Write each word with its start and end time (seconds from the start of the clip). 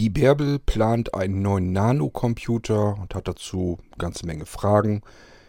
Die 0.00 0.08
Bärbel 0.08 0.58
plant 0.58 1.12
einen 1.12 1.42
neuen 1.42 1.74
Nano-Computer 1.74 2.96
und 2.98 3.14
hat 3.14 3.28
dazu 3.28 3.78
eine 3.82 3.98
ganze 3.98 4.24
Menge 4.24 4.46
Fragen. 4.46 5.02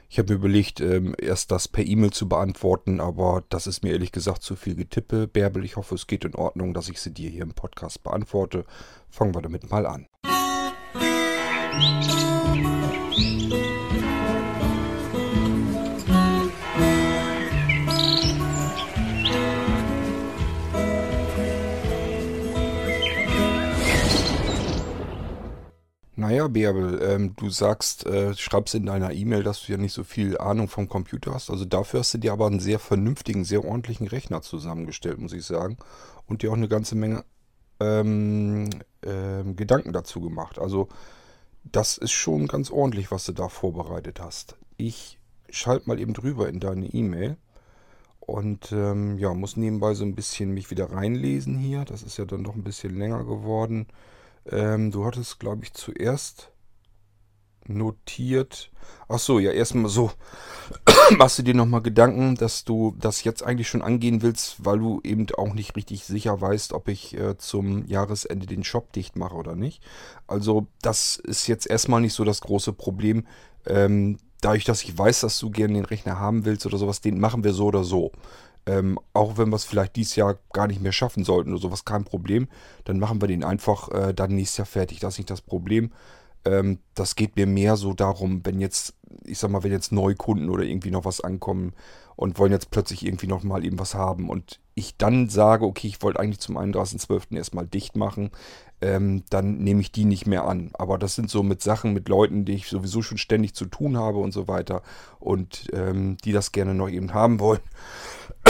Ich 0.10 0.20
habe 0.20 0.34
mir 0.34 0.40
überlegt, 0.40 0.82
ähm, 0.82 1.16
erst 1.18 1.52
das 1.52 1.70
per 1.70 1.86
E-Mail 1.86 2.12
zu 2.12 2.28
beantworten, 2.28 3.00
aber 3.00 3.46
das 3.48 3.66
ist 3.66 3.82
mir 3.82 3.94
ehrlich 3.94 4.12
gesagt 4.12 4.44
zu 4.44 4.58
viel 4.58 4.76
Getippe. 4.76 5.30
Bärbel, 5.30 5.64
ich 5.64 5.78
hoffe, 5.78 5.96
es 5.96 6.06
geht 6.06 6.26
in 6.26 6.36
Ordnung, 6.36 6.74
dass 6.74 6.90
ich 6.90 7.00
sie 7.00 7.14
dir 7.14 7.30
hier 7.30 7.44
im 7.44 7.54
Podcast 7.54 8.04
beantworte. 8.04 8.66
Fangen 9.10 9.34
wir 9.34 9.42
damit 9.42 9.72
mal 9.72 9.86
an. 9.86 10.08
Naja, 26.32 26.48
Bärbel, 26.48 27.02
ähm, 27.04 27.36
du 27.36 27.50
sagst, 27.50 28.06
äh, 28.06 28.34
schreibst 28.36 28.74
in 28.74 28.86
deiner 28.86 29.12
E-Mail, 29.12 29.44
dass 29.44 29.66
du 29.66 29.74
ja 29.74 29.78
nicht 29.78 29.92
so 29.92 30.06
viel 30.06 30.38
Ahnung 30.38 30.70
vom 30.70 30.88
Computer 30.88 31.34
hast. 31.34 31.50
Also 31.50 31.66
dafür 31.66 32.00
hast 32.00 32.14
du 32.14 32.20
dir 32.20 32.32
aber 32.32 32.48
einen 32.48 32.62
sehr 32.62 32.80
vernünftigen, 32.80 33.44
sehr 33.44 33.66
ordentlichen 33.66 34.08
Rechner 34.08 34.42
zusammengestellt, 34.42 35.20
muss 35.20 35.34
ich 35.34 35.44
sagen. 35.44 35.76
Und 36.28 36.42
dir 36.42 36.52
auch 36.52 36.56
eine 36.56 36.70
ganze 36.70 36.96
Menge 36.96 37.26
ähm, 37.82 38.70
ähm, 39.04 39.58
Gedanken 39.58 39.92
dazu 39.92 40.22
gemacht. 40.22 40.58
Also 40.58 40.88
das 41.66 41.98
ist 41.98 42.12
schon 42.12 42.48
ganz 42.48 42.72
ordentlich, 42.72 43.12
was 43.12 43.26
du 43.26 43.34
da 43.34 43.50
vorbereitet 43.50 44.22
hast. 44.22 44.56
Ich 44.78 45.20
schalte 45.50 45.90
mal 45.90 46.00
eben 46.00 46.14
drüber 46.14 46.48
in 46.48 46.62
deine 46.62 46.86
E-Mail. 46.86 47.36
Und 48.22 48.72
ähm, 48.72 49.18
ja, 49.18 49.34
muss 49.34 49.58
nebenbei 49.58 49.96
so 49.96 50.06
ein 50.06 50.16
bisschen 50.16 50.54
mich 50.54 50.72
wieder 50.72 50.94
reinlesen 50.94 51.58
hier. 51.58 51.84
Das 51.84 52.04
ist 52.04 52.16
ja 52.16 52.24
dann 52.24 52.46
doch 52.46 52.56
ein 52.56 52.64
bisschen 52.64 52.98
länger 52.98 53.26
geworden. 53.26 53.88
Ähm, 54.50 54.92
du 54.92 55.06
hattest, 55.06 55.40
glaube 55.40 55.64
ich, 55.64 55.74
zuerst 55.74 56.52
notiert. 57.68 58.72
Ach 59.08 59.20
so, 59.20 59.40
ja, 59.40 59.52
erstmal 59.52 59.90
so. 59.90 60.12
Machst 61.18 61.40
du 61.40 61.44
dir 61.44 61.54
nochmal 61.54 61.82
Gedanken, 61.82 62.36
dass 62.36 62.64
du 62.64 62.96
das 63.00 63.24
jetzt 63.24 63.44
eigentlich 63.44 63.68
schon 63.68 63.82
angehen 63.82 64.22
willst, 64.22 64.66
weil 64.66 64.80
du 64.80 65.02
eben 65.04 65.28
auch 65.38 65.54
nicht 65.54 65.76
richtig 65.76 66.06
sicher 66.06 66.40
weißt, 66.40 66.74
ob 66.74 66.88
ich 66.88 67.16
äh, 67.18 67.38
zum 67.38 67.86
Jahresende 67.86 68.48
den 68.48 68.64
Shop 68.64 68.92
dicht 68.94 69.16
mache 69.16 69.36
oder 69.36 69.56
nicht. 69.56 69.84
Also, 70.28 70.68
das 70.82 71.18
ist 71.18 71.48
jetzt 71.48 71.68
erstmal 71.68 72.02
nicht 72.02 72.14
so 72.14 72.24
das 72.24 72.42
große 72.42 72.74
Problem. 72.74 73.28
Ähm, 73.66 74.18
dadurch, 74.42 74.64
dass 74.64 74.84
ich 74.84 74.98
weiß, 74.98 75.22
dass 75.22 75.38
du 75.40 75.52
gerne 75.52 75.76
den 75.76 75.86
Rechner 75.86 76.20
haben 76.20 76.46
willst 76.46 76.66
oder 76.66 76.78
sowas, 76.78 77.02
den 77.02 77.20
machen 77.20 77.44
wir 77.44 77.54
so 77.54 77.66
oder 77.66 77.84
so. 77.84 78.12
Ähm, 78.66 79.00
auch 79.14 79.38
wenn 79.38 79.50
wir 79.50 79.56
es 79.56 79.64
vielleicht 79.64 79.96
dieses 79.96 80.16
Jahr 80.16 80.38
gar 80.54 80.68
nicht 80.68 80.82
mehr 80.82 80.92
schaffen 80.92 81.24
sollten 81.24 81.52
oder 81.52 81.62
sowas, 81.62 81.86
kein 81.86 82.04
Problem. 82.04 82.48
Dann 82.86 83.00
machen 83.00 83.22
wir 83.22 83.28
den 83.28 83.44
einfach 83.44 83.90
äh, 83.90 84.14
dann 84.14 84.36
nächstes 84.36 84.58
Jahr 84.58 84.66
fertig. 84.68 85.00
Das 85.00 85.16
ist 85.16 85.18
nicht 85.20 85.30
das 85.30 85.42
Problem. 85.42 85.92
Ähm, 86.46 86.80
das 86.96 87.16
geht 87.16 87.36
mir 87.36 87.48
mehr 87.48 87.76
so 87.76 87.94
darum, 87.94 88.46
wenn 88.46 88.60
jetzt, 88.60 88.96
ich 89.26 89.40
sag 89.40 89.52
mal, 89.52 89.64
wenn 89.64 89.72
jetzt 89.72 89.92
Neukunden 89.92 90.50
oder 90.50 90.64
irgendwie 90.64 90.92
noch 90.92 91.06
was 91.06 91.22
ankommen 91.22 91.74
und 92.16 92.38
wollen 92.40 92.52
jetzt 92.52 92.72
plötzlich 92.72 93.06
irgendwie 93.06 93.28
noch 93.28 93.44
mal 93.44 93.66
eben 93.66 93.80
was 93.80 93.96
haben 93.96 94.30
und 94.30 94.60
ich 94.76 94.98
dann 94.98 95.30
sage, 95.30 95.66
okay, 95.66 95.88
ich 95.88 96.02
wollte 96.02 96.20
eigentlich 96.20 96.40
zum 96.40 96.58
31.12. 96.58 97.36
erstmal 97.36 97.68
dicht 97.68 97.96
machen, 97.96 98.32
ähm, 98.82 99.24
dann 99.30 99.58
nehme 99.60 99.82
ich 99.82 99.92
die 99.92 100.06
nicht 100.06 100.26
mehr 100.26 100.46
an. 100.46 100.72
Aber 100.74 100.98
das 100.98 101.16
sind 101.16 101.30
so 101.30 101.44
mit 101.44 101.62
Sachen, 101.62 101.94
mit 101.94 102.10
Leuten, 102.10 102.46
die 102.46 102.54
ich 102.54 102.68
sowieso 102.68 103.02
schon 103.02 103.18
ständig 103.18 103.54
zu 103.54 103.66
tun 103.66 103.98
habe 103.98 104.18
und 104.20 104.32
so 104.32 104.48
weiter 104.48 104.82
und 105.20 105.68
ähm, 105.74 106.18
die 106.24 106.32
das 106.32 106.52
gerne 106.52 106.74
noch 106.74 106.90
eben 106.90 107.14
haben 107.14 107.40
wollen. 107.40 107.62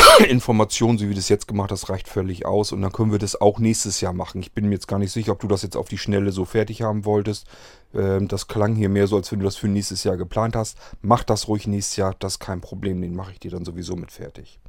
Informationen, 0.27 0.97
so 0.97 1.05
wie 1.05 1.09
du 1.09 1.15
das 1.15 1.29
jetzt 1.29 1.47
gemacht 1.47 1.71
hast, 1.71 1.89
reicht 1.89 2.07
völlig 2.07 2.45
aus. 2.45 2.71
Und 2.71 2.81
dann 2.81 2.91
können 2.91 3.11
wir 3.11 3.19
das 3.19 3.39
auch 3.39 3.59
nächstes 3.59 4.01
Jahr 4.01 4.13
machen. 4.13 4.41
Ich 4.41 4.53
bin 4.53 4.65
mir 4.67 4.75
jetzt 4.75 4.87
gar 4.87 4.99
nicht 4.99 5.11
sicher, 5.11 5.31
ob 5.31 5.39
du 5.39 5.47
das 5.47 5.61
jetzt 5.61 5.75
auf 5.77 5.87
die 5.87 5.97
Schnelle 5.97 6.31
so 6.31 6.45
fertig 6.45 6.81
haben 6.81 7.05
wolltest. 7.05 7.47
Ähm, 7.93 8.27
das 8.27 8.47
klang 8.47 8.75
hier 8.75 8.89
mehr 8.89 9.07
so, 9.07 9.15
als 9.17 9.31
wenn 9.31 9.39
du 9.39 9.45
das 9.45 9.57
für 9.57 9.67
nächstes 9.67 10.03
Jahr 10.03 10.17
geplant 10.17 10.55
hast. 10.55 10.77
Mach 11.01 11.23
das 11.23 11.47
ruhig 11.47 11.67
nächstes 11.67 11.97
Jahr, 11.97 12.15
das 12.19 12.33
ist 12.33 12.39
kein 12.39 12.61
Problem. 12.61 13.01
Den 13.01 13.15
mache 13.15 13.33
ich 13.33 13.39
dir 13.39 13.51
dann 13.51 13.65
sowieso 13.65 13.95
mit 13.95 14.11
fertig. 14.11 14.59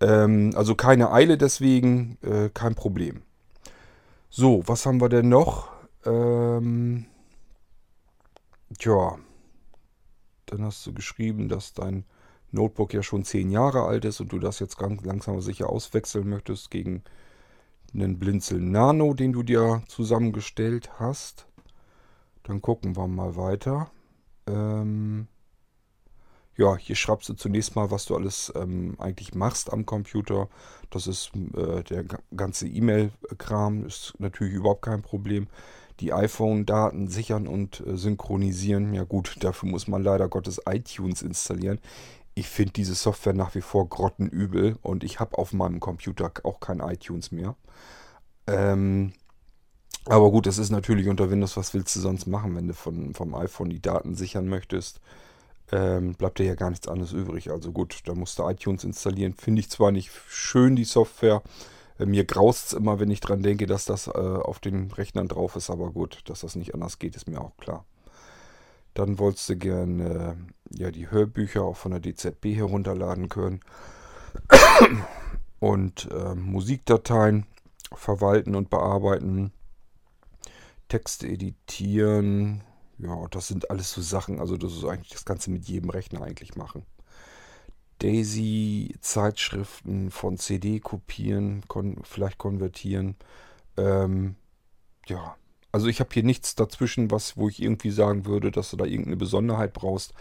Ähm, 0.00 0.52
also 0.54 0.74
keine 0.74 1.12
Eile 1.12 1.38
deswegen, 1.38 2.18
äh, 2.22 2.48
kein 2.52 2.74
Problem. 2.74 3.22
So, 4.30 4.62
was 4.66 4.86
haben 4.86 5.00
wir 5.00 5.08
denn 5.08 5.28
noch? 5.28 5.68
Ähm, 6.04 7.06
tja, 8.78 9.18
dann 10.46 10.64
hast 10.64 10.86
du 10.86 10.92
geschrieben, 10.92 11.48
dass 11.48 11.72
dein 11.74 12.04
Notebook 12.52 12.94
ja 12.94 13.02
schon 13.02 13.24
zehn 13.24 13.50
Jahre 13.50 13.82
alt 13.82 14.04
ist 14.04 14.20
und 14.20 14.32
du 14.32 14.38
das 14.38 14.58
jetzt 14.60 14.78
ganz 14.78 15.02
langsam 15.04 15.40
sicher 15.40 15.68
auswechseln 15.68 16.28
möchtest 16.28 16.70
gegen 16.70 17.02
einen 17.94 18.18
Blinzel 18.18 18.60
Nano, 18.60 19.14
den 19.14 19.32
du 19.32 19.42
dir 19.42 19.82
zusammengestellt 19.88 20.90
hast. 20.98 21.46
Dann 22.44 22.62
gucken 22.62 22.96
wir 22.96 23.06
mal 23.06 23.36
weiter. 23.36 23.90
Ähm 24.46 25.28
ja, 26.56 26.76
hier 26.76 26.96
schreibst 26.96 27.28
du 27.30 27.34
zunächst 27.34 27.76
mal, 27.76 27.90
was 27.90 28.04
du 28.04 28.14
alles 28.14 28.52
ähm, 28.54 28.96
eigentlich 28.98 29.34
machst 29.34 29.72
am 29.72 29.86
Computer. 29.86 30.48
Das 30.90 31.06
ist 31.06 31.32
äh, 31.56 31.82
der 31.82 32.04
ganze 32.36 32.68
E-Mail-Kram, 32.68 33.86
ist 33.86 34.14
natürlich 34.18 34.54
überhaupt 34.54 34.82
kein 34.82 35.00
Problem. 35.00 35.48
Die 36.00 36.12
iPhone-Daten 36.12 37.08
sichern 37.08 37.46
und 37.46 37.82
äh, 37.86 37.96
synchronisieren. 37.96 38.92
Ja 38.92 39.04
gut, 39.04 39.36
dafür 39.40 39.70
muss 39.70 39.88
man 39.88 40.02
leider 40.02 40.28
Gottes 40.28 40.60
iTunes 40.66 41.22
installieren 41.22 41.78
ich 42.34 42.48
finde 42.48 42.72
diese 42.72 42.94
Software 42.94 43.34
nach 43.34 43.54
wie 43.54 43.60
vor 43.60 43.88
grottenübel 43.88 44.78
und 44.82 45.04
ich 45.04 45.20
habe 45.20 45.38
auf 45.38 45.52
meinem 45.52 45.80
Computer 45.80 46.32
auch 46.44 46.60
kein 46.60 46.80
iTunes 46.80 47.30
mehr. 47.30 47.56
Ähm, 48.46 49.12
aber 50.06 50.30
gut, 50.30 50.46
das 50.46 50.58
ist 50.58 50.70
natürlich 50.70 51.08
unter 51.08 51.30
Windows, 51.30 51.56
was 51.56 51.74
willst 51.74 51.94
du 51.94 52.00
sonst 52.00 52.26
machen, 52.26 52.56
wenn 52.56 52.68
du 52.68 52.74
von, 52.74 53.14
vom 53.14 53.34
iPhone 53.34 53.70
die 53.70 53.82
Daten 53.82 54.14
sichern 54.14 54.48
möchtest? 54.48 55.00
Ähm, 55.70 56.14
bleibt 56.14 56.38
dir 56.38 56.44
ja 56.44 56.54
gar 56.54 56.70
nichts 56.70 56.88
anderes 56.88 57.12
übrig. 57.12 57.50
Also 57.50 57.72
gut, 57.72 58.00
da 58.06 58.14
musst 58.14 58.38
du 58.38 58.48
iTunes 58.48 58.84
installieren. 58.84 59.34
Finde 59.34 59.60
ich 59.60 59.70
zwar 59.70 59.92
nicht 59.92 60.10
schön, 60.28 60.76
die 60.76 60.84
Software. 60.84 61.42
Äh, 61.98 62.06
mir 62.06 62.24
graust 62.24 62.68
es 62.68 62.72
immer, 62.72 62.98
wenn 62.98 63.10
ich 63.10 63.20
dran 63.20 63.42
denke, 63.42 63.66
dass 63.66 63.84
das 63.84 64.08
äh, 64.08 64.10
auf 64.10 64.58
den 64.58 64.90
Rechnern 64.90 65.28
drauf 65.28 65.56
ist, 65.56 65.70
aber 65.70 65.90
gut, 65.90 66.20
dass 66.26 66.40
das 66.40 66.56
nicht 66.56 66.74
anders 66.74 66.98
geht, 66.98 67.16
ist 67.16 67.28
mir 67.28 67.40
auch 67.40 67.56
klar. 67.58 67.84
Dann 68.94 69.18
wolltest 69.18 69.48
du 69.48 69.56
gerne 69.56 70.36
ja, 70.70 70.90
die 70.90 71.10
Hörbücher 71.10 71.62
auch 71.62 71.76
von 71.76 71.92
der 71.92 72.00
DZB 72.00 72.56
herunterladen 72.56 73.28
können. 73.28 73.60
Und 75.60 76.10
äh, 76.10 76.34
Musikdateien 76.34 77.46
verwalten 77.94 78.56
und 78.56 78.70
bearbeiten. 78.70 79.52
Texte 80.88 81.28
editieren. 81.28 82.62
Ja, 82.98 83.26
das 83.30 83.48
sind 83.48 83.70
alles 83.70 83.92
so 83.92 84.02
Sachen. 84.02 84.40
Also 84.40 84.56
das 84.56 84.72
ist 84.72 84.84
eigentlich 84.84 85.12
das 85.12 85.24
Ganze 85.24 85.50
mit 85.50 85.68
jedem 85.68 85.90
Rechner 85.90 86.22
eigentlich 86.22 86.56
machen. 86.56 86.84
Daisy-Zeitschriften 88.00 90.10
von 90.10 90.36
CD 90.36 90.80
kopieren, 90.80 91.62
kon 91.68 92.00
vielleicht 92.02 92.38
konvertieren. 92.38 93.14
Ähm, 93.76 94.34
ja, 95.06 95.36
also 95.72 95.86
ich 95.88 96.00
habe 96.00 96.10
hier 96.12 96.22
nichts 96.22 96.54
dazwischen, 96.54 97.10
was, 97.10 97.36
wo 97.36 97.48
ich 97.48 97.62
irgendwie 97.62 97.90
sagen 97.90 98.26
würde, 98.26 98.50
dass 98.50 98.70
du 98.70 98.76
da 98.76 98.84
irgendeine 98.84 99.16
Besonderheit 99.16 99.72
brauchst. 99.72 100.14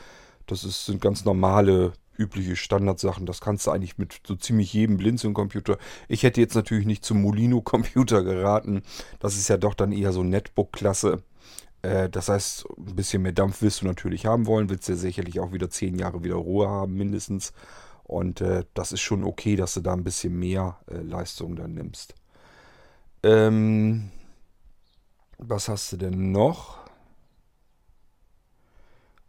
Das 0.47 0.63
ist, 0.63 0.85
sind 0.85 1.01
ganz 1.01 1.25
normale, 1.25 1.93
übliche 2.17 2.55
Standardsachen. 2.55 3.25
Das 3.25 3.41
kannst 3.41 3.67
du 3.67 3.71
eigentlich 3.71 3.97
mit 3.97 4.21
so 4.25 4.35
ziemlich 4.35 4.73
jedem 4.73 4.97
Blinzeln-Computer. 4.97 5.77
Ich 6.07 6.23
hätte 6.23 6.41
jetzt 6.41 6.55
natürlich 6.55 6.85
nicht 6.85 7.03
zum 7.03 7.21
Molino-Computer 7.21 8.23
geraten. 8.23 8.83
Das 9.19 9.35
ist 9.35 9.47
ja 9.47 9.57
doch 9.57 9.73
dann 9.73 9.91
eher 9.91 10.13
so 10.13 10.23
Netbook-Klasse. 10.23 11.23
Äh, 11.81 12.09
das 12.09 12.29
heißt, 12.29 12.65
ein 12.77 12.95
bisschen 12.95 13.23
mehr 13.23 13.31
Dampf 13.31 13.61
willst 13.61 13.81
du 13.81 13.85
natürlich 13.85 14.25
haben 14.25 14.45
wollen. 14.45 14.69
Willst 14.69 14.87
ja 14.87 14.95
sicherlich 14.95 15.39
auch 15.39 15.51
wieder 15.51 15.69
zehn 15.69 15.97
Jahre 15.97 16.23
wieder 16.23 16.35
Ruhe 16.35 16.69
haben, 16.69 16.93
mindestens. 16.93 17.53
Und 18.03 18.41
äh, 18.41 18.65
das 18.73 18.91
ist 18.91 19.01
schon 19.01 19.23
okay, 19.23 19.55
dass 19.55 19.73
du 19.73 19.81
da 19.81 19.93
ein 19.93 20.03
bisschen 20.03 20.37
mehr 20.37 20.77
äh, 20.87 20.97
Leistung 20.97 21.55
dann 21.55 21.73
nimmst. 21.73 22.13
Ähm, 23.23 24.11
was 25.41 25.67
hast 25.67 25.91
du 25.91 25.97
denn 25.97 26.31
noch? 26.31 26.79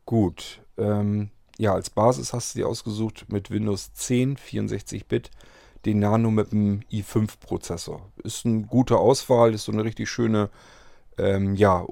Gut. 0.04 0.60
Ähm, 0.76 1.30
ja, 1.58 1.74
als 1.74 1.90
Basis 1.90 2.32
hast 2.32 2.54
du 2.54 2.60
dir 2.60 2.68
ausgesucht 2.68 3.26
mit 3.28 3.50
Windows 3.50 3.92
10, 3.94 4.36
64-Bit, 4.36 5.30
den 5.84 5.98
Nano 5.98 6.30
mit 6.30 6.52
dem 6.52 6.82
i5-Prozessor. 6.92 8.12
Ist 8.22 8.46
eine 8.46 8.62
gute 8.62 8.98
Auswahl, 8.98 9.54
ist 9.54 9.64
so 9.64 9.72
eine 9.72 9.84
richtig 9.84 10.08
schöne, 10.08 10.50
ähm, 11.18 11.54
ja, 11.54 11.86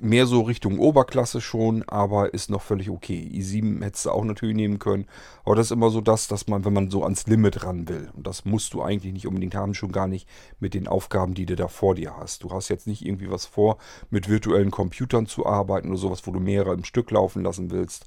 mehr 0.00 0.26
so 0.26 0.42
Richtung 0.42 0.78
Oberklasse 0.78 1.40
schon, 1.40 1.84
aber 1.84 2.34
ist 2.34 2.50
noch 2.50 2.62
völlig 2.62 2.90
okay. 2.90 3.30
i7 3.32 3.82
hättest 3.82 4.06
du 4.06 4.10
auch 4.10 4.24
natürlich 4.24 4.56
nehmen 4.56 4.78
können. 4.78 5.06
Aber 5.44 5.54
das 5.54 5.66
ist 5.66 5.70
immer 5.72 5.90
so 5.90 6.00
das, 6.00 6.26
dass 6.26 6.48
man, 6.48 6.64
wenn 6.64 6.72
man 6.72 6.90
so 6.90 7.04
ans 7.04 7.26
Limit 7.26 7.64
ran 7.64 7.88
will, 7.88 8.10
und 8.14 8.26
das 8.26 8.44
musst 8.44 8.74
du 8.74 8.82
eigentlich 8.82 9.12
nicht 9.12 9.26
unbedingt 9.26 9.54
haben, 9.54 9.74
schon 9.74 9.92
gar 9.92 10.08
nicht 10.08 10.28
mit 10.58 10.74
den 10.74 10.88
Aufgaben, 10.88 11.34
die 11.34 11.46
du 11.46 11.54
da 11.54 11.68
vor 11.68 11.94
dir 11.94 12.16
hast. 12.16 12.42
Du 12.42 12.50
hast 12.50 12.68
jetzt 12.68 12.86
nicht 12.86 13.04
irgendwie 13.04 13.30
was 13.30 13.46
vor, 13.46 13.78
mit 14.10 14.28
virtuellen 14.28 14.70
Computern 14.70 15.26
zu 15.26 15.46
arbeiten 15.46 15.88
oder 15.88 15.98
sowas, 15.98 16.26
wo 16.26 16.32
du 16.32 16.40
mehrere 16.40 16.74
im 16.74 16.84
Stück 16.84 17.10
laufen 17.10 17.42
lassen 17.42 17.70
willst. 17.70 18.06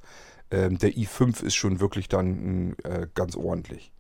Ähm, 0.52 0.78
der 0.78 0.92
i5 0.92 1.44
ist 1.44 1.56
schon 1.56 1.80
wirklich 1.80 2.10
dann 2.10 2.76
äh, 2.84 3.08
ganz 3.16 3.38
ordentlich. 3.38 3.94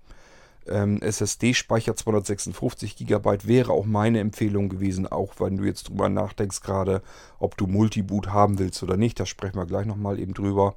SSD-Speicher 0.66 1.96
256 1.96 2.96
GB 2.96 3.38
wäre 3.44 3.72
auch 3.74 3.86
meine 3.86 4.20
Empfehlung 4.20 4.70
gewesen, 4.70 5.08
auch 5.08 5.34
wenn 5.40 5.58
du 5.58 5.64
jetzt 5.64 5.90
drüber 5.90 6.08
nachdenkst 6.08 6.62
gerade, 6.62 7.02
ob 7.40 7.58
du 7.58 7.66
Multiboot 7.68 8.28
haben 8.28 8.60
willst 8.60 8.84
oder 8.84 8.96
nicht. 8.96 9.20
Da 9.20 9.26
sprechen 9.26 9.58
wir 9.58 9.66
gleich 9.66 9.86
nochmal 9.86 10.20
eben 10.20 10.34
drüber. 10.34 10.76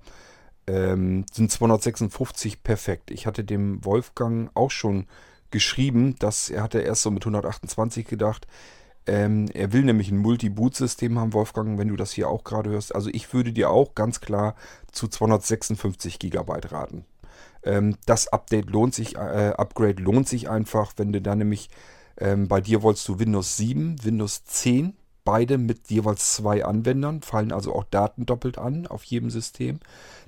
Ähm, 0.67 1.27
sind 1.31 1.51
256 1.51 2.63
perfekt. 2.63 3.11
Ich 3.11 3.27
hatte 3.27 3.45
dem 3.45 3.85
Wolfgang 3.85 4.51
auch 4.55 4.71
schon 4.71 5.07
geschrieben, 5.51 6.17
dass 6.19 6.49
er 6.49 6.63
hatte 6.63 6.81
erst 6.81 7.03
so 7.03 7.11
mit 7.11 7.23
128 7.23 8.07
gedacht. 8.07 8.47
Ähm, 9.07 9.49
er 9.53 9.73
will 9.73 9.83
nämlich 9.83 10.11
ein 10.11 10.19
Multi-Boot-System 10.19 11.19
haben, 11.19 11.35
Wolfgang, 11.35 11.79
wenn 11.79 11.89
du 11.89 11.97
das 11.97 12.13
hier 12.13 12.29
auch 12.29 12.43
gerade 12.43 12.71
hörst. 12.71 12.95
Also 12.95 13.11
ich 13.13 13.33
würde 13.35 13.53
dir 13.53 13.71
auch 13.71 13.95
ganz 13.95 14.21
klar 14.21 14.55
zu 14.93 15.09
256 15.09 16.19
GB 16.19 16.53
raten. 16.71 17.05
Ähm, 17.65 17.97
das 18.07 18.29
Update 18.29 18.71
lohnt 18.71 18.95
sich, 18.95 19.17
äh, 19.17 19.55
Upgrade 19.57 20.03
lohnt 20.03 20.29
sich 20.29 20.49
einfach, 20.49 20.93
wenn 20.97 21.13
du 21.13 21.21
da 21.21 21.35
nämlich 21.35 21.71
ähm, 22.17 22.49
bei 22.49 22.61
dir 22.61 22.83
wolltest 22.83 23.09
du 23.09 23.19
Windows 23.19 23.57
7, 23.57 24.05
Windows 24.05 24.45
10, 24.45 24.97
beide 25.25 25.59
mit 25.59 25.91
jeweils 25.91 26.35
zwei 26.35 26.65
Anwendern, 26.65 27.23
fallen 27.23 27.53
also 27.53 27.75
auch 27.75 27.85
Daten 27.85 28.27
doppelt 28.27 28.59
an 28.59 28.87
auf 28.87 29.05
jedem 29.05 29.31
System. 29.31 29.81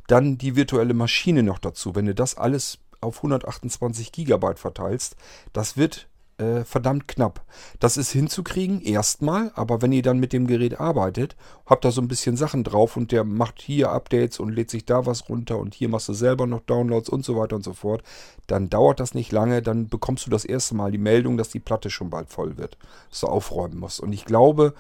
Dann 0.09 0.39
die 0.39 0.57
virtuelle 0.57 0.95
Maschine 0.95 1.43
noch 1.43 1.59
dazu. 1.59 1.95
Wenn 1.95 2.07
du 2.07 2.15
das 2.15 2.37
alles 2.37 2.79
auf 3.01 3.19
128 3.19 4.13
GB 4.13 4.55
verteilst, 4.57 5.17
das 5.53 5.77
wird 5.77 6.09
äh, 6.39 6.65
verdammt 6.65 7.09
knapp. 7.09 7.45
Das 7.81 7.97
ist 7.97 8.11
hinzukriegen, 8.11 8.81
erstmal, 8.81 9.53
aber 9.55 9.83
wenn 9.83 9.93
ihr 9.93 10.03
dann 10.03 10.21
mit 10.21 10.33
dem 10.33 10.47
Gerät 10.47 10.79
arbeitet, 10.79 11.37
habt 11.65 11.85
da 11.85 11.91
so 11.91 12.01
ein 12.01 12.09
bisschen 12.09 12.37
Sachen 12.37 12.65
drauf 12.65 12.97
und 12.97 13.13
der 13.13 13.25
macht 13.25 13.63
hier 13.63 13.91
Updates 13.91 14.39
und 14.39 14.51
lädt 14.51 14.71
sich 14.71 14.85
da 14.85 15.07
was 15.07 15.29
runter 15.29 15.59
und 15.59 15.75
hier 15.75 15.89
machst 15.89 16.09
du 16.09 16.13
selber 16.13 16.47
noch 16.47 16.61
Downloads 16.61 17.09
und 17.09 17.25
so 17.25 17.37
weiter 17.37 17.57
und 17.57 17.65
so 17.65 17.73
fort, 17.73 18.03
dann 18.47 18.69
dauert 18.69 19.01
das 19.01 19.15
nicht 19.15 19.33
lange, 19.33 19.63
dann 19.63 19.89
bekommst 19.89 20.27
du 20.27 20.31
das 20.31 20.45
erste 20.45 20.75
Mal 20.75 20.93
die 20.93 20.99
Meldung, 20.99 21.37
dass 21.37 21.49
die 21.49 21.61
Platte 21.61 21.91
schon 21.91 22.11
bald 22.11 22.29
voll 22.31 22.57
wird, 22.57 22.77
dass 23.11 23.21
du 23.21 23.27
aufräumen 23.29 23.79
musst. 23.79 24.01
Und 24.01 24.13
ich 24.13 24.25
glaube, 24.25 24.75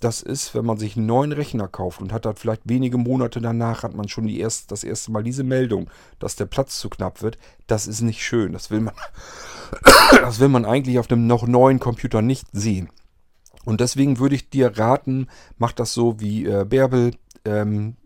das 0.00 0.20
ist, 0.20 0.54
wenn 0.54 0.66
man 0.66 0.78
sich 0.78 0.96
einen 0.96 1.06
neuen 1.06 1.32
Rechner 1.32 1.68
kauft 1.68 2.00
und 2.00 2.12
hat 2.12 2.26
dann 2.26 2.36
vielleicht 2.36 2.62
wenige 2.64 2.98
Monate 2.98 3.40
danach, 3.40 3.82
hat 3.82 3.94
man 3.94 4.08
schon 4.08 4.26
die 4.26 4.40
erst, 4.40 4.70
das 4.70 4.84
erste 4.84 5.10
Mal 5.10 5.22
diese 5.22 5.42
Meldung, 5.42 5.88
dass 6.18 6.36
der 6.36 6.44
Platz 6.44 6.78
zu 6.78 6.90
knapp 6.90 7.22
wird. 7.22 7.38
Das 7.66 7.86
ist 7.86 8.00
nicht 8.00 8.22
schön. 8.24 8.52
Das 8.52 8.70
will 8.70 8.80
man, 8.80 8.94
das 10.20 10.40
will 10.40 10.48
man 10.48 10.64
eigentlich 10.64 10.98
auf 10.98 11.10
einem 11.10 11.26
noch 11.26 11.46
neuen 11.46 11.80
Computer 11.80 12.22
nicht 12.22 12.46
sehen. 12.52 12.90
Und 13.64 13.80
deswegen 13.80 14.18
würde 14.18 14.36
ich 14.36 14.48
dir 14.48 14.78
raten, 14.78 15.28
mach 15.58 15.72
das 15.72 15.92
so 15.92 16.20
wie 16.20 16.46
äh, 16.46 16.64
Bärbel. 16.64 17.12
Ähm, 17.44 17.96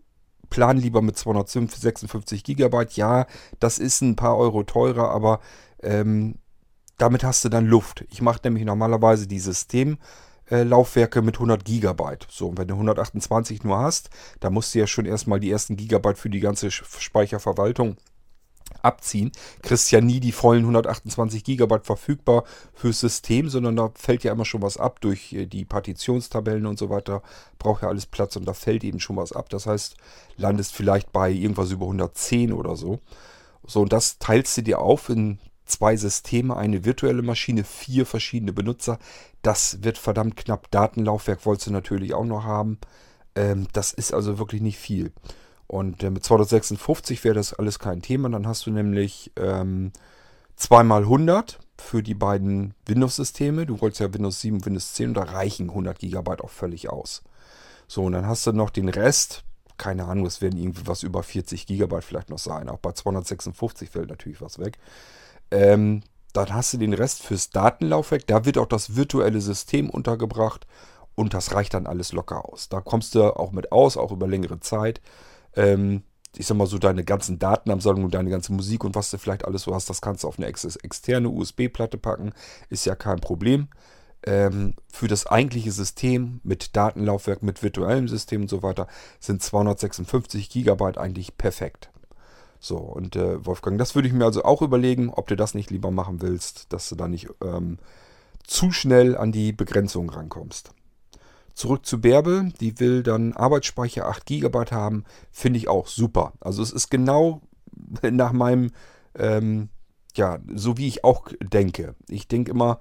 plan 0.49 0.77
lieber 0.77 1.01
mit 1.01 1.17
256 1.17 2.43
GB. 2.43 2.85
Ja, 2.91 3.25
das 3.59 3.79
ist 3.79 4.01
ein 4.01 4.15
paar 4.15 4.37
Euro 4.37 4.63
teurer, 4.63 5.09
aber 5.09 5.39
ähm, 5.81 6.35
damit 6.97 7.23
hast 7.23 7.45
du 7.45 7.49
dann 7.49 7.65
Luft. 7.65 8.05
Ich 8.09 8.21
mache 8.21 8.41
nämlich 8.43 8.65
normalerweise 8.65 9.27
die 9.27 9.39
System 9.39 9.97
äh, 10.51 10.63
mit 10.63 11.35
100 11.35 11.65
Gigabyte. 11.65 12.27
So, 12.29 12.49
und 12.49 12.57
wenn 12.57 12.67
du 12.67 12.75
128 12.75 13.63
nur 13.63 13.79
hast, 13.79 14.09
dann 14.39 14.53
musst 14.53 14.75
du 14.75 14.79
ja 14.79 14.87
schon 14.87 15.05
erstmal 15.05 15.39
die 15.39 15.49
ersten 15.49 15.77
Gigabyte 15.77 16.17
für 16.17 16.29
die 16.29 16.41
ganze 16.41 16.69
Speicherverwaltung 16.69 17.97
abziehen. 18.81 19.31
Kriegst 19.61 19.91
ja 19.91 20.01
nie 20.01 20.19
die 20.19 20.31
vollen 20.31 20.61
128 20.61 21.43
Gigabyte 21.43 21.85
verfügbar 21.85 22.43
fürs 22.73 22.99
System, 22.99 23.49
sondern 23.49 23.75
da 23.75 23.91
fällt 23.95 24.23
ja 24.23 24.31
immer 24.31 24.45
schon 24.45 24.61
was 24.61 24.77
ab 24.77 25.01
durch 25.01 25.33
äh, 25.33 25.45
die 25.45 25.65
Partitionstabellen 25.65 26.65
und 26.65 26.79
so 26.79 26.89
weiter. 26.89 27.21
Braucht 27.59 27.83
ja 27.83 27.89
alles 27.89 28.05
Platz 28.05 28.35
und 28.35 28.45
da 28.45 28.53
fällt 28.53 28.83
eben 28.83 28.99
schon 28.99 29.17
was 29.17 29.31
ab. 29.31 29.49
Das 29.49 29.65
heißt, 29.65 29.95
landest 30.37 30.73
vielleicht 30.73 31.11
bei 31.11 31.31
irgendwas 31.31 31.71
über 31.71 31.85
110 31.85 32.53
oder 32.53 32.75
so. 32.75 32.99
So, 33.65 33.81
und 33.81 33.93
das 33.93 34.17
teilst 34.17 34.57
du 34.57 34.63
dir 34.63 34.79
auf 34.79 35.09
in 35.09 35.39
zwei 35.65 35.95
Systeme, 35.95 36.55
eine 36.55 36.85
virtuelle 36.85 37.21
Maschine, 37.21 37.63
vier 37.63 38.05
verschiedene 38.05 38.53
Benutzer. 38.53 38.99
Das 39.41 39.83
wird 39.83 39.97
verdammt 39.97 40.35
knapp. 40.35 40.69
Datenlaufwerk 40.71 41.45
wolltest 41.45 41.67
du 41.67 41.71
natürlich 41.71 42.13
auch 42.13 42.25
noch 42.25 42.43
haben. 42.43 42.79
Ähm, 43.35 43.67
das 43.73 43.93
ist 43.93 44.13
also 44.13 44.37
wirklich 44.37 44.61
nicht 44.61 44.77
viel. 44.77 45.11
Und 45.71 46.03
äh, 46.03 46.09
mit 46.09 46.25
256 46.25 47.23
wäre 47.23 47.35
das 47.35 47.53
alles 47.53 47.79
kein 47.79 48.01
Thema. 48.01 48.27
Dann 48.27 48.45
hast 48.45 48.65
du 48.65 48.71
nämlich 48.71 49.31
ähm, 49.37 49.93
2x100 50.59 51.59
für 51.77 52.03
die 52.03 52.13
beiden 52.13 52.73
Windows-Systeme. 52.85 53.65
Du 53.65 53.79
wolltest 53.79 54.01
ja 54.01 54.13
Windows 54.13 54.41
7, 54.41 54.65
Windows 54.65 54.93
10 54.95 55.07
und 55.07 55.13
da 55.13 55.23
reichen 55.23 55.69
100 55.69 55.97
GB 55.97 56.29
auch 56.41 56.49
völlig 56.49 56.89
aus. 56.89 57.23
So, 57.87 58.03
und 58.03 58.11
dann 58.11 58.27
hast 58.27 58.45
du 58.45 58.51
noch 58.51 58.69
den 58.69 58.89
Rest. 58.89 59.45
Keine 59.77 60.07
Ahnung, 60.07 60.25
es 60.25 60.41
werden 60.41 60.59
irgendwie 60.59 60.87
was 60.87 61.03
über 61.03 61.23
40 61.23 61.67
GB 61.67 62.01
vielleicht 62.01 62.31
noch 62.31 62.37
sein. 62.37 62.67
Auch 62.67 62.79
bei 62.79 62.91
256 62.91 63.89
fällt 63.89 64.09
natürlich 64.09 64.41
was 64.41 64.59
weg. 64.59 64.77
Ähm, 65.51 66.03
dann 66.33 66.53
hast 66.53 66.73
du 66.73 66.79
den 66.79 66.93
Rest 66.93 67.23
fürs 67.23 67.49
Datenlaufwerk. 67.49 68.27
Da 68.27 68.43
wird 68.43 68.57
auch 68.57 68.67
das 68.67 68.97
virtuelle 68.97 69.39
System 69.39 69.89
untergebracht 69.89 70.67
und 71.15 71.33
das 71.33 71.53
reicht 71.53 71.75
dann 71.75 71.87
alles 71.87 72.11
locker 72.11 72.43
aus. 72.43 72.67
Da 72.67 72.81
kommst 72.81 73.15
du 73.15 73.23
auch 73.23 73.53
mit 73.53 73.71
aus, 73.71 73.95
auch 73.95 74.11
über 74.11 74.27
längere 74.27 74.59
Zeit. 74.59 74.99
Ähm, 75.55 76.03
ich 76.37 76.47
sag 76.47 76.55
mal 76.55 76.67
so, 76.67 76.77
deine 76.77 77.03
ganzen 77.03 77.39
Datenabsammlung, 77.39 78.09
deine 78.09 78.29
ganze 78.29 78.53
Musik 78.53 78.83
und 78.83 78.95
was 78.95 79.11
du 79.11 79.17
vielleicht 79.17 79.45
alles 79.45 79.63
so 79.63 79.75
hast, 79.75 79.89
das 79.89 80.01
kannst 80.01 80.23
du 80.23 80.27
auf 80.27 80.37
eine 80.37 80.47
ex 80.47 80.63
externe 80.63 81.29
USB-Platte 81.29 81.97
packen. 81.97 82.31
Ist 82.69 82.85
ja 82.85 82.95
kein 82.95 83.19
Problem. 83.19 83.67
Ähm, 84.23 84.75
für 84.91 85.07
das 85.07 85.25
eigentliche 85.27 85.71
System 85.71 86.39
mit 86.43 86.75
Datenlaufwerk, 86.75 87.41
mit 87.43 87.63
virtuellem 87.63 88.07
System 88.07 88.43
und 88.43 88.49
so 88.49 88.61
weiter 88.63 88.87
sind 89.19 89.41
256 89.41 90.49
GB 90.49 90.97
eigentlich 90.97 91.37
perfekt. 91.37 91.89
So, 92.59 92.77
und 92.77 93.15
äh, 93.15 93.43
Wolfgang, 93.45 93.79
das 93.79 93.95
würde 93.95 94.07
ich 94.07 94.13
mir 94.13 94.25
also 94.25 94.43
auch 94.43 94.61
überlegen, 94.61 95.09
ob 95.09 95.27
du 95.27 95.35
das 95.35 95.55
nicht 95.55 95.71
lieber 95.71 95.89
machen 95.89 96.21
willst, 96.21 96.71
dass 96.71 96.87
du 96.89 96.95
da 96.95 97.07
nicht 97.07 97.27
ähm, 97.43 97.79
zu 98.45 98.71
schnell 98.71 99.17
an 99.17 99.31
die 99.31 99.51
Begrenzung 99.51 100.09
rankommst. 100.11 100.71
Zurück 101.53 101.85
zu 101.85 102.01
Bärbel, 102.01 102.51
die 102.59 102.79
will 102.79 103.03
dann 103.03 103.33
Arbeitsspeicher 103.33 104.07
8 104.07 104.25
GB 104.25 104.71
haben, 104.71 105.03
finde 105.31 105.57
ich 105.57 105.67
auch 105.67 105.87
super. 105.87 106.33
Also 106.39 106.63
es 106.63 106.71
ist 106.71 106.89
genau 106.89 107.41
nach 108.01 108.31
meinem, 108.31 108.71
ähm, 109.15 109.69
ja, 110.15 110.39
so 110.53 110.77
wie 110.77 110.87
ich 110.87 111.03
auch 111.03 111.27
denke. 111.41 111.95
Ich 112.07 112.27
denke 112.27 112.51
immer, 112.51 112.79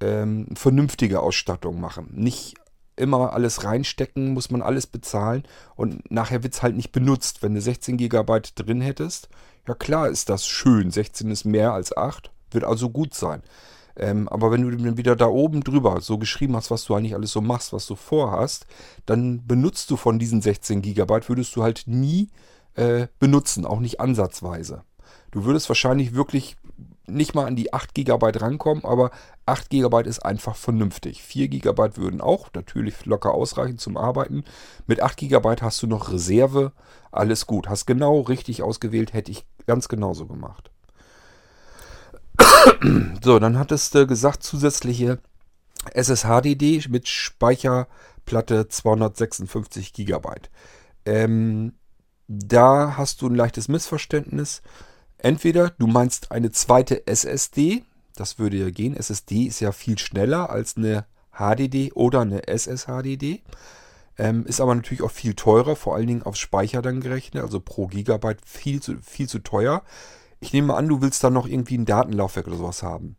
ähm, 0.00 0.48
vernünftige 0.54 1.20
Ausstattung 1.20 1.80
machen. 1.80 2.08
Nicht 2.12 2.54
immer 2.96 3.32
alles 3.32 3.64
reinstecken, 3.64 4.32
muss 4.32 4.50
man 4.50 4.62
alles 4.62 4.86
bezahlen 4.86 5.44
und 5.74 6.10
nachher 6.10 6.42
wird 6.42 6.54
es 6.54 6.62
halt 6.62 6.76
nicht 6.76 6.92
benutzt. 6.92 7.42
Wenn 7.42 7.54
du 7.54 7.60
16 7.60 7.96
GB 7.96 8.40
drin 8.54 8.80
hättest, 8.80 9.28
ja 9.66 9.74
klar 9.74 10.08
ist 10.08 10.28
das 10.28 10.46
schön. 10.46 10.90
16 10.90 11.30
ist 11.30 11.44
mehr 11.44 11.72
als 11.72 11.96
8, 11.96 12.30
wird 12.50 12.64
also 12.64 12.90
gut 12.90 13.14
sein. 13.14 13.42
Ähm, 13.96 14.28
aber 14.28 14.50
wenn 14.50 14.62
du 14.62 14.70
dann 14.70 14.96
wieder 14.96 15.16
da 15.16 15.26
oben 15.26 15.62
drüber 15.62 16.00
so 16.00 16.18
geschrieben 16.18 16.56
hast, 16.56 16.70
was 16.70 16.84
du 16.84 16.94
eigentlich 16.94 17.14
alles 17.14 17.32
so 17.32 17.40
machst, 17.40 17.72
was 17.72 17.86
du 17.86 17.96
vorhast, 17.96 18.66
dann 19.06 19.46
benutzt 19.46 19.90
du 19.90 19.96
von 19.96 20.18
diesen 20.18 20.42
16 20.42 20.82
GB, 20.82 21.28
würdest 21.28 21.54
du 21.56 21.62
halt 21.62 21.84
nie 21.86 22.28
äh, 22.74 23.08
benutzen, 23.18 23.66
auch 23.66 23.80
nicht 23.80 24.00
ansatzweise. 24.00 24.84
Du 25.30 25.44
würdest 25.44 25.68
wahrscheinlich 25.68 26.14
wirklich 26.14 26.56
nicht 27.06 27.34
mal 27.34 27.46
an 27.46 27.56
die 27.56 27.72
8 27.72 27.94
GB 27.94 28.38
rankommen, 28.38 28.84
aber 28.84 29.10
8 29.46 29.70
GB 29.70 30.02
ist 30.02 30.24
einfach 30.24 30.56
vernünftig. 30.56 31.22
4 31.22 31.48
GB 31.48 31.96
würden 31.96 32.20
auch 32.20 32.48
natürlich 32.54 33.04
locker 33.06 33.34
ausreichen 33.34 33.78
zum 33.78 33.96
Arbeiten. 33.96 34.44
Mit 34.86 35.02
8 35.02 35.16
GB 35.16 35.56
hast 35.60 35.82
du 35.82 35.86
noch 35.86 36.12
Reserve, 36.12 36.72
alles 37.10 37.46
gut. 37.46 37.68
Hast 37.68 37.86
genau 37.86 38.20
richtig 38.20 38.62
ausgewählt, 38.62 39.12
hätte 39.12 39.32
ich 39.32 39.44
ganz 39.66 39.88
genauso 39.88 40.26
gemacht. 40.26 40.69
so, 43.22 43.38
dann 43.38 43.58
hattest 43.58 43.94
du 43.94 44.06
gesagt, 44.06 44.42
zusätzliche 44.42 45.18
SSHDD 45.94 46.88
mit 46.88 47.08
Speicherplatte 47.08 48.68
256 48.68 49.92
GB. 49.92 50.28
Ähm, 51.06 51.72
da 52.28 52.96
hast 52.96 53.22
du 53.22 53.28
ein 53.28 53.34
leichtes 53.34 53.68
Missverständnis. 53.68 54.62
Entweder 55.18 55.70
du 55.70 55.86
meinst 55.86 56.30
eine 56.30 56.50
zweite 56.50 57.06
SSD, 57.06 57.84
das 58.14 58.38
würde 58.38 58.56
ja 58.56 58.70
gehen. 58.70 58.96
SSD 58.96 59.44
ist 59.44 59.60
ja 59.60 59.72
viel 59.72 59.98
schneller 59.98 60.50
als 60.50 60.76
eine 60.76 61.06
HDD 61.32 61.92
oder 61.94 62.20
eine 62.20 62.46
SSHDD. 62.48 63.42
Ähm, 64.18 64.44
ist 64.46 64.60
aber 64.60 64.74
natürlich 64.74 65.02
auch 65.02 65.10
viel 65.10 65.34
teurer, 65.34 65.76
vor 65.76 65.94
allen 65.94 66.06
Dingen 66.06 66.22
aufs 66.22 66.38
Speicher 66.38 66.82
dann 66.82 67.00
gerechnet, 67.00 67.42
also 67.42 67.60
pro 67.60 67.86
Gigabyte 67.86 68.40
viel 68.44 68.82
zu, 68.82 68.98
viel 69.02 69.28
zu 69.28 69.38
teuer. 69.38 69.82
Ich 70.40 70.52
nehme 70.52 70.74
an, 70.74 70.88
du 70.88 71.02
willst 71.02 71.22
dann 71.22 71.34
noch 71.34 71.46
irgendwie 71.46 71.76
ein 71.76 71.84
Datenlaufwerk 71.84 72.46
oder 72.46 72.56
sowas 72.56 72.82
haben. 72.82 73.16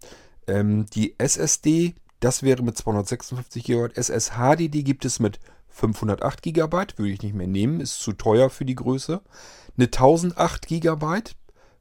Ähm, 0.48 0.88
die 0.88 1.16
SSD, 1.20 1.96
das 2.20 2.44
wäre 2.44 2.64
mit 2.64 2.78
256 2.78 3.64
GB. 3.64 3.94
SSHDD 3.94 4.84
gibt 4.84 5.06
es 5.06 5.20
mit 5.20 5.40
508 5.70 6.42
GB, 6.42 6.78
würde 6.98 7.12
ich 7.12 7.22
nicht 7.22 7.36
mehr 7.36 7.48
nehmen, 7.48 7.80
ist 7.80 8.00
zu 8.00 8.14
teuer 8.14 8.50
für 8.50 8.66
die 8.66 8.76
Größe. 8.76 9.22
Eine 9.78 9.86
1008 9.86 10.68
GB 10.68 11.22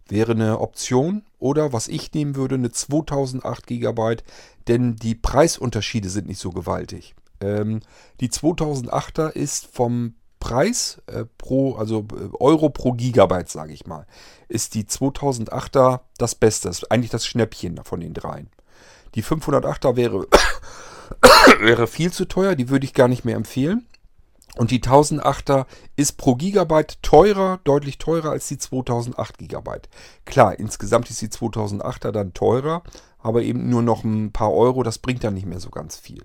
wäre 0.08 0.32
eine 0.32 0.60
Option. 0.60 1.24
Oder 1.38 1.72
was 1.72 1.88
ich 1.88 2.12
nehmen 2.12 2.36
würde, 2.36 2.56
eine 2.56 2.70
2008 2.70 3.66
GB, 3.66 4.16
denn 4.68 4.96
die 4.96 5.14
Preisunterschiede 5.14 6.10
sind 6.10 6.28
nicht 6.28 6.40
so 6.40 6.50
gewaltig. 6.50 7.14
Ähm, 7.40 7.80
die 8.20 8.28
2008er 8.28 9.30
ist 9.30 9.66
vom 9.66 10.14
Preis 10.40 11.00
äh, 11.06 11.24
pro, 11.38 11.76
also 11.76 12.06
äh, 12.12 12.34
Euro 12.40 12.70
pro 12.70 12.92
Gigabyte, 12.92 13.48
sage 13.48 13.72
ich 13.72 13.86
mal, 13.86 14.06
ist 14.48 14.74
die 14.74 14.84
2008er 14.84 16.00
das 16.18 16.34
Beste. 16.34 16.68
Das 16.68 16.78
ist 16.78 16.90
eigentlich 16.90 17.10
das 17.10 17.26
Schnäppchen 17.26 17.80
von 17.84 18.00
den 18.00 18.14
dreien. 18.14 18.50
Die 19.14 19.22
508er 19.22 19.96
wäre, 19.96 20.26
wäre 21.60 21.86
viel 21.86 22.12
zu 22.12 22.24
teuer, 22.24 22.56
die 22.56 22.68
würde 22.68 22.86
ich 22.86 22.94
gar 22.94 23.06
nicht 23.06 23.24
mehr 23.24 23.36
empfehlen. 23.36 23.86
Und 24.56 24.72
die 24.72 24.80
1008er 24.80 25.66
ist 25.94 26.16
pro 26.16 26.34
Gigabyte 26.34 27.00
teurer, 27.02 27.60
deutlich 27.62 27.98
teurer 27.98 28.30
als 28.30 28.48
die 28.48 28.58
2008 28.58 29.38
Gigabyte. 29.38 29.88
Klar, 30.24 30.58
insgesamt 30.58 31.08
ist 31.10 31.22
die 31.22 31.28
2008er 31.28 32.10
dann 32.10 32.34
teurer, 32.34 32.82
aber 33.18 33.42
eben 33.42 33.68
nur 33.68 33.82
noch 33.82 34.02
ein 34.02 34.32
paar 34.32 34.52
Euro, 34.52 34.82
das 34.82 34.98
bringt 34.98 35.22
dann 35.22 35.34
nicht 35.34 35.46
mehr 35.46 35.60
so 35.60 35.70
ganz 35.70 35.96
viel. 35.96 36.24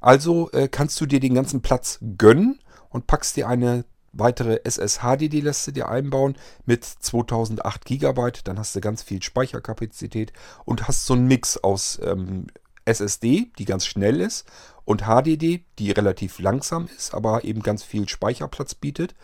Also 0.00 0.50
äh, 0.50 0.68
kannst 0.68 1.00
du 1.00 1.06
dir 1.06 1.20
den 1.20 1.34
ganzen 1.34 1.62
Platz 1.62 1.98
gönnen 2.18 2.58
und 2.94 3.08
packst 3.08 3.36
dir 3.36 3.48
eine 3.48 3.84
weitere 4.12 4.60
SSHDD 4.62 5.40
lässt 5.40 5.66
du 5.66 5.72
dir 5.72 5.88
einbauen 5.88 6.36
mit 6.64 6.84
2008 6.84 7.84
GB. 7.84 8.32
Dann 8.44 8.56
hast 8.56 8.76
du 8.76 8.80
ganz 8.80 9.02
viel 9.02 9.20
Speicherkapazität 9.20 10.32
und 10.64 10.86
hast 10.86 11.04
so 11.04 11.14
einen 11.14 11.26
Mix 11.26 11.56
aus 11.56 11.98
ähm, 12.04 12.46
SSD, 12.84 13.50
die 13.58 13.64
ganz 13.64 13.84
schnell 13.84 14.20
ist, 14.20 14.46
und 14.84 15.06
HDD, 15.08 15.64
die 15.80 15.90
relativ 15.90 16.38
langsam 16.38 16.88
ist, 16.96 17.14
aber 17.14 17.42
eben 17.42 17.62
ganz 17.62 17.82
viel 17.82 18.08
Speicherplatz 18.08 18.76
bietet. 18.76 19.16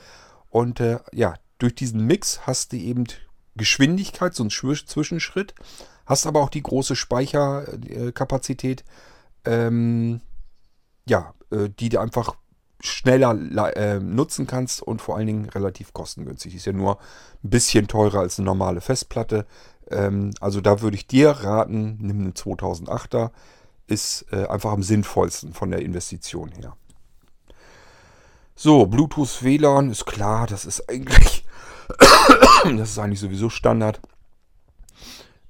Und 0.49 0.81
äh, 0.81 0.99
ja, 1.13 1.35
durch 1.59 1.77
diesen 1.77 2.05
Mix 2.05 2.49
hast 2.49 2.73
du 2.73 2.77
eben 2.77 3.05
Geschwindigkeit, 3.55 4.35
so 4.35 4.43
einen 4.43 4.51
Zwischenschritt, 4.51 5.55
hast 6.07 6.27
aber 6.27 6.41
auch 6.41 6.51
die 6.51 6.65
große 6.65 6.97
Speicherkapazität, 6.97 8.83
ähm, 9.45 10.23
ja, 11.07 11.35
äh, 11.53 11.69
die 11.69 11.91
du 11.91 12.01
einfach 12.01 12.35
schneller 12.81 13.77
äh, 13.77 14.01
nutzen 14.01 14.47
kannst 14.47 14.83
und 14.83 15.01
vor 15.01 15.17
allen 15.17 15.27
Dingen 15.27 15.49
relativ 15.49 15.93
kostengünstig. 15.93 16.55
Ist 16.55 16.67
ja 16.67 16.73
nur 16.73 16.99
ein 17.45 17.51
bisschen 17.51 17.89
teurer 17.89 18.21
als 18.21 18.39
eine 18.39 18.47
normale 18.47 18.81
Festplatte. 18.81 19.47
Ähm, 19.91 20.33
also 20.41 20.61
da 20.61 20.81
würde 20.81 20.97
ich 20.97 21.07
dir 21.07 21.31
raten, 21.31 21.99
nimm 22.01 22.21
einen 22.21 22.33
2008er. 22.33 23.31
Ist 23.87 24.27
äh, 24.33 24.47
einfach 24.47 24.73
am 24.73 24.83
sinnvollsten 24.83 25.53
von 25.53 25.71
der 25.71 25.83
Investition 25.83 26.53
her. 26.53 26.77
So, 28.55 28.87
Bluetooth 28.87 29.43
WLAN 29.43 29.91
ist 29.91 30.05
klar, 30.05 30.47
das 30.47 30.65
ist 30.65 30.89
eigentlich, 30.89 31.45
das 32.65 32.91
ist 32.91 32.99
eigentlich 32.99 33.21
sowieso 33.21 33.49
Standard. 33.49 34.01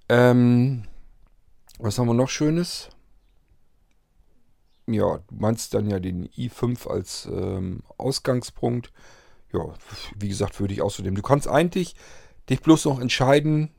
Ähm, 0.08 0.84
was 1.78 1.98
haben 1.98 2.06
wir 2.06 2.14
noch 2.14 2.28
Schönes? 2.28 2.88
Ja, 4.86 5.18
du 5.18 5.34
meinst 5.36 5.74
dann 5.74 5.88
ja 5.88 6.00
den 6.00 6.28
i5 6.28 6.88
als 6.88 7.28
ähm, 7.30 7.82
Ausgangspunkt. 7.96 8.92
Ja, 9.52 9.74
wie 10.18 10.28
gesagt, 10.28 10.60
würde 10.60 10.74
ich 10.74 10.82
außerdem. 10.82 11.14
Du 11.14 11.22
kannst 11.22 11.48
eigentlich 11.48 11.94
dich 12.48 12.60
bloß 12.60 12.84
noch 12.86 13.00
entscheiden, 13.00 13.70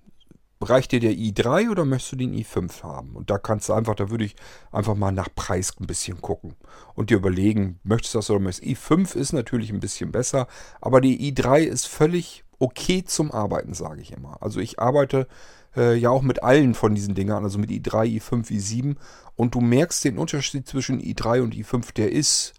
reicht 0.62 0.91
dir 0.91 1.00
der 1.00 1.13
i3 1.13 1.70
oder 1.72 1.86
möchtest 1.86 2.13
du 2.13 2.15
den 2.17 2.34
i5 2.34 2.84
haben? 2.84 3.15
Und 3.15 3.29
da 3.29 3.38
kannst 3.38 3.70
du 3.70 3.74
einfach, 3.74 3.96
da 3.96 4.10
würde 4.10 4.25
ich 4.25 4.36
einfach 4.72 4.96
mal 4.96 5.12
nach 5.12 5.29
Preis 5.34 5.74
ein 5.79 5.88
bisschen 5.88 6.22
gucken 6.22 6.55
und 6.93 7.10
dir 7.10 7.17
überlegen, 7.17 7.79
möchtest 7.84 8.13
du 8.13 8.17
das 8.20 8.29
oder 8.29 8.39
möchtest 8.39 8.65
du. 8.65 8.72
i5 8.72 9.15
ist 9.15 9.34
natürlich 9.34 9.72
ein 9.72 9.79
bisschen 9.79 10.12
besser, 10.12 10.48
aber 10.79 11.01
die 11.01 11.31
i3 11.31 11.62
ist 11.62 11.88
völlig 11.88 12.43
okay 12.60 13.03
zum 13.03 13.31
Arbeiten, 13.31 13.74
sage 13.74 14.01
ich 14.01 14.12
immer. 14.12 14.38
Also 14.41 14.60
ich 14.60 14.79
arbeite 14.79 15.27
äh, 15.75 15.95
ja 15.95 16.09
auch 16.09 16.21
mit 16.21 16.43
allen 16.43 16.73
von 16.73 16.95
diesen 16.95 17.15
Dingern, 17.15 17.43
also 17.43 17.59
mit 17.59 17.69
i3, 17.69 18.19
i5, 18.19 18.51
i7. 18.51 18.95
Und 19.35 19.55
du 19.55 19.61
merkst 19.61 20.03
den 20.05 20.17
Unterschied 20.17 20.67
zwischen 20.67 21.01
i3 21.01 21.41
und 21.41 21.55
i5, 21.55 21.93
der 21.93 22.11
ist 22.11 22.53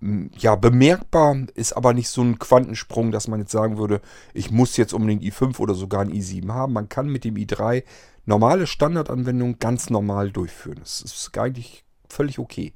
ja 0.00 0.56
bemerkbar, 0.56 1.36
ist 1.54 1.72
aber 1.72 1.94
nicht 1.94 2.10
so 2.10 2.22
ein 2.22 2.38
Quantensprung, 2.38 3.12
dass 3.12 3.28
man 3.28 3.40
jetzt 3.40 3.52
sagen 3.52 3.78
würde, 3.78 4.02
ich 4.34 4.50
muss 4.50 4.76
jetzt 4.76 4.92
unbedingt 4.92 5.22
i5 5.22 5.58
oder 5.58 5.74
sogar 5.74 6.02
ein 6.02 6.12
i7 6.12 6.52
haben. 6.52 6.74
Man 6.74 6.88
kann 6.88 7.08
mit 7.08 7.24
dem 7.24 7.34
i3 7.34 7.82
normale 8.26 8.66
Standardanwendungen 8.66 9.58
ganz 9.58 9.88
normal 9.88 10.30
durchführen. 10.30 10.78
Das 10.80 11.00
ist 11.00 11.36
eigentlich 11.38 11.84
völlig 12.08 12.38
okay. 12.38 12.74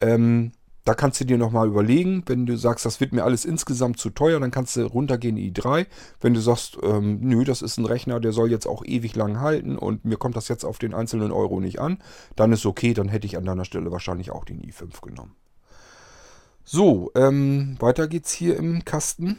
Ähm, 0.00 0.52
da 0.84 0.94
kannst 0.94 1.20
du 1.20 1.24
dir 1.24 1.38
nochmal 1.38 1.68
überlegen, 1.68 2.22
wenn 2.26 2.46
du 2.46 2.56
sagst, 2.56 2.86
das 2.86 3.00
wird 3.00 3.12
mir 3.12 3.24
alles 3.24 3.44
insgesamt 3.44 3.98
zu 3.98 4.10
teuer, 4.10 4.40
dann 4.40 4.50
kannst 4.50 4.76
du 4.76 4.86
runtergehen 4.86 5.36
in 5.36 5.52
i3. 5.52 5.86
Wenn 6.20 6.34
du 6.34 6.40
sagst, 6.40 6.78
ähm, 6.82 7.18
nö, 7.20 7.44
das 7.44 7.62
ist 7.62 7.78
ein 7.78 7.86
Rechner, 7.86 8.20
der 8.20 8.32
soll 8.32 8.50
jetzt 8.50 8.66
auch 8.66 8.84
ewig 8.84 9.14
lang 9.14 9.40
halten 9.40 9.76
und 9.76 10.04
mir 10.04 10.16
kommt 10.16 10.36
das 10.36 10.48
jetzt 10.48 10.64
auf 10.64 10.78
den 10.78 10.94
einzelnen 10.94 11.32
Euro 11.32 11.60
nicht 11.60 11.80
an, 11.80 11.98
dann 12.36 12.52
ist 12.52 12.64
okay, 12.66 12.94
dann 12.94 13.08
hätte 13.08 13.26
ich 13.26 13.36
an 13.36 13.44
deiner 13.44 13.64
Stelle 13.64 13.92
wahrscheinlich 13.92 14.30
auch 14.30 14.44
den 14.44 14.62
i5 14.62 15.02
genommen. 15.02 15.36
So, 16.64 17.10
ähm, 17.14 17.76
weiter 17.80 18.08
geht's 18.08 18.32
hier 18.32 18.56
im 18.56 18.84
Kasten. 18.84 19.38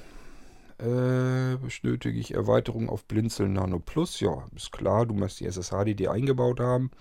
Äh, 0.79 1.57
benötige 1.57 2.19
ich 2.19 2.33
Erweiterung 2.33 2.89
auf 2.89 3.05
Blinzeln 3.05 3.53
Nano 3.53 3.79
Plus. 3.79 4.19
Ja, 4.19 4.48
ist 4.55 4.71
klar, 4.71 5.05
du 5.05 5.13
musst 5.13 5.39
die 5.39 5.45
SSH-DD 5.45 6.07
eingebaut 6.07 6.60
haben. 6.60 6.91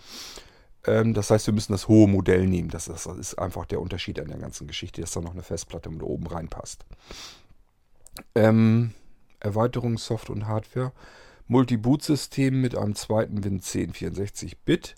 Ähm, 0.86 1.14
das 1.14 1.30
heißt, 1.30 1.46
wir 1.46 1.54
müssen 1.54 1.72
das 1.72 1.88
hohe 1.88 2.08
Modell 2.08 2.46
nehmen. 2.46 2.68
Das 2.68 2.88
ist, 2.88 3.06
das 3.06 3.18
ist, 3.18 3.34
einfach 3.38 3.66
der 3.66 3.80
Unterschied 3.80 4.18
an 4.20 4.28
der 4.28 4.38
ganzen 4.38 4.66
Geschichte, 4.66 5.00
dass 5.00 5.12
da 5.12 5.20
noch 5.20 5.32
eine 5.32 5.42
Festplatte 5.42 5.90
da 5.90 6.04
oben 6.04 6.26
reinpasst. 6.26 6.84
Ähm, 8.34 8.92
Erweiterung 9.40 9.98
Soft 9.98 10.30
und 10.30 10.46
Hardware. 10.46 10.92
Multi-Boot-System 11.48 12.60
mit 12.60 12.76
einem 12.76 12.94
zweiten 12.94 13.42
Win 13.42 13.60
10 13.60 13.92
64-Bit. 13.92 14.94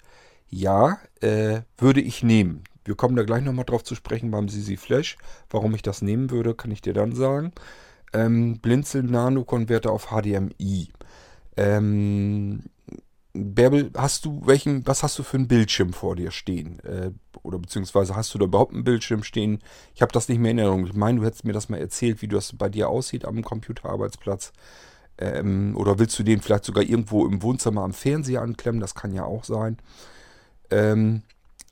Ja, 0.49 0.99
äh, 1.21 1.63
würde 1.79 2.03
ich 2.03 2.23
nehmen. 2.23 2.65
Wir 2.85 2.95
kommen 2.95 3.17
da 3.17 3.23
gleich 3.23 3.43
nochmal 3.43 3.65
drauf 3.65 3.85
zu 3.85 3.95
sprechen 3.95 4.31
beim 4.31 4.49
Sisi 4.49 4.77
Flash. 4.77 5.17
Warum 5.49 5.75
ich 5.75 5.83
das 5.83 6.03
nehmen 6.03 6.31
würde, 6.31 6.55
kann 6.55 6.71
ich 6.71 6.83
dir 6.83 6.93
dann 6.93 7.15
sagen. 7.15 7.53
Ähm, 8.13 8.59
Blinzeln 8.59 9.07
Nano 9.07 9.45
Konverter 9.45 9.93
auf 9.93 10.09
HDMI. 10.11 10.89
Ähm, 11.57 12.65
Bärbel, 13.35 13.91
hast 13.97 14.27
du 14.27 14.43
welchen, 14.45 14.87
was 14.87 15.03
hast 15.03 15.19
du 15.19 15.23
für 15.23 15.39
einen 15.39 15.49
Bildschirm 15.49 15.95
vor 15.95 16.17
dir 16.17 16.31
stehen? 16.31 16.81
Äh, 16.81 17.13
oder 17.43 17.59
beziehungsweise 17.59 18.15
hast 18.15 18.35
du 18.35 18.39
da 18.39 18.45
überhaupt 18.45 18.75
einen 18.75 18.85
Bildschirm 18.85 19.23
stehen? 19.23 19.61
Ich 19.95 20.03
habe 20.03 20.13
das 20.13 20.29
nicht 20.29 20.39
mehr 20.39 20.51
in 20.51 20.59
Erinnerung. 20.59 20.87
Ich 20.87 20.95
meine, 20.95 21.21
du 21.21 21.27
hättest 21.27 21.45
mir 21.45 21.55
das 21.55 21.71
mal 21.71 21.79
erzählt, 21.79 22.21
wie 22.21 22.29
das 22.29 22.53
bei 22.57 22.69
dir 22.69 22.89
aussieht 22.89 23.25
am 23.25 23.43
Computerarbeitsplatz. 23.43 24.53
Ähm, 25.19 25.75
oder 25.77 25.99
willst 25.99 26.19
du 26.19 26.23
den 26.23 26.43
vielleicht 26.43 26.65
sogar 26.65 26.85
irgendwo 26.85 27.27
im 27.27 27.43
Wohnzimmer 27.43 27.83
am 27.83 27.95
Fernseher 27.95 28.43
anklemmen? 28.43 28.81
Das 28.81 28.95
kann 28.95 29.15
ja 29.15 29.25
auch 29.25 29.45
sein. 29.45 29.79
Ähm, 30.71 31.23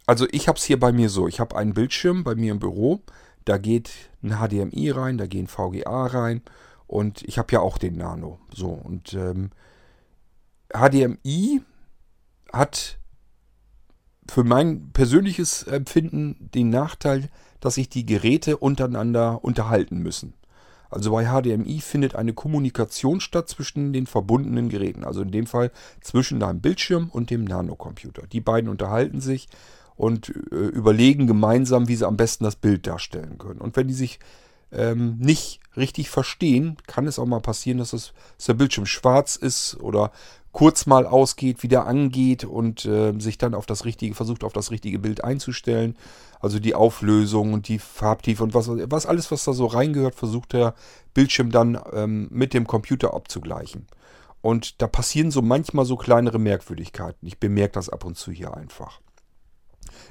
also 0.07 0.27
ich 0.31 0.49
habe 0.49 0.57
es 0.57 0.65
hier 0.65 0.81
bei 0.81 0.93
mir 0.93 1.11
so. 1.11 1.29
Ich 1.29 1.41
habe 1.41 1.57
einen 1.57 1.75
Bildschirm 1.75 2.25
bei 2.25 2.35
mir 2.35 2.53
im 2.53 2.59
Büro. 2.59 3.01
Da 3.45 3.59
geht 3.59 3.91
ein 4.23 4.37
HDMI 4.39 4.91
rein, 4.91 5.19
da 5.19 5.27
gehen 5.27 5.47
VGA 5.47 6.07
rein. 6.07 6.43
Und 6.87 7.23
ich 7.23 7.39
habe 7.39 7.53
ja 7.53 7.61
auch 7.61 7.77
den 7.77 7.97
Nano. 7.97 8.39
So, 8.53 8.69
und 8.69 9.13
ähm, 9.15 9.51
HDMI 10.73 11.63
hat 12.53 12.99
für 14.29 14.45
mein 14.45 14.91
persönliches 14.93 15.65
Empfinden 15.65 16.51
den 16.55 16.71
Nachteil, 16.71 17.29
dass 17.61 17.75
sich 17.75 17.89
die 17.89 18.07
Geräte 18.07 18.57
untereinander 18.57 19.45
unterhalten 19.45 19.99
müssen. 19.99 20.35
Also 20.89 21.13
bei 21.13 21.27
HDMI 21.27 21.81
findet 21.81 22.17
eine 22.17 22.33
Kommunikation 22.33 23.21
statt 23.21 23.49
zwischen 23.49 23.93
den 23.93 24.07
verbundenen 24.07 24.69
Geräten. 24.69 25.05
Also 25.05 25.23
in 25.23 25.31
dem 25.31 25.47
Fall 25.47 25.71
zwischen 26.01 26.41
deinem 26.41 26.61
Bildschirm 26.61 27.11
und 27.11 27.31
dem 27.31 27.45
Nanocomputer. 27.45 28.27
Die 28.27 28.41
beiden 28.41 28.69
unterhalten 28.69 29.21
sich 29.21 29.49
und 29.95 30.31
äh, 30.31 30.55
überlegen 30.55 31.27
gemeinsam, 31.27 31.87
wie 31.87 31.95
sie 31.95 32.07
am 32.07 32.17
besten 32.17 32.45
das 32.45 32.57
Bild 32.57 32.87
darstellen 32.87 33.39
können. 33.39 33.61
Und 33.61 33.77
wenn 33.77 33.87
die 33.87 33.95
sich 33.95 34.19
ähm, 34.73 35.17
nicht 35.19 35.61
richtig 35.77 36.11
verstehen, 36.11 36.77
kann 36.87 37.07
es 37.07 37.19
auch 37.19 37.27
mal 37.27 37.41
passieren, 37.41 37.79
dass, 37.79 37.93
es, 37.93 38.13
dass 38.37 38.47
der 38.47 38.55
Bildschirm 38.55 38.87
schwarz 38.87 39.37
ist 39.37 39.77
oder 39.81 40.11
kurz 40.53 40.87
mal 40.87 41.07
ausgeht, 41.07 41.63
wieder 41.63 41.87
angeht 41.87 42.45
und 42.45 42.85
äh, 42.85 43.13
sich 43.19 43.39
dann 43.39 43.55
auf 43.55 43.67
das 43.67 43.85
richtige, 43.85 44.15
versucht 44.15 44.43
auf 44.43 44.53
das 44.53 44.71
richtige 44.71 44.99
Bild 44.99 45.23
einzustellen. 45.23 45.97
Also 46.41 46.59
die 46.59 46.75
Auflösung 46.75 47.53
und 47.53 47.69
die 47.69 47.79
Farbtiefe 47.79 48.43
und 48.43 48.55
was, 48.55 48.69
was 48.69 49.07
alles, 49.07 49.31
was 49.31 49.45
da 49.45 49.53
so 49.53 49.67
reingehört, 49.67 50.15
versucht 50.15 50.53
der 50.53 50.75
Bildschirm 51.15 51.51
dann 51.51 51.79
ähm, 51.93 52.29
mit 52.31 52.55
dem 52.55 52.67
Computer 52.67 53.15
abzugleichen. 53.15 53.87
Und 54.41 54.81
da 54.81 54.87
passieren 54.87 55.31
so 55.31 55.43
manchmal 55.43 55.85
so 55.85 55.97
kleinere 55.97 56.39
Merkwürdigkeiten. 56.39 57.27
Ich 57.27 57.39
bemerke 57.39 57.73
das 57.73 57.91
ab 57.91 58.05
und 58.05 58.17
zu 58.17 58.33
hier 58.33 58.57
einfach. 58.57 59.01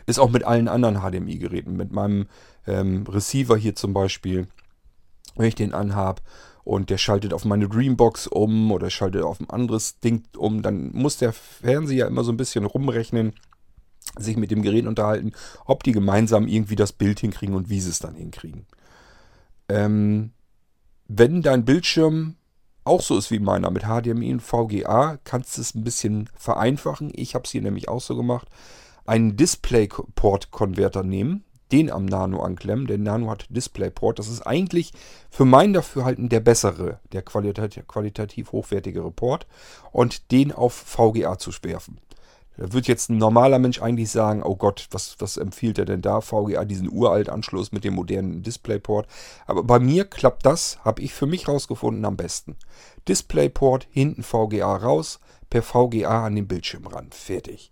Ist 0.06 0.20
auch 0.20 0.30
mit 0.30 0.44
allen 0.44 0.68
anderen 0.68 1.00
HDMI-Geräten. 1.00 1.76
Mit 1.76 1.92
meinem 1.92 2.28
ähm, 2.68 3.06
Receiver 3.08 3.58
hier 3.58 3.76
zum 3.76 3.94
Beispiel, 3.94 4.48
wenn 5.36 5.48
ich 5.48 5.56
den 5.56 5.74
anhabe 5.74 6.22
und 6.64 6.90
der 6.90 6.98
schaltet 6.98 7.34
auf 7.34 7.46
meine 7.46 7.68
Dreambox 7.68 8.28
um 8.28 8.72
oder 8.72 8.90
schaltet 8.90 9.24
auf 9.24 9.40
ein 9.40 9.50
anderes 9.50 10.00
Ding 10.00 10.24
um, 10.38 10.62
dann 10.62 10.92
muss 10.92 11.18
der 11.18 11.34
Fernseher 11.34 12.08
immer 12.08 12.24
so 12.24 12.32
ein 12.32 12.38
bisschen 12.38 12.66
rumrechnen, 12.66 13.34
sich 14.18 14.38
mit 14.38 14.52
dem 14.52 14.62
Gerät 14.62 14.88
unterhalten, 14.88 15.34
ob 15.66 15.84
die 15.84 15.92
gemeinsam 15.92 16.48
irgendwie 16.48 16.76
das 16.76 16.92
Bild 16.92 17.20
hinkriegen 17.20 17.56
und 17.56 17.70
wie 17.70 17.80
sie 17.80 17.90
es 17.90 18.00
dann 18.00 18.16
hinkriegen. 18.16 18.66
Ähm, 19.68 20.32
wenn 21.08 21.42
dein 21.42 21.66
Bildschirm 21.66 22.36
auch 22.84 23.02
so 23.02 23.18
ist 23.18 23.30
wie 23.32 23.40
meiner 23.40 23.72
mit 23.72 23.84
HDMI 23.84 24.34
und 24.34 24.42
VGA, 24.42 25.18
kannst 25.24 25.58
du 25.58 25.62
es 25.62 25.76
ein 25.76 25.84
bisschen 25.84 26.30
vereinfachen. 26.36 27.12
Ich 27.14 27.36
habe 27.36 27.46
es 27.46 27.52
hier 27.52 27.62
nämlich 27.62 27.88
auch 27.88 28.02
so 28.02 28.16
gemacht. 28.16 28.48
Einen 29.06 29.38
DisplayPort-Konverter 29.38 31.04
nehmen. 31.04 31.44
Den 31.72 31.92
am 31.92 32.06
Nano 32.06 32.42
anklemmen. 32.42 32.88
Der 32.88 32.98
Nano 32.98 33.30
hat 33.30 33.46
DisplayPort. 33.50 34.20
Das 34.20 34.28
ist 34.28 34.42
eigentlich 34.42 34.94
für 35.30 35.46
mein 35.46 35.74
Dafürhalten 35.74 36.30
der 36.30 36.40
bessere, 36.40 37.00
der 37.12 37.22
qualitativ, 37.22 37.88
qualitativ 37.88 38.52
hochwertigere 38.52 39.12
Port. 39.12 39.48
Und 39.92 40.32
den 40.32 40.52
auf 40.52 40.74
VGA 40.74 41.38
zu 41.38 41.52
werfen. 41.62 42.00
Da 42.60 42.74
wird 42.74 42.90
jetzt 42.90 43.10
ein 43.10 43.18
normaler 43.18 43.58
Mensch 43.58 43.82
eigentlich 43.82 44.12
sagen, 44.12 44.44
oh 44.44 44.58
Gott, 44.58 44.90
was, 44.92 45.16
was 45.20 45.38
empfiehlt 45.38 45.78
er 45.78 45.86
denn 45.86 46.02
da? 46.02 46.20
VGA, 46.20 46.66
diesen 46.66 46.92
uralten 46.92 47.34
Anschluss 47.34 47.72
mit 47.72 47.86
dem 47.86 47.94
modernen 47.94 48.44
DisplayPort. 48.44 49.08
Aber 49.48 49.64
bei 49.64 49.80
mir 49.80 50.04
klappt 50.04 50.46
das, 50.46 50.78
habe 50.84 51.02
ich 51.02 51.14
für 51.14 51.26
mich 51.26 51.48
rausgefunden, 51.48 52.04
am 52.04 52.18
besten. 52.18 52.58
DisplayPort, 53.08 53.88
hinten 53.92 54.24
VGA 54.24 54.76
raus, 54.76 55.22
per 55.50 55.64
VGA 55.64 56.26
an 56.26 56.36
den 56.36 56.50
Bildschirm 56.50 56.86
ran. 56.88 57.08
Fertig. 57.12 57.72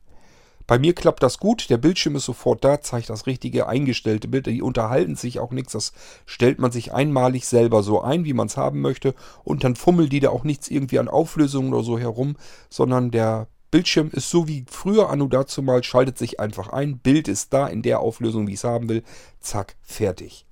Bei 0.68 0.78
mir 0.78 0.94
klappt 0.94 1.24
das 1.24 1.38
gut, 1.40 1.70
der 1.70 1.78
Bildschirm 1.78 2.18
ist 2.18 2.26
sofort 2.26 2.64
da, 2.66 2.82
zeigt 2.82 3.10
das 3.10 3.26
richtige 3.26 3.68
eingestellte 3.68 4.28
Bild. 4.28 4.48
Die 4.48 4.62
unterhalten 4.62 5.16
sich 5.16 5.40
auch 5.40 5.52
nichts, 5.52 5.72
das 5.72 5.94
stellt 6.26 6.60
man 6.60 6.72
sich 6.72 6.94
einmalig 6.94 7.48
selber 7.48 7.84
so 7.84 8.02
ein, 8.02 8.26
wie 8.26 8.34
man 8.34 8.48
es 8.48 8.58
haben 8.58 8.82
möchte. 8.82 9.16
Und 9.46 9.64
dann 9.64 9.78
fummelt 9.78 10.12
die 10.12 10.20
da 10.20 10.30
auch 10.30 10.44
nichts 10.44 10.68
irgendwie 10.68 11.00
an 11.00 11.08
Auflösungen 11.08 11.74
oder 11.74 11.84
so 11.84 11.98
herum, 11.98 12.36
sondern 12.70 13.12
der 13.12 13.48
Bildschirm 13.72 14.10
ist 14.12 14.30
so 14.30 14.48
wie 14.50 14.66
früher 14.70 15.10
anno 15.10 15.28
dazu 15.28 15.62
mal, 15.62 15.84
schaltet 15.84 16.18
sich 16.18 16.40
einfach 16.40 16.70
ein, 16.70 17.00
Bild 17.00 17.30
ist 17.30 17.54
da 17.54 17.68
in 17.68 17.82
der 17.82 18.02
Auflösung, 18.02 18.48
wie 18.48 18.54
ich 18.54 18.60
es 18.60 18.64
haben 18.66 18.90
will, 18.90 19.04
zack, 19.40 19.76
fertig. 19.82 20.46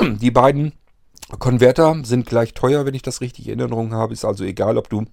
Die 0.00 0.30
beiden 0.30 0.72
Konverter 1.38 2.00
sind 2.04 2.26
gleich 2.26 2.54
teuer, 2.54 2.86
wenn 2.86 2.94
ich 2.94 3.02
das 3.02 3.20
richtig 3.20 3.48
in 3.48 3.58
Erinnerung 3.58 3.92
habe. 3.92 4.12
Ist 4.12 4.24
also 4.24 4.44
egal, 4.44 4.78
ob 4.78 4.88
du 4.88 5.04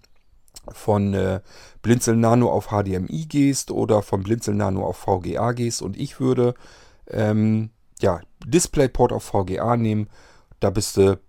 von 0.74 1.14
äh, 1.14 1.42
Blinzel 1.82 2.16
Nano 2.16 2.52
auf 2.52 2.68
HDMI 2.68 3.26
gehst 3.28 3.72
oder 3.72 4.02
von 4.02 4.24
Blinzel 4.24 4.56
Nano 4.56 4.86
auf 4.86 4.98
VGA 4.98 5.52
gehst. 5.52 5.82
Und 5.82 5.98
ich 5.98 6.20
würde 6.20 6.54
ähm, 7.10 7.70
ja, 8.02 8.22
DisplayPort 8.46 9.12
auf 9.12 9.24
VGA 9.24 9.78
nehmen. 9.78 10.10
Da 10.60 10.70
bist 10.70 10.98
du, 10.98 11.20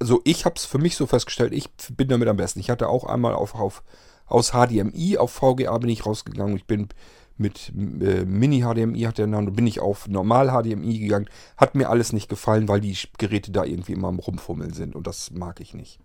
also 0.00 0.20
ich 0.24 0.44
habe 0.44 0.56
es 0.56 0.64
für 0.64 0.78
mich 0.78 0.96
so 0.96 1.06
festgestellt, 1.06 1.52
ich 1.52 1.68
bin 1.96 2.08
damit 2.08 2.28
am 2.28 2.36
besten. 2.36 2.60
Ich 2.60 2.70
hatte 2.70 2.88
auch 2.88 3.04
einmal 3.04 3.34
auf, 3.34 3.54
auf 3.54 3.82
aus 4.26 4.50
HDMI 4.50 5.18
auf 5.18 5.32
VGA 5.32 5.78
bin 5.78 5.90
ich 5.90 6.04
rausgegangen. 6.04 6.56
Ich 6.56 6.66
bin 6.66 6.88
mit 7.38 7.72
äh, 7.74 8.24
Mini-HDMI 8.24 9.00
hat 9.02 9.18
der 9.18 9.26
Nano, 9.26 9.50
bin 9.50 9.66
ich 9.66 9.80
auf 9.80 10.08
Normal-HDMI 10.08 10.98
gegangen. 10.98 11.28
Hat 11.56 11.74
mir 11.74 11.90
alles 11.90 12.12
nicht 12.12 12.28
gefallen, 12.28 12.68
weil 12.68 12.80
die 12.80 12.96
Geräte 13.18 13.52
da 13.52 13.64
irgendwie 13.64 13.92
immer 13.92 14.08
am 14.08 14.18
Rumfummeln 14.18 14.72
sind 14.72 14.94
und 14.96 15.06
das 15.06 15.30
mag 15.30 15.60
ich 15.60 15.74
nicht. 15.74 16.00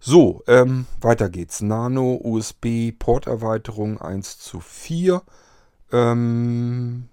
So, 0.00 0.42
ähm, 0.46 0.86
weiter 1.00 1.28
geht's. 1.28 1.60
Nano 1.60 2.20
USB 2.22 2.92
Porterweiterung 2.96 4.00
1 4.00 4.38
zu 4.38 4.60
4. 4.60 5.22
Ähm, 5.90 7.08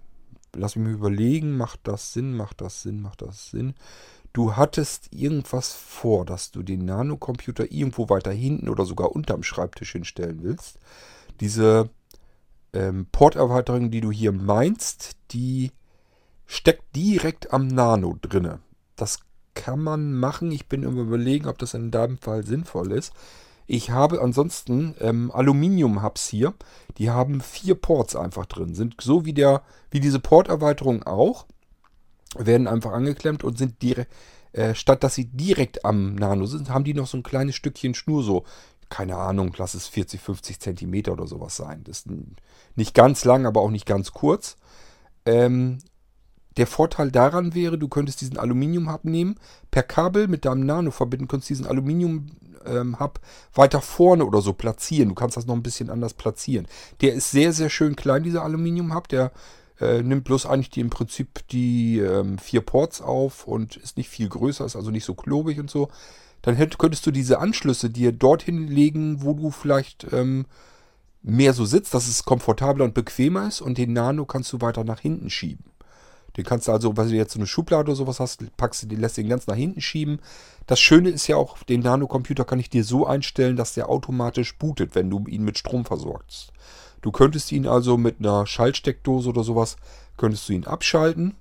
lass 0.56 0.76
mich 0.76 0.94
überlegen, 0.94 1.58
macht 1.58 1.80
das 1.84 2.14
Sinn, 2.14 2.36
macht 2.36 2.62
das 2.62 2.84
Sinn, 2.84 3.02
macht 3.02 3.24
das 3.24 3.50
Sinn? 3.50 3.74
Du 4.34 4.56
hattest 4.56 5.14
irgendwas 5.14 5.74
vor, 5.74 6.26
dass 6.26 6.52
du 6.52 6.62
den 6.62 6.86
Nanocomputer 6.86 7.72
irgendwo 7.72 8.10
weiter 8.10 8.32
hinten 8.32 8.70
oder 8.70 8.86
sogar 8.86 9.14
unterm 9.14 9.44
Schreibtisch 9.44 9.94
hinstellen 9.94 10.44
willst. 10.44 10.78
Diese 11.40 11.90
ähm, 12.74 13.08
Porterweiterung, 13.12 13.90
die 13.92 14.02
du 14.02 14.12
hier 14.12 14.32
meinst, 14.32 15.16
die 15.32 15.72
steckt 16.46 16.96
direkt 16.96 17.52
am 17.52 17.68
Nano 17.68 18.18
drinne. 18.22 18.60
Das 18.96 19.20
kann 19.56 19.80
man 19.82 20.14
machen. 20.14 20.52
Ich 20.52 20.68
bin 20.68 20.84
immer 20.84 21.02
überlegen, 21.02 21.48
ob 21.48 21.58
das 21.58 21.74
in 21.74 21.92
deinem 21.92 22.18
Fall 22.18 22.46
sinnvoll 22.46 22.92
ist. 22.92 23.14
Ich 23.68 23.90
habe 23.90 24.22
ansonsten 24.22 24.96
ähm, 25.00 25.32
Aluminium-Hubs 25.32 26.28
hier. 26.28 26.54
Die 26.98 27.10
haben 27.10 27.42
vier 27.42 27.76
Ports 27.76 28.16
einfach 28.16 28.46
drin. 28.46 28.76
Sind 28.76 28.96
so 29.02 29.26
wie, 29.26 29.34
der, 29.34 29.64
wie 29.90 30.00
diese 30.00 30.20
Porterweiterung 30.20 31.04
auch 31.04 31.48
werden 32.38 32.68
einfach 32.68 32.92
angeklemmt 32.92 33.44
und 33.44 33.58
sind 33.58 33.82
direkt, 33.82 34.12
äh, 34.52 34.76
statt 34.76 35.04
dass 35.04 35.16
sie 35.16 35.26
direkt 35.26 35.86
am 35.86 36.16
Nano 36.16 36.46
sind, 36.46 36.70
haben 36.70 36.84
die 36.84 36.94
noch 36.94 37.08
so 37.08 37.18
ein 37.18 37.24
kleines 37.24 37.56
Stückchen 37.56 37.96
Schnur, 37.96 38.24
so, 38.24 38.44
keine 38.90 39.18
Ahnung, 39.18 39.54
lass 39.58 39.74
es 39.74 39.88
40, 39.88 40.22
50 40.22 40.60
Zentimeter 40.60 41.14
oder 41.14 41.28
sowas 41.28 41.56
sein. 41.56 41.84
Das 41.86 42.00
ist 42.00 42.08
nicht 42.76 42.94
ganz 42.94 43.26
lang, 43.26 43.46
aber 43.46 43.62
auch 43.62 43.72
nicht 43.72 43.86
ganz 43.86 44.12
kurz. 44.12 44.58
Ähm, 45.26 45.80
der 46.58 46.68
Vorteil 46.68 47.12
daran 47.12 47.54
wäre, 47.54 47.78
du 47.78 47.88
könntest 47.88 48.22
diesen 48.22 48.38
Aluminium-Hub 48.38 49.04
nehmen, 49.04 49.36
per 49.72 49.84
Kabel 49.84 50.28
mit 50.28 50.46
deinem 50.46 50.66
Nano 50.66 50.92
verbinden, 50.92 51.28
könntest 51.28 51.50
diesen 51.50 51.68
Aluminium-Hub 51.68 52.30
ähm, 52.66 52.96
weiter 53.54 53.82
vorne 53.82 54.26
oder 54.26 54.42
so 54.42 54.54
platzieren. 54.54 55.10
Du 55.10 55.16
kannst 55.16 55.36
das 55.36 55.46
noch 55.46 55.56
ein 55.56 55.64
bisschen 55.64 55.90
anders 55.90 56.14
platzieren. 56.14 56.68
Der 57.02 57.14
ist 57.14 57.32
sehr, 57.32 57.52
sehr 57.52 57.70
schön 57.70 57.96
klein, 57.96 58.24
dieser 58.24 58.44
Aluminium-Hub. 58.44 59.08
Der 59.10 59.32
äh, 59.80 60.02
nimmt 60.02 60.24
bloß 60.24 60.46
eigentlich 60.46 60.70
die, 60.70 60.80
im 60.80 60.90
Prinzip 60.90 61.48
die 61.50 62.00
ähm, 62.00 62.38
vier 62.38 62.62
Ports 62.62 63.02
auf 63.02 63.46
und 63.46 63.76
ist 63.78 63.98
nicht 63.98 64.10
viel 64.10 64.30
größer, 64.30 64.66
ist 64.66 64.76
also 64.76 64.92
nicht 64.92 65.06
so 65.06 65.14
klobig 65.14 65.60
und 65.60 65.70
so. 65.70 65.90
Dann 66.42 66.56
hätt, 66.56 66.78
könntest 66.78 67.06
du 67.06 67.12
diese 67.12 67.40
Anschlüsse 67.40 67.90
dir 67.90 68.12
dorthin 68.12 68.68
legen, 68.68 69.24
wo 69.24 69.34
du 69.34 69.52
vielleicht 69.52 70.08
ähm, 70.14 70.46
mehr 71.22 71.54
so 71.54 71.66
sitzt, 71.66 71.94
dass 71.94 72.08
es 72.08 72.24
komfortabler 72.24 72.86
und 72.86 72.94
bequemer 72.94 73.48
ist 73.48 73.62
und 73.62 73.78
den 73.78 73.94
Nano 73.94 74.26
kannst 74.26 74.54
du 74.54 74.62
weiter 74.62 74.84
nach 74.84 75.00
hinten 75.00 75.30
schieben. 75.30 75.66
Den 76.38 76.44
kannst 76.44 76.68
du 76.68 76.72
also, 76.72 76.96
wenn 76.98 77.10
du 77.10 77.16
jetzt 77.16 77.34
so 77.34 77.40
eine 77.40 77.48
Schublade 77.48 77.90
oder 77.90 77.96
sowas 77.96 78.20
hast, 78.20 78.44
packst 78.58 78.84
du 78.84 78.88
den, 78.88 79.00
lässt 79.00 79.18
den 79.18 79.30
ganz 79.30 79.48
nach 79.48 79.56
hinten 79.56 79.82
schieben. 79.82 80.20
Das 80.68 80.80
Schöne 80.80 81.10
ist 81.10 81.28
ja 81.28 81.38
auch, 81.38 81.62
den 81.64 81.82
Nano-Computer 81.82 82.44
kann 82.44 82.60
ich 82.60 82.70
dir 82.70 82.84
so 82.84 83.06
einstellen, 83.06 83.56
dass 83.56 83.74
der 83.74 83.90
automatisch 83.90 84.58
bootet, 84.58 84.96
wenn 84.96 85.10
du 85.10 85.24
ihn 85.28 85.44
mit 85.44 85.58
Strom 85.58 85.86
versorgst. 85.86 86.52
Du 87.02 87.12
könntest 87.12 87.52
ihn 87.52 87.68
also 87.68 87.98
mit 87.98 88.20
einer 88.20 88.48
Schaltsteckdose 88.48 89.30
oder 89.30 89.44
sowas, 89.44 89.78
könntest 90.18 90.50
du 90.50 90.54
ihn 90.54 90.66
abschalten 90.66 91.36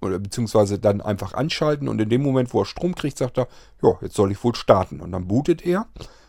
oder 0.00 0.18
beziehungsweise 0.18 0.78
dann 0.78 1.00
einfach 1.00 1.34
anschalten 1.34 1.88
und 1.88 2.00
in 2.00 2.08
dem 2.08 2.22
Moment, 2.22 2.54
wo 2.54 2.62
er 2.62 2.66
Strom 2.66 2.94
kriegt, 2.94 3.18
sagt 3.18 3.38
er, 3.38 3.48
ja, 3.82 3.90
jetzt 4.00 4.14
soll 4.16 4.32
ich 4.32 4.42
wohl 4.42 4.54
starten 4.54 5.00
und 5.00 5.12
dann 5.12 5.28
bootet 5.28 5.64
er. 5.64 5.86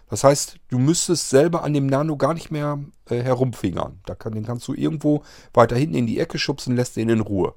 Das 0.10 0.26
heißt, 0.26 0.58
du 0.68 0.78
müsstest 0.78 1.30
selber 1.30 1.64
an 1.64 1.74
dem 1.74 1.88
Nano 1.88 2.18
gar 2.18 2.34
nicht 2.34 2.52
mehr 2.52 2.80
äh, 3.10 3.22
herumfingern. 3.22 4.02
Da 4.06 4.14
kann, 4.14 4.34
den 4.34 4.46
kannst 4.46 4.68
du 4.68 4.74
irgendwo 4.74 5.24
weiter 5.54 5.78
hinten 5.78 5.96
in 5.96 6.06
die 6.06 6.20
Ecke 6.20 6.38
schubsen, 6.38 6.76
lässt 6.76 6.98
ihn 6.98 7.08
in 7.08 7.22
Ruhe. 7.22 7.54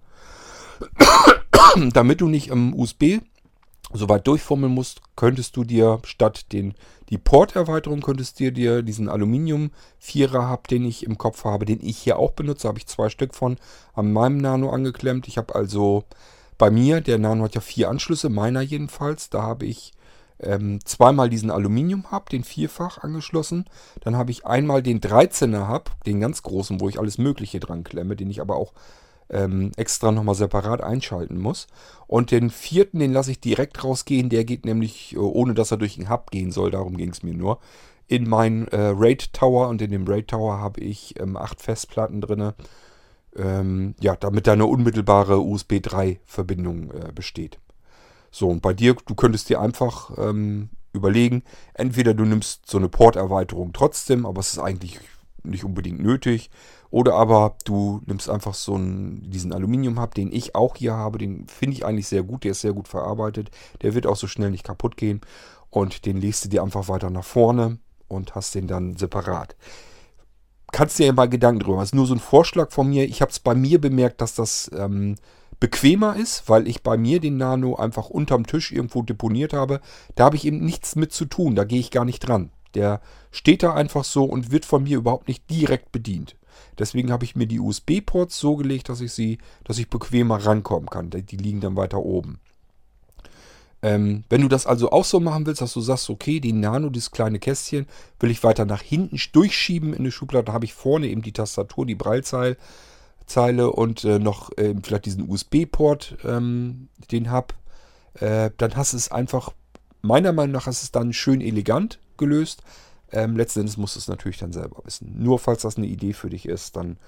Damit 1.93 2.21
du 2.21 2.29
nicht 2.29 2.49
im 2.49 2.75
USB 2.75 3.21
so 3.93 4.09
weit 4.09 4.27
durchfummeln 4.27 4.73
musst, 4.73 5.01
könntest 5.17 5.57
du 5.57 5.65
dir 5.65 6.01
statt 6.05 6.53
den, 6.53 6.75
die 7.11 7.19
Porterweiterung, 7.19 8.01
könntest 8.01 8.39
dir, 8.39 8.51
dir 8.51 8.83
diesen 8.83 9.09
Aluminium-Vierer 9.09 10.51
hub, 10.51 10.69
den 10.69 10.85
ich 10.85 11.05
im 11.05 11.17
Kopf 11.17 11.45
habe, 11.45 11.65
den 11.65 11.81
ich 11.81 11.99
hier 11.99 12.19
auch 12.19 12.33
benutze, 12.33 12.67
habe 12.67 12.79
ich 12.79 12.87
zwei 12.87 13.09
Stück 13.09 13.35
von 13.35 13.57
an 13.95 14.13
meinem 14.13 14.39
Nano 14.39 14.71
angeklemmt. 14.71 15.29
Ich 15.29 15.39
habe 15.39 15.55
also 15.55 16.05
bei 16.59 16.71
mir, 16.71 17.01
der 17.01 17.19
Nano 17.19 17.45
hat 17.45 17.55
ja 17.55 17.61
vier 17.61 17.89
Anschlüsse, 17.89 18.31
meiner 18.31 18.61
jedenfalls, 18.61 19.31
da 19.31 19.43
habe 19.43 19.67
ich 19.67 19.93
ähm, 20.41 20.81
zweimal 20.85 21.31
diesen 21.31 21.51
Aluminium-Hub, 21.51 22.29
den 22.31 22.45
Vierfach 22.45 22.99
angeschlossen. 22.99 23.67
Dann 24.01 24.17
habe 24.17 24.31
ich 24.31 24.47
einmal 24.47 24.83
den 24.83 25.01
13er-Hub, 25.01 25.91
den 26.07 26.21
ganz 26.21 26.43
großen, 26.43 26.81
wo 26.81 26.89
ich 26.89 26.99
alles 26.99 27.19
Mögliche 27.19 27.61
dran 27.61 27.85
klemme, 27.85 28.17
den 28.17 28.31
ich 28.31 28.41
aber 28.41 28.57
auch 28.57 28.73
ähm, 29.31 29.73
extra 29.77 30.13
nochmal 30.13 30.35
separat 30.35 30.83
einschalten 30.83 31.39
muss. 31.39 31.67
Und 32.07 32.31
den 32.31 32.51
vierten, 32.51 32.99
den 32.99 33.13
lasse 33.13 33.31
ich 33.31 33.41
direkt 33.41 33.83
rausgehen. 33.83 34.29
Der 34.29 34.45
geht 34.45 34.65
nämlich, 34.65 35.15
äh, 35.15 35.19
ohne 35.19 35.55
dass 35.55 35.71
er 35.71 35.77
durch 35.77 35.97
den 35.97 36.11
Hub 36.11 36.31
gehen 36.31 36.53
soll, 36.53 36.71
darum 36.71 36.97
ging 36.97 37.11
es 37.11 37.23
mir 37.23 37.35
nur, 37.35 37.59
in 38.07 38.29
meinen 38.29 38.69
äh, 38.69 38.93
RAID 38.95 39.33
Tower. 39.33 39.69
Und 39.69 39.83
in 39.83 39.91
dem 39.91 40.07
RAID 40.07 40.29
Tower 40.29 40.59
habe 40.59 40.81
ich 40.81 41.19
ähm, 41.21 41.37
acht 41.37 41.63
Festplatten 41.63 42.21
drin. 42.21 42.53
Ähm, 43.37 43.95
ja, 44.01 44.15
damit 44.15 44.47
da 44.47 44.53
eine 44.53 44.67
unmittelbare 44.67 45.41
USB 45.41 45.81
3 45.83 46.21
Verbindung 46.25 46.93
äh, 46.93 47.11
besteht. 47.13 47.59
So, 48.31 48.49
und 48.49 48.63
bei 48.63 48.75
dir, 48.75 48.95
du 49.07 49.15
könntest 49.15 49.49
dir 49.49 49.61
einfach 49.61 50.11
ähm, 50.19 50.71
überlegen, 50.93 51.43
entweder 51.75 52.15
du 52.15 52.25
nimmst 52.25 52.71
so 52.71 52.79
eine 52.79 52.89
Porterweiterung 52.89 53.73
trotzdem, 53.73 54.25
aber 54.25 54.41
es 54.41 54.53
ist 54.53 54.59
eigentlich 54.61 55.01
nicht 55.43 55.65
unbedingt 55.65 56.01
nötig. 56.01 56.51
Oder 56.95 57.15
aber 57.15 57.57
du 57.65 58.03
nimmst 58.07 58.31
einfach 58.31 58.55
so 58.55 58.77
einen, 58.77 59.29
diesen 59.29 59.53
Aluminium-Hub, 59.53 60.15
den 60.15 60.31
ich 60.31 60.55
auch 60.55 60.77
hier 60.77 60.95
habe. 60.95 61.19
Den 61.19 61.49
finde 61.49 61.77
ich 61.77 61.85
eigentlich 61.85 62.07
sehr 62.07 62.23
gut. 62.23 62.45
Der 62.45 62.53
ist 62.53 62.61
sehr 62.61 62.73
gut 62.73 62.87
verarbeitet. 62.87 63.51
Der 63.83 63.97
wird 63.97 64.07
auch 64.07 64.15
so 64.15 64.29
schnell 64.29 64.53
nicht 64.53 64.63
kaputt 64.63 64.97
gehen. 64.97 65.21
Und 65.71 66.07
den 66.07 66.19
legst 66.19 66.45
du 66.45 66.49
dir 66.49 66.63
einfach 66.63 66.87
weiter 66.87 67.11
nach 67.11 67.25
vorne 67.25 67.79
und 68.07 68.37
hast 68.37 68.55
den 68.55 68.69
dann 68.69 68.97
separat. 68.97 69.57
Kannst 70.71 71.01
dir 71.01 71.07
ja 71.07 71.13
mal 71.13 71.29
Gedanken 71.29 71.65
drüber. 71.65 71.79
Das 71.79 71.89
ist 71.89 71.97
nur 71.97 72.07
so 72.07 72.15
ein 72.15 72.21
Vorschlag 72.21 72.71
von 72.71 72.89
mir. 72.89 73.03
Ich 73.07 73.21
habe 73.21 73.33
es 73.33 73.41
bei 73.41 73.57
mir 73.57 73.81
bemerkt, 73.81 74.21
dass 74.21 74.37
das 74.37 74.71
ähm, 74.79 75.17
bequemer 75.59 76.15
ist, 76.15 76.49
weil 76.49 76.69
ich 76.69 76.85
bei 76.85 76.97
mir 76.97 77.19
den 77.19 77.39
Nano 77.39 77.75
einfach 77.75 78.09
unterm 78.09 78.47
Tisch 78.47 78.71
irgendwo 78.71 79.03
deponiert 79.03 79.53
habe. 79.53 79.81
Da 80.15 80.27
habe 80.27 80.37
ich 80.37 80.45
eben 80.45 80.65
nichts 80.65 80.95
mit 80.95 81.13
zu 81.13 81.25
tun. 81.25 81.57
Da 81.57 81.65
gehe 81.65 81.81
ich 81.81 81.91
gar 81.91 82.05
nicht 82.05 82.21
dran. 82.21 82.53
Der 82.77 83.01
steht 83.33 83.65
da 83.65 83.75
einfach 83.75 84.05
so 84.05 84.23
und 84.23 84.53
wird 84.53 84.65
von 84.65 84.85
mir 84.85 84.99
überhaupt 84.99 85.27
nicht 85.27 85.51
direkt 85.51 85.91
bedient. 85.91 86.37
Deswegen 86.79 87.13
habe 87.13 87.25
ich 87.25 87.37
mir 87.37 87.47
die 87.47 87.61
USB-Ports 87.61 88.39
so 88.39 88.57
gelegt, 88.57 88.89
dass 88.89 89.01
ich 89.01 89.13
sie, 89.13 89.39
dass 89.65 89.79
ich 89.79 89.91
bequemer 89.91 90.45
rankommen 90.45 90.89
kann. 90.89 91.11
Die 91.11 91.37
liegen 91.37 91.61
dann 91.61 91.77
weiter 91.77 91.99
oben. 91.99 92.41
Ähm, 93.83 94.25
wenn 94.31 94.41
du 94.41 94.49
das 94.49 94.67
also 94.67 94.91
auch 94.93 95.05
so 95.05 95.21
machen 95.21 95.45
willst, 95.45 95.61
dass 95.61 95.75
du 95.75 95.81
sagst, 95.83 96.09
okay, 96.09 96.41
die 96.41 96.55
Nano, 96.55 96.89
dieses 96.89 97.11
kleine 97.11 97.39
Kästchen, 97.39 97.87
will 98.19 98.31
ich 98.31 98.43
weiter 98.43 98.65
nach 98.65 98.81
hinten 98.81 99.21
durchschieben 99.33 99.93
in 99.93 100.05
die 100.05 100.11
Schublade, 100.11 100.53
habe 100.53 100.65
ich 100.65 100.73
vorne 100.73 101.09
eben 101.09 101.21
die 101.21 101.33
Tastatur, 101.33 101.85
die 101.85 101.95
Breilzeil 101.95 102.57
Zeile 103.27 103.71
und 103.71 104.05
äh, 104.05 104.19
noch 104.19 104.57
äh, 104.57 104.75
vielleicht 104.83 105.07
diesen 105.07 105.29
USB-Port, 105.29 106.19
ähm, 106.25 106.89
den 107.11 107.31
hab, 107.31 107.55
äh, 108.21 108.51
dann 108.57 108.77
hast 108.77 108.93
du 108.93 108.97
es 108.97 109.11
einfach, 109.11 109.53
meiner 110.03 110.33
Meinung 110.33 110.53
nach, 110.53 110.67
ist 110.67 110.83
es 110.83 110.93
dann 110.93 111.13
schön 111.13 111.41
elegant 111.41 111.99
gelöst. 112.17 112.63
Ähm, 113.15 113.37
letzten 113.37 113.65
musst 113.77 113.95
du 113.95 114.01
es 114.01 114.09
natürlich 114.09 114.39
dann 114.39 114.53
selber 114.53 114.83
wissen. 114.85 115.15
Nur 115.17 115.39
falls 115.39 115.63
das 115.63 115.77
eine 115.77 115.87
Idee 115.87 116.13
für 116.13 116.31
dich 116.31 116.47
ist, 116.47 116.77
dann 116.77 116.99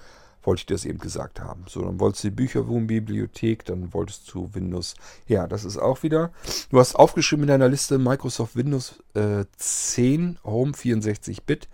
wollte 0.41 0.61
ich 0.61 0.65
dir 0.65 0.75
das 0.75 0.85
eben 0.85 0.99
gesagt 0.99 1.41
haben. 1.41 1.65
So, 1.67 1.81
dann 1.81 1.99
wolltest 1.99 2.23
du 2.23 2.29
die 2.29 2.35
Bücherwurmbibliothek, 2.35 3.65
dann 3.65 3.93
wolltest 3.93 4.33
du 4.33 4.49
Windows. 4.53 4.95
Ja, 5.27 5.45
das 5.45 5.65
ist 5.65 5.77
auch 5.77 6.03
wieder. 6.03 6.31
Du 6.69 6.79
hast 6.79 6.95
aufgeschrieben 6.95 7.43
in 7.43 7.49
deiner 7.49 7.67
Liste 7.67 7.97
Microsoft 7.97 8.55
Windows 8.55 9.03
äh, 9.13 9.43
10 9.57 10.39
Home 10.45 10.71
64-Bit 10.71 11.67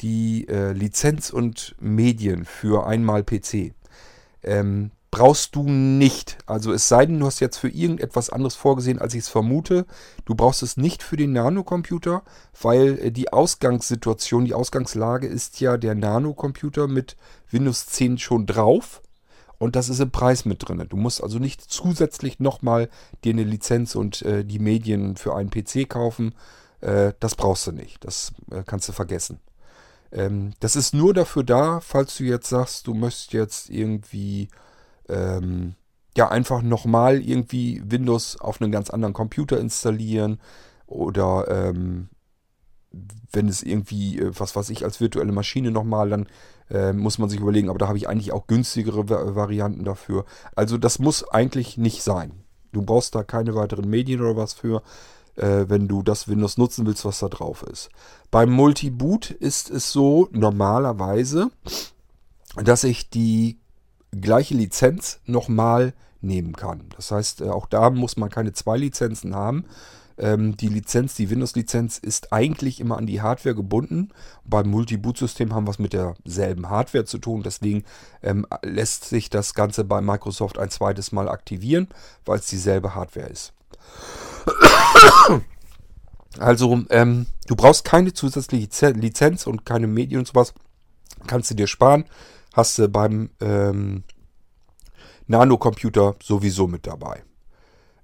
die 0.00 0.48
äh, 0.48 0.72
Lizenz 0.72 1.30
und 1.30 1.76
Medien 1.78 2.44
für 2.44 2.86
einmal 2.86 3.22
PC. 3.22 3.72
Ähm, 4.42 4.90
brauchst 5.12 5.54
du 5.54 5.62
nicht. 5.64 6.38
Also 6.46 6.72
es 6.72 6.88
sei 6.88 7.04
denn, 7.06 7.20
du 7.20 7.26
hast 7.26 7.38
jetzt 7.38 7.58
für 7.58 7.68
irgendetwas 7.68 8.30
anderes 8.30 8.56
vorgesehen, 8.56 8.98
als 8.98 9.12
ich 9.12 9.20
es 9.20 9.28
vermute. 9.28 9.86
Du 10.24 10.34
brauchst 10.34 10.62
es 10.62 10.78
nicht 10.78 11.02
für 11.02 11.16
den 11.16 11.32
Nanocomputer, 11.34 12.22
weil 12.60 12.98
äh, 12.98 13.12
die 13.12 13.32
Ausgangssituation, 13.32 14.46
die 14.46 14.54
Ausgangslage 14.54 15.28
ist 15.28 15.60
ja 15.60 15.76
der 15.76 15.94
Nanocomputer 15.94 16.88
mit 16.88 17.16
Windows 17.50 17.86
10 17.86 18.18
schon 18.18 18.46
drauf. 18.46 19.02
Und 19.58 19.76
das 19.76 19.90
ist 19.90 20.00
im 20.00 20.10
Preis 20.10 20.46
mit 20.46 20.66
drin. 20.66 20.84
Du 20.88 20.96
musst 20.96 21.22
also 21.22 21.38
nicht 21.38 21.60
zusätzlich 21.60 22.40
nochmal 22.40 22.88
dir 23.22 23.34
eine 23.34 23.44
Lizenz 23.44 23.94
und 23.94 24.22
äh, 24.22 24.44
die 24.44 24.58
Medien 24.58 25.16
für 25.16 25.36
einen 25.36 25.50
PC 25.50 25.88
kaufen. 25.88 26.34
Äh, 26.80 27.12
das 27.20 27.34
brauchst 27.34 27.66
du 27.66 27.72
nicht. 27.72 28.02
Das 28.02 28.32
äh, 28.50 28.62
kannst 28.66 28.88
du 28.88 28.92
vergessen. 28.92 29.40
Ähm, 30.10 30.54
das 30.60 30.74
ist 30.74 30.94
nur 30.94 31.12
dafür 31.12 31.44
da, 31.44 31.80
falls 31.80 32.16
du 32.16 32.24
jetzt 32.24 32.48
sagst, 32.48 32.86
du 32.86 32.94
möchtest 32.94 33.34
jetzt 33.34 33.68
irgendwie 33.68 34.48
ähm, 35.08 35.74
ja 36.16 36.28
einfach 36.28 36.62
nochmal 36.62 37.20
irgendwie 37.20 37.82
Windows 37.84 38.40
auf 38.40 38.60
einen 38.60 38.72
ganz 38.72 38.90
anderen 38.90 39.14
Computer 39.14 39.58
installieren 39.58 40.38
oder 40.86 41.46
ähm, 41.48 42.08
wenn 43.32 43.48
es 43.48 43.62
irgendwie, 43.62 44.18
äh, 44.18 44.32
was 44.38 44.54
weiß 44.54 44.70
ich, 44.70 44.84
als 44.84 45.00
virtuelle 45.00 45.32
Maschine 45.32 45.70
nochmal, 45.70 46.10
dann 46.10 46.26
äh, 46.70 46.92
muss 46.92 47.18
man 47.18 47.28
sich 47.28 47.40
überlegen, 47.40 47.70
aber 47.70 47.78
da 47.78 47.88
habe 47.88 47.98
ich 47.98 48.08
eigentlich 48.08 48.32
auch 48.32 48.46
günstigere 48.46 49.08
Varianten 49.34 49.84
dafür. 49.84 50.24
Also 50.54 50.76
das 50.78 50.98
muss 50.98 51.28
eigentlich 51.28 51.78
nicht 51.78 52.02
sein. 52.02 52.32
Du 52.72 52.82
brauchst 52.82 53.14
da 53.14 53.22
keine 53.22 53.54
weiteren 53.54 53.88
Medien 53.88 54.20
oder 54.20 54.36
was 54.36 54.52
für 54.52 54.82
äh, 55.36 55.64
wenn 55.68 55.88
du 55.88 56.02
das 56.02 56.28
Windows 56.28 56.58
nutzen 56.58 56.86
willst, 56.86 57.04
was 57.04 57.20
da 57.20 57.28
drauf 57.28 57.62
ist. 57.62 57.90
Beim 58.30 58.50
Multiboot 58.50 59.30
ist 59.30 59.70
es 59.70 59.90
so 59.90 60.28
normalerweise, 60.32 61.50
dass 62.56 62.84
ich 62.84 63.08
die 63.10 63.61
gleiche 64.20 64.54
Lizenz 64.54 65.20
nochmal 65.26 65.94
nehmen 66.20 66.54
kann. 66.54 66.88
Das 66.96 67.10
heißt, 67.10 67.40
äh, 67.42 67.48
auch 67.48 67.66
da 67.66 67.90
muss 67.90 68.16
man 68.16 68.30
keine 68.30 68.52
zwei 68.52 68.76
Lizenzen 68.76 69.34
haben. 69.34 69.64
Ähm, 70.18 70.56
die 70.56 70.68
Lizenz, 70.68 71.14
die 71.14 71.30
Windows-Lizenz 71.30 71.98
ist 71.98 72.32
eigentlich 72.32 72.80
immer 72.80 72.96
an 72.98 73.06
die 73.06 73.22
Hardware 73.22 73.54
gebunden. 73.54 74.10
Beim 74.44 74.68
Multi-Boot-System 74.70 75.54
haben 75.54 75.66
wir 75.66 75.70
es 75.70 75.78
mit 75.78 75.94
derselben 75.94 76.68
Hardware 76.68 77.04
zu 77.04 77.18
tun. 77.18 77.42
Deswegen 77.42 77.84
ähm, 78.22 78.46
lässt 78.62 79.04
sich 79.04 79.30
das 79.30 79.54
Ganze 79.54 79.84
bei 79.84 80.00
Microsoft 80.00 80.58
ein 80.58 80.70
zweites 80.70 81.12
Mal 81.12 81.28
aktivieren, 81.28 81.88
weil 82.24 82.38
es 82.38 82.46
dieselbe 82.46 82.94
Hardware 82.94 83.28
ist. 83.28 83.52
Also, 86.38 86.82
ähm, 86.88 87.26
du 87.46 87.54
brauchst 87.56 87.84
keine 87.84 88.14
zusätzliche 88.14 88.88
Lizenz 88.92 89.46
und 89.46 89.66
keine 89.66 89.86
Medien 89.86 90.20
und 90.20 90.26
sowas. 90.26 90.54
Kannst 91.26 91.50
du 91.50 91.54
dir 91.54 91.66
sparen. 91.66 92.06
Hast 92.52 92.78
du 92.78 92.88
beim 92.88 93.30
ähm, 93.40 94.04
Nano-Computer 95.26 96.16
sowieso 96.22 96.66
mit 96.66 96.86
dabei. 96.86 97.22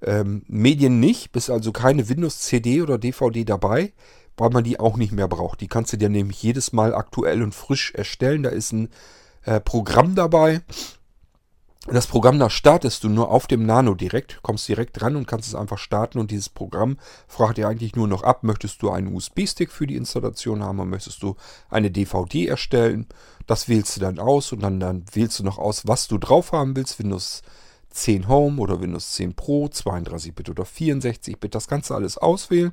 Ähm, 0.01 0.43
Medien 0.47 1.01
nicht, 1.01 1.33
bist 1.33 1.51
also 1.51 1.73
keine 1.73 2.09
Windows-CD 2.09 2.83
oder 2.83 2.99
DVD 2.99 3.45
dabei, 3.45 3.93
weil 4.37 4.51
man 4.51 4.65
die 4.65 4.79
auch 4.79 4.97
nicht 4.97 5.13
mehr 5.13 5.29
braucht. 5.29 5.61
Die 5.61 5.69
kannst 5.69 5.93
du 5.93 5.97
dir 5.97 6.09
nämlich 6.09 6.43
jedes 6.43 6.73
Mal 6.73 6.95
aktuell 6.95 7.43
und 7.43 7.55
frisch 7.55 7.93
erstellen. 7.95 8.45
Da 8.45 8.51
ist 8.51 8.73
ein 8.73 8.89
äh, 9.43 9.61
Programm 9.61 10.15
dabei, 10.15 10.63
das 11.90 12.07
Programm, 12.07 12.38
da 12.38 12.51
startest 12.51 13.05
du 13.05 13.09
nur 13.09 13.31
auf 13.31 13.46
dem 13.46 13.64
Nano 13.64 13.94
direkt, 13.94 14.42
kommst 14.42 14.68
direkt 14.68 15.01
dran 15.01 15.16
und 15.16 15.27
kannst 15.27 15.48
es 15.48 15.55
einfach 15.55 15.79
starten 15.79 16.18
und 16.18 16.31
dieses 16.31 16.48
Programm 16.48 16.98
fragt 17.27 17.57
dir 17.57 17.66
eigentlich 17.66 17.96
nur 17.96 18.09
noch 18.09 18.22
ab, 18.22 18.42
möchtest 18.42 18.83
du 18.83 18.90
einen 18.90 19.14
USB-Stick 19.14 19.70
für 19.70 19.87
die 19.87 19.96
Installation 19.96 20.62
haben 20.62 20.81
oder 20.81 20.88
möchtest 20.88 21.22
du 21.22 21.37
eine 21.70 21.90
DVD 21.90 22.46
erstellen. 22.46 23.07
Das 23.46 23.68
wählst 23.68 23.96
du 23.96 24.01
dann 24.01 24.18
aus 24.18 24.53
und 24.53 24.62
dann, 24.62 24.81
dann 24.81 25.05
wählst 25.12 25.38
du 25.38 25.44
noch 25.44 25.59
aus, 25.59 25.87
was 25.87 26.09
du 26.09 26.18
drauf 26.18 26.53
haben 26.53 26.77
willst, 26.77 26.98
Windows 26.98 27.42
10 27.90 28.29
Home 28.29 28.61
oder 28.61 28.81
Windows 28.81 29.12
10 29.12 29.35
Pro, 29.35 29.66
32-Bit 29.66 30.51
oder 30.51 30.64
64-Bit, 30.64 31.55
das 31.55 31.68
kannst 31.68 31.90
du 31.90 31.94
alles 31.94 32.18
auswählen 32.18 32.72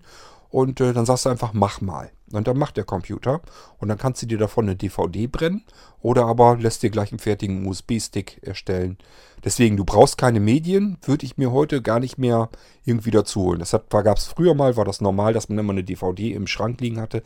und 0.50 0.82
äh, 0.82 0.94
dann 0.94 1.06
sagst 1.06 1.26
du 1.26 1.30
einfach, 1.30 1.54
mach 1.54 1.80
mal. 1.80 2.12
Und 2.36 2.48
dann 2.48 2.58
macht 2.58 2.78
der 2.78 2.84
Computer. 2.84 3.42
Und 3.78 3.88
dann 3.88 3.98
kannst 3.98 4.22
du 4.22 4.26
dir 4.26 4.38
davon 4.38 4.66
eine 4.66 4.76
DVD 4.76 5.28
brennen. 5.28 5.64
Oder 6.02 6.26
aber 6.26 6.58
lässt 6.58 6.84
dir 6.84 6.90
gleich 6.90 7.12
einen 7.12 7.20
fertigen 7.20 7.66
USB-Stick 7.66 8.40
erstellen. 8.44 8.98
Deswegen, 9.44 9.78
du 9.78 9.86
brauchst 9.86 10.18
keine 10.18 10.40
Medien. 10.40 10.98
Würde 11.04 11.26
ich 11.26 11.38
mir 11.38 11.52
heute 11.52 11.82
gar 11.82 12.00
nicht 12.00 12.18
mehr 12.18 12.50
irgendwie 12.84 13.12
dazu 13.12 13.42
holen. 13.42 13.60
Das 13.60 13.72
gab 13.72 14.18
es 14.18 14.26
früher 14.26 14.54
mal, 14.54 14.78
war 14.78 14.86
das 14.86 15.02
normal, 15.02 15.34
dass 15.34 15.50
man 15.50 15.58
immer 15.58 15.74
eine 15.74 15.84
DVD 15.84 16.34
im 16.34 16.48
Schrank 16.48 16.82
liegen 16.82 17.00
hatte. 17.00 17.24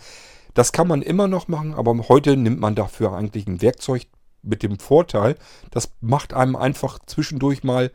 Das 0.54 0.72
kann 0.72 0.88
man 0.88 1.02
immer 1.02 1.28
noch 1.28 1.48
machen, 1.48 1.74
aber 1.74 1.96
heute 2.10 2.36
nimmt 2.36 2.60
man 2.60 2.76
dafür 2.76 3.14
eigentlich 3.14 3.48
ein 3.48 3.62
Werkzeug 3.62 4.08
mit 4.42 4.64
dem 4.64 4.80
Vorteil, 4.80 5.36
das 5.72 5.92
macht 6.02 6.34
einem 6.34 6.56
einfach 6.56 7.00
zwischendurch 7.06 7.64
mal 7.64 7.92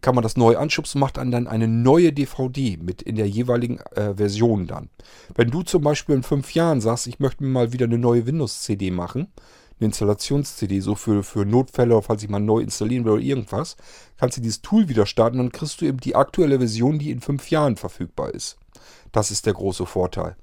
kann 0.00 0.14
man 0.14 0.22
das 0.22 0.36
neu 0.36 0.56
anschubsen, 0.56 1.00
macht 1.00 1.16
dann 1.16 1.46
eine 1.46 1.68
neue 1.68 2.12
DVD 2.12 2.78
mit 2.80 3.02
in 3.02 3.16
der 3.16 3.28
jeweiligen 3.28 3.78
äh, 3.94 4.14
Version 4.14 4.66
dann. 4.66 4.88
Wenn 5.34 5.50
du 5.50 5.62
zum 5.62 5.82
Beispiel 5.82 6.14
in 6.14 6.22
fünf 6.22 6.54
Jahren 6.54 6.80
sagst, 6.80 7.06
ich 7.06 7.18
möchte 7.18 7.42
mir 7.42 7.50
mal 7.50 7.72
wieder 7.72 7.86
eine 7.86 7.98
neue 7.98 8.26
Windows-CD 8.26 8.90
machen, 8.90 9.28
eine 9.78 9.86
Installations-CD, 9.86 10.80
so 10.80 10.94
für, 10.94 11.22
für 11.22 11.44
Notfälle, 11.44 12.00
falls 12.02 12.22
ich 12.22 12.28
mal 12.28 12.40
neu 12.40 12.60
installieren 12.60 13.04
will 13.04 13.12
oder 13.12 13.22
irgendwas, 13.22 13.76
kannst 14.18 14.36
du 14.36 14.40
dieses 14.40 14.62
Tool 14.62 14.88
wieder 14.88 15.06
starten 15.06 15.40
und 15.40 15.46
dann 15.46 15.52
kriegst 15.52 15.80
du 15.80 15.86
eben 15.86 15.98
die 15.98 16.14
aktuelle 16.14 16.58
Version, 16.58 16.98
die 16.98 17.10
in 17.10 17.20
fünf 17.20 17.50
Jahren 17.50 17.76
verfügbar 17.76 18.34
ist. 18.34 18.58
Das 19.12 19.30
ist 19.30 19.46
der 19.46 19.54
große 19.54 19.86
Vorteil 19.86 20.36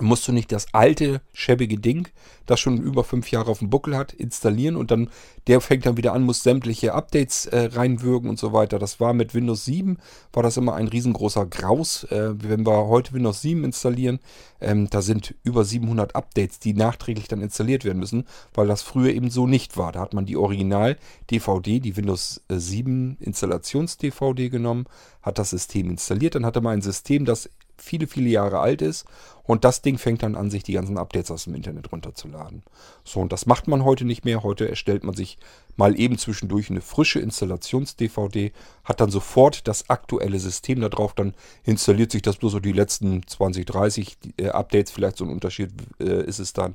musst 0.00 0.26
du 0.28 0.32
nicht 0.32 0.52
das 0.52 0.66
alte, 0.72 1.20
schäbige 1.32 1.78
Ding, 1.78 2.08
das 2.46 2.60
schon 2.60 2.78
über 2.78 3.04
fünf 3.04 3.30
Jahre 3.30 3.50
auf 3.50 3.60
dem 3.60 3.70
Buckel 3.70 3.96
hat, 3.96 4.12
installieren 4.12 4.76
und 4.76 4.90
dann, 4.90 5.08
der 5.46 5.60
fängt 5.60 5.86
dann 5.86 5.96
wieder 5.96 6.12
an, 6.12 6.22
muss 6.22 6.42
sämtliche 6.42 6.94
Updates 6.94 7.46
äh, 7.46 7.70
reinwürgen 7.72 8.28
und 8.28 8.38
so 8.38 8.52
weiter. 8.52 8.78
Das 8.78 9.00
war 9.00 9.14
mit 9.14 9.34
Windows 9.34 9.64
7, 9.64 9.98
war 10.32 10.42
das 10.42 10.56
immer 10.56 10.74
ein 10.74 10.88
riesengroßer 10.88 11.46
Graus. 11.46 12.04
Äh, 12.04 12.34
wenn 12.36 12.66
wir 12.66 12.86
heute 12.86 13.12
Windows 13.12 13.40
7 13.42 13.64
installieren, 13.64 14.20
ähm, 14.60 14.88
da 14.90 15.02
sind 15.02 15.34
über 15.42 15.64
700 15.64 16.14
Updates, 16.14 16.58
die 16.58 16.74
nachträglich 16.74 17.28
dann 17.28 17.40
installiert 17.40 17.84
werden 17.84 17.98
müssen, 17.98 18.26
weil 18.52 18.66
das 18.66 18.82
früher 18.82 19.12
eben 19.12 19.30
so 19.30 19.46
nicht 19.46 19.76
war. 19.76 19.92
Da 19.92 20.00
hat 20.00 20.14
man 20.14 20.26
die 20.26 20.36
Original-DVD, 20.36 21.80
die 21.80 21.96
Windows 21.96 22.42
7 22.48 23.18
äh, 23.20 23.24
Installations-DVD 23.24 24.50
genommen, 24.50 24.86
hat 25.22 25.38
das 25.38 25.50
System 25.50 25.90
installiert, 25.90 26.34
dann 26.34 26.44
hatte 26.44 26.60
man 26.60 26.74
ein 26.74 26.82
System, 26.82 27.24
das 27.24 27.48
viele, 27.76 28.06
viele 28.06 28.28
Jahre 28.28 28.60
alt 28.60 28.82
ist. 28.82 29.04
Und 29.46 29.64
das 29.64 29.82
Ding 29.82 29.98
fängt 29.98 30.22
dann 30.22 30.36
an, 30.36 30.50
sich 30.50 30.62
die 30.62 30.72
ganzen 30.72 30.96
Updates 30.96 31.30
aus 31.30 31.44
dem 31.44 31.54
Internet 31.54 31.92
runterzuladen. 31.92 32.62
So, 33.04 33.20
und 33.20 33.30
das 33.30 33.44
macht 33.44 33.68
man 33.68 33.84
heute 33.84 34.06
nicht 34.06 34.24
mehr. 34.24 34.42
Heute 34.42 34.68
erstellt 34.68 35.04
man 35.04 35.14
sich 35.14 35.38
mal 35.76 35.98
eben 35.98 36.16
zwischendurch 36.16 36.70
eine 36.70 36.80
frische 36.80 37.20
Installations-DVD, 37.20 38.52
hat 38.84 39.00
dann 39.00 39.10
sofort 39.10 39.68
das 39.68 39.90
aktuelle 39.90 40.38
System 40.38 40.80
da 40.80 40.88
drauf, 40.88 41.12
dann 41.12 41.34
installiert 41.64 42.10
sich 42.10 42.22
das 42.22 42.36
bloß 42.36 42.52
so 42.52 42.60
die 42.60 42.72
letzten 42.72 43.26
20, 43.26 43.66
30 43.66 44.16
äh, 44.38 44.48
Updates, 44.48 44.92
vielleicht 44.92 45.18
so 45.18 45.24
ein 45.24 45.30
Unterschied 45.30 45.72
äh, 46.00 46.24
ist 46.24 46.38
es 46.38 46.54
dann. 46.54 46.74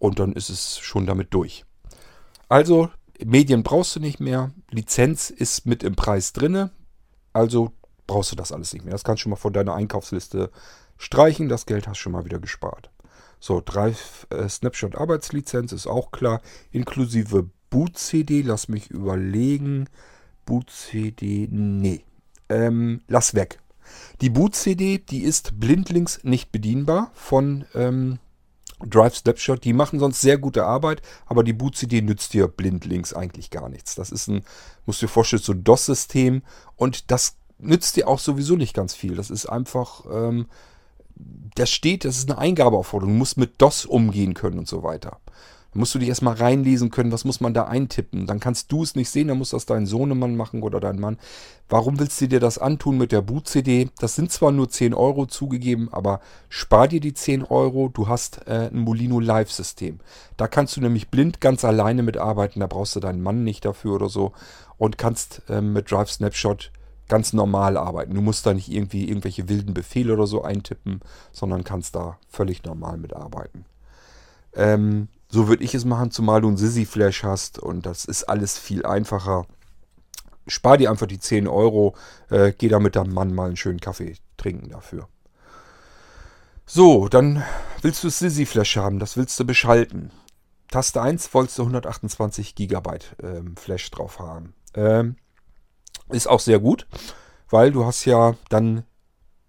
Und 0.00 0.18
dann 0.18 0.32
ist 0.32 0.48
es 0.48 0.78
schon 0.78 1.06
damit 1.06 1.32
durch. 1.34 1.64
Also, 2.48 2.90
Medien 3.24 3.62
brauchst 3.62 3.94
du 3.96 4.00
nicht 4.00 4.20
mehr. 4.20 4.52
Lizenz 4.70 5.30
ist 5.30 5.66
mit 5.66 5.82
im 5.82 5.94
Preis 5.94 6.32
drinne. 6.32 6.70
Also 7.32 7.72
brauchst 8.08 8.32
du 8.32 8.36
das 8.36 8.50
alles 8.50 8.72
nicht 8.72 8.84
mehr. 8.84 8.92
Das 8.92 9.04
kannst 9.04 9.20
du 9.20 9.22
schon 9.24 9.30
mal 9.30 9.36
von 9.36 9.52
deiner 9.52 9.76
Einkaufsliste 9.76 10.50
streichen. 10.96 11.48
Das 11.48 11.66
Geld 11.66 11.86
hast 11.86 11.98
du 11.98 12.02
schon 12.02 12.12
mal 12.12 12.24
wieder 12.24 12.40
gespart. 12.40 12.90
So, 13.38 13.62
Drive 13.64 14.26
äh, 14.30 14.48
Snapshot 14.48 14.96
Arbeitslizenz 14.96 15.70
ist 15.70 15.86
auch 15.86 16.10
klar. 16.10 16.40
Inklusive 16.72 17.48
Boot-CD. 17.70 18.42
Lass 18.42 18.68
mich 18.68 18.90
überlegen. 18.90 19.88
Boot-CD, 20.44 21.46
nee. 21.50 22.02
Ähm, 22.48 23.02
lass 23.06 23.34
weg. 23.34 23.60
Die 24.20 24.30
Boot-CD, 24.30 24.98
die 24.98 25.22
ist 25.22 25.60
blindlings 25.60 26.24
nicht 26.24 26.50
bedienbar 26.50 27.10
von 27.14 27.64
ähm, 27.74 28.18
Drive 28.84 29.16
Snapshot. 29.16 29.64
Die 29.64 29.72
machen 29.72 29.98
sonst 29.98 30.20
sehr 30.20 30.38
gute 30.38 30.64
Arbeit, 30.64 31.02
aber 31.26 31.44
die 31.44 31.52
Boot-CD 31.52 32.00
nützt 32.00 32.32
dir 32.32 32.48
blindlings 32.48 33.12
eigentlich 33.12 33.50
gar 33.50 33.68
nichts. 33.68 33.94
Das 33.94 34.10
ist 34.10 34.28
ein, 34.28 34.42
musst 34.86 35.02
du 35.02 35.06
dir 35.06 35.12
vorstellen, 35.12 35.42
so 35.42 35.52
ein 35.52 35.64
DOS-System 35.64 36.42
und 36.76 37.10
das 37.10 37.36
nützt 37.58 37.96
dir 37.96 38.08
auch 38.08 38.18
sowieso 38.18 38.56
nicht 38.56 38.74
ganz 38.74 38.94
viel. 38.94 39.16
Das 39.16 39.30
ist 39.30 39.46
einfach, 39.46 40.04
ähm, 40.10 40.46
das 41.54 41.70
steht, 41.70 42.04
das 42.04 42.18
ist 42.18 42.30
eine 42.30 42.38
Eingabeaufforderung. 42.38 43.12
Du 43.12 43.18
musst 43.18 43.36
mit 43.36 43.60
DOS 43.60 43.84
umgehen 43.84 44.34
können 44.34 44.58
und 44.58 44.68
so 44.68 44.82
weiter. 44.82 45.18
musst 45.74 45.94
du 45.94 45.98
dich 45.98 46.08
erstmal 46.08 46.34
reinlesen 46.34 46.90
können, 46.90 47.12
was 47.12 47.24
muss 47.24 47.40
man 47.40 47.54
da 47.54 47.64
eintippen. 47.64 48.26
Dann 48.26 48.40
kannst 48.40 48.72
du 48.72 48.82
es 48.82 48.96
nicht 48.96 49.10
sehen, 49.10 49.28
dann 49.28 49.38
muss 49.38 49.50
das 49.50 49.66
dein 49.66 49.86
Sohnemann 49.86 50.34
machen 50.34 50.62
oder 50.62 50.80
dein 50.80 50.98
Mann. 50.98 51.18
Warum 51.68 52.00
willst 52.00 52.20
du 52.20 52.26
dir 52.26 52.40
das 52.40 52.58
antun 52.58 52.96
mit 52.96 53.12
der 53.12 53.20
Boot-CD? 53.20 53.90
Das 53.98 54.16
sind 54.16 54.32
zwar 54.32 54.50
nur 54.50 54.70
10 54.70 54.94
Euro 54.94 55.26
zugegeben, 55.26 55.88
aber 55.92 56.20
spar 56.48 56.88
dir 56.88 57.00
die 57.00 57.12
10 57.12 57.44
Euro, 57.44 57.90
du 57.92 58.08
hast 58.08 58.46
äh, 58.48 58.70
ein 58.72 58.80
Molino 58.80 59.20
Live-System. 59.20 60.00
Da 60.36 60.48
kannst 60.48 60.76
du 60.76 60.80
nämlich 60.80 61.10
blind 61.10 61.40
ganz 61.40 61.64
alleine 61.64 62.02
mitarbeiten, 62.02 62.60
da 62.60 62.66
brauchst 62.66 62.96
du 62.96 63.00
deinen 63.00 63.22
Mann 63.22 63.44
nicht 63.44 63.64
dafür 63.64 63.96
oder 63.96 64.08
so 64.08 64.32
und 64.78 64.98
kannst 64.98 65.42
äh, 65.48 65.60
mit 65.60 65.90
Drive 65.90 66.10
Snapshot 66.10 66.72
ganz 67.08 67.32
normal 67.32 67.76
arbeiten. 67.76 68.14
Du 68.14 68.20
musst 68.20 68.46
da 68.46 68.54
nicht 68.54 68.70
irgendwie 68.70 69.08
irgendwelche 69.08 69.48
wilden 69.48 69.74
Befehle 69.74 70.12
oder 70.12 70.26
so 70.26 70.42
eintippen, 70.42 71.00
sondern 71.32 71.64
kannst 71.64 71.94
da 71.94 72.18
völlig 72.28 72.64
normal 72.64 72.98
mitarbeiten. 72.98 73.64
Ähm, 74.54 75.08
so 75.28 75.48
würde 75.48 75.64
ich 75.64 75.74
es 75.74 75.84
machen, 75.84 76.10
zumal 76.10 76.40
du 76.40 76.48
ein 76.48 76.56
Sissy 76.56 76.86
Flash 76.86 77.22
hast 77.22 77.58
und 77.58 77.84
das 77.84 78.04
ist 78.04 78.24
alles 78.24 78.58
viel 78.58 78.84
einfacher. 78.86 79.46
Spar 80.46 80.78
dir 80.78 80.90
einfach 80.90 81.06
die 81.06 81.18
10 81.18 81.46
Euro, 81.46 81.94
äh, 82.30 82.52
geh 82.56 82.68
da 82.68 82.78
mit 82.78 82.96
deinem 82.96 83.12
Mann 83.12 83.34
mal 83.34 83.46
einen 83.46 83.56
schönen 83.56 83.80
Kaffee 83.80 84.16
trinken 84.36 84.70
dafür. 84.70 85.08
So, 86.64 87.08
dann 87.08 87.42
willst 87.82 88.04
du 88.04 88.10
Sissy 88.10 88.46
Flash 88.46 88.76
haben, 88.76 88.98
das 88.98 89.16
willst 89.16 89.38
du 89.40 89.44
beschalten. 89.44 90.10
Taste 90.70 91.00
1 91.00 91.32
wolltest 91.32 91.58
du 91.58 91.62
128 91.62 92.54
GB 92.54 92.98
ähm, 93.22 93.56
Flash 93.56 93.90
drauf 93.90 94.18
haben. 94.18 94.54
Ähm, 94.74 95.16
ist 96.10 96.28
auch 96.28 96.40
sehr 96.40 96.58
gut, 96.58 96.86
weil 97.50 97.72
du 97.72 97.84
hast 97.84 98.04
ja 98.04 98.34
dann 98.48 98.84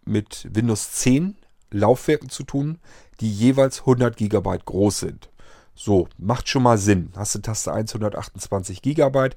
mit 0.05 0.47
Windows 0.51 0.91
10 0.93 1.35
Laufwerken 1.71 2.29
zu 2.29 2.43
tun, 2.43 2.79
die 3.19 3.31
jeweils 3.31 3.81
100 3.81 4.17
GB 4.17 4.57
groß 4.65 4.99
sind. 4.99 5.29
So, 5.75 6.07
macht 6.17 6.49
schon 6.49 6.63
mal 6.63 6.77
Sinn. 6.77 7.11
Hast 7.15 7.35
du 7.35 7.39
Taste 7.39 7.71
1 7.71 7.93
128 7.93 8.81
GB. 8.81 9.29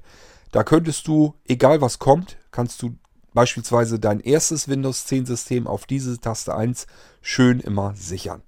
Da 0.51 0.63
könntest 0.63 1.07
du, 1.07 1.35
egal 1.45 1.81
was 1.81 1.99
kommt, 1.99 2.37
kannst 2.51 2.81
du 2.81 2.95
beispielsweise 3.33 3.99
dein 3.99 4.19
erstes 4.19 4.67
Windows 4.67 5.05
10 5.05 5.25
System 5.25 5.67
auf 5.67 5.85
diese 5.85 6.19
Taste 6.19 6.55
1 6.55 6.87
schön 7.21 7.59
immer 7.59 7.95
sichern. 7.95 8.43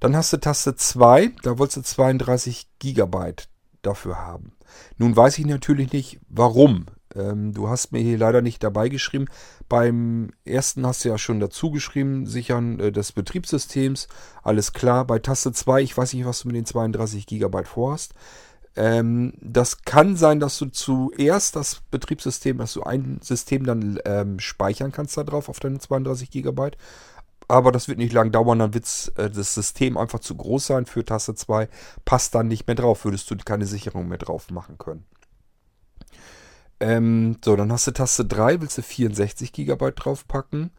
Dann 0.00 0.14
hast 0.14 0.32
du 0.32 0.36
Taste 0.36 0.76
2, 0.76 1.32
da 1.42 1.58
wolltest 1.58 1.78
du 1.78 1.82
32 1.82 2.68
GB 2.78 3.34
dafür 3.82 4.18
haben. 4.18 4.52
Nun 4.96 5.16
weiß 5.16 5.38
ich 5.38 5.46
natürlich 5.46 5.92
nicht, 5.92 6.20
warum. 6.28 6.86
Ähm, 7.14 7.52
du 7.52 7.68
hast 7.68 7.92
mir 7.92 8.00
hier 8.00 8.18
leider 8.18 8.42
nicht 8.42 8.62
dabei 8.62 8.88
geschrieben. 8.88 9.26
Beim 9.68 10.30
ersten 10.44 10.86
hast 10.86 11.04
du 11.04 11.08
ja 11.08 11.18
schon 11.18 11.40
dazu 11.40 11.70
geschrieben, 11.70 12.26
Sichern 12.26 12.78
äh, 12.80 12.92
des 12.92 13.12
Betriebssystems. 13.12 14.08
Alles 14.42 14.72
klar. 14.72 15.04
Bei 15.06 15.18
Taste 15.18 15.52
2, 15.52 15.82
ich 15.82 15.96
weiß 15.96 16.12
nicht, 16.14 16.26
was 16.26 16.40
du 16.40 16.48
mit 16.48 16.56
den 16.56 16.66
32 16.66 17.26
GB 17.26 17.64
vorhast. 17.64 18.14
Ähm, 18.76 19.32
das 19.40 19.82
kann 19.82 20.16
sein, 20.16 20.38
dass 20.38 20.56
du 20.58 20.66
zuerst 20.66 21.56
das 21.56 21.80
Betriebssystem, 21.90 22.58
dass 22.58 22.74
du 22.74 22.84
ein 22.84 23.18
System 23.22 23.64
dann 23.66 23.98
ähm, 24.04 24.38
speichern 24.38 24.92
kannst 24.92 25.16
da 25.16 25.24
drauf 25.24 25.48
auf 25.48 25.58
deine 25.58 25.80
32 25.80 26.30
GB. 26.30 26.70
Aber 27.48 27.72
das 27.72 27.88
wird 27.88 27.98
nicht 27.98 28.12
lang 28.12 28.30
dauern, 28.30 28.58
dann 28.58 28.74
wird 28.74 29.12
äh, 29.16 29.30
das 29.30 29.54
System 29.54 29.96
einfach 29.96 30.20
zu 30.20 30.36
groß 30.36 30.66
sein 30.66 30.86
für 30.86 31.04
Taste 31.04 31.34
2. 31.34 31.68
Passt 32.04 32.34
dann 32.34 32.46
nicht 32.46 32.66
mehr 32.66 32.76
drauf, 32.76 33.04
würdest 33.04 33.30
du 33.30 33.36
keine 33.36 33.66
Sicherung 33.66 34.06
mehr 34.08 34.18
drauf 34.18 34.50
machen 34.50 34.76
können. 34.78 35.04
Ähm, 36.80 37.38
so, 37.44 37.56
dann 37.56 37.72
hast 37.72 37.86
du 37.86 37.92
Taste 37.92 38.24
3, 38.24 38.60
willst 38.60 38.78
du 38.78 38.82
64 38.82 39.52
GB 39.52 39.92
draufpacken. 39.92 40.70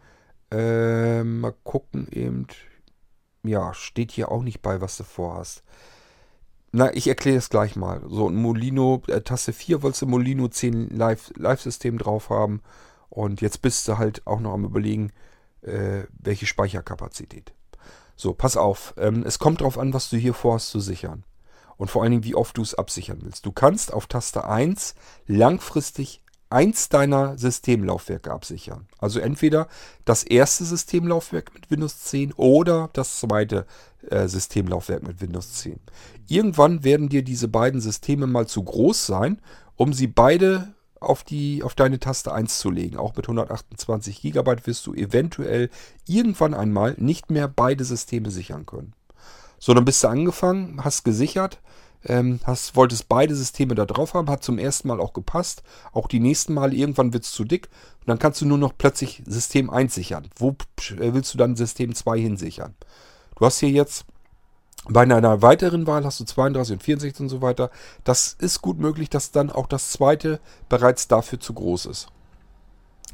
Ähm, 0.51 1.41
mal 1.41 1.53
gucken 1.63 2.07
eben. 2.11 2.47
Ja, 3.43 3.73
steht 3.73 4.11
hier 4.11 4.31
auch 4.31 4.43
nicht 4.43 4.61
bei, 4.61 4.81
was 4.81 4.97
du 4.97 5.03
vorhast. 5.03 5.63
Na, 6.71 6.93
ich 6.93 7.07
erkläre 7.07 7.37
es 7.37 7.49
gleich 7.49 7.75
mal. 7.75 8.01
So, 8.07 8.29
ein 8.29 8.35
Molino, 8.35 9.01
äh, 9.07 9.21
Taste 9.21 9.53
4 9.53 9.81
wolltest 9.81 10.03
du 10.03 10.07
Molino 10.07 10.47
10 10.47 10.89
Live-System 10.89 11.97
Live 11.97 12.03
drauf 12.03 12.29
haben. 12.29 12.61
Und 13.09 13.41
jetzt 13.41 13.61
bist 13.61 13.87
du 13.87 13.97
halt 13.97 14.25
auch 14.27 14.39
noch 14.39 14.53
am 14.53 14.65
überlegen, 14.65 15.11
äh, 15.61 16.03
welche 16.11 16.45
Speicherkapazität. 16.45 17.53
So, 18.15 18.33
pass 18.33 18.57
auf. 18.57 18.93
Ähm, 18.97 19.23
es 19.25 19.39
kommt 19.39 19.61
darauf 19.61 19.77
an, 19.77 19.93
was 19.93 20.09
du 20.09 20.17
hier 20.17 20.33
vorhast 20.33 20.69
zu 20.69 20.79
sichern 20.79 21.23
und 21.79 21.89
vor 21.89 22.03
allen 22.03 22.11
Dingen, 22.11 22.23
wie 22.25 22.35
oft 22.35 22.57
du 22.57 22.61
es 22.61 22.75
absichern 22.75 23.19
willst. 23.21 23.45
Du 23.45 23.53
kannst 23.53 23.93
auf 23.93 24.05
Taste 24.05 24.43
1 24.43 24.95
langfristig 25.27 26.21
eins 26.49 26.89
deiner 26.89 27.37
Systemlaufwerke 27.37 28.31
absichern. 28.31 28.87
Also 28.97 29.19
entweder 29.19 29.67
das 30.03 30.23
erste 30.23 30.65
Systemlaufwerk 30.65 31.53
mit 31.53 31.71
Windows 31.71 31.99
10 31.99 32.33
oder 32.33 32.89
das 32.93 33.19
zweite 33.19 33.65
äh, 34.09 34.27
Systemlaufwerk 34.27 35.03
mit 35.03 35.21
Windows 35.21 35.53
10. 35.53 35.79
Irgendwann 36.27 36.83
werden 36.83 37.07
dir 37.07 37.23
diese 37.23 37.47
beiden 37.47 37.79
Systeme 37.79 38.27
mal 38.27 38.45
zu 38.45 38.61
groß 38.61 39.05
sein, 39.05 39.41
um 39.77 39.93
sie 39.93 40.07
beide 40.07 40.73
auf, 40.99 41.23
die, 41.23 41.63
auf 41.63 41.75
deine 41.75 41.99
Taste 41.99 42.33
1 42.33 42.59
zu 42.59 42.71
legen. 42.71 42.97
Auch 42.97 43.15
mit 43.15 43.25
128 43.25 44.21
GB 44.21 44.55
wirst 44.65 44.85
du 44.85 44.93
eventuell 44.93 45.69
irgendwann 46.05 46.53
einmal 46.53 46.95
nicht 46.97 47.31
mehr 47.31 47.47
beide 47.47 47.85
Systeme 47.85 48.31
sichern 48.31 48.65
können. 48.65 48.93
So, 49.59 49.73
dann 49.73 49.85
bist 49.85 50.03
du 50.03 50.07
angefangen, 50.07 50.83
hast 50.83 51.03
gesichert, 51.03 51.59
ähm, 52.05 52.39
hast, 52.43 52.75
wolltest 52.75 53.09
beide 53.09 53.35
Systeme 53.35 53.75
da 53.75 53.85
drauf 53.85 54.13
haben, 54.13 54.29
hat 54.29 54.43
zum 54.43 54.57
ersten 54.57 54.87
Mal 54.87 54.99
auch 54.99 55.13
gepasst. 55.13 55.63
Auch 55.91 56.07
die 56.07 56.19
nächsten 56.19 56.53
Mal, 56.53 56.73
irgendwann 56.73 57.13
wird 57.13 57.25
es 57.25 57.31
zu 57.31 57.43
dick. 57.43 57.69
Und 58.01 58.07
dann 58.07 58.19
kannst 58.19 58.41
du 58.41 58.45
nur 58.45 58.57
noch 58.57 58.73
plötzlich 58.77 59.21
System 59.25 59.69
1 59.69 59.93
sichern. 59.93 60.29
Wo 60.35 60.49
äh, 60.49 61.13
willst 61.13 61.33
du 61.33 61.37
dann 61.37 61.55
System 61.55 61.93
2 61.93 62.19
hinsichern? 62.19 62.75
Du 63.35 63.45
hast 63.45 63.59
hier 63.59 63.69
jetzt 63.69 64.05
bei 64.87 65.01
einer 65.01 65.41
weiteren 65.41 65.85
Wahl 65.87 66.05
hast 66.05 66.19
du 66.19 66.25
32 66.25 66.73
und 66.73 66.83
64 66.83 67.21
und 67.21 67.29
so 67.29 67.41
weiter. 67.41 67.69
Das 68.03 68.35
ist 68.39 68.61
gut 68.61 68.79
möglich, 68.79 69.09
dass 69.09 69.31
dann 69.31 69.51
auch 69.51 69.67
das 69.67 69.91
zweite 69.91 70.39
bereits 70.67 71.07
dafür 71.07 71.39
zu 71.39 71.53
groß 71.53 71.85
ist. 71.87 72.07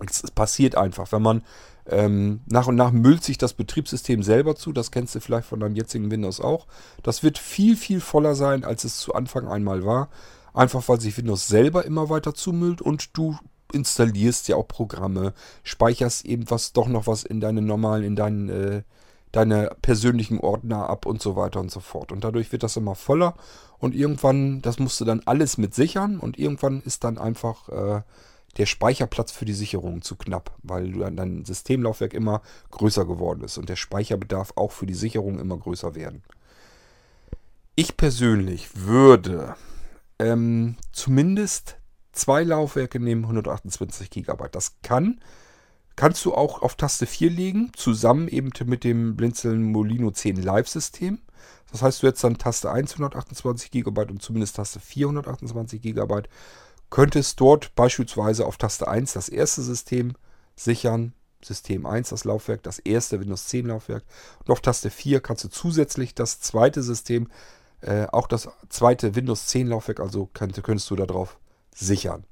Es 0.08 0.30
passiert 0.32 0.76
einfach, 0.76 1.12
wenn 1.12 1.22
man 1.22 1.44
ähm, 1.88 2.42
nach 2.48 2.68
und 2.68 2.76
nach 2.76 2.92
müllt 2.92 3.24
sich 3.24 3.38
das 3.38 3.54
Betriebssystem 3.54 4.24
selber 4.24 4.56
zu. 4.56 4.72
Das 4.72 4.92
kennst 4.92 5.16
du 5.16 5.20
vielleicht 5.20 5.48
von 5.48 5.60
deinem 5.60 5.76
jetzigen 5.76 6.10
Windows 6.10 6.42
auch. 6.42 6.68
Das 7.04 7.24
wird 7.24 7.38
viel, 7.38 7.76
viel 7.76 8.02
voller 8.02 8.36
sein, 8.36 8.64
als 8.64 8.84
es 8.84 8.98
zu 8.98 9.14
Anfang 9.14 9.48
einmal 9.48 9.86
war. 9.86 10.10
Einfach 10.54 10.88
weil 10.88 11.02
sich 11.02 11.18
Windows 11.18 11.48
selber 11.48 11.86
immer 11.86 12.10
weiter 12.10 12.34
zumüllt 12.34 12.82
und 12.82 13.18
du 13.18 13.38
installierst 13.74 14.48
ja 14.48 14.56
auch 14.56 14.68
Programme, 14.68 15.34
speicherst 15.64 16.26
eben 16.26 16.50
was 16.50 16.74
doch 16.74 16.88
noch 16.88 17.08
was 17.08 17.24
in 17.24 17.40
deine 17.42 17.62
normalen, 17.62 18.04
in 18.04 18.16
deinen, 18.16 18.50
äh, 18.50 18.84
deine 19.32 19.72
persönlichen 19.82 20.40
Ordner 20.40 20.90
ab 20.90 21.06
und 21.06 21.22
so 21.22 21.36
weiter 21.36 21.60
und 21.60 21.72
so 21.72 21.82
fort. 21.82 22.12
Und 22.12 22.24
dadurch 22.24 22.52
wird 22.52 22.64
das 22.64 22.78
immer 22.78 22.96
voller 22.96 23.36
und 23.80 23.94
irgendwann, 23.94 24.62
das 24.62 24.80
musst 24.80 25.02
du 25.02 25.06
dann 25.06 25.22
alles 25.26 25.58
mit 25.58 25.76
sichern 25.76 26.20
und 26.20 26.40
irgendwann 26.40 26.82
ist 26.82 27.04
dann 27.04 27.18
einfach 27.18 27.68
äh, 27.70 28.02
der 28.58 28.66
Speicherplatz 28.66 29.32
für 29.32 29.46
die 29.46 29.54
Sicherung 29.54 30.02
zu 30.02 30.16
knapp, 30.16 30.56
weil 30.64 30.92
dein 31.12 31.44
Systemlaufwerk 31.46 32.14
immer 32.14 32.42
größer 32.72 33.06
geworden 33.06 33.44
ist 33.44 33.58
und 33.58 33.70
der 33.70 33.76
Speicherbedarf 33.76 34.54
auch 34.56 34.72
für 34.72 34.86
die 34.86 34.94
Sicherung 34.94 35.40
immer 35.40 35.58
größer 35.58 35.96
werden. 35.96 36.24
Ich 37.76 37.98
persönlich 37.98 38.70
würde 38.76 39.56
ähm, 40.20 40.78
zumindest 40.94 41.78
zwei 42.14 42.44
Laufwerke 42.44 43.02
nehmen, 43.02 43.24
128 43.24 44.10
GB. 44.10 44.46
Das 44.52 44.78
kann, 44.82 45.20
kannst 45.98 46.24
du 46.24 46.34
auch 46.34 46.62
auf 46.62 46.76
Taste 46.76 47.06
4 47.06 47.30
legen, 47.30 47.72
zusammen 47.76 48.30
eben 48.30 48.52
mit 48.66 48.86
dem 48.86 49.18
Blinzeln 49.18 49.64
Molino 49.64 50.12
10 50.12 50.42
Live-System. 50.42 51.20
Das 51.72 51.82
heißt, 51.82 52.02
du 52.02 52.08
hättest 52.08 52.24
dann 52.24 52.38
Taste 52.38 52.72
1 52.72 52.94
128 52.94 53.72
GB 53.72 54.02
und 54.04 54.22
zumindest 54.22 54.56
Taste 54.56 54.80
4 54.80 55.08
128 55.08 55.82
GB 55.82 56.22
könntest 56.90 57.40
dort 57.40 57.76
beispielsweise 57.76 58.46
auf 58.46 58.58
Taste 58.58 58.88
1 58.88 59.14
das 59.14 59.30
erste 59.30 59.62
System 59.62 60.14
sichern, 60.56 61.14
System 61.44 61.86
1 61.86 62.10
das 62.10 62.24
Laufwerk, 62.24 62.64
das 62.64 62.80
erste 62.80 63.20
Windows 63.20 63.48
10 63.48 63.68
Laufwerk 63.68 64.04
und 64.40 64.50
auf 64.50 64.62
Taste 64.62 64.90
4 64.90 65.20
kannst 65.20 65.44
du 65.44 65.50
zusätzlich 65.50 66.16
das 66.16 66.40
zweite 66.40 66.82
System, 66.82 67.30
äh, 67.82 68.08
auch 68.08 68.28
das 68.28 68.50
zweite 68.70 69.16
Windows 69.16 69.48
10 69.48 69.68
Laufwerk, 69.68 70.00
also 70.00 70.30
könnt, 70.34 70.62
könntest 70.64 70.90
du 70.90 70.96
darauf 70.96 71.38
sichern. 71.74 72.26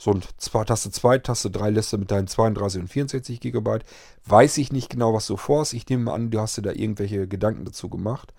So, 0.00 0.12
und 0.12 0.28
zwar 0.40 0.64
Taste 0.64 0.90
2, 0.90 1.18
Taste 1.18 1.50
3 1.50 1.70
lässt 1.70 1.92
du 1.92 1.98
mit 1.98 2.10
deinen 2.10 2.26
32 2.26 2.80
und 2.80 2.88
64 2.88 3.38
GB. 3.38 3.80
Weiß 4.24 4.56
ich 4.56 4.72
nicht 4.72 4.88
genau, 4.88 5.12
was 5.12 5.26
du 5.26 5.36
vorhast. 5.36 5.74
Ich 5.74 5.86
nehme 5.90 6.10
an, 6.10 6.30
du 6.30 6.40
hast 6.40 6.56
dir 6.56 6.62
da 6.62 6.72
irgendwelche 6.72 7.28
Gedanken 7.28 7.66
dazu 7.66 7.90
gemacht. 7.90 8.32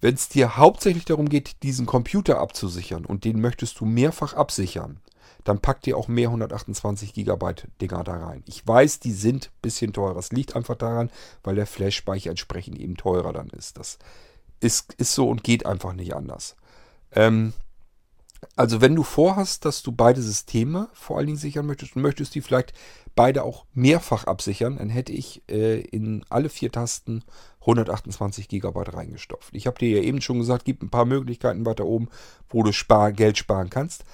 Wenn 0.00 0.14
es 0.14 0.28
dir 0.28 0.56
hauptsächlich 0.56 1.04
darum 1.04 1.28
geht, 1.28 1.62
diesen 1.62 1.86
Computer 1.86 2.38
abzusichern 2.38 3.04
und 3.04 3.24
den 3.24 3.40
möchtest 3.40 3.80
du 3.80 3.84
mehrfach 3.84 4.34
absichern, 4.34 5.00
dann 5.44 5.60
pack 5.60 5.80
dir 5.82 5.96
auch 5.96 6.08
mehr 6.08 6.28
128 6.28 7.14
GB 7.14 7.54
Dinger 7.80 8.04
da 8.04 8.16
rein. 8.16 8.42
Ich 8.46 8.66
weiß, 8.66 9.00
die 9.00 9.12
sind 9.12 9.46
ein 9.46 9.62
bisschen 9.62 9.92
teurer. 9.92 10.14
Das 10.14 10.32
liegt 10.32 10.56
einfach 10.56 10.74
daran, 10.74 11.10
weil 11.44 11.54
der 11.54 11.66
Flash-Speicher 11.66 12.30
entsprechend 12.30 12.78
eben 12.78 12.96
teurer 12.96 13.32
dann 13.32 13.48
ist. 13.50 13.78
Das 13.78 13.98
ist, 14.60 14.94
ist 14.94 15.14
so 15.14 15.28
und 15.28 15.44
geht 15.44 15.64
einfach 15.64 15.92
nicht 15.92 16.14
anders. 16.14 16.56
Ähm, 17.12 17.52
Also 18.56 18.80
wenn 18.80 18.96
du 18.96 19.02
vorhast, 19.02 19.66
dass 19.66 19.82
du 19.82 19.92
beide 19.92 20.22
Systeme 20.22 20.88
vor 20.94 21.18
allen 21.18 21.26
Dingen 21.26 21.38
sichern 21.38 21.66
möchtest 21.66 21.94
und 21.94 22.02
möchtest 22.02 22.34
die 22.34 22.40
vielleicht 22.40 22.72
beide 23.14 23.44
auch 23.44 23.66
mehrfach 23.74 24.24
absichern, 24.24 24.78
dann 24.78 24.88
hätte 24.88 25.12
ich 25.12 25.42
äh, 25.48 25.80
in 25.80 26.24
alle 26.30 26.48
vier 26.48 26.72
Tasten 26.72 27.22
128 27.60 28.48
GB 28.48 28.70
reingestopft. 28.74 29.50
Ich 29.52 29.66
habe 29.66 29.78
dir 29.78 29.98
ja 29.98 30.02
eben 30.02 30.22
schon 30.22 30.38
gesagt, 30.38 30.64
gibt 30.64 30.82
ein 30.82 30.90
paar 30.90 31.04
Möglichkeiten 31.04 31.66
weiter 31.66 31.84
oben, 31.84 32.08
wo 32.48 32.62
du 32.62 32.72
spar 32.72 33.12
Geld 33.12 33.36
sparen 33.36 33.68
kannst. 33.68 34.04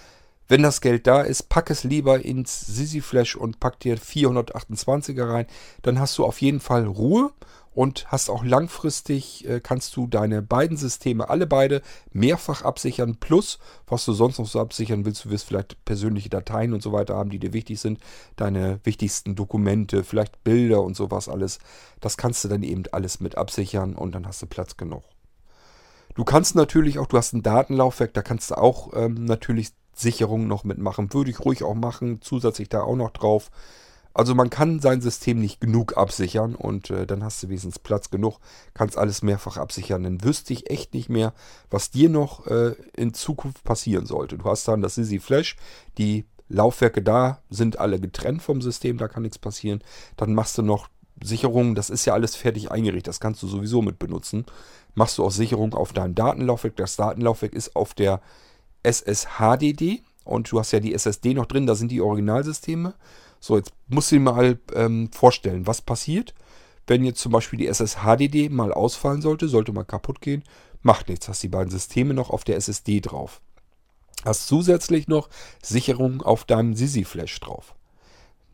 Wenn 0.48 0.62
das 0.62 0.80
Geld 0.80 1.06
da 1.06 1.22
ist, 1.22 1.48
pack 1.48 1.70
es 1.70 1.84
lieber 1.84 2.24
ins 2.24 2.60
Sisi 2.60 3.00
Flash 3.00 3.36
und 3.36 3.60
pack 3.60 3.78
dir 3.78 3.96
428er 3.96 5.28
rein. 5.28 5.46
Dann 5.82 6.00
hast 6.00 6.18
du 6.18 6.24
auf 6.24 6.40
jeden 6.42 6.60
Fall 6.60 6.84
Ruhe 6.84 7.30
und 7.74 8.06
hast 8.10 8.28
auch 8.28 8.44
langfristig, 8.44 9.48
äh, 9.48 9.60
kannst 9.60 9.96
du 9.96 10.06
deine 10.06 10.42
beiden 10.42 10.76
Systeme, 10.76 11.28
alle 11.30 11.46
beide, 11.46 11.82
mehrfach 12.12 12.62
absichern. 12.62 13.16
Plus, 13.16 13.58
was 13.86 14.04
du 14.04 14.12
sonst 14.12 14.38
noch 14.38 14.46
so 14.46 14.60
absichern 14.60 15.04
willst, 15.04 15.24
du 15.24 15.30
wirst 15.30 15.46
vielleicht 15.46 15.82
persönliche 15.84 16.28
Dateien 16.28 16.74
und 16.74 16.82
so 16.82 16.92
weiter 16.92 17.16
haben, 17.16 17.30
die 17.30 17.38
dir 17.38 17.52
wichtig 17.52 17.80
sind. 17.80 17.98
Deine 18.36 18.80
wichtigsten 18.84 19.34
Dokumente, 19.34 20.04
vielleicht 20.04 20.44
Bilder 20.44 20.82
und 20.82 20.96
sowas 20.96 21.28
alles. 21.28 21.58
Das 22.00 22.16
kannst 22.16 22.44
du 22.44 22.48
dann 22.48 22.62
eben 22.62 22.84
alles 22.92 23.20
mit 23.20 23.36
absichern 23.36 23.94
und 23.94 24.14
dann 24.14 24.26
hast 24.26 24.42
du 24.42 24.46
Platz 24.46 24.76
genug. 24.76 25.02
Du 26.14 26.24
kannst 26.24 26.54
natürlich 26.54 26.98
auch, 26.98 27.06
du 27.06 27.16
hast 27.16 27.32
ein 27.32 27.42
Datenlaufwerk, 27.42 28.12
da 28.12 28.20
kannst 28.20 28.50
du 28.50 28.58
auch 28.58 28.92
ähm, 28.94 29.24
natürlich 29.24 29.70
Sicherungen 29.94 30.46
noch 30.46 30.64
mitmachen. 30.64 31.12
Würde 31.14 31.30
ich 31.30 31.40
ruhig 31.40 31.62
auch 31.62 31.74
machen, 31.74 32.20
zusätzlich 32.20 32.68
da 32.68 32.82
auch 32.82 32.96
noch 32.96 33.10
drauf. 33.10 33.50
Also 34.14 34.34
man 34.34 34.50
kann 34.50 34.80
sein 34.80 35.00
System 35.00 35.40
nicht 35.40 35.60
genug 35.60 35.96
absichern 35.96 36.54
und 36.54 36.90
äh, 36.90 37.06
dann 37.06 37.24
hast 37.24 37.42
du 37.42 37.48
wenigstens 37.48 37.78
Platz 37.78 38.10
genug, 38.10 38.38
kannst 38.74 38.98
alles 38.98 39.22
mehrfach 39.22 39.56
absichern. 39.56 40.02
Dann 40.02 40.22
wüsste 40.22 40.52
ich 40.52 40.70
echt 40.70 40.94
nicht 40.94 41.08
mehr, 41.08 41.32
was 41.70 41.90
dir 41.90 42.08
noch 42.08 42.46
äh, 42.46 42.74
in 42.96 43.14
Zukunft 43.14 43.64
passieren 43.64 44.06
sollte. 44.06 44.38
Du 44.38 44.44
hast 44.44 44.68
dann 44.68 44.82
das 44.82 44.96
Sisi 44.96 45.18
Flash, 45.18 45.56
die 45.98 46.26
Laufwerke 46.48 47.02
da 47.02 47.40
sind 47.48 47.78
alle 47.78 47.98
getrennt 47.98 48.42
vom 48.42 48.60
System, 48.60 48.98
da 48.98 49.08
kann 49.08 49.22
nichts 49.22 49.38
passieren. 49.38 49.82
Dann 50.16 50.34
machst 50.34 50.58
du 50.58 50.62
noch 50.62 50.88
Sicherungen, 51.22 51.74
das 51.74 51.88
ist 51.88 52.04
ja 52.04 52.12
alles 52.12 52.36
fertig 52.36 52.70
eingerichtet, 52.70 53.08
das 53.08 53.20
kannst 53.20 53.42
du 53.42 53.48
sowieso 53.48 53.80
mit 53.80 53.98
benutzen. 53.98 54.44
Machst 54.94 55.16
du 55.16 55.24
auch 55.24 55.30
Sicherung 55.30 55.72
auf 55.74 55.92
deinem 55.92 56.14
Datenlaufwerk. 56.14 56.76
Das 56.76 56.96
Datenlaufwerk 56.96 57.54
ist 57.54 57.74
auf 57.74 57.94
der 57.94 58.20
SSHDD 58.82 60.02
und 60.24 60.50
du 60.50 60.58
hast 60.58 60.72
ja 60.72 60.80
die 60.80 60.94
SSD 60.94 61.34
noch 61.34 61.46
drin, 61.46 61.66
da 61.66 61.74
sind 61.74 61.90
die 61.90 62.00
Originalsysteme. 62.00 62.94
So, 63.42 63.56
jetzt 63.56 63.72
du 63.88 64.00
dir 64.00 64.20
mal 64.20 64.58
ähm, 64.72 65.10
vorstellen, 65.10 65.66
was 65.66 65.82
passiert, 65.82 66.32
wenn 66.86 67.04
jetzt 67.04 67.20
zum 67.20 67.32
Beispiel 67.32 67.58
die 67.58 67.66
SSHDD 67.66 68.48
mal 68.50 68.72
ausfallen 68.72 69.20
sollte, 69.20 69.48
sollte 69.48 69.72
mal 69.72 69.84
kaputt 69.84 70.20
gehen. 70.20 70.44
Macht 70.80 71.08
nichts, 71.08 71.28
hast 71.28 71.42
die 71.42 71.48
beiden 71.48 71.70
Systeme 71.70 72.14
noch 72.14 72.30
auf 72.30 72.44
der 72.44 72.56
SSD 72.56 73.00
drauf. 73.00 73.40
Hast 74.24 74.46
zusätzlich 74.46 75.08
noch 75.08 75.28
Sicherung 75.60 76.22
auf 76.22 76.44
deinem 76.44 76.74
Sisi-Flash 76.74 77.40
drauf. 77.40 77.74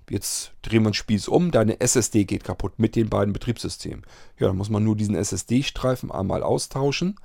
Jetzt 0.09 0.53
drehen 0.63 0.85
wir 0.85 0.91
den 0.91 0.95
Spieß 0.95 1.29
um, 1.29 1.51
deine 1.51 1.81
SSD 1.83 2.25
geht 2.25 2.45
kaputt 2.45 2.79
mit 2.79 2.97
den 2.97 3.11
beiden 3.11 3.35
Betriebssystemen. 3.35 4.07
Ja, 4.39 4.47
dann 4.47 4.57
muss 4.57 4.71
man 4.71 4.85
nur 4.85 4.97
diesen 4.97 5.17
SSD-Streifen 5.17 6.11
einmal 6.11 6.43
austauschen 6.43 7.21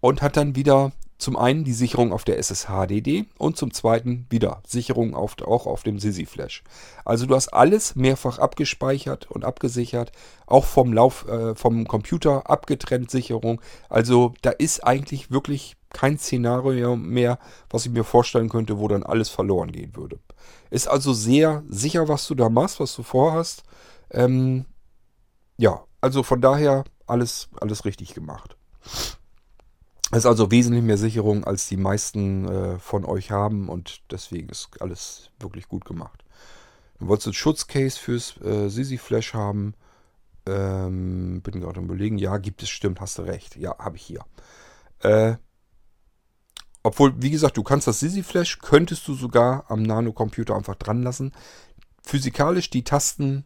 und 0.00 0.20
hat 0.20 0.36
dann 0.36 0.56
wieder 0.56 0.90
zum 1.18 1.36
einen 1.36 1.64
die 1.64 1.72
Sicherung 1.72 2.12
auf 2.12 2.24
der 2.24 2.38
SSHDD 2.38 3.26
und 3.38 3.56
zum 3.56 3.72
zweiten 3.72 4.26
wieder 4.30 4.62
Sicherung 4.64 5.14
auf, 5.14 5.36
auch 5.42 5.66
auf 5.66 5.82
dem 5.82 5.98
Sisi 5.98 6.26
Flash. 6.26 6.62
Also 7.04 7.26
du 7.26 7.34
hast 7.34 7.48
alles 7.48 7.96
mehrfach 7.96 8.38
abgespeichert 8.38 9.28
und 9.28 9.44
abgesichert, 9.44 10.12
auch 10.46 10.64
vom 10.64 10.92
Lauf 10.92 11.26
äh, 11.26 11.56
vom 11.56 11.88
Computer 11.88 12.48
abgetrennt 12.48 13.10
Sicherung. 13.10 13.60
Also 13.88 14.32
da 14.42 14.50
ist 14.50 14.84
eigentlich 14.86 15.32
wirklich 15.32 15.76
kein 15.90 16.18
Szenario 16.18 16.94
mehr, 16.94 17.40
was 17.68 17.84
ich 17.84 17.92
mir 17.92 18.04
vorstellen 18.04 18.48
könnte, 18.48 18.78
wo 18.78 18.86
dann 18.86 19.02
alles 19.02 19.28
verloren 19.28 19.72
gehen 19.72 19.96
würde. 19.96 20.20
Ist 20.70 20.86
also 20.86 21.12
sehr 21.12 21.64
sicher, 21.68 22.06
was 22.06 22.28
du 22.28 22.36
da 22.36 22.48
machst, 22.48 22.78
was 22.78 22.94
du 22.94 23.02
vorhast. 23.02 23.64
Ähm, 24.12 24.66
ja, 25.56 25.82
also 26.00 26.22
von 26.22 26.40
daher 26.40 26.84
alles 27.06 27.48
alles 27.60 27.84
richtig 27.84 28.14
gemacht. 28.14 28.56
Es 30.10 30.18
ist 30.18 30.26
also 30.26 30.50
wesentlich 30.50 30.82
mehr 30.82 30.96
Sicherung, 30.96 31.44
als 31.44 31.68
die 31.68 31.76
meisten 31.76 32.48
äh, 32.48 32.78
von 32.78 33.04
euch 33.04 33.30
haben 33.30 33.68
und 33.68 34.00
deswegen 34.10 34.48
ist 34.48 34.70
alles 34.80 35.30
wirklich 35.38 35.68
gut 35.68 35.84
gemacht. 35.84 36.24
Du 36.98 37.08
wolltest 37.08 37.28
ein 37.28 37.34
Schutzcase 37.34 37.98
fürs 37.98 38.40
äh, 38.40 38.68
Sisi 38.68 38.96
Flash 38.96 39.34
haben. 39.34 39.74
Ähm, 40.46 41.42
bin 41.42 41.60
gerade 41.60 41.78
am 41.78 41.84
überlegen. 41.84 42.16
Ja, 42.16 42.38
gibt 42.38 42.62
es, 42.62 42.70
stimmt, 42.70 43.00
hast 43.00 43.18
du 43.18 43.22
recht. 43.22 43.56
Ja, 43.56 43.76
habe 43.78 43.96
ich 43.96 44.02
hier. 44.02 44.24
Äh, 45.00 45.36
obwohl, 46.82 47.12
wie 47.20 47.30
gesagt, 47.30 47.58
du 47.58 47.62
kannst 47.62 47.86
das 47.86 48.00
Sisi 48.00 48.22
Flash, 48.22 48.58
könntest 48.60 49.06
du 49.08 49.14
sogar 49.14 49.70
am 49.70 49.82
Nano-Computer 49.82 50.56
einfach 50.56 50.76
dran 50.76 51.02
lassen. 51.02 51.32
Physikalisch, 52.02 52.70
die 52.70 52.82
Tasten 52.82 53.44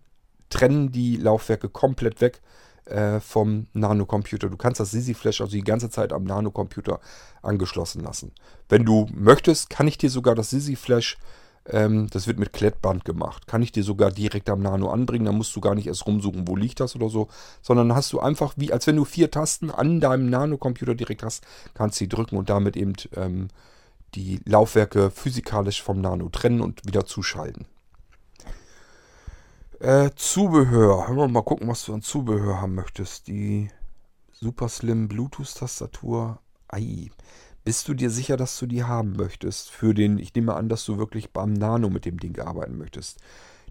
trennen 0.48 0.92
die 0.92 1.16
Laufwerke 1.16 1.68
komplett 1.68 2.20
weg 2.20 2.40
äh, 2.86 3.20
vom 3.20 3.66
Nanocomputer. 3.72 4.48
Du 4.48 4.56
kannst 4.56 4.80
das 4.80 4.90
Sisi 4.90 5.14
Flash 5.14 5.40
also 5.40 5.52
die 5.52 5.64
ganze 5.64 5.90
Zeit 5.90 6.12
am 6.12 6.24
Nanocomputer 6.24 7.00
angeschlossen 7.42 8.02
lassen. 8.02 8.32
Wenn 8.68 8.84
du 8.84 9.06
möchtest, 9.12 9.70
kann 9.70 9.88
ich 9.88 9.98
dir 9.98 10.10
sogar 10.10 10.34
das 10.34 10.50
Sisi 10.50 10.76
Flash, 10.76 11.18
ähm, 11.66 12.08
das 12.10 12.26
wird 12.26 12.38
mit 12.38 12.52
Klettband 12.52 13.04
gemacht, 13.04 13.46
kann 13.46 13.62
ich 13.62 13.72
dir 13.72 13.84
sogar 13.84 14.10
direkt 14.10 14.50
am 14.50 14.60
Nano 14.60 14.90
anbringen. 14.90 15.26
Da 15.26 15.32
musst 15.32 15.54
du 15.54 15.60
gar 15.60 15.74
nicht 15.74 15.86
erst 15.86 16.06
rumsuchen, 16.06 16.48
wo 16.48 16.56
liegt 16.56 16.80
das 16.80 16.96
oder 16.96 17.08
so, 17.08 17.28
sondern 17.60 17.94
hast 17.94 18.12
du 18.12 18.20
einfach, 18.20 18.54
wie 18.56 18.72
als 18.72 18.86
wenn 18.86 18.96
du 18.96 19.04
vier 19.04 19.30
Tasten 19.30 19.70
an 19.70 20.00
deinem 20.00 20.28
Nanocomputer 20.28 20.94
direkt 20.94 21.22
hast, 21.22 21.44
kannst 21.74 22.00
du 22.00 22.04
sie 22.04 22.08
drücken 22.08 22.36
und 22.36 22.50
damit 22.50 22.76
eben 22.76 22.94
ähm, 23.14 23.48
die 24.14 24.40
Laufwerke 24.44 25.10
physikalisch 25.10 25.82
vom 25.82 26.00
Nano 26.00 26.28
trennen 26.28 26.60
und 26.60 26.84
wieder 26.86 27.06
zuschalten. 27.06 27.66
Äh, 29.82 30.10
Zubehör. 30.14 31.08
Hören 31.08 31.16
wir 31.16 31.26
mal 31.26 31.42
gucken, 31.42 31.66
was 31.66 31.84
du 31.84 31.92
an 31.92 32.02
Zubehör 32.02 32.60
haben 32.60 32.76
möchtest. 32.76 33.26
Die 33.26 33.68
Super 34.30 34.68
Slim 34.68 35.08
Bluetooth-Tastatur. 35.08 36.38
Ei. 36.68 37.10
Bist 37.64 37.88
du 37.88 37.94
dir 37.94 38.08
sicher, 38.08 38.36
dass 38.36 38.56
du 38.60 38.66
die 38.66 38.84
haben 38.84 39.16
möchtest? 39.16 39.72
Für 39.72 39.92
den, 39.92 40.20
ich 40.20 40.32
nehme 40.36 40.54
an, 40.54 40.68
dass 40.68 40.84
du 40.84 40.98
wirklich 40.98 41.32
beim 41.32 41.52
Nano 41.52 41.90
mit 41.90 42.04
dem 42.04 42.20
Ding 42.20 42.38
arbeiten 42.38 42.78
möchtest. 42.78 43.18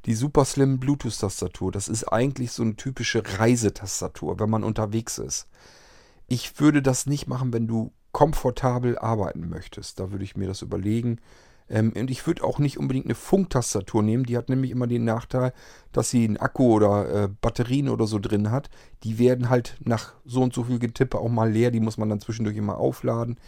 Die 0.06 0.14
Super 0.14 0.44
Slim 0.44 0.82
Bluetooth-Tastatur, 0.82 1.72
das 1.72 1.88
ist 1.88 2.04
eigentlich 2.04 2.52
so 2.52 2.64
eine 2.64 2.76
typische 2.76 3.24
Reisetastatur, 3.40 4.38
wenn 4.38 4.50
man 4.50 4.66
unterwegs 4.66 5.18
ist. 5.18 5.48
Ich 6.28 6.60
würde 6.60 6.82
das 6.82 7.06
nicht 7.06 7.28
machen, 7.28 7.54
wenn 7.54 7.68
du 7.68 7.94
komfortabel 8.12 9.00
arbeiten 9.00 9.48
möchtest. 9.48 10.02
Da 10.02 10.12
würde 10.12 10.26
ich 10.26 10.36
mir 10.36 10.50
das 10.50 10.62
überlegen. 10.62 11.22
Ähm, 11.72 11.94
und 11.96 12.12
ich 12.12 12.28
würde 12.28 12.44
auch 12.44 12.60
nicht 12.60 12.78
unbedingt 12.78 13.06
eine 13.06 13.16
Funktastatur 13.16 14.04
nehmen. 14.04 14.26
Die 14.26 14.38
hat 14.38 14.50
nämlich 14.50 14.72
immer 14.72 14.88
den 14.88 15.06
Nachteil, 15.06 15.54
dass 15.94 16.10
sie 16.10 16.26
einen 16.26 16.38
Akku 16.38 16.74
oder 16.74 17.24
äh, 17.24 17.30
Batterien 17.42 17.90
oder 17.90 18.06
so 18.06 18.20
drin 18.20 18.52
hat. 18.52 18.70
Die 19.04 19.18
werden 19.18 19.50
halt 19.50 19.78
nach 19.80 20.14
so 20.26 20.42
und 20.42 20.54
so 20.54 20.66
viel 20.66 20.80
Getippe 20.80 21.18
auch 21.18 21.30
mal 21.30 21.50
leer. 21.50 21.72
Die 21.72 21.80
muss 21.80 21.98
man 21.98 22.10
dann 22.10 22.20
zwischendurch 22.20 22.58
immer 22.58 22.78
aufladen. 22.78 23.40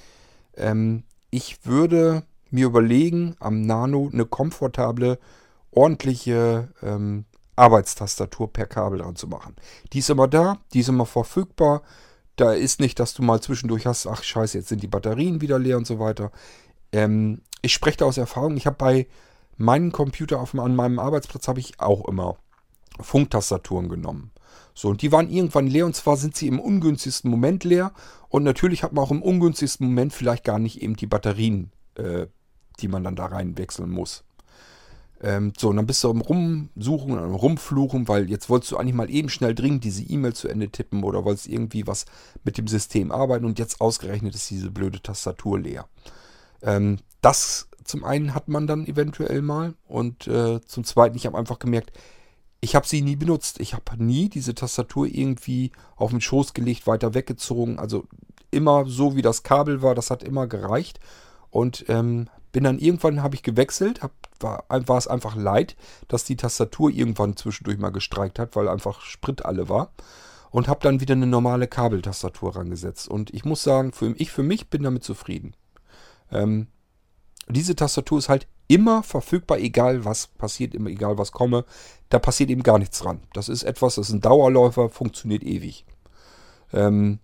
Ähm, 0.55 1.03
ich 1.29 1.65
würde 1.65 2.23
mir 2.49 2.67
überlegen, 2.67 3.35
am 3.39 3.61
Nano 3.61 4.09
eine 4.13 4.25
komfortable, 4.25 5.19
ordentliche 5.71 6.69
ähm, 6.81 7.25
Arbeitstastatur 7.55 8.53
per 8.53 8.67
Kabel 8.67 8.99
dran 8.99 9.15
zu 9.15 9.27
machen. 9.27 9.55
Die 9.91 9.99
ist 9.99 10.09
immer 10.09 10.27
da, 10.27 10.59
die 10.73 10.79
ist 10.79 10.89
immer 10.89 11.05
verfügbar. 11.05 11.81
Da 12.35 12.53
ist 12.53 12.79
nicht, 12.79 12.99
dass 12.99 13.13
du 13.13 13.21
mal 13.21 13.41
zwischendurch 13.41 13.85
hast, 13.85 14.07
ach 14.07 14.23
scheiße, 14.23 14.57
jetzt 14.57 14.69
sind 14.69 14.81
die 14.81 14.87
Batterien 14.87 15.41
wieder 15.41 15.59
leer 15.59 15.77
und 15.77 15.85
so 15.85 15.99
weiter. 15.99 16.31
Ähm, 16.93 17.41
ich 17.61 17.73
spreche 17.73 17.97
da 17.97 18.05
aus 18.05 18.17
Erfahrung. 18.17 18.55
Ich 18.55 18.65
habe 18.65 18.77
bei 18.77 19.07
meinem 19.57 19.91
Computer 19.91 20.39
auf, 20.39 20.55
an 20.55 20.75
meinem 20.75 20.99
Arbeitsplatz 20.99 21.47
habe 21.47 21.59
ich 21.59 21.79
auch 21.79 22.07
immer 22.07 22.37
Funktastaturen 22.99 23.89
genommen. 23.89 24.31
So, 24.75 24.89
und 24.89 25.01
die 25.01 25.11
waren 25.11 25.29
irgendwann 25.29 25.67
leer 25.67 25.85
und 25.85 25.95
zwar 25.95 26.17
sind 26.17 26.35
sie 26.35 26.47
im 26.47 26.59
ungünstigsten 26.59 27.29
Moment 27.29 27.63
leer. 27.63 27.91
Und 28.29 28.43
natürlich 28.43 28.83
hat 28.83 28.93
man 28.93 29.03
auch 29.03 29.11
im 29.11 29.21
ungünstigsten 29.21 29.87
Moment 29.87 30.13
vielleicht 30.13 30.43
gar 30.43 30.59
nicht 30.59 30.81
eben 30.81 30.95
die 30.95 31.07
Batterien, 31.07 31.71
äh, 31.95 32.27
die 32.79 32.87
man 32.87 33.03
dann 33.03 33.15
da 33.15 33.27
reinwechseln 33.27 33.89
muss. 33.89 34.23
Ähm, 35.21 35.53
so, 35.57 35.69
und 35.69 35.77
dann 35.77 35.85
bist 35.85 36.03
du 36.03 36.09
am 36.09 36.21
Rumsuchen 36.21 37.11
und 37.11 37.19
am 37.19 37.35
Rumfluchen, 37.35 38.07
weil 38.07 38.29
jetzt 38.29 38.49
wolltest 38.49 38.71
du 38.71 38.77
eigentlich 38.77 38.95
mal 38.95 39.09
eben 39.09 39.29
schnell 39.29 39.55
dringend 39.55 39.83
diese 39.83 40.03
E-Mail 40.03 40.33
zu 40.33 40.49
Ende 40.49 40.69
tippen 40.69 41.03
oder 41.03 41.23
wolltest 41.23 41.47
irgendwie 41.47 41.87
was 41.87 42.05
mit 42.43 42.57
dem 42.57 42.67
System 42.67 43.11
arbeiten 43.11 43.45
und 43.45 43.57
jetzt 43.57 43.79
ausgerechnet 43.79 44.35
ist 44.35 44.49
diese 44.49 44.69
blöde 44.69 45.01
Tastatur 45.01 45.59
leer. 45.59 45.87
Ähm, 46.63 46.99
das 47.21 47.67
zum 47.83 48.03
einen 48.03 48.33
hat 48.33 48.47
man 48.47 48.65
dann 48.65 48.87
eventuell 48.87 49.41
mal 49.41 49.75
und 49.87 50.27
äh, 50.27 50.61
zum 50.61 50.83
zweiten, 50.83 51.15
ich 51.15 51.25
habe 51.25 51.37
einfach 51.37 51.59
gemerkt, 51.59 51.91
ich 52.63 52.75
habe 52.75 52.87
sie 52.87 53.01
nie 53.01 53.17
benutzt. 53.17 53.59
Ich 53.59 53.73
habe 53.73 54.01
nie 54.01 54.29
diese 54.29 54.55
Tastatur 54.55 55.05
irgendwie 55.05 55.73
auf 55.97 56.11
den 56.11 56.21
Schoß 56.21 56.53
gelegt, 56.53 56.87
weiter 56.87 57.13
weggezogen. 57.13 57.77
Also 57.77 58.05
immer 58.51 58.85
so, 58.85 59.17
wie 59.17 59.21
das 59.21 59.43
Kabel 59.43 59.81
war, 59.81 59.95
das 59.95 60.09
hat 60.09 60.23
immer 60.23 60.47
gereicht. 60.47 61.01
Und 61.49 61.83
ähm, 61.89 62.29
bin 62.53 62.63
dann 62.63 62.79
irgendwann, 62.79 63.21
habe 63.21 63.35
ich 63.35 63.43
gewechselt, 63.43 64.01
hab, 64.01 64.13
war, 64.39 64.63
war 64.69 64.97
es 64.97 65.07
einfach 65.07 65.35
leid, 65.35 65.75
dass 66.07 66.23
die 66.23 66.37
Tastatur 66.37 66.89
irgendwann 66.89 67.35
zwischendurch 67.35 67.77
mal 67.79 67.89
gestreikt 67.89 68.39
hat, 68.39 68.55
weil 68.55 68.69
einfach 68.69 69.01
Sprit 69.01 69.43
alle 69.43 69.67
war. 69.67 69.91
Und 70.49 70.69
habe 70.69 70.79
dann 70.83 71.01
wieder 71.01 71.15
eine 71.15 71.27
normale 71.27 71.67
Kabeltastatur 71.67 72.55
rangesetzt. 72.55 73.09
Und 73.09 73.33
ich 73.33 73.43
muss 73.43 73.61
sagen, 73.61 73.91
für, 73.91 74.15
ich 74.17 74.31
für 74.31 74.43
mich 74.43 74.69
bin 74.69 74.83
damit 74.83 75.03
zufrieden. 75.03 75.53
Ähm, 76.33 76.67
diese 77.47 77.75
Tastatur 77.75 78.19
ist 78.19 78.29
halt 78.29 78.47
immer 78.67 79.03
verfügbar, 79.03 79.59
egal 79.59 80.05
was 80.05 80.27
passiert, 80.27 80.73
egal 80.73 81.17
was 81.17 81.31
komme. 81.31 81.65
Da 82.09 82.19
passiert 82.19 82.49
eben 82.49 82.63
gar 82.63 82.79
nichts 82.79 82.99
dran. 82.99 83.21
Das 83.33 83.49
ist 83.49 83.63
etwas, 83.63 83.95
das 83.95 84.09
ist 84.09 84.13
ein 84.13 84.21
Dauerläufer, 84.21 84.89
funktioniert 84.89 85.43
ewig. 85.43 85.85
Ähm, 86.71 87.19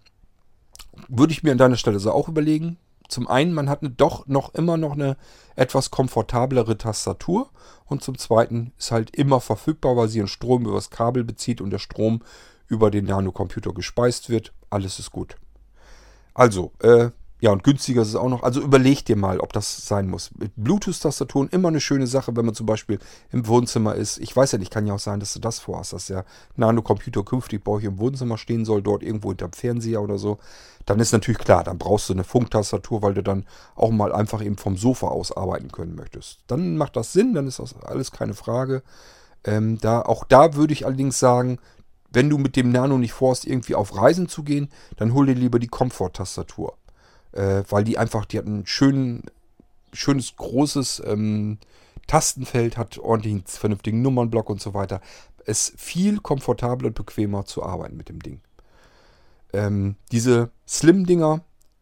würde 1.08 1.34
ich 1.34 1.44
mir 1.44 1.52
an 1.52 1.58
deiner 1.58 1.78
Stelle 1.78 2.00
so 2.00 2.12
auch 2.12 2.28
überlegen. 2.28 2.78
Zum 3.08 3.28
einen, 3.28 3.54
man 3.54 3.70
hat 3.70 3.82
eine, 3.82 3.90
doch 3.90 4.28
noch 4.28 4.54
immer 4.54 4.78
noch 4.78 4.92
eine 4.92 5.18
etwas 5.56 5.90
komfortablere 5.90 6.78
Tastatur 6.78 7.50
und 7.86 8.04
zum 8.04 8.18
zweiten 8.18 8.72
ist 8.78 8.92
halt 8.92 9.16
immer 9.16 9.42
verfügbar, 9.42 9.98
weil 9.98 10.10
sie 10.10 10.20
ihren 10.20 10.28
Strom 10.28 10.64
über 10.64 10.76
das 10.76 10.92
Kabel 10.92 11.24
bezieht 11.24 11.62
und 11.62 11.72
der 11.72 11.80
Strom 11.80 12.22
über 12.68 12.92
den 12.92 13.06
Nanocomputer 13.06 13.74
gespeist 13.74 14.30
wird. 14.30 14.54
Alles 14.70 15.00
ist 15.00 15.12
gut. 15.12 15.38
Also, 16.36 16.72
äh, 16.82 17.10
ja, 17.42 17.52
und 17.52 17.64
günstiger 17.64 18.02
ist 18.02 18.10
es 18.10 18.16
auch 18.16 18.28
noch. 18.28 18.44
Also 18.44 18.62
überleg 18.62 19.06
dir 19.06 19.16
mal, 19.16 19.40
ob 19.40 19.54
das 19.54 19.86
sein 19.88 20.10
muss. 20.10 20.32
Bluetooth-Tastaturen 20.58 21.48
immer 21.48 21.70
eine 21.70 21.80
schöne 21.80 22.06
Sache, 22.06 22.36
wenn 22.36 22.46
man 22.46 22.54
zum 22.54 22.66
Beispiel 22.66 23.00
im 23.32 23.48
Wohnzimmer 23.48 23.96
ist. 23.96 24.18
Ich 24.18 24.36
weiß 24.36 24.52
ja 24.52 24.58
nicht, 24.58 24.74
kann 24.74 24.86
ja 24.86 24.96
auch 24.96 25.00
sein, 25.00 25.22
dass 25.22 25.34
du 25.34 25.40
das 25.40 25.60
vorhast, 25.60 25.94
dass 25.94 26.08
der 26.08 26.26
Nano-Computer 26.58 27.24
künftig 27.24 27.64
bei 27.64 27.72
euch 27.72 27.86
im 27.86 27.98
Wohnzimmer 27.98 28.38
stehen 28.38 28.66
soll, 28.66 28.82
dort 28.82 29.04
irgendwo 29.04 29.30
hinterm 29.30 29.54
Fernseher 29.54 30.02
oder 30.02 30.18
so. 30.18 30.38
Dann 30.86 31.00
ist 31.00 31.14
natürlich 31.14 31.40
klar, 31.40 31.64
dann 31.64 31.78
brauchst 31.78 32.10
du 32.10 32.14
eine 32.14 32.26
Funktastatur, 32.26 33.02
weil 33.02 33.14
du 33.14 33.24
dann 33.24 33.46
auch 33.76 33.92
mal 33.92 34.12
einfach 34.12 34.44
eben 34.44 34.58
vom 34.58 34.76
Sofa 34.76 35.08
aus 35.08 35.32
arbeiten 35.32 35.72
können 35.72 35.96
möchtest. 35.96 36.40
Dann 36.48 36.76
macht 36.76 36.98
das 36.98 37.14
Sinn, 37.14 37.34
dann 37.34 37.48
ist 37.48 37.60
das 37.60 37.74
alles 37.84 38.12
keine 38.12 38.34
Frage. 38.34 38.84
Ähm, 39.46 39.78
da, 39.80 40.02
auch 40.02 40.26
da 40.26 40.56
würde 40.56 40.74
ich 40.74 40.86
allerdings 40.86 41.20
sagen, 41.20 41.60
wenn 42.12 42.30
du 42.30 42.38
mit 42.38 42.58
dem 42.58 42.74
Nano 42.74 42.98
nicht 42.98 43.14
vorhast, 43.14 43.46
irgendwie 43.46 43.76
auf 43.76 43.96
Reisen 43.96 44.28
zu 44.28 44.44
gehen, 44.44 44.70
dann 44.98 45.14
hol 45.14 45.26
dir 45.26 45.36
lieber 45.36 45.60
die 45.60 45.68
Komfort-Tastatur 45.68 46.74
äh, 47.32 47.64
weil 47.70 47.84
die 47.84 47.98
einfach, 47.98 48.26
die 48.26 48.38
hat 48.38 48.46
ein 48.46 48.66
schön, 48.66 49.24
schönes, 49.94 50.36
großes 50.36 51.02
ähm, 51.06 51.58
Tastenfeld, 52.08 52.78
hat 52.78 52.98
ordentlichen, 52.98 53.44
vernünftigen 53.46 54.02
Nummernblock 54.02 54.50
und 54.50 54.62
so 54.62 54.74
weiter. 54.74 55.02
Es 55.46 55.70
ist 55.70 55.80
viel 55.80 56.20
komfortabler 56.20 56.88
und 56.88 56.96
bequemer 56.96 57.46
zu 57.46 57.64
arbeiten 57.64 57.98
mit 57.98 58.10
dem 58.10 58.20
Ding. 58.20 58.42
Ähm, 59.54 59.96
diese 60.12 60.52
Slim-Dinger, 60.68 61.42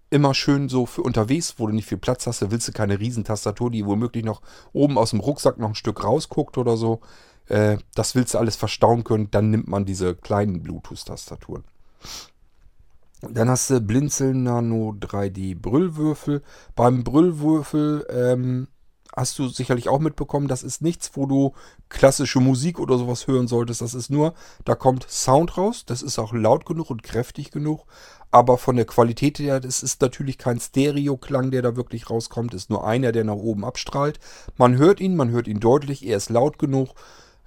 immer 0.10 0.34
schön 0.34 0.70
so 0.70 0.86
für 0.86 1.02
unterwegs, 1.02 1.56
wo 1.58 1.68
du 1.68 1.74
nicht 1.74 1.88
viel 1.88 1.98
Platz 1.98 2.28
hast, 2.28 2.41
da 2.41 2.52
willst 2.52 2.68
du 2.68 2.72
keine 2.72 3.00
Riesentastatur, 3.00 3.72
die 3.72 3.86
womöglich 3.86 4.24
noch 4.24 4.41
oben 4.74 4.98
aus 4.98 5.10
dem 5.10 5.20
Rucksack 5.20 5.58
noch 5.58 5.70
ein 5.70 5.76
Stück 5.76 6.04
rausguckt 6.04 6.58
oder 6.58 6.78
so. 6.78 7.02
Äh, 7.48 7.78
das 7.93 8.16
willst 8.16 8.34
du 8.34 8.38
alles 8.38 8.56
verstauen 8.56 9.04
können, 9.04 9.32
dann 9.32 9.50
nimmt 9.50 9.68
man 9.68 9.86
diese 9.86 10.16
kleinen 10.16 10.64
Bluetooth-Tastaturen. 10.64 11.64
Dann 13.22 13.49
hast 13.49 13.70
du 13.70 13.82
Blinzeln 13.82 14.43
Nano 14.43 14.95
3D 14.99 15.59
Brüllwürfel. 15.59 16.43
Beim 16.76 17.03
Brüllwürfel 17.03 18.05
ähm, 18.09 18.68
hast 19.18 19.39
du 19.39 19.47
sicherlich 19.47 19.89
auch 19.89 19.99
mitbekommen, 19.99 20.47
das 20.47 20.61
ist 20.61 20.84
nichts, 20.84 21.11
wo 21.15 21.26
du 21.26 21.53
klassische 21.89 22.39
Musik 22.39 22.80
oder 22.80 22.97
sowas 22.99 23.26
hören 23.26 23.47
solltest. 23.47 23.82
Das 23.82 23.95
ist 23.95 24.11
nur, 24.11 24.36
da 24.63 24.76
kommt 24.76 25.09
Sound 25.09 25.57
raus. 25.57 25.84
Das 25.86 26.03
ist 26.03 26.20
auch 26.20 26.32
laut 26.32 26.65
genug 26.65 26.91
und 26.91 27.01
kräftig 27.01 27.49
genug. 27.49 27.86
Aber 28.30 28.57
von 28.59 28.76
der 28.76 28.86
Qualität 28.86 29.39
her, 29.39 29.59
das 29.59 29.82
ist 29.82 30.01
natürlich 30.01 30.38
kein 30.38 30.59
Stereo-Klang, 30.59 31.49
der 31.49 31.63
da 31.63 31.76
wirklich 31.76 32.09
rauskommt. 32.09 32.53
Ist 32.53 32.70
nur 32.70 32.86
einer, 32.86 33.11
der 33.11 33.24
nach 33.24 33.34
oben 33.34 33.65
abstrahlt. 33.65 34.20
Man 34.57 34.78
hört 34.78 34.99
ihn, 34.99 35.15
man 35.15 35.32
hört 35.32 35.47
ihn 35.47 35.59
deutlich. 35.59 36.05
Er 36.05 36.18
ist 36.18 36.30
laut 36.30 36.59
genug. 36.59 36.89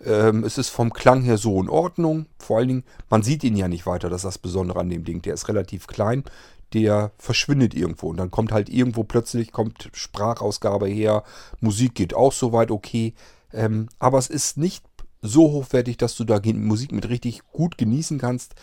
Ähm, 0.04 0.44
es 0.44 0.58
ist 0.58 0.70
vom 0.70 0.92
Klang 0.92 1.22
her 1.22 1.38
so 1.38 1.60
in 1.60 1.68
Ordnung. 1.68 2.26
Vor 2.38 2.58
allen 2.58 2.68
Dingen, 2.68 2.84
man 3.08 3.22
sieht 3.22 3.44
ihn 3.44 3.56
ja 3.56 3.68
nicht 3.68 3.86
weiter. 3.86 4.08
Das 4.08 4.20
ist 4.20 4.26
das 4.26 4.38
Besondere 4.38 4.80
an 4.80 4.88
dem 4.88 5.04
Ding. 5.04 5.22
Der 5.22 5.34
ist 5.34 5.48
relativ 5.48 5.86
klein. 5.86 6.24
Der 6.72 7.12
verschwindet 7.18 7.74
irgendwo. 7.74 8.08
Und 8.08 8.16
dann 8.16 8.30
kommt 8.30 8.52
halt 8.52 8.68
irgendwo 8.68 9.04
plötzlich 9.04 9.52
kommt 9.52 9.90
Sprachausgabe 9.92 10.86
her. 10.88 11.24
Musik 11.60 11.94
geht 11.94 12.14
auch 12.14 12.32
soweit 12.32 12.70
okay. 12.70 13.14
Ähm, 13.52 13.88
aber 13.98 14.18
es 14.18 14.28
ist 14.28 14.56
nicht 14.56 14.84
so 15.22 15.50
hochwertig, 15.50 15.98
dass 15.98 16.16
du 16.16 16.24
da 16.24 16.40
Musik 16.54 16.92
mit 16.92 17.08
richtig 17.08 17.42
gut 17.52 17.76
genießen 17.76 18.18
kannst. 18.18 18.54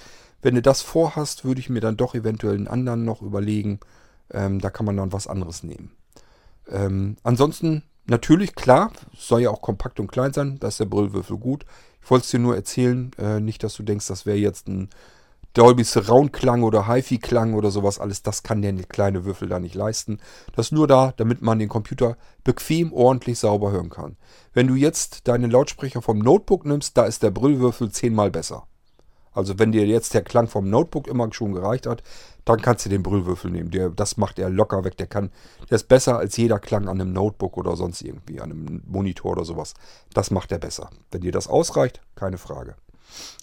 Wenn 0.41 0.55
du 0.55 0.61
das 0.61 0.81
vorhast, 0.81 1.45
würde 1.45 1.59
ich 1.59 1.69
mir 1.69 1.81
dann 1.81 1.97
doch 1.97 2.15
eventuell 2.15 2.55
einen 2.55 2.67
anderen 2.67 3.05
noch 3.05 3.21
überlegen. 3.21 3.79
Ähm, 4.31 4.59
da 4.59 4.69
kann 4.69 4.85
man 4.85 4.97
dann 4.97 5.13
was 5.13 5.27
anderes 5.27 5.63
nehmen. 5.63 5.91
Ähm, 6.69 7.17
ansonsten 7.23 7.83
Natürlich, 8.09 8.55
klar, 8.55 8.91
soll 9.15 9.41
ja 9.41 9.49
auch 9.49 9.61
kompakt 9.61 9.99
und 9.99 10.11
klein 10.11 10.31
sein, 10.31 10.57
da 10.59 10.69
ist 10.69 10.79
der 10.79 10.85
Brillwürfel 10.85 11.37
gut. 11.37 11.65
Ich 12.01 12.09
wollte 12.09 12.23
es 12.23 12.31
dir 12.31 12.39
nur 12.39 12.55
erzählen, 12.55 13.11
äh, 13.17 13.41
nicht, 13.41 13.63
dass 13.63 13.75
du 13.75 13.83
denkst, 13.83 14.07
das 14.07 14.25
wäre 14.25 14.37
jetzt 14.37 14.69
ein 14.69 14.89
Dolby 15.53 15.83
Surround 15.83 16.31
Klang 16.31 16.63
oder 16.63 16.87
HiFi 16.87 17.17
Klang 17.17 17.53
oder 17.53 17.71
sowas 17.71 17.99
alles. 17.99 18.21
Das 18.21 18.43
kann 18.43 18.61
der 18.61 18.73
kleine 18.83 19.25
Würfel 19.25 19.49
da 19.49 19.59
nicht 19.59 19.75
leisten. 19.75 20.19
Das 20.55 20.67
ist 20.67 20.71
nur 20.71 20.87
da, 20.87 21.13
damit 21.17 21.41
man 21.41 21.59
den 21.59 21.67
Computer 21.67 22.15
bequem, 22.43 22.93
ordentlich, 22.93 23.39
sauber 23.39 23.71
hören 23.71 23.89
kann. 23.89 24.17
Wenn 24.53 24.67
du 24.67 24.75
jetzt 24.75 25.27
deinen 25.27 25.49
Lautsprecher 25.51 26.01
vom 26.01 26.19
Notebook 26.19 26.65
nimmst, 26.65 26.95
da 26.95 27.05
ist 27.05 27.23
der 27.23 27.31
Brillwürfel 27.31 27.91
zehnmal 27.91 28.31
besser. 28.31 28.67
Also 29.38 29.59
wenn 29.59 29.71
dir 29.71 29.85
jetzt 29.85 30.15
der 30.15 30.23
Klang 30.23 30.47
vom 30.47 30.67
Notebook 30.67 31.07
immer 31.07 31.31
schon 31.31 31.53
gereicht 31.53 31.85
hat, 31.85 32.01
dann 32.43 32.59
kannst 32.59 32.85
du 32.85 32.89
den 32.89 33.03
Brüllwürfel 33.03 33.51
nehmen. 33.51 33.69
Der, 33.69 33.89
das 33.89 34.17
macht 34.17 34.39
er 34.39 34.49
locker 34.49 34.83
weg. 34.83 34.97
Der 34.97 35.05
kann, 35.05 35.29
der 35.69 35.75
ist 35.75 35.88
besser 35.88 36.17
als 36.17 36.35
jeder 36.38 36.57
Klang 36.57 36.88
an 36.88 36.99
einem 36.99 37.13
Notebook 37.13 37.55
oder 37.55 37.75
sonst 37.75 38.01
irgendwie, 38.01 38.41
an 38.41 38.51
einem 38.51 38.81
Monitor 38.88 39.33
oder 39.33 39.45
sowas. 39.45 39.75
Das 40.13 40.31
macht 40.31 40.51
er 40.51 40.57
besser. 40.57 40.89
Wenn 41.11 41.21
dir 41.21 41.31
das 41.31 41.47
ausreicht, 41.47 42.01
keine 42.15 42.39
Frage. 42.39 42.75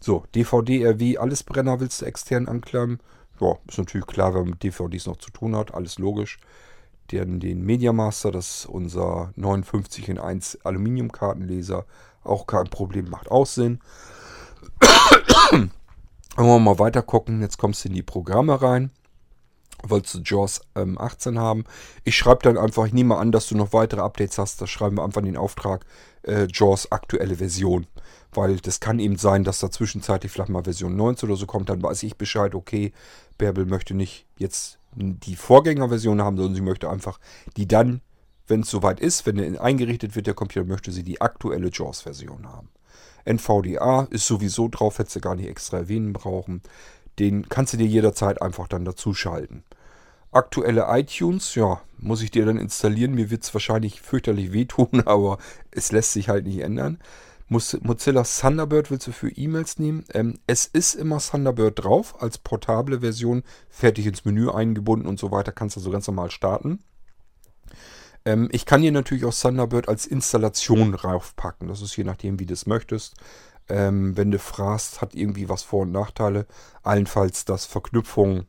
So, 0.00 0.24
DVD, 0.34 0.84
RW, 0.88 1.18
alles 1.18 1.44
Brenner 1.44 1.78
willst 1.78 2.02
du 2.02 2.06
extern 2.06 2.48
anklemmen. 2.48 2.98
Ja, 3.40 3.56
ist 3.68 3.78
natürlich 3.78 4.06
klar, 4.06 4.34
wenn 4.34 4.42
man 4.42 4.50
mit 4.50 4.64
DVDs 4.64 5.06
noch 5.06 5.18
zu 5.18 5.30
tun 5.30 5.54
hat, 5.54 5.74
alles 5.74 5.98
logisch. 5.98 6.40
Den, 7.12 7.38
den 7.38 7.62
Media 7.62 7.92
Master, 7.92 8.32
das 8.32 8.60
ist 8.60 8.66
unser 8.66 9.32
59 9.36 10.08
in 10.08 10.18
1 10.18 10.64
Aluminiumkartenleser, 10.64 11.84
auch 12.24 12.46
kein 12.48 12.64
Problem, 12.64 13.10
macht 13.10 13.30
Aussehen. 13.30 13.80
Wollen 16.36 16.48
wir 16.48 16.58
mal 16.58 16.78
weiter 16.78 17.02
gucken. 17.02 17.40
Jetzt 17.40 17.58
kommst 17.58 17.84
du 17.84 17.88
in 17.88 17.94
die 17.94 18.02
Programme 18.02 18.60
rein. 18.60 18.90
Wolltest 19.84 20.14
du 20.14 20.18
JAWS 20.24 20.62
ähm, 20.74 20.98
18 20.98 21.38
haben? 21.38 21.64
Ich 22.04 22.16
schreibe 22.16 22.42
dann 22.42 22.58
einfach, 22.58 22.86
ich 22.86 22.92
nehme 22.92 23.16
an, 23.16 23.30
dass 23.32 23.48
du 23.48 23.56
noch 23.56 23.72
weitere 23.72 24.00
Updates 24.00 24.38
hast. 24.38 24.60
Da 24.60 24.66
schreiben 24.66 24.96
wir 24.96 25.04
einfach 25.04 25.20
in 25.20 25.26
den 25.26 25.36
Auftrag 25.36 25.84
äh, 26.22 26.48
JAWS 26.50 26.90
aktuelle 26.90 27.36
Version. 27.36 27.86
Weil 28.32 28.56
das 28.56 28.80
kann 28.80 28.98
eben 28.98 29.16
sein, 29.16 29.44
dass 29.44 29.60
da 29.60 29.70
zwischenzeitlich 29.70 30.32
vielleicht 30.32 30.48
mal 30.48 30.64
Version 30.64 30.96
19 30.96 31.28
oder 31.28 31.36
so 31.36 31.46
kommt. 31.46 31.68
Dann 31.68 31.82
weiß 31.82 32.02
ich 32.02 32.16
Bescheid, 32.16 32.54
okay, 32.54 32.92
Bärbel 33.38 33.66
möchte 33.66 33.94
nicht 33.94 34.26
jetzt 34.36 34.78
die 34.96 35.36
Vorgängerversion 35.36 36.20
haben, 36.22 36.36
sondern 36.36 36.54
sie 36.54 36.62
möchte 36.62 36.88
einfach 36.90 37.20
die 37.56 37.68
dann, 37.68 38.00
wenn 38.46 38.60
es 38.60 38.70
soweit 38.70 39.00
ist, 39.00 39.26
wenn 39.26 39.38
er 39.38 39.60
eingerichtet 39.62 40.16
wird, 40.16 40.26
der 40.26 40.34
Computer, 40.34 40.66
möchte 40.66 40.90
sie 40.90 41.02
die 41.02 41.20
aktuelle 41.20 41.70
JAWS-Version 41.72 42.48
haben. 42.48 42.70
NVDA 43.24 44.06
ist 44.10 44.26
sowieso 44.26 44.68
drauf, 44.68 44.98
hättest 44.98 45.16
du 45.16 45.20
gar 45.20 45.34
nicht 45.34 45.48
extra 45.48 45.78
erwähnen 45.78 46.12
brauchen. 46.12 46.62
Den 47.18 47.48
kannst 47.48 47.72
du 47.72 47.76
dir 47.76 47.86
jederzeit 47.86 48.42
einfach 48.42 48.68
dann 48.68 48.84
dazu 48.84 49.14
schalten. 49.14 49.64
Aktuelle 50.32 50.86
iTunes, 50.88 51.54
ja, 51.54 51.80
muss 51.98 52.22
ich 52.22 52.30
dir 52.30 52.44
dann 52.44 52.58
installieren. 52.58 53.14
Mir 53.14 53.30
wird 53.30 53.44
es 53.44 53.54
wahrscheinlich 53.54 54.00
fürchterlich 54.00 54.52
wehtun, 54.52 55.02
aber 55.06 55.38
es 55.70 55.92
lässt 55.92 56.12
sich 56.12 56.28
halt 56.28 56.46
nicht 56.46 56.60
ändern. 56.60 56.98
Mozilla 57.48 58.24
Thunderbird 58.24 58.90
willst 58.90 59.06
du 59.06 59.12
für 59.12 59.30
E-Mails 59.30 59.78
nehmen? 59.78 60.04
Ähm, 60.12 60.38
es 60.46 60.66
ist 60.66 60.94
immer 60.94 61.18
Thunderbird 61.18 61.84
drauf, 61.84 62.20
als 62.20 62.38
portable 62.38 63.00
Version, 63.00 63.42
fertig 63.68 64.06
ins 64.06 64.24
Menü 64.24 64.50
eingebunden 64.50 65.06
und 65.06 65.18
so 65.18 65.30
weiter, 65.30 65.52
kannst 65.52 65.76
du 65.76 65.80
so 65.80 65.90
ganz 65.90 66.06
normal 66.06 66.30
starten. 66.30 66.82
Ähm, 68.24 68.48
ich 68.52 68.66
kann 68.66 68.82
hier 68.82 68.92
natürlich 68.92 69.24
auch 69.24 69.34
Thunderbird 69.34 69.88
als 69.88 70.06
Installation 70.06 70.92
draufpacken. 70.92 71.68
Das 71.68 71.82
ist 71.82 71.96
je 71.96 72.04
nachdem, 72.04 72.38
wie 72.38 72.46
du 72.46 72.54
es 72.54 72.66
möchtest. 72.66 73.14
Ähm, 73.68 74.16
wenn 74.16 74.30
du 74.30 74.38
fragst, 74.38 75.00
hat 75.00 75.14
irgendwie 75.14 75.48
was 75.48 75.62
Vor- 75.62 75.82
und 75.82 75.92
Nachteile. 75.92 76.46
Allenfalls, 76.82 77.44
dass 77.44 77.66
Verknüpfungen 77.66 78.46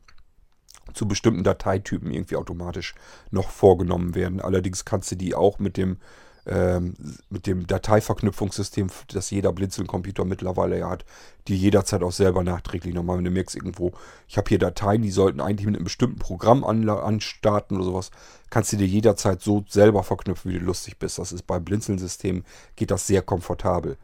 zu 0.94 1.08
bestimmten 1.08 1.44
Dateitypen 1.44 2.10
irgendwie 2.10 2.36
automatisch 2.36 2.94
noch 3.30 3.50
vorgenommen 3.50 4.14
werden. 4.14 4.40
Allerdings 4.40 4.84
kannst 4.84 5.10
du 5.10 5.16
die 5.16 5.34
auch 5.34 5.58
mit 5.58 5.76
dem 5.76 5.98
ähm, 6.46 6.94
mit 7.28 7.46
dem 7.46 7.66
Dateiverknüpfungssystem, 7.66 8.88
das 9.08 9.30
jeder 9.30 9.52
Blinzeln-Computer 9.52 10.24
mittlerweile 10.24 10.88
hat, 10.88 11.04
die 11.48 11.56
jederzeit 11.56 12.02
auch 12.02 12.12
selber 12.12 12.42
nachträglich 12.42 12.94
nochmal, 12.94 13.18
wenn 13.18 13.24
du 13.24 13.30
merkst 13.30 13.56
irgendwo, 13.56 13.92
ich 14.28 14.36
habe 14.36 14.48
hier 14.48 14.58
Dateien, 14.58 15.02
die 15.02 15.10
sollten 15.10 15.40
eigentlich 15.40 15.66
mit 15.66 15.76
einem 15.76 15.84
bestimmten 15.84 16.18
Programm 16.18 16.64
anstarten 16.64 17.76
oder 17.76 17.86
sowas, 17.86 18.10
kannst 18.50 18.72
du 18.72 18.76
dir 18.76 18.86
jederzeit 18.86 19.42
so 19.42 19.64
selber 19.68 20.02
verknüpfen, 20.02 20.52
wie 20.52 20.58
du 20.58 20.64
lustig 20.64 20.98
bist. 20.98 21.18
Das 21.18 21.32
ist 21.32 21.46
beim 21.46 21.64
Blinzeln-System, 21.64 22.44
geht 22.76 22.90
das 22.90 23.06
sehr 23.06 23.22
komfortabel 23.22 23.96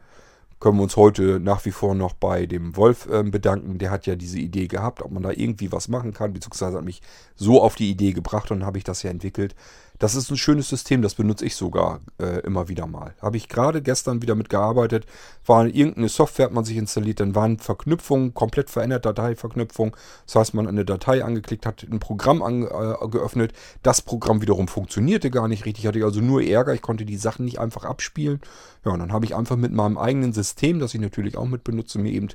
können 0.63 0.77
wir 0.77 0.83
uns 0.83 0.95
heute 0.95 1.41
nach 1.41 1.65
wie 1.65 1.71
vor 1.71 1.93
noch 1.93 2.13
bei 2.13 2.45
dem 2.45 2.77
Wolf 2.77 3.05
äh, 3.07 3.21
bedanken. 3.21 3.79
Der 3.79 3.91
hat 3.91 4.05
ja 4.05 4.15
diese 4.15 4.39
Idee 4.39 4.67
gehabt, 4.67 5.01
ob 5.01 5.11
man 5.11 5.21
da 5.21 5.31
irgendwie 5.31 5.73
was 5.73 5.89
machen 5.89 6.13
kann, 6.13 6.31
beziehungsweise 6.31 6.77
hat 6.77 6.85
mich 6.85 7.01
so 7.35 7.61
auf 7.61 7.75
die 7.75 7.91
Idee 7.91 8.13
gebracht 8.13 8.49
und 8.49 8.65
habe 8.65 8.77
ich 8.77 8.85
das 8.85 9.03
ja 9.03 9.09
entwickelt 9.09 9.55
Das 10.03 10.15
ist 10.15 10.29
ein 10.29 10.35
schönes 10.35 10.67
System, 10.67 11.01
das 11.01 11.15
benutze 11.15 11.45
ich 11.45 11.55
sogar 11.55 12.01
äh, 12.21 12.41
immer 12.41 12.67
wieder 12.67 12.87
mal. 12.87 13.15
Habe 13.21 13.37
ich 13.37 13.47
gerade 13.47 13.81
gestern 13.81 14.21
wieder 14.21 14.35
mitgearbeitet, 14.35 15.05
war 15.45 15.65
irgendeine 15.65 16.09
Software, 16.09 16.47
hat 16.47 16.51
man 16.51 16.65
sich 16.65 16.75
installiert, 16.75 17.21
dann 17.21 17.35
waren 17.35 17.57
Verknüpfungen, 17.57 18.33
komplett 18.33 18.69
verändert 18.69 19.05
Dateiverknüpfung. 19.05 19.95
Das 20.25 20.35
heißt, 20.35 20.55
man 20.55 20.67
eine 20.67 20.83
Datei 20.83 21.23
angeklickt 21.23 21.65
hat, 21.65 21.83
ein 21.89 22.01
Programm 22.01 22.41
an, 22.41 22.63
äh, 22.63 23.07
geöffnet. 23.07 23.53
Das 23.81 24.01
Programm 24.01 24.41
wiederum 24.41 24.67
funktionierte 24.67 25.31
gar 25.31 25.47
nicht 25.47 25.63
richtig, 25.63 25.87
hatte 25.87 25.99
ich 25.99 26.03
also 26.03 26.19
nur 26.19 26.43
Ärger, 26.43 26.73
ich 26.73 26.81
konnte 26.81 27.05
die 27.05 27.15
Sachen 27.15 27.45
nicht 27.45 27.61
einfach 27.61 27.85
abspielen. 27.85 28.41
Ja, 28.83 28.91
und 28.91 28.99
dann 28.99 29.13
habe 29.13 29.23
ich 29.23 29.37
einfach 29.37 29.55
mit 29.55 29.71
meinem 29.71 29.97
eigenen 29.97 30.33
System, 30.33 30.79
das 30.79 30.93
ich 30.93 30.99
natürlich 30.99 31.37
auch 31.37 31.47
mit 31.47 31.63
benutze, 31.63 31.97
mir 31.97 32.11
eben 32.11 32.27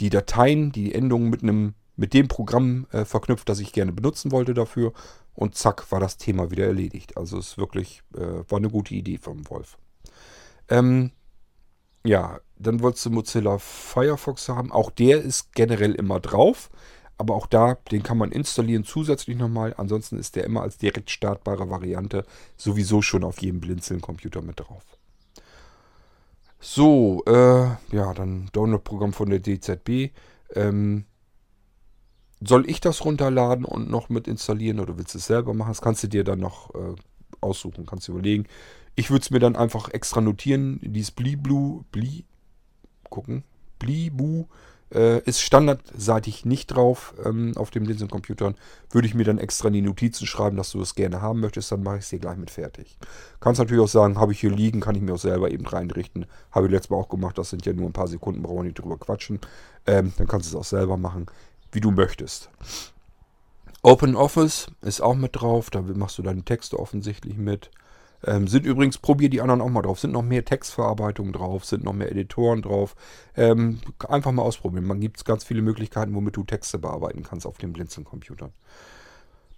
die 0.00 0.08
Dateien, 0.08 0.72
die 0.72 0.94
Endungen 0.94 1.28
mit 1.28 1.42
einem 1.42 1.74
mit 1.96 2.14
dem 2.14 2.28
Programm 2.28 2.86
äh, 2.92 3.04
verknüpft, 3.04 3.48
das 3.48 3.58
ich 3.58 3.72
gerne 3.72 3.92
benutzen 3.92 4.30
wollte 4.32 4.54
dafür. 4.54 4.92
Und 5.34 5.54
zack, 5.54 5.90
war 5.92 6.00
das 6.00 6.16
Thema 6.16 6.50
wieder 6.50 6.66
erledigt. 6.66 7.16
Also 7.16 7.38
es 7.38 7.58
wirklich, 7.58 8.02
äh, 8.14 8.44
war 8.48 8.58
eine 8.58 8.70
gute 8.70 8.94
Idee 8.94 9.18
vom 9.18 9.48
Wolf. 9.50 9.76
Ähm, 10.68 11.10
ja, 12.04 12.40
dann 12.58 12.80
wolltest 12.80 13.06
du 13.06 13.10
Mozilla 13.10 13.58
Firefox 13.58 14.48
haben. 14.48 14.72
Auch 14.72 14.90
der 14.90 15.22
ist 15.22 15.52
generell 15.54 15.94
immer 15.94 16.20
drauf. 16.20 16.70
Aber 17.18 17.34
auch 17.34 17.46
da, 17.46 17.76
den 17.90 18.02
kann 18.02 18.18
man 18.18 18.30
installieren 18.30 18.84
zusätzlich 18.84 19.36
nochmal. 19.36 19.74
Ansonsten 19.76 20.18
ist 20.18 20.36
der 20.36 20.44
immer 20.44 20.62
als 20.62 20.76
direkt 20.76 21.10
startbare 21.10 21.70
Variante 21.70 22.24
sowieso 22.56 23.00
schon 23.00 23.24
auf 23.24 23.40
jedem 23.40 23.60
Blinzeln-Computer 23.60 24.42
mit 24.42 24.60
drauf. 24.60 24.84
So, 26.60 27.22
äh, 27.26 27.68
ja, 27.94 28.12
dann 28.14 28.50
Download-Programm 28.52 29.12
von 29.12 29.30
der 29.30 29.40
DZB. 29.40 30.12
Ähm, 30.54 31.04
soll 32.46 32.68
ich 32.68 32.80
das 32.80 33.04
runterladen 33.04 33.64
und 33.64 33.90
noch 33.90 34.08
mit 34.08 34.28
installieren 34.28 34.80
oder 34.80 34.98
willst 34.98 35.14
du 35.14 35.18
es 35.18 35.26
selber 35.26 35.54
machen? 35.54 35.70
Das 35.70 35.82
kannst 35.82 36.02
du 36.02 36.08
dir 36.08 36.24
dann 36.24 36.40
noch 36.40 36.74
äh, 36.74 36.94
aussuchen, 37.40 37.86
kannst 37.86 38.08
du 38.08 38.12
überlegen. 38.12 38.46
Ich 38.94 39.10
würde 39.10 39.22
es 39.22 39.30
mir 39.30 39.38
dann 39.38 39.56
einfach 39.56 39.90
extra 39.90 40.20
notieren. 40.20 40.80
Dieses 40.82 41.10
Bliblu, 41.10 41.84
Bli, 41.92 42.24
gucken, 43.10 43.44
Blibu 43.78 44.46
äh, 44.94 45.20
ist 45.24 45.40
standardseitig 45.40 46.44
nicht 46.44 46.68
drauf 46.68 47.14
ähm, 47.24 47.52
auf 47.56 47.70
dem 47.70 47.84
Linsencomputern. 47.84 48.54
Würde 48.90 49.06
ich 49.06 49.14
mir 49.14 49.24
dann 49.24 49.38
extra 49.38 49.68
in 49.68 49.74
die 49.74 49.82
Notizen 49.82 50.26
schreiben, 50.26 50.56
dass 50.56 50.70
du 50.70 50.80
es 50.80 50.94
gerne 50.94 51.20
haben 51.20 51.40
möchtest, 51.40 51.72
dann 51.72 51.82
mache 51.82 51.98
ich 51.98 52.04
es 52.04 52.10
dir 52.10 52.18
gleich 52.18 52.36
mit 52.36 52.50
fertig. 52.50 52.96
Kannst 53.40 53.58
natürlich 53.58 53.82
auch 53.82 53.88
sagen, 53.88 54.18
habe 54.18 54.32
ich 54.32 54.40
hier 54.40 54.50
liegen, 54.50 54.80
kann 54.80 54.94
ich 54.94 55.02
mir 55.02 55.14
auch 55.14 55.18
selber 55.18 55.50
eben 55.50 55.66
reinrichten. 55.66 56.26
Habe 56.52 56.66
ich 56.66 56.72
letztes 56.72 56.90
Mal 56.90 56.96
auch 56.96 57.08
gemacht, 57.08 57.36
das 57.36 57.50
sind 57.50 57.66
ja 57.66 57.72
nur 57.72 57.86
ein 57.86 57.92
paar 57.92 58.08
Sekunden, 58.08 58.42
brauchen 58.42 58.58
wir 58.58 58.64
nicht 58.64 58.78
drüber 58.78 58.96
quatschen. 58.96 59.40
Ähm, 59.86 60.12
dann 60.16 60.26
kannst 60.26 60.52
du 60.52 60.56
es 60.56 60.60
auch 60.60 60.68
selber 60.68 60.96
machen 60.96 61.26
wie 61.76 61.80
du 61.80 61.92
möchtest. 61.92 62.50
Open 63.82 64.16
Office 64.16 64.68
ist 64.80 65.00
auch 65.00 65.14
mit 65.14 65.40
drauf, 65.40 65.70
da 65.70 65.82
machst 65.82 66.18
du 66.18 66.22
deine 66.22 66.42
Texte 66.42 66.78
offensichtlich 66.78 67.36
mit. 67.36 67.70
Ähm, 68.24 68.48
sind 68.48 68.66
übrigens, 68.66 68.98
probier 68.98 69.28
die 69.28 69.40
anderen 69.40 69.60
auch 69.60 69.68
mal 69.68 69.82
drauf. 69.82 70.00
Sind 70.00 70.12
noch 70.12 70.22
mehr 70.22 70.44
Textverarbeitungen 70.44 71.32
drauf, 71.32 71.64
sind 71.64 71.84
noch 71.84 71.92
mehr 71.92 72.10
Editoren 72.10 72.62
drauf. 72.62 72.96
Ähm, 73.36 73.80
einfach 74.08 74.32
mal 74.32 74.42
ausprobieren. 74.42 74.86
Man 74.86 75.00
gibt 75.00 75.24
ganz 75.24 75.44
viele 75.44 75.62
Möglichkeiten, 75.62 76.14
womit 76.14 76.36
du 76.36 76.44
Texte 76.44 76.78
bearbeiten 76.78 77.22
kannst 77.22 77.46
auf 77.46 77.58
dem 77.58 77.72
Blinzeln-Computern. 77.72 78.52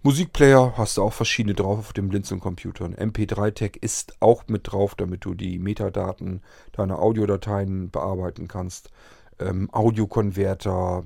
Musikplayer 0.03 0.73
hast 0.77 0.97
du 0.97 1.03
auch 1.03 1.13
verschiedene 1.13 1.55
drauf 1.55 1.79
auf 1.79 1.93
dem 1.93 2.09
Blinzeln-Computern. 2.09 2.95
MP3-Tag 2.95 3.77
ist 3.77 4.13
auch 4.19 4.43
mit 4.47 4.71
drauf, 4.71 4.93
damit 4.95 5.25
du 5.25 5.33
die 5.33 5.57
Metadaten 5.57 6.41
deiner 6.73 6.99
Audiodateien 6.99 7.89
bearbeiten 7.89 8.47
kannst. 8.47 8.91
Ähm, 9.39 9.69
Audiokonverter, 9.71 11.05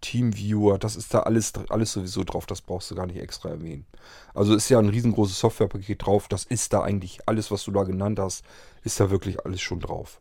Teamviewer, 0.00 0.78
das 0.78 0.96
ist 0.96 1.14
da 1.14 1.20
alles, 1.20 1.52
alles 1.70 1.92
sowieso 1.92 2.24
drauf, 2.24 2.46
das 2.46 2.60
brauchst 2.60 2.90
du 2.90 2.94
gar 2.94 3.06
nicht 3.06 3.18
extra 3.18 3.48
erwähnen. 3.48 3.86
Also 4.34 4.54
ist 4.54 4.68
ja 4.68 4.78
ein 4.78 4.88
riesengroßes 4.88 5.38
Softwarepaket 5.38 6.04
drauf, 6.04 6.28
das 6.28 6.44
ist 6.44 6.72
da 6.72 6.82
eigentlich 6.82 7.20
alles, 7.26 7.50
was 7.50 7.64
du 7.64 7.70
da 7.70 7.84
genannt 7.84 8.18
hast, 8.18 8.44
ist 8.82 9.00
da 9.00 9.10
wirklich 9.10 9.44
alles 9.44 9.60
schon 9.60 9.80
drauf. 9.80 10.20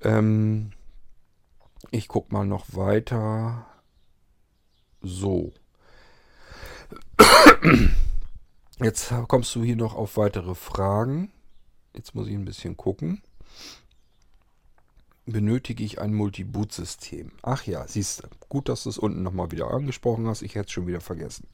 Ähm, 0.00 0.72
ich 1.90 2.08
guck 2.08 2.30
mal 2.30 2.46
noch 2.46 2.66
weiter. 2.68 3.66
So. 5.00 5.52
Jetzt 8.80 9.12
kommst 9.26 9.54
du 9.54 9.62
hier 9.62 9.76
noch 9.76 9.94
auf 9.94 10.16
weitere 10.16 10.54
Fragen. 10.54 11.32
Jetzt 11.94 12.14
muss 12.14 12.28
ich 12.28 12.34
ein 12.34 12.44
bisschen 12.44 12.76
gucken 12.76 13.22
benötige 15.26 15.84
ich 15.84 16.00
ein 16.00 16.14
Multi-Boot-System. 16.14 17.32
Ach 17.42 17.64
ja, 17.64 17.86
siehst 17.86 18.22
du. 18.22 18.28
Gut, 18.48 18.68
dass 18.68 18.84
du 18.84 18.90
es 18.90 18.98
unten 18.98 19.22
nochmal 19.22 19.50
wieder 19.50 19.70
angesprochen 19.70 20.26
hast. 20.26 20.42
Ich 20.42 20.54
hätte 20.54 20.66
es 20.66 20.72
schon 20.72 20.86
wieder 20.86 21.00
vergessen. 21.00 21.46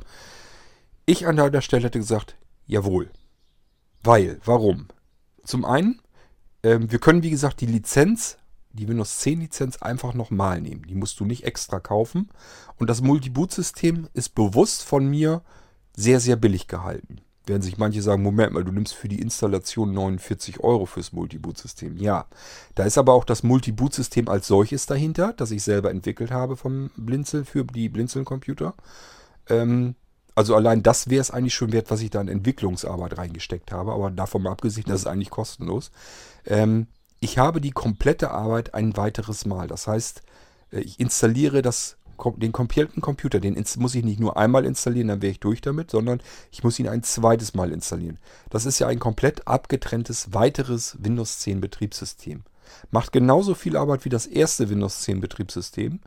Ich 1.07 1.27
an 1.27 1.37
deiner 1.37 1.63
Stelle 1.63 1.85
hätte 1.85 1.99
gesagt, 1.99 2.37
jawohl. 2.67 3.11
Weil, 4.03 4.41
warum? 4.45 4.89
Zum 5.45 5.65
einen, 5.65 6.01
ähm, 6.63 6.91
wir 6.91 6.99
können 6.99 7.23
wie 7.23 7.31
gesagt 7.31 7.61
die 7.61 7.67
Lizenz, 7.67 8.39
die 8.73 8.89
Windows 8.89 9.19
10 9.19 9.41
Lizenz 9.41 9.83
einfach 9.83 10.15
nochmal 10.15 10.61
nehmen. 10.61 10.85
Die 10.87 10.95
musst 10.95 11.19
du 11.21 11.25
nicht 11.25 11.45
extra 11.45 11.81
kaufen. 11.81 12.31
Und 12.77 12.89
das 12.89 13.01
Multi-Boot-System 13.01 14.09
ist 14.13 14.35
bewusst 14.35 14.83
von 14.83 15.07
mir 15.07 15.43
sehr, 15.97 16.21
sehr 16.21 16.37
billig 16.37 16.69
gehalten 16.69 17.21
werden 17.49 17.63
sich 17.63 17.79
manche 17.79 18.03
sagen, 18.03 18.23
Moment 18.23 18.53
mal, 18.53 18.65
du 18.65 18.73
nimmst 18.73 18.95
für 18.95 19.09
die 19.09 19.21
Installation 19.21 19.93
49 19.93 20.61
Euro 20.61 20.87
fürs 20.87 21.13
Multiboot-System. 21.13 21.97
Ja, 21.97 22.27
da 22.75 22.85
ist 22.85 22.99
aber 22.99 23.13
auch 23.13 23.25
das 23.25 23.43
Multiboot-System 23.43 24.29
als 24.29 24.47
solches 24.47 24.87
dahinter, 24.87 25.33
das 25.33 25.51
ich 25.51 25.63
selber 25.63 25.91
entwickelt 25.91 26.31
habe 26.31 26.57
vom 26.57 26.91
Blinzeln 26.97 27.45
für 27.45 27.65
die 27.65 27.89
Blinzeln-Computer. 27.89 28.75
Ähm, 29.49 29.95
also 30.35 30.55
allein 30.55 30.83
das 30.83 31.11
wäre 31.11 31.21
es 31.21 31.31
eigentlich 31.31 31.55
schon 31.55 31.73
wert, 31.73 31.91
was 31.91 32.01
ich 32.01 32.11
da 32.11 32.21
in 32.21 32.29
Entwicklungsarbeit 32.29 33.19
reingesteckt 33.19 33.73
habe, 33.73 33.93
aber 33.93 34.11
davon 34.11 34.43
mal 34.43 34.53
abgesehen, 34.53 34.87
das 34.87 35.01
ist 35.01 35.07
eigentlich 35.07 35.31
kostenlos. 35.31 35.91
Ähm, 36.47 36.87
ich 37.21 37.39
habe 37.39 37.61
die 37.61 37.73
komplette 37.73 38.31
Arbeit 38.31 38.75
ein 38.75 38.97
weiteres 38.97 39.47
Mal. 39.47 39.67
Das 39.67 39.87
heißt, 39.87 40.23
äh, 40.71 40.81
ich 40.81 41.01
installiere 41.01 41.63
das 41.63 41.98
den 42.37 42.53
kompletten 42.53 43.01
Computer, 43.01 43.41
den 43.41 43.63
muss 43.79 43.95
ich 43.95 44.05
nicht 44.05 44.21
nur 44.21 44.37
einmal 44.37 44.65
installieren, 44.65 45.09
dann 45.09 45.23
wäre 45.23 45.33
ich 45.33 45.41
durch 45.41 45.61
damit, 45.61 45.91
sondern 45.91 46.21
ich 46.51 46.65
muss 46.65 46.79
ihn 46.79 46.89
ein 46.89 47.03
zweites 47.03 47.55
Mal 47.55 47.73
installieren. 47.73 48.19
Das 48.51 48.67
ist 48.67 48.79
ja 48.79 48.87
ein 48.87 48.99
komplett 48.99 49.47
abgetrenntes 49.47 50.33
weiteres 50.35 50.97
Windows 51.01 51.39
10 51.41 51.61
Betriebssystem. 51.61 52.43
Macht 52.91 53.13
genauso 53.13 53.55
viel 53.55 53.77
Arbeit 53.77 54.05
wie 54.05 54.11
das 54.11 54.27
erste 54.27 54.69
Windows 54.69 55.01
10 55.03 55.21
Betriebssystem. 55.21 56.01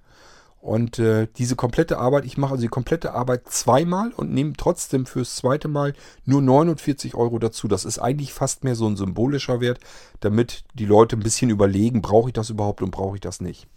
Und 0.61 0.99
äh, 0.99 1.27
diese 1.37 1.55
komplette 1.55 1.97
Arbeit, 1.97 2.23
ich 2.23 2.37
mache 2.37 2.51
also 2.51 2.61
die 2.61 2.67
komplette 2.67 3.13
Arbeit 3.13 3.49
zweimal 3.49 4.11
und 4.11 4.31
nehme 4.31 4.53
trotzdem 4.55 5.07
fürs 5.07 5.35
zweite 5.35 5.67
Mal 5.67 5.93
nur 6.23 6.43
49 6.43 7.15
Euro 7.15 7.39
dazu. 7.39 7.67
Das 7.67 7.83
ist 7.83 7.97
eigentlich 7.97 8.31
fast 8.31 8.63
mehr 8.63 8.75
so 8.75 8.85
ein 8.85 8.95
symbolischer 8.95 9.59
Wert, 9.59 9.79
damit 10.19 10.63
die 10.75 10.85
Leute 10.85 11.15
ein 11.15 11.23
bisschen 11.23 11.49
überlegen, 11.49 12.03
brauche 12.03 12.29
ich 12.29 12.33
das 12.33 12.51
überhaupt 12.51 12.83
und 12.83 12.91
brauche 12.91 13.15
ich 13.15 13.21
das 13.21 13.41
nicht. 13.41 13.67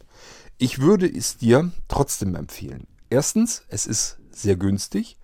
Ich 0.57 0.79
würde 0.79 1.07
es 1.07 1.37
dir 1.37 1.73
trotzdem 1.89 2.37
empfehlen. 2.37 2.87
Erstens, 3.11 3.65
es 3.69 3.87
ist 3.87 4.19
sehr 4.31 4.55
günstig 4.57 5.19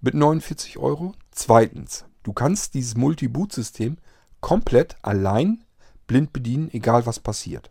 mit 0.00 0.14
49 0.14 0.78
Euro. 0.78 1.14
Zweitens, 1.32 2.04
du 2.22 2.32
kannst 2.32 2.74
dieses 2.74 2.96
Multi-Boot-System 2.96 3.98
komplett 4.40 4.96
allein 5.02 5.64
blind 6.06 6.32
bedienen, 6.32 6.70
egal 6.72 7.06
was 7.06 7.18
passiert. 7.18 7.70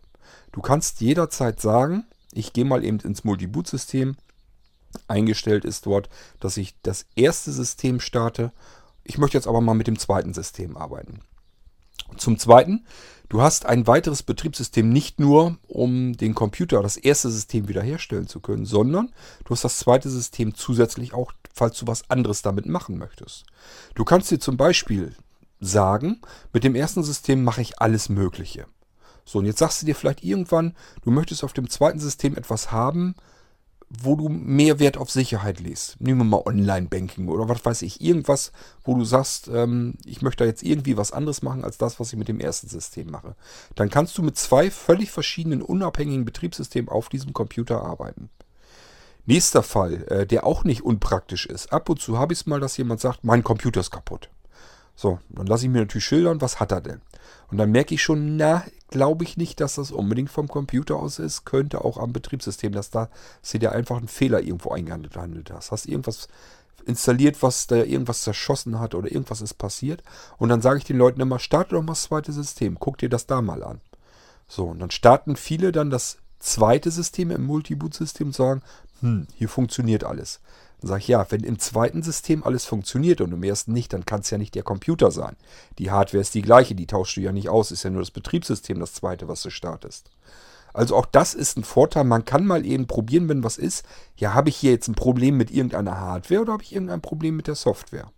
Du 0.52 0.60
kannst 0.60 1.00
jederzeit 1.00 1.60
sagen, 1.60 2.04
ich 2.32 2.52
gehe 2.52 2.66
mal 2.66 2.84
eben 2.84 3.00
ins 3.00 3.24
Multi-Boot-System. 3.24 4.16
Eingestellt 5.06 5.64
ist 5.64 5.86
dort, 5.86 6.10
dass 6.40 6.58
ich 6.58 6.74
das 6.82 7.06
erste 7.16 7.52
System 7.52 8.00
starte. 8.00 8.52
Ich 9.02 9.16
möchte 9.16 9.38
jetzt 9.38 9.48
aber 9.48 9.62
mal 9.62 9.74
mit 9.74 9.86
dem 9.86 9.98
zweiten 9.98 10.34
System 10.34 10.76
arbeiten. 10.76 11.20
Zum 12.16 12.38
Zweiten, 12.38 12.84
du 13.28 13.42
hast 13.42 13.66
ein 13.66 13.86
weiteres 13.86 14.22
Betriebssystem 14.22 14.88
nicht 14.88 15.20
nur, 15.20 15.56
um 15.66 16.16
den 16.16 16.34
Computer, 16.34 16.82
das 16.82 16.96
erste 16.96 17.30
System 17.30 17.68
wiederherstellen 17.68 18.26
zu 18.26 18.40
können, 18.40 18.64
sondern 18.64 19.12
du 19.44 19.50
hast 19.50 19.64
das 19.64 19.78
zweite 19.78 20.10
System 20.10 20.54
zusätzlich 20.54 21.14
auch, 21.14 21.32
falls 21.52 21.78
du 21.78 21.86
was 21.86 22.08
anderes 22.10 22.42
damit 22.42 22.66
machen 22.66 22.98
möchtest. 22.98 23.44
Du 23.94 24.04
kannst 24.04 24.30
dir 24.30 24.38
zum 24.38 24.56
Beispiel 24.56 25.14
sagen, 25.60 26.20
mit 26.52 26.64
dem 26.64 26.74
ersten 26.74 27.02
System 27.02 27.44
mache 27.44 27.62
ich 27.62 27.80
alles 27.80 28.08
Mögliche. 28.08 28.66
So, 29.24 29.40
und 29.40 29.46
jetzt 29.46 29.58
sagst 29.58 29.82
du 29.82 29.86
dir 29.86 29.94
vielleicht 29.94 30.24
irgendwann, 30.24 30.74
du 31.02 31.10
möchtest 31.10 31.44
auf 31.44 31.52
dem 31.52 31.68
zweiten 31.68 31.98
System 31.98 32.36
etwas 32.36 32.72
haben, 32.72 33.14
wo 33.90 34.16
du 34.16 34.28
mehr 34.28 34.78
Wert 34.78 34.98
auf 34.98 35.10
Sicherheit 35.10 35.60
legst. 35.60 36.00
Nehmen 36.00 36.20
wir 36.20 36.24
mal 36.24 36.42
Online-Banking 36.44 37.28
oder 37.28 37.48
was 37.48 37.64
weiß 37.64 37.82
ich. 37.82 38.00
Irgendwas, 38.00 38.52
wo 38.84 38.94
du 38.94 39.04
sagst, 39.04 39.48
ähm, 39.48 39.94
ich 40.04 40.20
möchte 40.20 40.44
jetzt 40.44 40.62
irgendwie 40.62 40.96
was 40.96 41.12
anderes 41.12 41.42
machen 41.42 41.64
als 41.64 41.78
das, 41.78 41.98
was 41.98 42.12
ich 42.12 42.18
mit 42.18 42.28
dem 42.28 42.40
ersten 42.40 42.68
System 42.68 43.10
mache. 43.10 43.34
Dann 43.74 43.88
kannst 43.88 44.18
du 44.18 44.22
mit 44.22 44.36
zwei 44.36 44.70
völlig 44.70 45.10
verschiedenen 45.10 45.62
unabhängigen 45.62 46.24
Betriebssystemen 46.24 46.88
auf 46.88 47.08
diesem 47.08 47.32
Computer 47.32 47.82
arbeiten. 47.82 48.28
Nächster 49.24 49.62
Fall, 49.62 50.04
äh, 50.08 50.26
der 50.26 50.46
auch 50.46 50.64
nicht 50.64 50.82
unpraktisch 50.82 51.46
ist. 51.46 51.72
Ab 51.72 51.88
und 51.88 52.00
zu 52.00 52.18
habe 52.18 52.32
ich 52.32 52.40
es 52.40 52.46
mal, 52.46 52.60
dass 52.60 52.76
jemand 52.76 53.00
sagt, 53.00 53.24
mein 53.24 53.44
Computer 53.44 53.80
ist 53.80 53.90
kaputt. 53.90 54.30
So, 55.00 55.20
dann 55.28 55.46
lasse 55.46 55.64
ich 55.64 55.70
mir 55.70 55.78
natürlich 55.78 56.06
schildern, 56.06 56.40
was 56.40 56.58
hat 56.58 56.72
er 56.72 56.80
denn? 56.80 57.00
Und 57.52 57.58
dann 57.58 57.70
merke 57.70 57.94
ich 57.94 58.02
schon, 58.02 58.36
na, 58.36 58.64
glaube 58.90 59.22
ich 59.22 59.36
nicht, 59.36 59.60
dass 59.60 59.76
das 59.76 59.92
unbedingt 59.92 60.28
vom 60.28 60.48
Computer 60.48 60.96
aus 60.96 61.20
ist. 61.20 61.44
Könnte 61.44 61.84
auch 61.84 61.98
am 61.98 62.12
Betriebssystem, 62.12 62.72
dass 62.72 62.90
da 62.90 63.08
sie 63.40 63.60
dir 63.60 63.70
einfach 63.70 63.98
einen 63.98 64.08
Fehler 64.08 64.40
irgendwo 64.40 64.72
eingehandelt 64.72 65.52
hast. 65.52 65.70
Hast 65.70 65.86
irgendwas 65.86 66.26
installiert, 66.84 67.44
was 67.44 67.68
da 67.68 67.76
irgendwas 67.76 68.22
zerschossen 68.22 68.80
hat 68.80 68.96
oder 68.96 69.08
irgendwas 69.08 69.40
ist 69.40 69.54
passiert. 69.54 70.02
Und 70.36 70.48
dann 70.48 70.62
sage 70.62 70.78
ich 70.78 70.84
den 70.84 70.98
Leuten 70.98 71.20
immer, 71.20 71.38
starte 71.38 71.76
doch 71.76 71.82
mal 71.82 71.92
das 71.92 72.02
zweite 72.02 72.32
System, 72.32 72.76
guck 72.80 72.98
dir 72.98 73.08
das 73.08 73.26
da 73.26 73.40
mal 73.40 73.62
an. 73.62 73.80
So, 74.48 74.64
und 74.64 74.80
dann 74.80 74.90
starten 74.90 75.36
viele 75.36 75.70
dann 75.70 75.90
das 75.90 76.18
zweite 76.40 76.90
System 76.90 77.30
im 77.30 77.44
Multiboot-System 77.44 78.28
und 78.28 78.34
sagen, 78.34 78.62
hm, 78.98 79.28
hier 79.36 79.48
funktioniert 79.48 80.02
alles. 80.02 80.40
Dann 80.80 80.88
sage 80.88 81.00
ich, 81.00 81.08
ja, 81.08 81.26
wenn 81.30 81.42
im 81.42 81.58
zweiten 81.58 82.02
System 82.02 82.44
alles 82.44 82.64
funktioniert 82.64 83.20
und 83.20 83.32
im 83.32 83.42
ersten 83.42 83.72
nicht, 83.72 83.92
dann 83.92 84.06
kann 84.06 84.20
es 84.20 84.30
ja 84.30 84.38
nicht 84.38 84.54
der 84.54 84.62
Computer 84.62 85.10
sein. 85.10 85.36
Die 85.78 85.90
Hardware 85.90 86.20
ist 86.20 86.34
die 86.34 86.42
gleiche, 86.42 86.74
die 86.74 86.86
tauschst 86.86 87.16
du 87.16 87.20
ja 87.20 87.32
nicht 87.32 87.48
aus, 87.48 87.70
ist 87.70 87.82
ja 87.82 87.90
nur 87.90 88.02
das 88.02 88.10
Betriebssystem 88.10 88.78
das 88.78 88.94
zweite, 88.94 89.26
was 89.26 89.42
du 89.42 89.50
startest. 89.50 90.10
Also 90.72 90.94
auch 90.94 91.06
das 91.06 91.34
ist 91.34 91.56
ein 91.56 91.64
Vorteil. 91.64 92.04
Man 92.04 92.24
kann 92.24 92.46
mal 92.46 92.64
eben 92.64 92.86
probieren, 92.86 93.28
wenn 93.28 93.42
was 93.42 93.58
ist. 93.58 93.84
Ja, 94.16 94.34
habe 94.34 94.50
ich 94.50 94.56
hier 94.56 94.70
jetzt 94.70 94.88
ein 94.88 94.94
Problem 94.94 95.36
mit 95.36 95.50
irgendeiner 95.50 95.98
Hardware 95.98 96.42
oder 96.42 96.52
habe 96.52 96.62
ich 96.62 96.72
irgendein 96.72 97.00
Problem 97.00 97.36
mit 97.36 97.48
der 97.48 97.56
Software? 97.56 98.12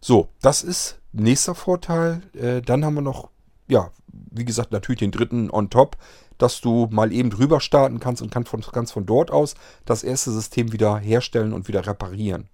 So, 0.00 0.28
das 0.40 0.62
ist 0.62 0.98
nächster 1.12 1.54
Vorteil. 1.54 2.22
Äh, 2.34 2.62
dann 2.62 2.84
haben 2.84 2.94
wir 2.94 3.02
noch, 3.02 3.30
ja, 3.66 3.90
wie 4.12 4.44
gesagt, 4.44 4.72
natürlich 4.72 5.00
den 5.00 5.10
dritten 5.10 5.50
on 5.50 5.70
top 5.70 5.96
dass 6.38 6.60
du 6.60 6.88
mal 6.90 7.12
eben 7.12 7.30
drüber 7.30 7.60
starten 7.60 8.00
kannst 8.00 8.22
und 8.22 8.30
kannst 8.30 8.50
von, 8.50 8.60
kannst 8.60 8.92
von 8.92 9.06
dort 9.06 9.30
aus 9.30 9.54
das 9.84 10.02
erste 10.02 10.30
System 10.30 10.72
wieder 10.72 10.98
herstellen 10.98 11.52
und 11.52 11.68
wieder 11.68 11.86
reparieren. 11.86 12.48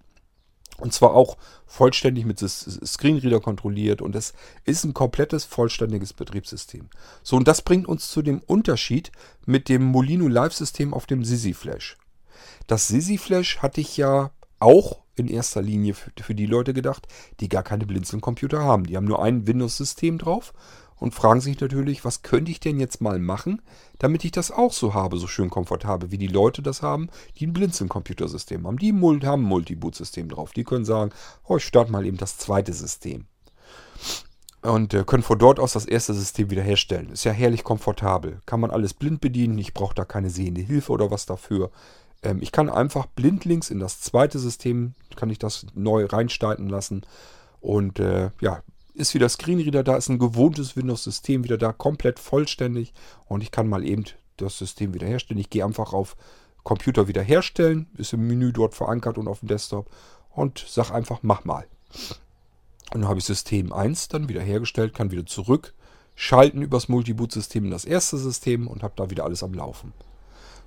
Und 0.79 0.93
zwar 0.93 1.13
auch 1.13 1.37
vollständig 1.65 2.25
mit 2.25 2.39
Screenreader 2.39 3.41
kontrolliert 3.41 4.01
und 4.01 4.15
es 4.15 4.33
ist 4.63 4.85
ein 4.85 4.93
komplettes, 4.93 5.43
vollständiges 5.45 6.13
Betriebssystem. 6.13 6.89
So, 7.21 7.35
und 7.35 7.47
das 7.47 7.61
bringt 7.61 7.87
uns 7.87 8.09
zu 8.09 8.21
dem 8.21 8.39
Unterschied 8.39 9.11
mit 9.45 9.67
dem 9.67 9.83
Molino 9.83 10.27
Live-System 10.27 10.93
auf 10.93 11.05
dem 11.05 11.25
Sisi 11.25 11.53
Flash. 11.53 11.97
Das 12.67 12.87
Sisi 12.87 13.17
Flash 13.17 13.59
hatte 13.59 13.81
ich 13.81 13.97
ja 13.97 14.31
auch 14.59 15.01
in 15.15 15.27
erster 15.27 15.61
Linie 15.61 15.93
für, 15.93 16.11
für 16.21 16.35
die 16.35 16.45
Leute 16.45 16.73
gedacht, 16.73 17.07
die 17.41 17.49
gar 17.49 17.63
keine 17.63 17.85
Blinzeln-Computer 17.85 18.63
haben. 18.63 18.85
Die 18.85 18.95
haben 18.95 19.05
nur 19.05 19.21
ein 19.21 19.47
Windows-System 19.47 20.17
drauf 20.17 20.53
und 20.99 21.13
fragen 21.13 21.41
sich 21.41 21.59
natürlich, 21.59 22.05
was 22.05 22.21
könnte 22.21 22.51
ich 22.51 22.59
denn 22.59 22.79
jetzt 22.79 23.01
mal 23.01 23.19
machen, 23.19 23.61
damit 23.97 24.23
ich 24.25 24.31
das 24.31 24.51
auch 24.51 24.73
so 24.73 24.93
habe, 24.93 25.17
so 25.17 25.27
schön 25.27 25.49
komfortabel, 25.49 26.11
wie 26.11 26.17
die 26.17 26.27
Leute 26.27 26.61
das 26.61 26.81
haben, 26.81 27.09
die 27.37 27.47
ein 27.47 27.53
Blinzeln-Computersystem 27.53 28.65
haben. 28.65 28.77
Die 28.77 28.91
haben 28.91 29.43
ein 29.43 29.47
Multiboot-System 29.47 30.29
drauf. 30.29 30.51
Die 30.51 30.63
können 30.63 30.85
sagen, 30.85 31.11
oh, 31.45 31.57
ich 31.57 31.65
starte 31.65 31.91
mal 31.91 32.05
eben 32.05 32.17
das 32.17 32.37
zweite 32.37 32.73
System. 32.73 33.25
Und 34.61 34.93
äh, 34.93 35.05
können 35.05 35.23
von 35.23 35.39
dort 35.39 35.59
aus 35.59 35.73
das 35.73 35.85
erste 35.85 36.13
System 36.13 36.49
wiederherstellen. 36.49 37.11
Ist 37.11 37.23
ja 37.23 37.31
herrlich 37.31 37.63
komfortabel. 37.63 38.41
Kann 38.45 38.59
man 38.59 38.71
alles 38.71 38.93
blind 38.93 39.21
bedienen. 39.21 39.57
Ich 39.57 39.73
brauche 39.73 39.95
da 39.95 40.03
keine 40.03 40.29
sehende 40.29 40.61
Hilfe 40.61 40.91
oder 40.91 41.11
was 41.11 41.25
dafür. 41.25 41.71
Ähm, 42.23 42.39
ich 42.41 42.51
kann 42.51 42.69
einfach 42.69 43.05
blindlings 43.05 43.69
in 43.69 43.79
das 43.79 44.01
zweite 44.01 44.37
System, 44.37 44.95
kann 45.15 45.29
ich 45.29 45.39
das 45.39 45.65
neu 45.75 46.05
reinstarten 46.05 46.67
lassen. 46.67 47.03
Und 47.61 47.99
äh, 47.99 48.31
ja, 48.41 48.61
ist 48.99 49.13
wieder 49.13 49.29
Screenreader 49.29 49.83
da, 49.83 49.95
ist 49.95 50.09
ein 50.09 50.19
gewohntes 50.19 50.75
Windows-System 50.75 51.43
wieder 51.43 51.57
da, 51.57 51.71
komplett 51.71 52.19
vollständig. 52.19 52.93
Und 53.25 53.41
ich 53.41 53.51
kann 53.51 53.67
mal 53.67 53.85
eben 53.85 54.03
das 54.37 54.57
System 54.57 54.93
wiederherstellen. 54.93 55.39
Ich 55.39 55.49
gehe 55.49 55.65
einfach 55.65 55.93
auf 55.93 56.15
Computer 56.63 57.07
wiederherstellen, 57.07 57.87
ist 57.97 58.13
im 58.13 58.27
Menü 58.27 58.51
dort 58.51 58.75
verankert 58.75 59.17
und 59.17 59.27
auf 59.27 59.39
dem 59.39 59.47
Desktop 59.47 59.89
und 60.29 60.59
sage 60.67 60.93
einfach, 60.93 61.19
mach 61.21 61.45
mal. 61.45 61.65
Und 62.93 63.01
dann 63.01 63.07
habe 63.07 63.19
ich 63.19 63.25
System 63.25 63.71
1 63.71 64.09
dann 64.09 64.29
wiederhergestellt, 64.29 64.93
kann 64.93 65.11
wieder 65.11 65.25
zurückschalten 65.25 66.61
übers 66.61 66.89
Multiboot-System 66.89 67.65
in 67.65 67.71
das 67.71 67.85
erste 67.85 68.17
System 68.17 68.67
und 68.67 68.83
habe 68.83 68.93
da 68.97 69.09
wieder 69.09 69.23
alles 69.23 69.43
am 69.43 69.53
Laufen. 69.53 69.93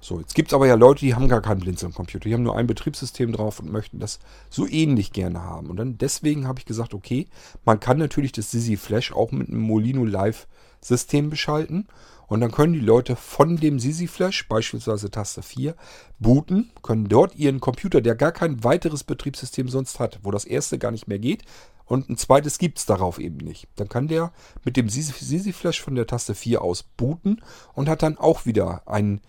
So, 0.05 0.19
jetzt 0.19 0.35
gibt 0.35 0.49
es 0.49 0.55
aber 0.55 0.67
ja 0.67 0.75
Leute, 0.75 1.01
die 1.07 1.15
haben 1.15 1.29
gar 1.29 1.41
keinen 1.41 1.61
Blinzeln-Computer. 1.61 2.29
Die 2.29 2.35
haben 2.35 2.43
nur 2.43 2.57
ein 2.57 2.67
Betriebssystem 2.67 3.31
drauf 3.31 3.61
und 3.61 3.71
möchten 3.71 4.01
das 4.01 4.19
so 4.51 4.67
ähnlich 4.67 5.13
gerne 5.13 5.43
haben. 5.43 5.71
Und 5.71 5.77
dann 5.77 5.97
deswegen 5.97 6.49
habe 6.49 6.59
ich 6.59 6.67
gesagt, 6.67 6.93
okay, 6.93 7.29
man 7.65 7.79
kann 7.79 7.99
natürlich 7.99 8.33
das 8.33 8.51
Sisi 8.51 8.77
Flash 8.77 9.13
auch 9.13 9.31
mit 9.31 9.49
einem 9.49 9.61
Molino 9.61 10.05
Live 10.05 10.49
System 10.81 11.31
beschalten. 11.31 11.87
Und 12.27 12.41
dann 12.41 12.51
können 12.51 12.73
die 12.73 12.81
Leute 12.81 13.15
von 13.15 13.59
dem 13.59 13.79
Sisi 13.79 14.09
Flash, 14.09 14.49
beispielsweise 14.49 15.09
Taste 15.09 15.41
4, 15.41 15.77
booten, 16.19 16.73
können 16.83 17.09
dort 17.09 17.37
ihren 17.37 17.61
Computer, 17.61 18.01
der 18.01 18.17
gar 18.17 18.33
kein 18.33 18.65
weiteres 18.65 19.05
Betriebssystem 19.05 19.69
sonst 19.69 20.01
hat, 20.01 20.19
wo 20.25 20.33
das 20.33 20.45
erste 20.45 20.79
gar 20.81 20.91
nicht 20.91 21.07
mehr 21.07 21.21
geht, 21.21 21.45
und 21.85 22.09
ein 22.09 22.17
zweites 22.17 22.59
gibt 22.59 22.79
es 22.79 22.87
darauf 22.87 23.19
eben 23.19 23.37
nicht. 23.37 23.69
Dann 23.77 23.89
kann 23.89 24.09
der 24.09 24.33
mit 24.65 24.77
dem 24.77 24.89
Sisi 24.89 25.53
Flash 25.53 25.83
von 25.83 25.95
der 25.95 26.07
Taste 26.07 26.35
4 26.35 26.63
aus 26.63 26.83
booten 26.83 27.43
und 27.75 27.89
hat 27.89 28.03
dann 28.03 28.17
auch 28.17 28.47
wieder 28.47 28.83
ein 28.87 29.21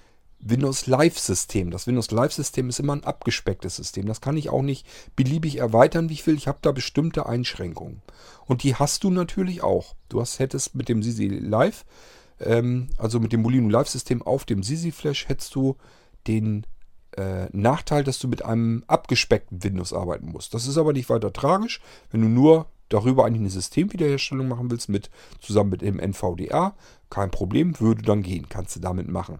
Windows 0.45 0.87
Live 0.87 1.17
System. 1.17 1.71
Das 1.71 1.87
Windows 1.87 2.11
Live 2.11 2.33
System 2.33 2.69
ist 2.69 2.79
immer 2.79 2.95
ein 2.95 3.03
abgespecktes 3.03 3.77
System. 3.77 4.05
Das 4.05 4.21
kann 4.21 4.37
ich 4.37 4.49
auch 4.49 4.61
nicht 4.61 4.85
beliebig 5.15 5.57
erweitern, 5.57 6.09
wie 6.09 6.13
ich 6.13 6.27
will. 6.27 6.35
Ich 6.35 6.47
habe 6.47 6.59
da 6.61 6.71
bestimmte 6.71 7.25
Einschränkungen. 7.25 8.01
Und 8.45 8.63
die 8.63 8.75
hast 8.75 9.03
du 9.03 9.09
natürlich 9.09 9.63
auch. 9.63 9.95
Du 10.09 10.19
hast, 10.19 10.39
hättest 10.39 10.75
mit 10.75 10.89
dem 10.89 11.01
Sisi 11.01 11.27
Live, 11.27 11.85
ähm, 12.39 12.89
also 12.97 13.19
mit 13.19 13.31
dem 13.31 13.41
Molino 13.41 13.69
Live 13.69 13.87
System 13.87 14.21
auf 14.21 14.43
dem 14.45 14.63
Sisi 14.63 14.91
Flash, 14.91 15.27
hättest 15.29 15.55
du 15.55 15.77
den 16.27 16.65
äh, 17.15 17.45
Nachteil, 17.51 18.03
dass 18.03 18.19
du 18.19 18.27
mit 18.27 18.43
einem 18.43 18.83
abgespeckten 18.87 19.63
Windows 19.63 19.93
arbeiten 19.93 20.29
musst. 20.29 20.53
Das 20.53 20.67
ist 20.67 20.77
aber 20.77 20.93
nicht 20.93 21.09
weiter 21.09 21.31
tragisch, 21.31 21.81
wenn 22.11 22.21
du 22.21 22.27
nur 22.27 22.67
darüber 22.89 23.25
eigentlich 23.25 23.41
eine 23.41 23.49
Systemwiederherstellung 23.49 24.47
machen 24.47 24.69
willst, 24.69 24.89
mit, 24.89 25.09
zusammen 25.39 25.71
mit 25.71 25.81
dem 25.81 25.99
NVDA, 25.99 26.75
kein 27.09 27.31
Problem, 27.31 27.79
würde 27.79 28.03
dann 28.03 28.23
gehen, 28.23 28.47
kannst 28.49 28.75
du 28.75 28.79
damit 28.79 29.07
machen. 29.07 29.39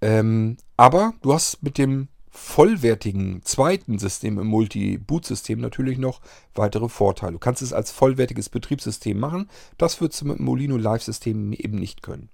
Ähm, 0.00 0.56
aber 0.76 1.14
du 1.22 1.32
hast 1.32 1.62
mit 1.62 1.78
dem 1.78 2.08
vollwertigen 2.30 3.42
zweiten 3.42 3.98
System 3.98 4.38
im 4.38 4.46
Multi-Boot-System 4.46 5.60
natürlich 5.60 5.98
noch 5.98 6.20
weitere 6.54 6.88
Vorteile. 6.88 7.32
Du 7.32 7.38
kannst 7.38 7.62
es 7.62 7.72
als 7.72 7.90
vollwertiges 7.90 8.48
Betriebssystem 8.48 9.18
machen. 9.18 9.50
Das 9.76 10.00
würdest 10.00 10.20
du 10.20 10.26
mit 10.26 10.38
dem 10.38 10.44
Molino 10.44 10.76
Live-System 10.76 11.52
eben 11.52 11.78
nicht 11.78 12.02
können. 12.02 12.28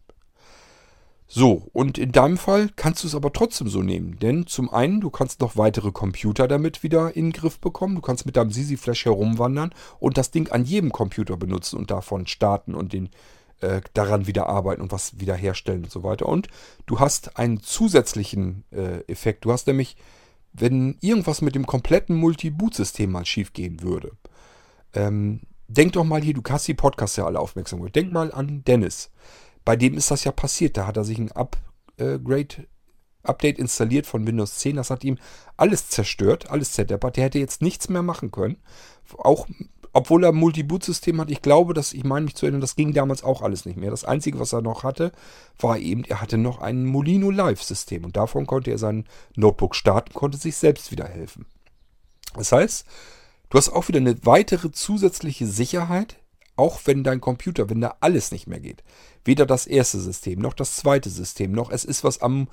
So, 1.26 1.68
und 1.72 1.96
in 1.96 2.12
deinem 2.12 2.36
Fall 2.36 2.68
kannst 2.76 3.02
du 3.02 3.08
es 3.08 3.14
aber 3.14 3.32
trotzdem 3.32 3.68
so 3.68 3.82
nehmen. 3.82 4.18
Denn 4.18 4.46
zum 4.46 4.72
einen, 4.72 5.00
du 5.00 5.10
kannst 5.10 5.40
noch 5.40 5.56
weitere 5.56 5.90
Computer 5.90 6.46
damit 6.46 6.82
wieder 6.82 7.16
in 7.16 7.26
den 7.26 7.32
Griff 7.32 7.58
bekommen. 7.58 7.94
Du 7.94 8.02
kannst 8.02 8.26
mit 8.26 8.36
deinem 8.36 8.50
Sisi 8.50 8.76
Flash 8.76 9.06
herumwandern 9.06 9.72
und 9.98 10.18
das 10.18 10.30
Ding 10.30 10.50
an 10.50 10.64
jedem 10.64 10.92
Computer 10.92 11.36
benutzen 11.36 11.78
und 11.78 11.90
davon 11.90 12.26
starten 12.26 12.74
und 12.74 12.92
den 12.92 13.08
äh, 13.60 13.80
daran 13.92 14.26
wieder 14.26 14.48
arbeiten 14.48 14.82
und 14.82 14.92
was 14.92 15.18
wiederherstellen 15.18 15.84
und 15.84 15.92
so 15.92 16.02
weiter. 16.02 16.26
Und 16.26 16.48
du 16.86 17.00
hast 17.00 17.38
einen 17.38 17.60
zusätzlichen 17.60 18.64
äh, 18.70 19.00
Effekt. 19.06 19.44
Du 19.44 19.52
hast 19.52 19.66
nämlich, 19.66 19.96
wenn 20.52 20.96
irgendwas 21.00 21.42
mit 21.42 21.54
dem 21.54 21.66
kompletten 21.66 22.16
Multi-Boot-System 22.16 23.10
mal 23.10 23.26
schief 23.26 23.52
gehen 23.52 23.82
würde, 23.82 24.12
ähm, 24.92 25.40
denk 25.68 25.92
doch 25.92 26.04
mal 26.04 26.22
hier, 26.22 26.34
du 26.34 26.42
hast 26.48 26.68
die 26.68 26.74
Podcasts 26.74 27.16
ja 27.16 27.26
alle 27.26 27.40
aufmerksam 27.40 27.80
gemacht. 27.80 27.96
Denk 27.96 28.12
mal 28.12 28.32
an 28.32 28.62
Dennis. 28.64 29.10
Bei 29.64 29.76
dem 29.76 29.94
ist 29.94 30.10
das 30.10 30.24
ja 30.24 30.32
passiert. 30.32 30.76
Da 30.76 30.86
hat 30.86 30.96
er 30.96 31.04
sich 31.04 31.18
ein 31.18 31.32
Upgrade 31.32 32.66
Update 33.24 33.58
installiert 33.58 34.06
von 34.06 34.26
Windows 34.26 34.58
10. 34.58 34.76
Das 34.76 34.90
hat 34.90 35.02
ihm 35.04 35.18
alles 35.56 35.88
zerstört, 35.88 36.50
alles 36.50 36.72
zerdeppert. 36.72 37.16
Der 37.16 37.24
hätte 37.24 37.38
jetzt 37.38 37.62
nichts 37.62 37.88
mehr 37.88 38.02
machen 38.02 38.30
können. 38.30 38.58
Auch 39.18 39.46
obwohl 39.94 40.24
er 40.24 40.30
ein 40.30 40.34
Multi-Boot-System 40.34 41.20
hat, 41.20 41.30
ich 41.30 41.40
glaube, 41.40 41.72
dass, 41.72 41.92
ich 41.92 42.02
meine 42.02 42.24
mich 42.24 42.34
zu 42.34 42.44
erinnern, 42.44 42.60
das 42.60 42.74
ging 42.74 42.92
damals 42.92 43.22
auch 43.22 43.42
alles 43.42 43.64
nicht 43.64 43.78
mehr. 43.78 43.90
Das 43.90 44.04
Einzige, 44.04 44.40
was 44.40 44.52
er 44.52 44.60
noch 44.60 44.82
hatte, 44.82 45.12
war 45.58 45.78
eben, 45.78 46.04
er 46.04 46.20
hatte 46.20 46.36
noch 46.36 46.60
ein 46.60 46.84
Molino 46.84 47.30
Live-System 47.30 48.04
und 48.04 48.16
davon 48.16 48.44
konnte 48.46 48.72
er 48.72 48.78
sein 48.78 49.06
Notebook 49.36 49.76
starten, 49.76 50.12
konnte 50.12 50.36
sich 50.36 50.56
selbst 50.56 50.90
wieder 50.90 51.06
helfen. 51.06 51.46
Das 52.34 52.50
heißt, 52.50 52.84
du 53.50 53.56
hast 53.56 53.68
auch 53.68 53.86
wieder 53.86 54.00
eine 54.00 54.16
weitere 54.26 54.72
zusätzliche 54.72 55.46
Sicherheit, 55.46 56.16
auch 56.56 56.80
wenn 56.86 57.04
dein 57.04 57.20
Computer, 57.20 57.70
wenn 57.70 57.80
da 57.80 57.96
alles 58.00 58.32
nicht 58.32 58.48
mehr 58.48 58.60
geht. 58.60 58.82
Weder 59.24 59.46
das 59.46 59.64
erste 59.66 60.00
System, 60.00 60.40
noch 60.40 60.54
das 60.54 60.74
zweite 60.74 61.08
System, 61.08 61.52
noch 61.52 61.70
es 61.70 61.84
ist 61.84 62.02
was 62.02 62.20
am 62.20 62.48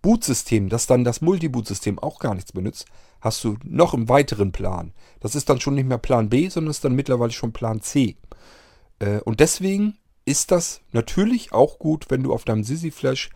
Bootsystem, 0.00 0.68
das 0.68 0.86
dann 0.86 1.02
das 1.02 1.22
Multi-Boot-System 1.22 1.98
auch 1.98 2.20
gar 2.20 2.36
nichts 2.36 2.52
benutzt, 2.52 2.86
hast 3.24 3.42
du 3.42 3.56
noch 3.64 3.94
einen 3.94 4.10
weiteren 4.10 4.52
Plan. 4.52 4.92
Das 5.20 5.34
ist 5.34 5.48
dann 5.48 5.58
schon 5.58 5.74
nicht 5.74 5.88
mehr 5.88 5.98
Plan 5.98 6.28
B, 6.28 6.48
sondern 6.50 6.70
ist 6.70 6.84
dann 6.84 6.94
mittlerweile 6.94 7.32
schon 7.32 7.54
Plan 7.54 7.80
C. 7.80 8.16
Äh, 8.98 9.20
und 9.20 9.40
deswegen 9.40 9.96
ist 10.26 10.50
das 10.50 10.82
natürlich 10.92 11.52
auch 11.52 11.78
gut, 11.78 12.10
wenn 12.10 12.22
du 12.22 12.34
auf 12.34 12.44
deinem 12.44 12.64
Sisi 12.64 12.90
Flash 12.90 13.30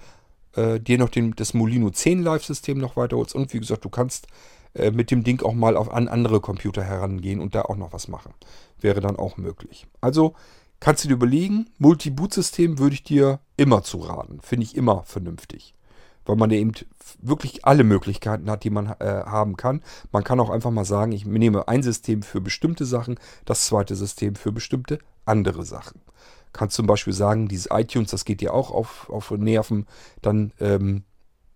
äh, 0.55 0.79
dir 0.79 0.99
noch 0.99 1.09
den, 1.09 1.35
das 1.35 1.55
Molino 1.55 1.89
10 1.89 2.23
Live-System 2.23 2.77
noch 2.77 2.97
weiterholst. 2.97 3.35
Und 3.35 3.53
wie 3.55 3.61
gesagt, 3.61 3.87
du 3.87 3.89
kannst 3.89 4.27
äh, 4.75 4.91
mit 4.91 5.11
dem 5.11 5.25
Ding 5.25 5.43
auch 5.43 5.55
mal 5.55 5.75
auf, 5.75 5.91
an 5.91 6.07
andere 6.07 6.41
Computer 6.41 6.85
herangehen 6.85 7.41
und 7.41 7.55
da 7.55 7.63
auch 7.63 7.77
noch 7.77 7.95
was 7.95 8.09
machen. 8.09 8.35
Wäre 8.79 9.01
dann 9.01 9.17
auch 9.17 9.39
möglich. 9.39 9.87
Also 10.03 10.35
kannst 10.81 11.03
du 11.05 11.09
dir 11.09 11.15
überlegen, 11.15 11.71
Multi-Boot-System 11.79 12.79
würde 12.79 12.95
ich 12.95 13.05
dir 13.05 13.41
immer 13.57 13.83
zu 13.83 13.99
raten. 14.01 14.41
Finde 14.43 14.65
ich 14.65 14.77
immer 14.77 15.03
vernünftig 15.05 15.75
weil 16.29 16.37
man 16.37 16.51
eben 16.51 16.73
wirklich 17.21 17.65
alle 17.65 17.85
Möglichkeiten 17.85 18.51
hat, 18.51 18.63
die 18.63 18.71
man 18.71 18.87
äh, 19.01 19.23
haben 19.25 19.57
kann. 19.57 19.83
Man 20.13 20.25
kann 20.25 20.39
auch 20.39 20.51
einfach 20.51 20.71
mal 20.71 20.85
sagen, 20.85 21.11
ich 21.13 21.25
nehme 21.25 21.67
ein 21.67 21.83
System 21.83 22.23
für 22.23 22.41
bestimmte 22.41 22.85
Sachen, 22.85 23.19
das 23.47 23.65
zweite 23.65 23.97
System 23.97 24.35
für 24.35 24.53
bestimmte 24.53 24.99
andere 25.25 25.65
Sachen. 25.65 26.01
Kannst 26.53 26.77
zum 26.77 26.87
Beispiel 26.87 27.15
sagen, 27.15 27.49
dieses 27.49 27.69
iTunes, 27.71 28.11
das 28.11 28.27
geht 28.27 28.43
dir 28.43 28.53
auch 28.53 28.71
auf, 28.71 29.09
auf 29.09 29.31
Nerven, 29.31 29.87
dann 30.21 30.53
ähm, 30.61 31.05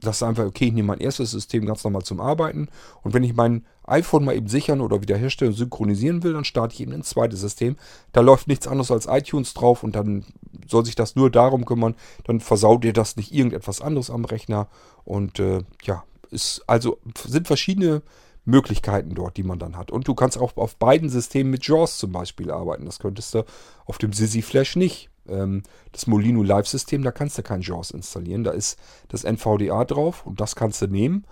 sagst 0.03 0.23
du 0.23 0.27
einfach, 0.27 0.45
okay, 0.45 0.67
ich 0.67 0.73
nehme 0.73 0.89
mein 0.89 1.01
erstes 1.01 1.31
System 1.31 1.65
ganz 1.65 1.85
normal 1.85 2.03
zum 2.03 2.21
Arbeiten. 2.21 2.69
Und 3.03 3.15
wenn 3.15 3.25
ich 3.25 3.35
mein 3.35 3.65
iPhone 3.85 4.25
mal 4.25 4.37
eben 4.37 4.49
sichern 4.49 4.81
oder 4.81 5.01
wiederherstellen 5.01 5.53
und 5.53 5.59
synchronisieren 5.59 6.23
will, 6.23 6.33
dann 6.33 6.45
starte 6.45 6.75
ich 6.75 6.81
eben 6.81 6.93
ein 6.93 7.03
zweites 7.03 7.41
System. 7.41 7.77
Da 8.13 8.21
läuft 8.21 8.49
nichts 8.49 8.67
anderes 8.67 8.91
als 8.91 9.07
iTunes 9.07 9.55
drauf 9.55 9.83
und 9.83 9.95
dann 9.95 10.25
soll 10.69 10.85
sich 10.85 10.95
das 10.95 11.17
nur 11.17 11.31
darum 11.31 11.65
kümmern. 11.65 11.95
Dann 12.25 12.41
versaut 12.41 12.85
ihr 12.85 12.93
das 12.93 13.17
nicht 13.17 13.33
irgendetwas 13.33 13.81
anderes 13.81 14.11
am 14.11 14.25
Rechner. 14.25 14.69
Und 15.05 15.39
äh, 15.39 15.63
ja, 15.85 16.05
ist 16.31 16.65
also 16.67 16.99
sind 17.27 17.47
verschiedene 17.47 18.03
Möglichkeiten 18.45 19.15
dort, 19.15 19.37
die 19.37 19.45
man 19.45 19.59
dann 19.59 19.77
hat. 19.77 19.91
Und 19.91 20.09
du 20.09 20.15
kannst 20.15 20.37
auch 20.37 20.57
auf 20.57 20.77
beiden 20.77 21.09
Systemen 21.09 21.51
mit 21.51 21.67
JAWS 21.67 21.99
zum 21.99 22.13
Beispiel 22.13 22.51
arbeiten. 22.51 22.87
Das 22.87 22.99
könntest 22.99 23.35
du 23.35 23.45
auf 23.87 23.99
dem 23.99 24.13
Sisi 24.13 24.43
Flash 24.43 24.75
nicht. 24.75 25.11
Ähm, 25.29 25.63
das 25.93 26.07
Molino 26.07 26.43
Live-System, 26.43 27.03
da 27.03 27.13
kannst 27.13 27.39
du 27.39 27.43
kein 27.43 27.63
JAWS 27.63 27.91
installieren. 27.93 28.45
Da 28.45 28.53
ist 28.53 28.79
das 29.09 29.25
NVDA 29.25 29.85
drauf 29.85 30.27
und 30.27 30.41
das 30.41 30.57
kannst 30.57 30.83
du 30.83 30.87
nehmen. 30.87 31.25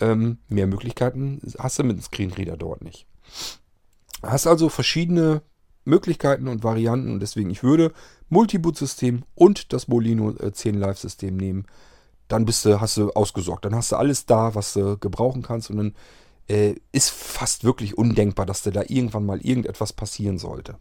Ähm, 0.00 0.38
mehr 0.48 0.66
Möglichkeiten 0.66 1.40
hast 1.58 1.78
du 1.78 1.84
mit 1.84 1.96
dem 1.96 2.02
Screenreader 2.02 2.56
dort 2.56 2.82
nicht. 2.82 3.06
Hast 4.22 4.46
also 4.46 4.68
verschiedene 4.68 5.42
Möglichkeiten 5.84 6.48
und 6.48 6.62
Varianten 6.62 7.10
und 7.10 7.20
deswegen 7.20 7.50
ich 7.50 7.62
würde 7.62 7.92
Multiboot-System 8.28 9.24
und 9.34 9.72
das 9.72 9.88
Molino 9.88 10.32
10 10.32 10.74
äh, 10.74 10.78
Live-System 10.78 11.36
nehmen. 11.36 11.66
Dann 12.28 12.44
bist 12.44 12.64
du, 12.64 12.80
hast 12.80 12.98
du 12.98 13.10
ausgesorgt. 13.12 13.64
Dann 13.64 13.74
hast 13.74 13.92
du 13.92 13.96
alles 13.96 14.26
da, 14.26 14.54
was 14.54 14.74
du 14.74 14.98
gebrauchen 14.98 15.42
kannst 15.42 15.70
und 15.70 15.78
dann 15.78 15.94
äh, 16.48 16.74
ist 16.92 17.10
fast 17.10 17.64
wirklich 17.64 17.96
undenkbar, 17.96 18.46
dass 18.46 18.62
da 18.62 18.82
irgendwann 18.86 19.26
mal 19.26 19.40
irgendetwas 19.40 19.92
passieren 19.92 20.38
sollte. 20.38 20.76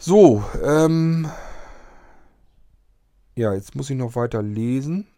So, 0.00 0.44
ähm, 0.62 1.28
ja, 3.34 3.52
jetzt 3.52 3.74
muss 3.74 3.90
ich 3.90 3.96
noch 3.96 4.14
weiter 4.14 4.42
lesen. 4.42 5.08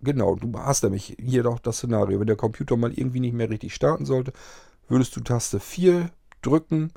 Genau, 0.00 0.34
du 0.34 0.52
hast 0.58 0.82
nämlich 0.82 1.16
hier 1.20 1.44
doch 1.44 1.60
das 1.60 1.78
Szenario. 1.78 2.18
Wenn 2.18 2.26
der 2.26 2.36
Computer 2.36 2.76
mal 2.76 2.92
irgendwie 2.92 3.20
nicht 3.20 3.34
mehr 3.34 3.48
richtig 3.50 3.74
starten 3.74 4.04
sollte, 4.04 4.32
würdest 4.88 5.14
du 5.16 5.20
Taste 5.20 5.60
4 5.60 6.10
drücken 6.42 6.92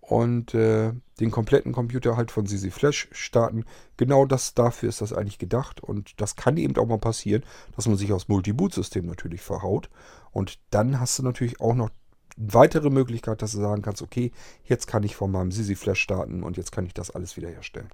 und 0.00 0.54
äh, 0.54 0.92
den 1.20 1.30
kompletten 1.30 1.72
Computer 1.72 2.16
halt 2.16 2.30
von 2.30 2.46
Sisi 2.46 2.70
Flash 2.70 3.08
starten. 3.12 3.64
Genau 3.98 4.24
das 4.24 4.54
dafür 4.54 4.88
ist 4.88 5.02
das 5.02 5.12
eigentlich 5.12 5.38
gedacht 5.38 5.82
und 5.82 6.20
das 6.20 6.36
kann 6.36 6.56
eben 6.56 6.76
auch 6.78 6.86
mal 6.86 6.98
passieren, 6.98 7.44
dass 7.76 7.86
man 7.86 7.96
sich 7.98 8.12
aufs 8.12 8.28
Multi-Boot-System 8.28 9.06
natürlich 9.06 9.42
verhaut 9.42 9.90
und 10.32 10.58
dann 10.70 10.98
hast 10.98 11.18
du 11.18 11.22
natürlich 11.22 11.60
auch 11.60 11.74
noch 11.74 11.90
weitere 12.36 12.90
Möglichkeit, 12.90 13.42
dass 13.42 13.52
du 13.52 13.58
sagen 13.58 13.82
kannst, 13.82 14.02
okay, 14.02 14.32
jetzt 14.64 14.86
kann 14.86 15.02
ich 15.02 15.16
von 15.16 15.30
meinem 15.30 15.52
Sisi 15.52 15.74
Flash 15.74 16.00
starten 16.00 16.42
und 16.42 16.56
jetzt 16.56 16.72
kann 16.72 16.86
ich 16.86 16.94
das 16.94 17.10
alles 17.10 17.36
wiederherstellen. 17.36 17.90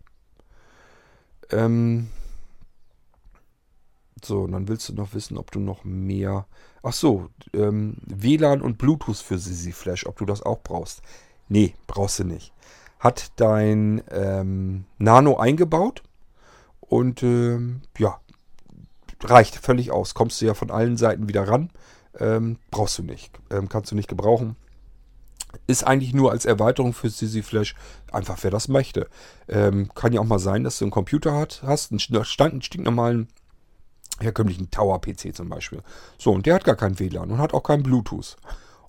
Ähm 1.50 2.08
so, 4.24 4.42
und 4.42 4.52
dann 4.52 4.68
willst 4.68 4.88
du 4.88 4.94
noch 4.94 5.14
wissen, 5.14 5.38
ob 5.38 5.50
du 5.50 5.60
noch 5.60 5.84
mehr. 5.84 6.46
Ach 6.82 6.92
so, 6.92 7.28
ähm, 7.52 7.96
WLAN 8.04 8.60
und 8.60 8.78
Bluetooth 8.78 9.18
für 9.18 9.38
Sisi 9.38 9.72
Flash, 9.72 10.06
ob 10.06 10.16
du 10.18 10.24
das 10.24 10.42
auch 10.42 10.60
brauchst. 10.62 11.02
Nee, 11.48 11.74
brauchst 11.86 12.18
du 12.18 12.24
nicht. 12.24 12.52
Hat 12.98 13.32
dein 13.36 14.02
ähm, 14.10 14.84
Nano 14.98 15.38
eingebaut 15.38 16.02
und 16.80 17.22
ähm, 17.22 17.82
ja, 17.96 18.20
reicht 19.22 19.56
völlig 19.56 19.92
aus. 19.92 20.14
Kommst 20.14 20.40
du 20.40 20.46
ja 20.46 20.54
von 20.54 20.70
allen 20.70 20.96
Seiten 20.96 21.28
wieder 21.28 21.46
ran. 21.46 21.70
Ähm, 22.18 22.58
brauchst 22.70 22.98
du 22.98 23.02
nicht. 23.02 23.30
Ähm, 23.50 23.68
kannst 23.68 23.90
du 23.90 23.96
nicht 23.96 24.08
gebrauchen. 24.08 24.56
Ist 25.66 25.86
eigentlich 25.86 26.12
nur 26.12 26.30
als 26.30 26.44
Erweiterung 26.44 26.92
für 26.92 27.10
CC 27.10 27.42
Flash, 27.42 27.74
einfach 28.12 28.38
wer 28.42 28.50
das 28.50 28.68
möchte. 28.68 29.08
Ähm, 29.48 29.90
kann 29.94 30.12
ja 30.12 30.20
auch 30.20 30.26
mal 30.26 30.38
sein, 30.38 30.64
dass 30.64 30.78
du 30.78 30.84
einen 30.84 30.92
Computer 30.92 31.34
hat, 31.34 31.62
hast, 31.64 31.90
einen, 31.90 32.00
Stand, 32.00 32.52
einen 32.52 32.62
stinknormalen, 32.62 33.28
herkömmlichen 34.20 34.70
Tower-PC 34.70 35.34
zum 35.34 35.48
Beispiel. 35.48 35.82
So, 36.18 36.32
und 36.32 36.44
der 36.44 36.56
hat 36.56 36.64
gar 36.64 36.76
kein 36.76 36.98
WLAN 36.98 37.30
und 37.30 37.38
hat 37.38 37.54
auch 37.54 37.62
kein 37.62 37.82
Bluetooth. 37.82 38.36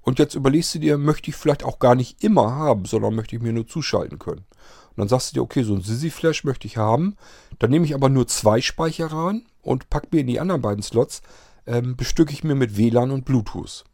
Und 0.02 0.20
jetzt 0.20 0.36
überlegst 0.36 0.74
du 0.76 0.80
dir, 0.80 0.98
möchte 0.98 1.30
ich 1.30 1.36
vielleicht 1.36 1.64
auch 1.64 1.80
gar 1.80 1.96
nicht 1.96 2.24
immer 2.24 2.56
haben, 2.56 2.86
sondern 2.86 3.16
möchte 3.16 3.36
ich 3.36 3.42
mir 3.42 3.54
nur 3.54 3.68
zuschalten 3.68 4.18
können. 4.18 4.46
Und 4.90 4.98
dann 4.98 5.08
sagst 5.08 5.32
du 5.32 5.34
dir, 5.36 5.42
okay, 5.44 5.64
so 5.64 5.76
ein 5.76 5.82
Sisi 5.82 6.10
Flash 6.10 6.44
möchte 6.44 6.68
ich 6.68 6.78
haben. 6.78 7.16
Dann 7.60 7.70
nehme 7.70 7.86
ich 7.86 7.94
aber 7.94 8.10
nur 8.10 8.28
zwei 8.28 8.60
Speicher 8.60 9.08
ran 9.08 9.46
und 9.62 9.90
packe 9.90 10.08
mir 10.12 10.22
in 10.22 10.28
die 10.28 10.40
anderen 10.40 10.62
beiden 10.62 10.84
Slots 10.84 11.22
ähm, 11.70 11.95
bestücke 11.95 12.34
ich 12.34 12.43
mir 12.43 12.55
mit 12.55 12.76
WLAN 12.76 13.11
und 13.11 13.24
Bluetooth. 13.24 13.86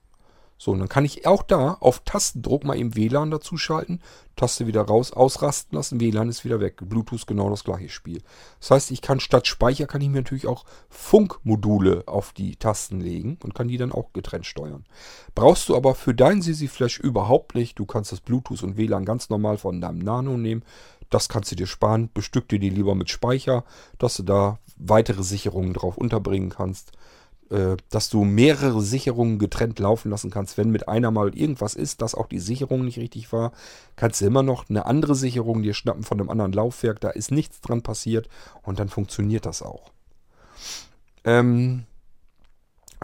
So, 0.57 0.71
und 0.71 0.79
dann 0.79 0.87
kann 0.87 1.03
ich 1.03 1.27
auch 1.27 1.43
da 1.43 1.73
auf 1.81 1.99
Tastendruck 2.05 2.63
mal 2.63 2.77
eben 2.77 2.95
WLAN 2.95 3.29
dazuschalten, 3.29 4.01
Taste 4.37 4.67
wieder 4.67 4.83
raus, 4.83 5.11
ausrasten 5.11 5.75
lassen, 5.75 5.99
WLAN 5.99 6.29
ist 6.29 6.45
wieder 6.45 6.61
weg. 6.61 6.77
Bluetooth 6.81 7.27
genau 7.27 7.49
das 7.49 7.65
gleiche 7.65 7.89
Spiel. 7.89 8.21
Das 8.61 8.71
heißt, 8.71 8.91
ich 8.91 9.01
kann 9.01 9.19
statt 9.19 9.47
Speicher 9.47 9.85
kann 9.85 9.99
ich 9.99 10.07
mir 10.07 10.19
natürlich 10.19 10.47
auch 10.47 10.63
Funkmodule 10.89 12.03
auf 12.07 12.31
die 12.31 12.55
Tasten 12.55 13.01
legen 13.01 13.37
und 13.43 13.53
kann 13.53 13.67
die 13.67 13.77
dann 13.77 13.91
auch 13.91 14.13
getrennt 14.13 14.45
steuern. 14.45 14.85
Brauchst 15.35 15.67
du 15.67 15.75
aber 15.75 15.93
für 15.93 16.13
dein 16.13 16.41
Sisi 16.41 16.69
Flash 16.69 16.99
überhaupt 16.99 17.53
nicht. 17.53 17.77
Du 17.77 17.85
kannst 17.85 18.13
das 18.13 18.21
Bluetooth 18.21 18.63
und 18.63 18.77
WLAN 18.77 19.03
ganz 19.03 19.29
normal 19.29 19.57
von 19.57 19.81
deinem 19.81 19.99
Nano 19.99 20.37
nehmen. 20.37 20.63
Das 21.09 21.27
kannst 21.27 21.51
du 21.51 21.57
dir 21.57 21.67
sparen. 21.67 22.09
Bestück 22.13 22.47
dir 22.47 22.59
die 22.59 22.69
lieber 22.69 22.95
mit 22.95 23.09
Speicher, 23.09 23.65
dass 23.97 24.15
du 24.15 24.23
da 24.23 24.59
weitere 24.77 25.23
Sicherungen 25.23 25.73
drauf 25.73 25.97
unterbringen 25.97 26.49
kannst. 26.49 26.93
Äh, 27.51 27.77
dass 27.91 28.09
du 28.09 28.23
mehrere 28.23 28.81
Sicherungen 28.81 29.37
getrennt 29.37 29.77
laufen 29.77 30.09
lassen 30.09 30.31
kannst. 30.31 30.57
Wenn 30.57 30.71
mit 30.71 30.87
einer 30.87 31.11
mal 31.11 31.35
irgendwas 31.37 31.75
ist, 31.75 32.01
dass 32.01 32.15
auch 32.15 32.25
die 32.25 32.39
Sicherung 32.39 32.83
nicht 32.83 32.97
richtig 32.97 33.31
war, 33.31 33.51
kannst 33.95 34.21
du 34.21 34.25
immer 34.25 34.41
noch 34.41 34.67
eine 34.67 34.87
andere 34.87 35.13
Sicherung 35.13 35.61
dir 35.61 35.75
schnappen 35.75 36.03
von 36.03 36.19
einem 36.19 36.31
anderen 36.31 36.53
Laufwerk. 36.53 36.99
Da 37.01 37.11
ist 37.11 37.29
nichts 37.29 37.61
dran 37.61 37.83
passiert 37.83 38.29
und 38.63 38.79
dann 38.79 38.89
funktioniert 38.89 39.45
das 39.45 39.61
auch. 39.61 39.91
Ähm, 41.23 41.83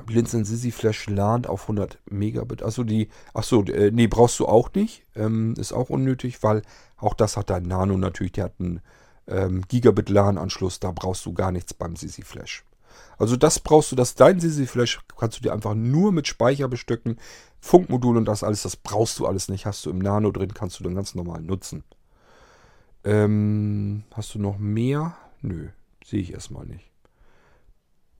Blinzeln 0.07 0.43
Sisi 0.43 0.71
Flash 0.71 1.07
LAN 1.07 1.45
auf 1.45 1.63
100 1.63 1.99
Megabit. 2.09 2.63
Achso, 2.63 2.83
die, 2.83 3.09
achso, 3.35 3.63
äh, 3.65 3.91
nee, 3.91 4.07
brauchst 4.07 4.39
du 4.39 4.47
auch 4.47 4.73
nicht. 4.73 5.05
Ähm, 5.15 5.53
ist 5.55 5.71
auch 5.71 5.91
unnötig, 5.91 6.41
weil 6.41 6.63
auch 6.97 7.13
das 7.13 7.37
hat 7.37 7.51
dein 7.51 7.63
Nano 7.63 7.95
natürlich. 7.95 8.31
Der 8.31 8.45
hat 8.45 8.55
einen 8.59 8.81
ähm, 9.27 9.61
Gigabit 9.67 10.09
LAN-Anschluss. 10.09 10.79
Da 10.79 10.91
brauchst 10.91 11.27
du 11.27 11.33
gar 11.33 11.51
nichts 11.51 11.75
beim 11.75 11.95
Sisi 11.95 12.23
Flash. 12.23 12.63
Also 13.21 13.37
das 13.37 13.59
brauchst 13.59 13.91
du, 13.91 13.95
das 13.95 14.15
dein 14.15 14.39
Sisi 14.39 14.65
Flash 14.65 14.99
kannst 15.15 15.37
du 15.37 15.43
dir 15.43 15.53
einfach 15.53 15.75
nur 15.75 16.11
mit 16.11 16.27
Speicher 16.27 16.67
bestücken. 16.67 17.19
Funkmodul 17.59 18.17
und 18.17 18.25
das 18.25 18.43
alles, 18.43 18.63
das 18.63 18.75
brauchst 18.75 19.19
du 19.19 19.27
alles 19.27 19.47
nicht. 19.47 19.67
Hast 19.67 19.85
du 19.85 19.91
im 19.91 19.99
Nano 19.99 20.31
drin, 20.31 20.55
kannst 20.55 20.79
du 20.79 20.83
dann 20.83 20.95
ganz 20.95 21.13
normal 21.13 21.43
nutzen. 21.43 21.83
Ähm, 23.03 24.05
hast 24.15 24.33
du 24.33 24.39
noch 24.39 24.57
mehr? 24.57 25.15
Nö, 25.43 25.67
sehe 26.03 26.19
ich 26.19 26.33
erstmal 26.33 26.65
nicht. 26.65 26.89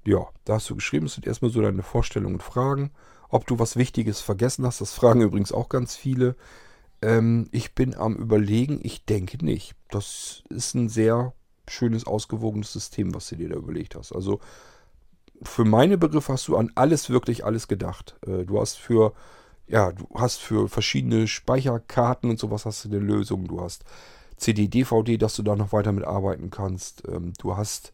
Ja, 0.06 0.28
da 0.46 0.54
hast 0.54 0.70
du 0.70 0.76
geschrieben, 0.76 1.08
es 1.08 1.16
sind 1.16 1.26
erstmal 1.26 1.50
so 1.50 1.64
deine 1.64 1.82
Vorstellungen 1.82 2.36
und 2.36 2.44
Fragen. 2.44 2.92
Ob 3.28 3.48
du 3.48 3.58
was 3.58 3.78
Wichtiges 3.78 4.22
vergessen 4.22 4.68
hast, 4.68 4.82
das 4.82 4.94
fragen 4.94 5.22
übrigens 5.22 5.52
auch 5.52 5.70
ganz 5.70 5.96
viele. 5.96 6.36
Ähm, 7.02 7.50
ich 7.52 7.74
bin 7.74 7.96
am 7.96 8.16
Überlegen, 8.18 8.80
ich 8.84 9.04
denke 9.06 9.44
nicht. 9.44 9.74
Das 9.90 10.44
ist 10.50 10.76
ein 10.76 10.90
sehr 10.90 11.34
schönes, 11.68 12.06
ausgewogenes 12.06 12.72
System, 12.72 13.16
was 13.16 13.30
du 13.30 13.38
dir 13.38 13.50
da 13.50 13.56
überlegt 13.56 13.96
hast. 13.96 14.12
Also 14.12 14.40
für 15.44 15.66
meine 15.66 15.98
Begriffe 15.98 16.34
hast 16.34 16.48
du 16.48 16.58
an 16.58 16.72
alles 16.76 17.10
wirklich 17.10 17.46
alles 17.46 17.68
gedacht. 17.68 18.16
Äh, 18.26 18.46
du 18.46 18.60
hast 18.60 18.78
für 18.78 19.14
ja, 19.72 19.94
du 19.94 20.06
hast 20.16 20.42
für 20.42 20.68
verschiedene 20.68 21.28
Speicherkarten 21.28 22.30
und 22.30 22.38
sowas 22.38 22.66
hast 22.66 22.84
du 22.84 22.90
eine 22.90 23.00
Lösung. 23.00 23.48
Du 23.48 23.62
hast 23.62 23.86
CD, 24.36 24.68
DVD, 24.68 25.18
dass 25.18 25.36
du 25.36 25.44
da 25.44 25.56
noch 25.56 25.72
weiter 25.72 25.94
mitarbeiten 25.94 26.50
kannst. 26.50 27.04
Ähm, 27.08 27.34
du 27.40 27.56
hast 27.56 27.94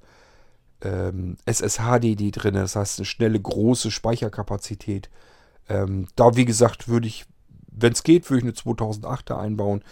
ähm, 0.82 1.38
SSHDD 1.46 2.32
drin, 2.32 2.56
das 2.56 2.76
heißt 2.76 3.00
eine 3.00 3.06
schnelle, 3.06 3.40
große 3.40 3.92
Speicherkapazität. 3.92 5.10
Ähm, 5.70 6.08
da, 6.16 6.36
wie 6.36 6.46
gesagt, 6.46 6.88
würde 6.88 7.08
ich, 7.08 7.26
wenn 7.72 7.94
es 7.94 8.04
geht, 8.04 8.30
würde 8.30 8.40
ich 8.40 8.66
eine 8.66 8.76
2008er 8.76 9.38
einbauen. 9.38 9.84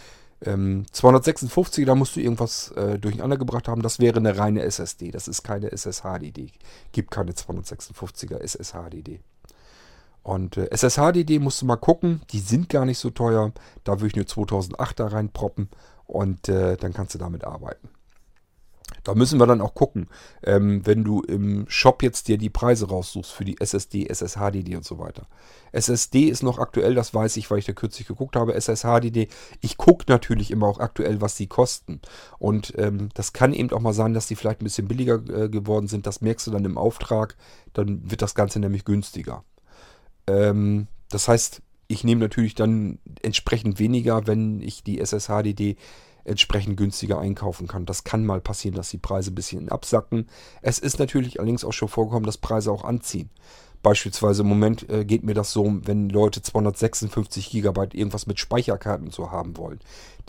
Ähm, 0.44 0.86
256, 0.92 1.86
da 1.86 1.96
musst 1.96 2.16
du 2.16 2.20
irgendwas 2.20 2.72
äh, 2.72 3.00
durcheinander 3.00 3.38
gebracht 3.38 3.68
haben. 3.68 3.82
Das 3.82 4.00
wäre 4.00 4.18
eine 4.18 4.38
reine 4.38 4.64
SSD. 4.64 5.12
Das 5.12 5.28
ist 5.28 5.44
keine 5.44 5.72
SSHDD. 5.72 6.52
Gibt 6.92 7.12
keine 7.12 7.32
256er 7.32 8.40
SSHDD. 8.40 9.22
Und 10.24 10.58
äh, 10.58 10.68
SSHDD 10.76 11.40
musst 11.40 11.62
du 11.62 11.66
mal 11.66 11.78
gucken. 11.78 12.22
Die 12.32 12.40
sind 12.40 12.70
gar 12.70 12.86
nicht 12.86 13.00
so 13.00 13.12
teuer. 13.12 13.52
Da 13.84 14.02
würde 14.02 14.08
ich 14.08 14.16
eine 14.16 14.26
2008er 14.26 15.12
reinproppen 15.12 15.70
und 16.08 16.50
äh, 16.50 16.78
dann 16.78 16.94
kannst 16.94 17.14
du 17.14 17.20
damit 17.20 17.44
arbeiten. 17.44 17.90
Da 19.06 19.14
müssen 19.14 19.39
wir 19.39 19.45
dann 19.45 19.62
auch 19.62 19.76
gucken, 19.76 20.08
ähm, 20.43 20.86
wenn 20.86 21.03
du 21.03 21.22
im 21.22 21.66
Shop 21.70 22.03
jetzt 22.03 22.28
dir 22.28 22.38
die 22.38 22.49
Preise 22.49 22.89
raussuchst 22.89 23.32
für 23.32 23.45
die 23.45 23.62
SSD, 23.62 24.08
SSHDD 24.08 24.76
und 24.76 24.84
so 24.84 24.97
weiter. 24.97 25.28
SSD 25.72 26.24
ist 26.24 26.41
noch 26.41 26.58
aktuell, 26.58 26.95
das 26.95 27.14
weiß 27.14 27.38
ich, 27.38 27.49
weil 27.51 27.60
ich 27.60 27.66
da 27.66 27.74
kürzlich 27.74 28.08
geguckt 28.08 28.36
habe. 28.36 28.56
SSHDD, 28.60 29.28
ich 29.62 29.78
gucke 29.78 30.06
natürlich 30.08 30.49
immer 30.49 30.68
auch 30.68 30.80
aktuell, 30.80 31.22
was 31.22 31.36
die 31.36 31.47
kosten. 31.47 32.01
Und 32.39 32.74
ähm, 32.78 33.10
das 33.14 33.32
kann 33.32 33.53
eben 33.53 33.72
auch 33.72 33.80
mal 33.80 33.93
sein, 33.93 34.14
dass 34.14 34.28
die 34.28 34.36
vielleicht 34.36 34.62
ein 34.62 34.66
bisschen 34.66 34.88
billiger 34.88 35.16
äh, 35.30 35.49
geworden 35.49 35.88
sind. 35.88 36.08
Das 36.08 36.22
merkst 36.22 36.47
du 36.47 36.51
dann 36.51 36.66
im 36.66 36.78
Auftrag. 36.78 37.36
Dann 37.74 38.10
wird 38.10 38.24
das 38.24 38.34
Ganze 38.34 38.60
nämlich 38.60 38.86
günstiger. 38.86 39.43
Ähm, 40.26 40.88
das 41.10 41.28
heißt, 41.28 41.62
ich 41.88 42.03
nehme 42.03 42.22
natürlich 42.22 42.56
dann 42.56 42.97
entsprechend 43.22 43.78
weniger, 43.78 44.26
wenn 44.26 44.62
ich 44.62 44.84
die 44.84 44.99
SSHDD 44.99 45.78
entsprechend 46.26 46.78
günstiger 46.78 47.20
einkaufen 47.20 47.68
kann. 47.68 47.86
Das 47.86 48.04
kann 48.04 48.26
mal 48.26 48.42
passieren, 48.42 48.76
dass 48.76 48.90
die 48.90 48.98
Preise 48.98 49.32
ein 49.32 49.36
bisschen 49.36 49.70
absacken. 49.70 50.28
Es 50.62 50.80
ist 50.80 51.00
natürlich 51.00 51.40
allerdings 51.40 51.64
auch 51.64 51.74
schon 51.74 51.88
vorgekommen, 51.88 52.26
dass 52.26 52.38
Preise 52.38 52.72
auch 52.72 52.84
anziehen. 52.84 53.30
Beispielsweise 53.84 54.42
im 54.42 54.50
Moment 54.50 54.90
äh, 54.90 55.06
geht 55.06 55.24
mir 55.24 55.36
das 55.36 55.52
so, 55.52 55.72
wenn 55.84 56.10
Leute 56.10 56.42
256 56.42 57.52
GB 57.52 57.90
irgendwas 57.94 58.26
mit 58.26 58.40
Speicherkarten 58.40 59.12
so 59.12 59.30
haben 59.30 59.58
wollen. 59.58 59.80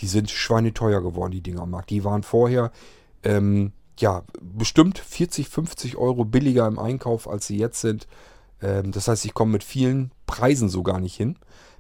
Die 0.00 0.08
sind 0.08 0.30
schweineteuer 0.30 1.02
geworden, 1.02 1.32
die 1.32 1.40
Dinger 1.40 1.62
am 1.62 1.70
Markt. 1.70 1.88
Die 1.88 2.04
waren 2.04 2.22
vorher 2.22 2.70
ähm, 3.22 3.72
ja 3.98 4.24
bestimmt 4.42 4.98
40, 4.98 5.48
50 5.48 5.96
Euro 5.96 6.26
billiger 6.26 6.66
im 6.66 6.78
Einkauf, 6.78 7.26
als 7.26 7.46
sie 7.46 7.56
jetzt 7.56 7.80
sind. 7.80 8.06
Ähm, 8.60 8.92
das 8.92 9.08
heißt, 9.08 9.24
ich 9.24 9.32
komme 9.32 9.52
mit 9.52 9.64
vielen 9.64 10.12
Preisen 10.26 10.68
so 10.68 10.82
gar 10.82 11.00
nicht 11.00 11.16
hin. 11.16 11.36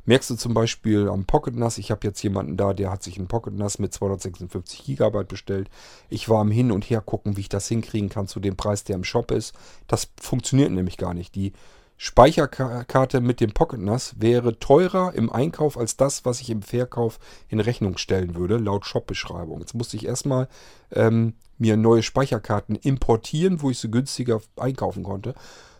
Merkst 0.06 0.30
du 0.30 0.36
zum 0.36 0.54
Beispiel 0.54 1.08
am 1.08 1.24
Pocket 1.24 1.56
NAS, 1.56 1.78
ich 1.78 1.90
habe 1.90 2.06
jetzt 2.06 2.22
jemanden 2.22 2.56
da, 2.56 2.72
der 2.72 2.92
hat 2.92 3.02
sich 3.02 3.18
ein 3.18 3.26
Pocket 3.26 3.52
NAS 3.52 3.80
mit 3.80 3.92
256 3.92 4.84
GB 4.84 5.24
bestellt. 5.24 5.68
Ich 6.08 6.28
war 6.28 6.40
am 6.40 6.52
Hin 6.52 6.70
und 6.70 6.84
Her 6.84 7.00
gucken, 7.00 7.36
wie 7.36 7.40
ich 7.40 7.48
das 7.48 7.66
hinkriegen 7.66 8.08
kann 8.08 8.28
zu 8.28 8.38
dem 8.38 8.56
Preis, 8.56 8.84
der 8.84 8.94
im 8.94 9.02
Shop 9.02 9.32
ist. 9.32 9.54
Das 9.88 10.08
funktioniert 10.20 10.70
nämlich 10.70 10.96
gar 10.96 11.12
nicht. 11.12 11.34
Die 11.34 11.52
Speicherkarte 11.96 13.20
mit 13.20 13.40
dem 13.40 13.52
Pocket 13.52 13.80
NAS 13.80 14.14
wäre 14.18 14.60
teurer 14.60 15.12
im 15.14 15.32
Einkauf 15.32 15.76
als 15.76 15.96
das, 15.96 16.24
was 16.24 16.40
ich 16.40 16.50
im 16.50 16.62
Verkauf 16.62 17.18
in 17.48 17.58
Rechnung 17.58 17.98
stellen 17.98 18.36
würde, 18.36 18.58
laut 18.58 18.86
Shop-Beschreibung. 18.86 19.58
Jetzt 19.58 19.74
musste 19.74 19.96
ich 19.96 20.06
erstmal 20.06 20.48
ähm, 20.92 21.34
mir 21.58 21.76
neue 21.76 22.04
Speicherkarten 22.04 22.76
importieren, 22.76 23.60
wo 23.60 23.70
ich 23.70 23.80
sie 23.80 23.90
günstiger 23.90 24.40
einkaufen 24.56 25.02
konnte 25.02 25.34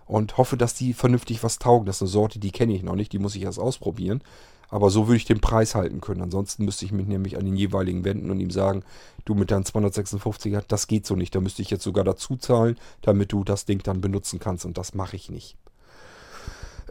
und 0.06 0.36
hoffe, 0.38 0.56
dass 0.56 0.74
die 0.74 0.94
vernünftig 0.94 1.42
was 1.42 1.58
taugen. 1.58 1.86
Das 1.86 1.96
ist 1.96 2.02
eine 2.02 2.08
Sorte, 2.08 2.38
die 2.38 2.52
kenne 2.52 2.74
ich 2.74 2.82
noch 2.82 2.94
nicht, 2.94 3.12
die 3.12 3.18
muss 3.18 3.34
ich 3.34 3.42
erst 3.42 3.58
ausprobieren. 3.58 4.22
Aber 4.68 4.90
so 4.90 5.06
würde 5.06 5.16
ich 5.16 5.24
den 5.24 5.40
Preis 5.40 5.74
halten 5.74 6.00
können. 6.00 6.22
Ansonsten 6.22 6.64
müsste 6.64 6.84
ich 6.84 6.92
mich 6.92 7.06
nämlich 7.06 7.36
an 7.36 7.44
den 7.44 7.56
jeweiligen 7.56 8.04
wenden 8.04 8.30
und 8.30 8.40
ihm 8.40 8.50
sagen, 8.50 8.82
du 9.24 9.34
mit 9.34 9.50
deinen 9.50 9.64
256er, 9.64 10.64
das 10.66 10.86
geht 10.88 11.06
so 11.06 11.14
nicht. 11.14 11.34
Da 11.34 11.40
müsste 11.40 11.62
ich 11.62 11.70
jetzt 11.70 11.84
sogar 11.84 12.04
dazu 12.04 12.36
zahlen, 12.36 12.76
damit 13.02 13.32
du 13.32 13.44
das 13.44 13.64
Ding 13.64 13.82
dann 13.82 14.00
benutzen 14.00 14.40
kannst. 14.40 14.64
Und 14.64 14.76
das 14.76 14.94
mache 14.94 15.16
ich 15.16 15.30
nicht. 15.30 15.56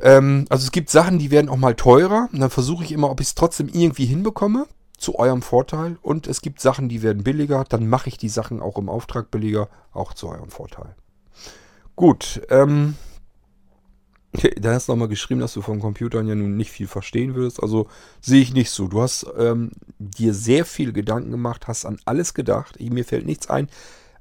Ähm, 0.01 0.45
also 0.49 0.63
es 0.63 0.71
gibt 0.71 0.89
Sachen, 0.89 1.19
die 1.19 1.31
werden 1.31 1.49
auch 1.49 1.57
mal 1.57 1.75
teurer. 1.75 2.29
Und 2.31 2.39
dann 2.39 2.49
versuche 2.49 2.83
ich 2.83 2.91
immer, 2.91 3.09
ob 3.09 3.19
ich 3.19 3.27
es 3.27 3.35
trotzdem 3.35 3.67
irgendwie 3.67 4.05
hinbekomme. 4.05 4.67
Zu 4.97 5.19
eurem 5.19 5.41
Vorteil. 5.41 5.97
Und 6.01 6.27
es 6.27 6.41
gibt 6.41 6.61
Sachen, 6.61 6.87
die 6.87 7.01
werden 7.01 7.23
billiger. 7.23 7.65
Dann 7.67 7.89
mache 7.89 8.07
ich 8.07 8.17
die 8.17 8.29
Sachen 8.29 8.61
auch 8.61 8.77
im 8.77 8.87
Auftrag 8.87 9.31
billiger. 9.31 9.67
Auch 9.91 10.13
zu 10.13 10.29
eurem 10.29 10.49
Vorteil. 10.49 10.95
Gut, 11.95 12.41
ähm, 12.49 12.95
da 14.59 14.73
hast 14.73 14.87
du 14.87 14.91
nochmal 14.91 15.07
geschrieben, 15.07 15.39
dass 15.39 15.53
du 15.53 15.61
vom 15.61 15.79
Computern 15.79 16.27
ja 16.27 16.35
nun 16.35 16.57
nicht 16.57 16.71
viel 16.71 16.87
verstehen 16.87 17.35
würdest. 17.35 17.61
Also 17.61 17.87
sehe 18.21 18.41
ich 18.41 18.53
nicht 18.53 18.71
so. 18.71 18.87
Du 18.87 19.01
hast 19.01 19.25
ähm, 19.37 19.71
dir 19.97 20.33
sehr 20.33 20.65
viel 20.65 20.93
Gedanken 20.93 21.31
gemacht, 21.31 21.67
hast 21.67 21.85
an 21.85 21.99
alles 22.05 22.33
gedacht. 22.33 22.75
Ich, 22.79 22.89
mir 22.89 23.05
fällt 23.05 23.25
nichts 23.25 23.49
ein. 23.49 23.69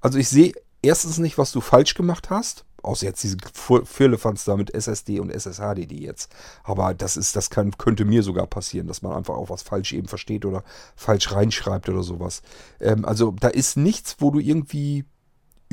Also 0.01 0.18
ich 0.18 0.29
sehe 0.29 0.53
erstens 0.83 1.18
nicht, 1.18 1.39
was 1.39 1.53
du 1.53 1.61
falsch 1.61 1.95
gemacht 1.95 2.31
hast. 2.31 2.64
Außer 2.83 3.07
jetzt 3.07 3.22
diese 3.22 3.39
Firlefanz 3.85 4.45
da 4.45 4.59
mit 4.59 4.75
SSD 4.75 5.18
und 5.18 5.31
SSHD 5.31 5.91
jetzt. 5.91 6.31
Aber 6.64 6.93
das 6.93 7.16
ist, 7.16 7.35
das 7.35 7.49
kann, 7.49 7.79
könnte 7.79 8.05
mir 8.05 8.22
sogar 8.22 8.47
passieren, 8.47 8.87
dass 8.87 9.01
man 9.01 9.14
einfach 9.14 9.35
auch 9.35 9.49
was 9.49 9.62
falsch 9.62 9.95
eben 9.95 10.07
versteht 10.07 10.45
oder 10.45 10.64
falsch 10.95 11.33
reinschreibt 11.33 11.89
oder 11.89 12.03
sowas. 12.03 12.43
Ähm, 12.81 13.07
also 13.07 13.35
da 13.41 13.49
ist 13.49 13.79
nichts, 13.79 14.16
wo 14.18 14.31
du 14.31 14.39
irgendwie 14.39 15.07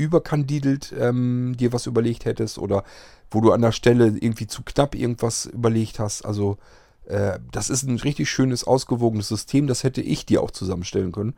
überkandidelt 0.05 0.93
ähm, 0.97 1.55
dir 1.57 1.73
was 1.73 1.85
überlegt 1.85 2.25
hättest 2.25 2.57
oder 2.57 2.83
wo 3.29 3.41
du 3.41 3.51
an 3.51 3.61
der 3.61 3.71
Stelle 3.71 4.07
irgendwie 4.07 4.47
zu 4.47 4.63
knapp 4.63 4.95
irgendwas 4.95 5.45
überlegt 5.45 5.99
hast. 5.99 6.23
Also 6.23 6.57
äh, 7.05 7.39
das 7.51 7.69
ist 7.69 7.83
ein 7.83 7.97
richtig 7.97 8.29
schönes, 8.29 8.63
ausgewogenes 8.63 9.27
System. 9.27 9.67
Das 9.67 9.83
hätte 9.83 10.01
ich 10.01 10.25
dir 10.25 10.41
auch 10.41 10.51
zusammenstellen 10.51 11.11
können. 11.11 11.35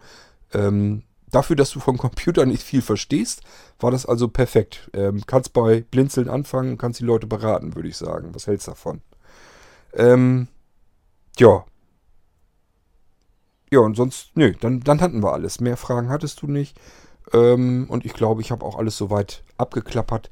Ähm, 0.54 1.04
dafür, 1.32 1.56
dass 1.56 1.72
du 1.72 1.80
vom 1.80 1.98
Computer 1.98 2.46
nicht 2.46 2.64
viel 2.64 2.82
verstehst, 2.82 3.42
war 3.80 3.92
das 3.92 4.06
also 4.06 4.28
perfekt. 4.28 4.90
Ähm, 4.94 5.24
kannst 5.26 5.54
bei 5.54 5.82
Blinzeln 5.82 6.30
anfangen, 6.30 6.78
kannst 6.78 7.00
die 7.00 7.06
Leute 7.06 7.28
beraten, 7.28 7.76
würde 7.76 7.90
ich 7.90 7.98
sagen. 7.98 8.30
Was 8.34 8.48
hältst 8.48 8.68
du 8.68 8.72
davon? 8.72 9.02
Ähm, 9.94 10.48
ja. 11.38 11.66
Ja, 13.72 13.80
und 13.80 13.96
sonst, 13.96 14.32
nö, 14.36 14.54
dann, 14.60 14.82
dann 14.82 15.02
hatten 15.02 15.24
wir 15.24 15.34
alles. 15.34 15.60
Mehr 15.60 15.78
Fragen 15.78 16.10
hattest 16.10 16.42
du 16.44 16.48
nicht. 16.48 16.80
Ähm, 17.32 17.86
und 17.90 18.06
ich 18.06 18.14
glaube, 18.14 18.42
ich 18.42 18.52
habe 18.52 18.66
auch 18.66 18.78
alles 18.78 18.98
soweit 18.98 19.44
abgeklappert. 19.58 20.30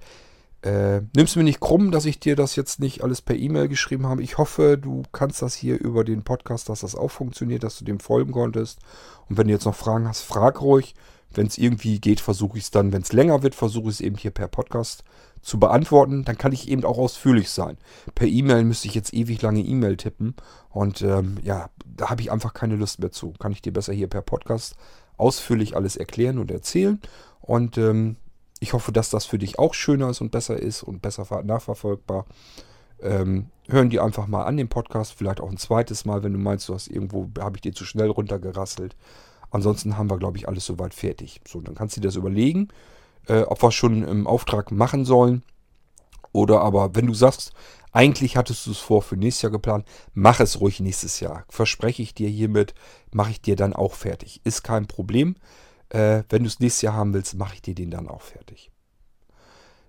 Äh, 0.64 1.02
nimm's 1.16 1.36
mir 1.36 1.44
nicht 1.44 1.60
krumm, 1.60 1.90
dass 1.90 2.06
ich 2.06 2.20
dir 2.20 2.36
das 2.36 2.56
jetzt 2.56 2.80
nicht 2.80 3.04
alles 3.04 3.22
per 3.22 3.36
E-Mail 3.36 3.68
geschrieben 3.68 4.06
habe. 4.08 4.22
Ich 4.22 4.38
hoffe, 4.38 4.78
du 4.78 5.02
kannst 5.12 5.42
das 5.42 5.56
hier 5.56 5.80
über 5.80 6.04
den 6.04 6.24
Podcast, 6.24 6.70
dass 6.70 6.82
das 6.82 6.96
auch 6.96 7.10
funktioniert, 7.10 7.64
dass 7.64 7.80
du 7.80 7.86
dem 7.86 8.00
folgen 8.00 8.32
konntest. 8.32 8.80
Und 9.28 9.38
wenn 9.38 9.48
du 9.48 9.54
jetzt 9.54 9.66
noch 9.66 9.76
Fragen 9.76 10.08
hast, 10.08 10.22
frag 10.22 10.62
ruhig. 10.62 10.94
Wenn 11.34 11.48
es 11.48 11.58
irgendwie 11.58 12.00
geht, 12.00 12.20
versuche 12.20 12.58
ich 12.58 12.66
es 12.66 12.72
dann, 12.72 12.92
wenn 12.92 13.04
es 13.04 13.14
länger 13.14 13.42
wird, 13.42 13.56
versuche 13.56 13.86
ich 13.86 13.96
es 13.96 14.02
eben 14.02 14.18
hier 14.18 14.32
per 14.32 14.50
Podcast 14.50 15.06
zu 15.42 15.60
beantworten. 15.60 16.26
Dann 16.26 16.38
kann 16.38 16.52
ich 16.52 16.68
eben 16.68 16.84
auch 16.84 16.98
ausführlich 16.98 17.50
sein. 17.50 17.78
Per 18.14 18.28
E-Mail 18.28 18.66
müsste 18.66 18.90
ich 18.90 18.96
jetzt 18.96 19.14
ewig 19.14 19.42
lange 19.42 19.62
E-Mail 19.62 19.96
tippen. 19.98 20.36
Und 20.70 21.02
ähm, 21.02 21.38
ja, 21.42 21.70
da 21.86 22.10
habe 22.10 22.22
ich 22.22 22.32
einfach 22.32 22.54
keine 22.54 22.76
Lust 22.76 23.00
mehr 23.00 23.12
zu. 23.12 23.34
Kann 23.40 23.54
ich 23.54 23.62
dir 23.62 23.74
besser 23.74 23.94
hier 23.94 24.08
per 24.08 24.22
Podcast 24.22 24.76
ausführlich 25.22 25.76
alles 25.76 25.96
erklären 25.96 26.40
und 26.40 26.52
erzählen. 26.52 27.00
Und 27.40 27.78
ähm, 27.78 28.18
ich 28.60 28.74
hoffe, 28.74 28.92
dass 28.92 29.10
das 29.10 29.26
für 29.26 29.38
dich 29.38 29.60
auch 29.60 29.74
schöner 29.74 30.10
ist 30.10 30.22
und 30.22 30.32
besser 30.32 30.58
ist 30.58 30.84
und 30.84 31.02
besser 31.02 31.44
nachverfolgbar. 31.44 32.26
Ähm, 33.02 33.48
hören 33.68 33.90
die 33.90 34.00
einfach 34.00 34.28
mal 34.28 34.44
an 34.44 34.58
den 34.58 34.68
Podcast, 34.68 35.14
vielleicht 35.14 35.42
auch 35.42 35.50
ein 35.50 35.58
zweites 35.58 36.06
Mal, 36.06 36.24
wenn 36.24 36.34
du 36.34 36.40
meinst, 36.40 36.70
du 36.70 36.74
hast 36.74 36.88
irgendwo, 36.88 37.30
habe 37.40 37.58
ich 37.58 37.62
dir 37.62 37.74
zu 37.74 37.86
schnell 37.86 38.10
runtergerasselt. 38.10 38.96
Ansonsten 39.50 39.98
haben 39.98 40.10
wir, 40.10 40.18
glaube 40.18 40.38
ich, 40.38 40.48
alles 40.48 40.66
soweit 40.66 40.94
fertig. 40.94 41.42
So, 41.48 41.62
dann 41.62 41.76
kannst 41.76 41.96
du 41.96 42.02
dir 42.02 42.08
das 42.08 42.16
überlegen, 42.16 42.70
äh, 43.28 43.42
ob 43.42 43.64
wir 43.64 43.72
schon 43.72 44.04
im 44.04 44.28
Auftrag 44.28 44.72
machen 44.72 45.06
sollen. 45.06 45.44
Oder 46.32 46.62
aber, 46.62 46.96
wenn 46.96 47.08
du 47.08 47.14
sagst, 47.14 47.54
eigentlich 47.92 48.38
hattest 48.38 48.66
du 48.66 48.72
es 48.72 48.78
vor 48.78 49.02
für 49.02 49.18
nächstes 49.18 49.44
Jahr 49.44 49.52
geplant. 49.52 49.86
Mach 50.14 50.40
es 50.40 50.60
ruhig 50.60 50.80
nächstes 50.80 51.20
Jahr. 51.20 51.46
Verspreche 51.50 52.02
ich 52.02 52.14
dir 52.14 52.30
hiermit, 52.30 52.74
mache 53.12 53.32
ich 53.32 53.42
dir 53.42 53.56
dann 53.56 53.74
auch 53.74 53.96
fertig. 53.96 54.42
Ist 54.44 54.64
kein 54.64 54.88
Problem. 54.88 55.36
Äh, 55.90 56.24
wenn 56.30 56.44
du 56.44 56.48
es 56.48 56.60
nächstes 56.60 56.84
Jahr 56.84 56.94
haben 56.94 57.14
willst, 57.14 57.36
mache 57.36 57.56
ich 57.56 57.62
dir 57.62 57.76
den 57.76 57.92
dann 57.92 58.08
auch 58.08 58.22
fertig. 58.22 58.72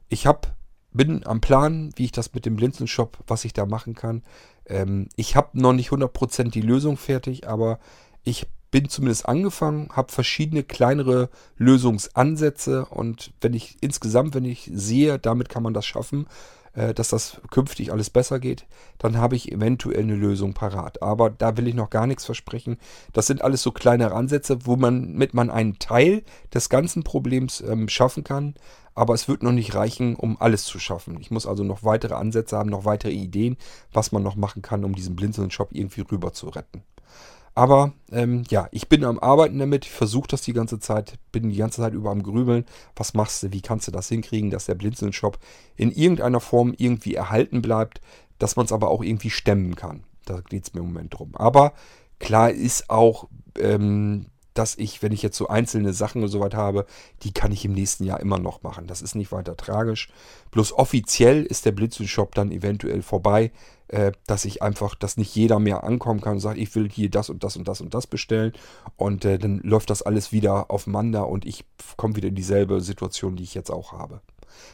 Ich 0.09 0.27
hab, 0.27 0.55
bin 0.91 1.25
am 1.27 1.41
Plan, 1.41 1.93
wie 1.97 2.07
ich 2.07 2.13
das 2.13 2.35
mit 2.35 2.45
dem 2.45 2.57
Blinzeln-Shop, 2.57 3.19
was 3.27 3.45
ich 3.45 3.53
da 3.53 3.67
machen 3.67 3.95
kann. 3.95 4.23
Ähm, 4.67 5.09
ich 5.15 5.37
habe 5.37 5.59
noch 5.61 5.73
nicht 5.73 5.91
100% 5.91 6.51
die 6.51 6.61
Lösung 6.61 6.97
fertig, 6.97 7.49
aber 7.49 7.79
ich 8.25 8.47
bin 8.73 8.89
zumindest 8.89 9.29
angefangen, 9.29 9.91
habe 9.93 10.11
verschiedene 10.11 10.65
kleinere 10.65 11.29
Lösungsansätze 11.57 12.87
und 12.87 13.33
wenn 13.41 13.55
ich 13.55 13.77
insgesamt, 13.81 14.35
wenn 14.35 14.47
ich 14.47 14.71
sehe, 14.73 15.19
damit 15.19 15.49
kann 15.49 15.63
man 15.63 15.75
das 15.75 15.87
schaffen, 15.87 16.27
dass 16.75 17.11
das 17.11 17.41
künftig 17.51 17.93
alles 17.93 18.09
besser 18.09 18.41
geht, 18.41 18.67
dann 18.99 19.19
habe 19.19 19.37
ich 19.37 19.53
eventuell 19.53 20.03
eine 20.03 20.15
Lösung 20.15 20.55
parat. 20.55 21.03
Aber 21.03 21.29
da 21.29 21.57
will 21.57 21.69
ich 21.69 21.75
noch 21.75 21.91
gar 21.91 22.07
nichts 22.07 22.25
versprechen. 22.25 22.79
Das 23.13 23.27
sind 23.27 23.43
alles 23.43 23.63
so 23.63 23.73
kleinere 23.73 24.15
Ansätze, 24.15 24.65
wo 24.65 24.77
man 24.77 25.13
mit 25.13 25.35
man 25.35 25.51
einen 25.51 25.79
Teil 25.79 26.23
des 26.55 26.69
ganzen 26.69 27.03
Problems 27.03 27.61
ähm, 27.61 27.89
schaffen 27.89 28.25
kann. 28.25 28.55
Aber 28.95 29.15
es 29.15 29.29
wird 29.29 29.43
noch 29.43 29.53
nicht 29.53 29.75
reichen, 29.75 30.17
um 30.17 30.41
alles 30.41 30.65
zu 30.65 30.79
schaffen. 30.79 31.19
Ich 31.21 31.31
muss 31.31 31.47
also 31.47 31.65
noch 31.65 31.83
weitere 31.83 32.15
Ansätze 32.15 32.57
haben, 32.59 32.71
noch 32.71 32.85
weitere 32.85 33.13
Ideen, 33.13 33.57
was 33.93 34.13
man 34.13 34.23
noch 34.23 34.37
machen 34.37 34.63
kann, 34.63 34.85
um 34.85 34.95
diesen 34.95 35.17
Blinzeln-Shop 35.17 35.71
irgendwie 35.73 36.03
rüber 36.03 36.33
zu 36.33 36.49
retten. 36.49 36.83
Aber 37.55 37.93
ähm, 38.11 38.45
ja, 38.49 38.69
ich 38.73 38.89
bin 38.89 39.05
am 39.05 39.19
Arbeiten 39.19 39.59
damit. 39.59 39.85
Versuche 39.85 40.29
das 40.29 40.43
die 40.43 40.55
ganze 40.55 40.79
Zeit. 40.79 41.19
Bin 41.33 41.51
die 41.51 41.57
ganze 41.57 41.83
Zeit 41.83 41.93
über 41.93 42.11
am 42.11 42.23
Grübeln. 42.23 42.65
Was 42.97 43.15
machst 43.15 43.43
du? 43.43 43.53
Wie 43.53 43.61
kannst 43.61 43.87
du 43.89 43.93
das 43.93 44.09
hinkriegen, 44.09 44.51
dass 44.51 44.67
der 44.67 44.75
Blinzeln-Shop 44.75 45.39
in 45.77 45.93
irgendeiner 45.93 46.41
Form 46.41 46.75
irgendwie 46.77 47.15
erhalten 47.15 47.61
bleibt, 47.61 48.01
dass 48.39 48.57
man 48.57 48.67
es 48.67 48.73
aber 48.73 48.89
auch 48.89 49.03
irgendwie 49.03 49.31
stemmen 49.31 49.77
kann. 49.77 50.05
Da 50.25 50.41
geht 50.41 50.65
es 50.65 50.75
mir 50.75 50.81
im 50.81 50.87
Moment 50.87 51.19
drum. 51.19 51.35
Aber 51.35 51.75
klar 52.19 52.51
ist 52.51 52.89
auch, 52.89 53.29
ähm, 53.59 54.27
dass 54.55 54.77
ich, 54.77 55.03
wenn 55.03 55.13
ich 55.13 55.23
jetzt 55.23 55.37
so 55.37 55.49
einzelne 55.49 55.93
Sachen 55.93 56.23
und 56.23 56.29
so 56.29 56.41
weit 56.41 56.55
habe, 56.55 56.87
die 57.23 57.33
kann 57.33 57.53
ich 57.53 57.65
im 57.65 57.73
nächsten 57.73 58.05
Jahr 58.05 58.21
immer 58.21 58.39
noch 58.39 58.63
machen. 58.63 58.87
Das 58.87 59.03
ist 59.03 59.15
nicht 59.15 59.33
weiter 59.33 59.57
tragisch. 59.57 60.09
Bloß 60.51 60.73
offiziell 60.73 61.45
ist 61.45 61.65
der 61.65 61.73
Blitzen-Shop 61.73 62.35
dann 62.35 62.53
eventuell 62.53 63.03
vorbei, 63.03 63.53
äh, 63.89 64.13
dass 64.27 64.45
ich 64.45 64.63
einfach, 64.63 64.95
dass 64.95 65.17
nicht 65.17 65.35
jeder 65.35 65.59
mehr 65.59 65.85
ankommen 65.85 66.21
kann 66.21 66.35
und 66.35 66.41
sagt, 66.41 66.59
ich 66.59 66.75
will 66.75 66.89
hier 66.91 67.11
das 67.11 67.31
und 67.31 67.45
das 67.45 67.57
und 67.57 67.69
das 67.69 67.81
und 67.81 67.95
das 67.95 68.07
bestellen. 68.07 68.53
Und 68.97 69.25
äh, 69.25 69.39
dann 69.39 69.59
läuft 69.59 69.91
das 69.91 70.03
alles 70.03 70.33
wieder 70.33 70.71
aufeinander 70.71 71.29
und 71.29 71.45
ich 71.45 71.65
komme 71.97 72.17
wieder 72.17 72.29
in 72.29 72.35
dieselbe 72.35 72.81
Situation, 72.81 73.37
die 73.37 73.45
ich 73.45 73.55
jetzt 73.55 73.71
auch 73.71 73.93
habe. 73.93 74.21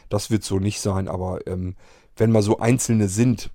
Das 0.09 0.29
wird 0.29 0.43
so 0.43 0.59
nicht 0.59 0.81
sein, 0.81 1.07
aber 1.07 1.47
ähm, 1.47 1.75
wenn 2.19 2.31
mal 2.31 2.41
so 2.41 2.59
einzelne 2.59 3.07
sind, 3.07 3.49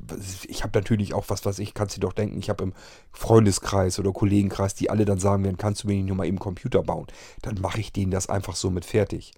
ich 0.49 0.63
habe 0.63 0.79
natürlich 0.79 1.15
auch 1.15 1.27
was, 1.29 1.45
was 1.45 1.59
ich, 1.59 1.75
kannst 1.75 1.97
du 1.97 2.01
doch 2.01 2.13
denken, 2.13 2.39
ich 2.39 2.49
habe 2.49 2.65
im 2.65 2.73
Freundeskreis 3.13 3.99
oder 3.99 4.13
Kollegenkreis, 4.13 4.75
die 4.75 4.91
alle 4.91 5.05
dann 5.05 5.19
sagen 5.19 5.45
werden, 5.45 5.59
kannst 5.59 5.85
du 5.85 5.89
mir 5.89 5.95
nicht 5.95 6.07
nur 6.07 6.17
mal 6.17 6.27
eben 6.27 6.39
Computer 6.39 6.83
bauen, 6.83 7.07
dann 7.43 7.61
mache 7.61 7.81
ich 7.81 7.93
denen 7.93 8.11
das 8.11 8.29
einfach 8.29 8.57
so 8.57 8.71
mit 8.71 8.85
fertig. 8.85 9.33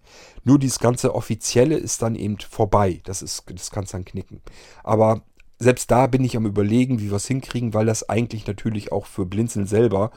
Nur 0.45 0.59
dieses 0.59 0.79
ganze 0.79 1.15
Offizielle 1.15 1.77
ist 1.77 2.03
dann 2.03 2.15
eben 2.15 2.39
vorbei, 2.39 3.01
das, 3.05 3.23
ist, 3.23 3.45
das 3.53 3.71
kannst 3.71 3.95
dann 3.95 4.05
knicken. 4.05 4.41
Aber 4.85 5.23
selbst 5.59 5.91
da 5.91 6.07
bin 6.07 6.25
ich 6.25 6.37
am 6.37 6.47
überlegen, 6.47 7.01
wie 7.01 7.11
wir 7.11 7.17
es 7.17 7.27
hinkriegen, 7.27 7.75
weil 7.75 7.87
das 7.87 8.09
eigentlich 8.09 8.47
natürlich 8.47 8.93
auch 8.93 9.07
für 9.07 9.27
Blinzeln 9.27 9.67
selber 9.67 10.11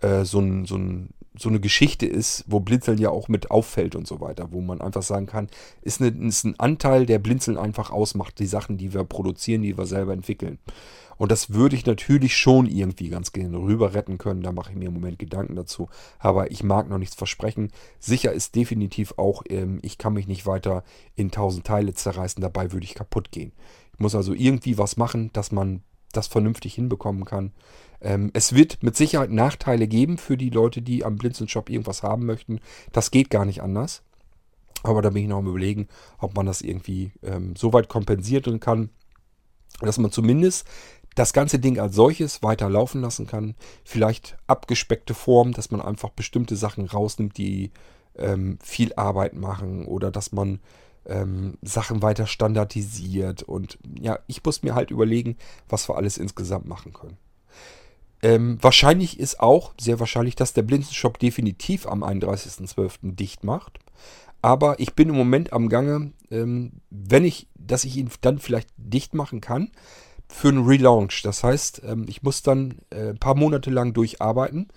äh, 0.00 0.24
so, 0.24 0.38
ein, 0.38 0.66
so 0.66 0.76
ein 0.76 1.10
so 1.36 1.48
eine 1.48 1.60
Geschichte 1.60 2.06
ist, 2.06 2.44
wo 2.46 2.60
Blinzeln 2.60 2.98
ja 2.98 3.10
auch 3.10 3.28
mit 3.28 3.50
auffällt 3.50 3.96
und 3.96 4.06
so 4.06 4.20
weiter, 4.20 4.48
wo 4.50 4.60
man 4.60 4.80
einfach 4.80 5.02
sagen 5.02 5.26
kann, 5.26 5.48
ist, 5.80 6.00
eine, 6.00 6.10
ist 6.26 6.44
ein 6.44 6.58
Anteil, 6.60 7.06
der 7.06 7.18
Blinzeln 7.18 7.56
einfach 7.56 7.90
ausmacht, 7.90 8.38
die 8.38 8.46
Sachen, 8.46 8.76
die 8.76 8.92
wir 8.92 9.04
produzieren, 9.04 9.62
die 9.62 9.78
wir 9.78 9.86
selber 9.86 10.12
entwickeln. 10.12 10.58
Und 11.16 11.30
das 11.30 11.52
würde 11.52 11.76
ich 11.76 11.86
natürlich 11.86 12.36
schon 12.36 12.66
irgendwie 12.66 13.08
ganz 13.08 13.32
gerne 13.32 13.56
rüber 13.58 13.94
retten 13.94 14.18
können. 14.18 14.42
Da 14.42 14.50
mache 14.50 14.72
ich 14.72 14.76
mir 14.76 14.88
im 14.88 14.94
Moment 14.94 15.18
Gedanken 15.18 15.54
dazu. 15.54 15.88
Aber 16.18 16.50
ich 16.50 16.64
mag 16.64 16.88
noch 16.88 16.98
nichts 16.98 17.14
versprechen. 17.14 17.70
Sicher 18.00 18.32
ist 18.32 18.56
definitiv 18.56 19.14
auch, 19.18 19.44
ähm, 19.48 19.78
ich 19.82 19.98
kann 19.98 20.14
mich 20.14 20.26
nicht 20.26 20.46
weiter 20.46 20.82
in 21.14 21.30
tausend 21.30 21.64
Teile 21.64 21.94
zerreißen. 21.94 22.40
Dabei 22.40 22.72
würde 22.72 22.84
ich 22.84 22.94
kaputt 22.94 23.30
gehen. 23.30 23.52
Ich 23.92 24.00
muss 24.00 24.14
also 24.14 24.34
irgendwie 24.34 24.78
was 24.78 24.96
machen, 24.96 25.30
dass 25.32 25.52
man 25.52 25.82
das 26.12 26.26
vernünftig 26.26 26.74
hinbekommen 26.74 27.24
kann. 27.24 27.52
Ähm, 28.02 28.30
es 28.34 28.54
wird 28.54 28.82
mit 28.82 28.96
Sicherheit 28.96 29.30
Nachteile 29.30 29.86
geben 29.86 30.18
für 30.18 30.36
die 30.36 30.50
Leute, 30.50 30.82
die 30.82 31.04
am 31.04 31.16
Blinzeln-Shop 31.16 31.70
irgendwas 31.70 32.02
haben 32.02 32.26
möchten. 32.26 32.60
Das 32.92 33.10
geht 33.10 33.30
gar 33.30 33.44
nicht 33.44 33.62
anders. 33.62 34.02
Aber 34.82 35.00
da 35.00 35.10
bin 35.10 35.22
ich 35.22 35.28
noch 35.28 35.38
am 35.38 35.46
überlegen, 35.46 35.88
ob 36.18 36.34
man 36.34 36.46
das 36.46 36.60
irgendwie 36.60 37.12
ähm, 37.22 37.54
so 37.56 37.72
weit 37.72 37.88
kompensieren 37.88 38.58
kann, 38.58 38.90
dass 39.80 39.98
man 39.98 40.10
zumindest 40.10 40.66
das 41.14 41.32
ganze 41.32 41.58
Ding 41.58 41.78
als 41.78 41.94
solches 41.94 42.42
weiter 42.42 42.68
laufen 42.68 43.00
lassen 43.00 43.26
kann. 43.26 43.54
Vielleicht 43.84 44.36
abgespeckte 44.46 45.14
Form, 45.14 45.52
dass 45.52 45.70
man 45.70 45.80
einfach 45.80 46.10
bestimmte 46.10 46.56
Sachen 46.56 46.86
rausnimmt, 46.86 47.36
die 47.36 47.70
ähm, 48.16 48.58
viel 48.62 48.92
Arbeit 48.94 49.34
machen 49.34 49.86
oder 49.86 50.10
dass 50.10 50.32
man 50.32 50.60
ähm, 51.06 51.58
Sachen 51.62 52.02
weiter 52.02 52.26
standardisiert. 52.26 53.42
Und 53.42 53.78
ja, 54.00 54.18
ich 54.26 54.42
muss 54.44 54.62
mir 54.62 54.74
halt 54.74 54.90
überlegen, 54.90 55.36
was 55.68 55.88
wir 55.88 55.96
alles 55.96 56.18
insgesamt 56.18 56.66
machen 56.66 56.92
können. 56.92 57.18
Ähm, 58.22 58.58
wahrscheinlich 58.60 59.18
ist 59.18 59.40
auch, 59.40 59.74
sehr 59.80 59.98
wahrscheinlich, 59.98 60.36
dass 60.36 60.52
der 60.52 60.62
Blinzenshop 60.62 61.18
definitiv 61.18 61.86
am 61.86 62.04
31.12. 62.04 63.16
dicht 63.16 63.42
macht. 63.42 63.80
Aber 64.40 64.80
ich 64.80 64.94
bin 64.94 65.08
im 65.08 65.16
Moment 65.16 65.52
am 65.52 65.68
Gange, 65.68 66.12
ähm, 66.30 66.72
wenn 66.90 67.24
ich, 67.24 67.48
dass 67.54 67.84
ich 67.84 67.96
ihn 67.96 68.10
dann 68.20 68.38
vielleicht 68.38 68.68
dicht 68.76 69.14
machen 69.14 69.40
kann, 69.40 69.70
für 70.28 70.48
einen 70.48 70.64
Relaunch. 70.64 71.22
Das 71.22 71.44
heißt, 71.44 71.82
ähm, 71.84 72.06
ich 72.08 72.22
muss 72.22 72.42
dann 72.42 72.78
äh, 72.90 73.10
ein 73.10 73.18
paar 73.18 73.36
Monate 73.36 73.70
lang 73.70 73.92
durcharbeiten, 73.92 74.68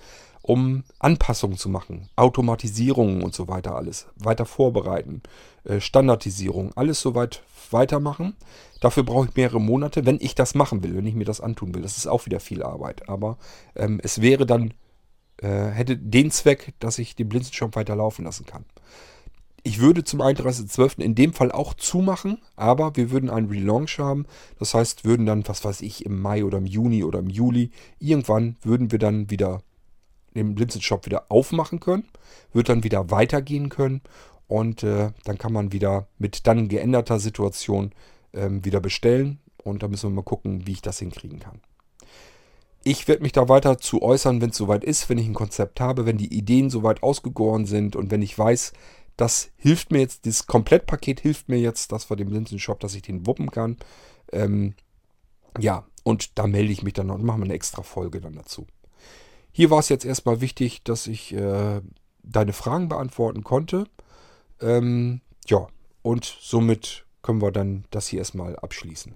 um 0.46 0.84
Anpassungen 1.00 1.58
zu 1.58 1.70
machen, 1.70 2.08
Automatisierungen 2.16 3.24
und 3.24 3.34
so 3.34 3.48
weiter 3.48 3.76
alles, 3.76 4.06
weiter 4.16 4.46
vorbereiten, 4.46 5.24
äh, 5.64 5.80
Standardisierung, 5.80 6.72
alles 6.76 7.02
soweit 7.02 7.41
weitermachen. 7.72 8.36
Dafür 8.80 9.02
brauche 9.02 9.28
ich 9.28 9.36
mehrere 9.36 9.60
Monate, 9.60 10.06
wenn 10.06 10.20
ich 10.22 10.36
das 10.36 10.54
machen 10.54 10.84
will, 10.84 10.96
wenn 10.96 11.08
ich 11.08 11.16
mir 11.16 11.26
das 11.26 11.41
antun 11.41 11.74
will. 11.74 11.82
Das 11.82 11.98
ist 11.98 12.06
auch 12.06 12.28
wieder 12.28 12.39
viel 12.39 12.62
Arbeit. 12.62 13.10
Aber 13.10 13.39
ähm, 13.76 14.00
es 14.04 14.22
wäre 14.22 14.46
dann, 14.46 14.76
äh, 15.38 15.48
hätte 15.48 15.98
den 15.98 16.30
Zweck, 16.30 16.76
dass 16.78 17.00
ich 17.00 17.16
den 17.16 17.28
Blinzenshop 17.28 17.76
weiterlaufen 17.76 18.24
lassen 18.24 18.46
kann. 18.46 18.66
Ich 19.64 19.80
würde 19.80 20.04
zum 20.04 20.22
31.12. 20.22 21.02
in 21.02 21.16
dem 21.16 21.34
Fall 21.34 21.52
auch 21.52 21.74
zumachen, 21.74 22.38
aber 22.56 22.96
wir 22.98 23.10
würden 23.10 23.32
einen 23.32 23.50
Relaunch 23.50 23.98
haben. 23.98 24.28
Das 24.60 24.76
heißt, 24.76 25.06
würden 25.06 25.26
dann, 25.26 25.48
was 25.48 25.66
weiß 25.66 25.82
ich, 25.82 26.06
im 26.06 26.22
Mai 26.22 26.46
oder 26.46 26.60
im 26.60 26.68
Juni 26.68 27.04
oder 27.04 27.18
im 27.18 27.32
Juli, 27.32 27.72
irgendwann 27.98 28.58
würden 28.62 28.91
wir 28.91 29.00
dann 29.00 29.32
wieder 29.32 29.64
den 30.36 30.56
Blinzeln-Shop 30.56 31.06
wieder 31.06 31.26
aufmachen 31.30 31.80
können, 31.80 32.06
wird 32.54 32.70
dann 32.70 32.84
wieder 32.84 33.12
weitergehen 33.12 33.70
können 33.70 34.02
und 34.48 34.84
äh, 34.84 35.12
dann 35.24 35.38
kann 35.38 35.54
man 35.54 35.72
wieder 35.72 36.08
mit 36.18 36.48
dann 36.48 36.68
geänderter 36.68 37.20
Situation 37.20 37.92
ähm, 38.34 38.64
wieder 38.66 38.80
bestellen 38.80 39.40
und 39.64 39.84
da 39.84 39.88
müssen 39.88 40.10
wir 40.10 40.16
mal 40.16 40.24
gucken, 40.24 40.68
wie 40.68 40.74
ich 40.74 40.82
das 40.82 41.00
hinkriegen 41.00 41.40
kann. 41.40 41.62
Ich 42.84 43.08
werde 43.08 43.24
mich 43.24 43.32
da 43.32 43.50
weiter 43.50 43.80
zu 43.80 44.04
äußern, 44.04 44.42
wenn 44.42 44.52
es 44.52 44.58
soweit 44.58 44.84
ist, 44.84 45.10
wenn 45.10 45.18
ich 45.18 45.26
ein 45.26 45.34
Konzept 45.34 45.80
habe, 45.80 46.06
wenn 46.06 46.18
die 46.18 46.32
Ideen 46.32 46.70
soweit 46.70 47.02
ausgegoren 47.02 47.66
sind 47.66 47.96
und 47.96 48.12
wenn 48.12 48.22
ich 48.22 48.38
weiß, 48.38 48.74
das 49.18 49.50
hilft 49.56 49.92
mir 49.92 50.00
jetzt, 50.00 50.26
dieses 50.26 50.46
Komplettpaket 50.46 51.20
hilft 51.20 51.50
mir 51.50 51.58
jetzt, 51.58 51.92
das 51.92 52.04
vor 52.04 52.18
dem 52.18 52.30
Linsenshop, 52.32 52.80
dass 52.80 52.94
ich 52.94 53.02
den 53.02 53.26
wuppen 53.26 53.50
kann. 53.50 53.78
Ähm, 54.32 54.76
ja, 55.58 55.86
und 56.04 56.38
da 56.38 56.46
melde 56.46 56.72
ich 56.72 56.84
mich 56.84 56.94
dann 56.94 57.08
noch 57.08 57.16
und 57.16 57.24
mache 57.24 57.42
eine 57.42 57.54
extra 57.54 57.82
Folge 57.82 58.22
dann 58.22 58.36
dazu. 58.36 58.68
Hier 59.58 59.70
war 59.70 59.80
es 59.80 59.88
jetzt 59.88 60.03
erstmal 60.03 60.41
wichtig, 60.41 60.84
dass 60.84 61.08
ich 61.08 61.34
äh, 61.34 61.80
deine 62.24 62.51
Fragen 62.51 62.89
beantworten 62.89 63.45
konnte. 63.45 63.86
Ähm, 64.60 65.22
ja, 65.47 65.68
und 66.01 66.26
somit 66.26 67.06
können 67.22 67.41
wir 67.41 67.53
dann 67.53 67.86
das 67.89 68.08
hier 68.08 68.20
erstmal 68.20 68.58
abschließen. 68.58 69.16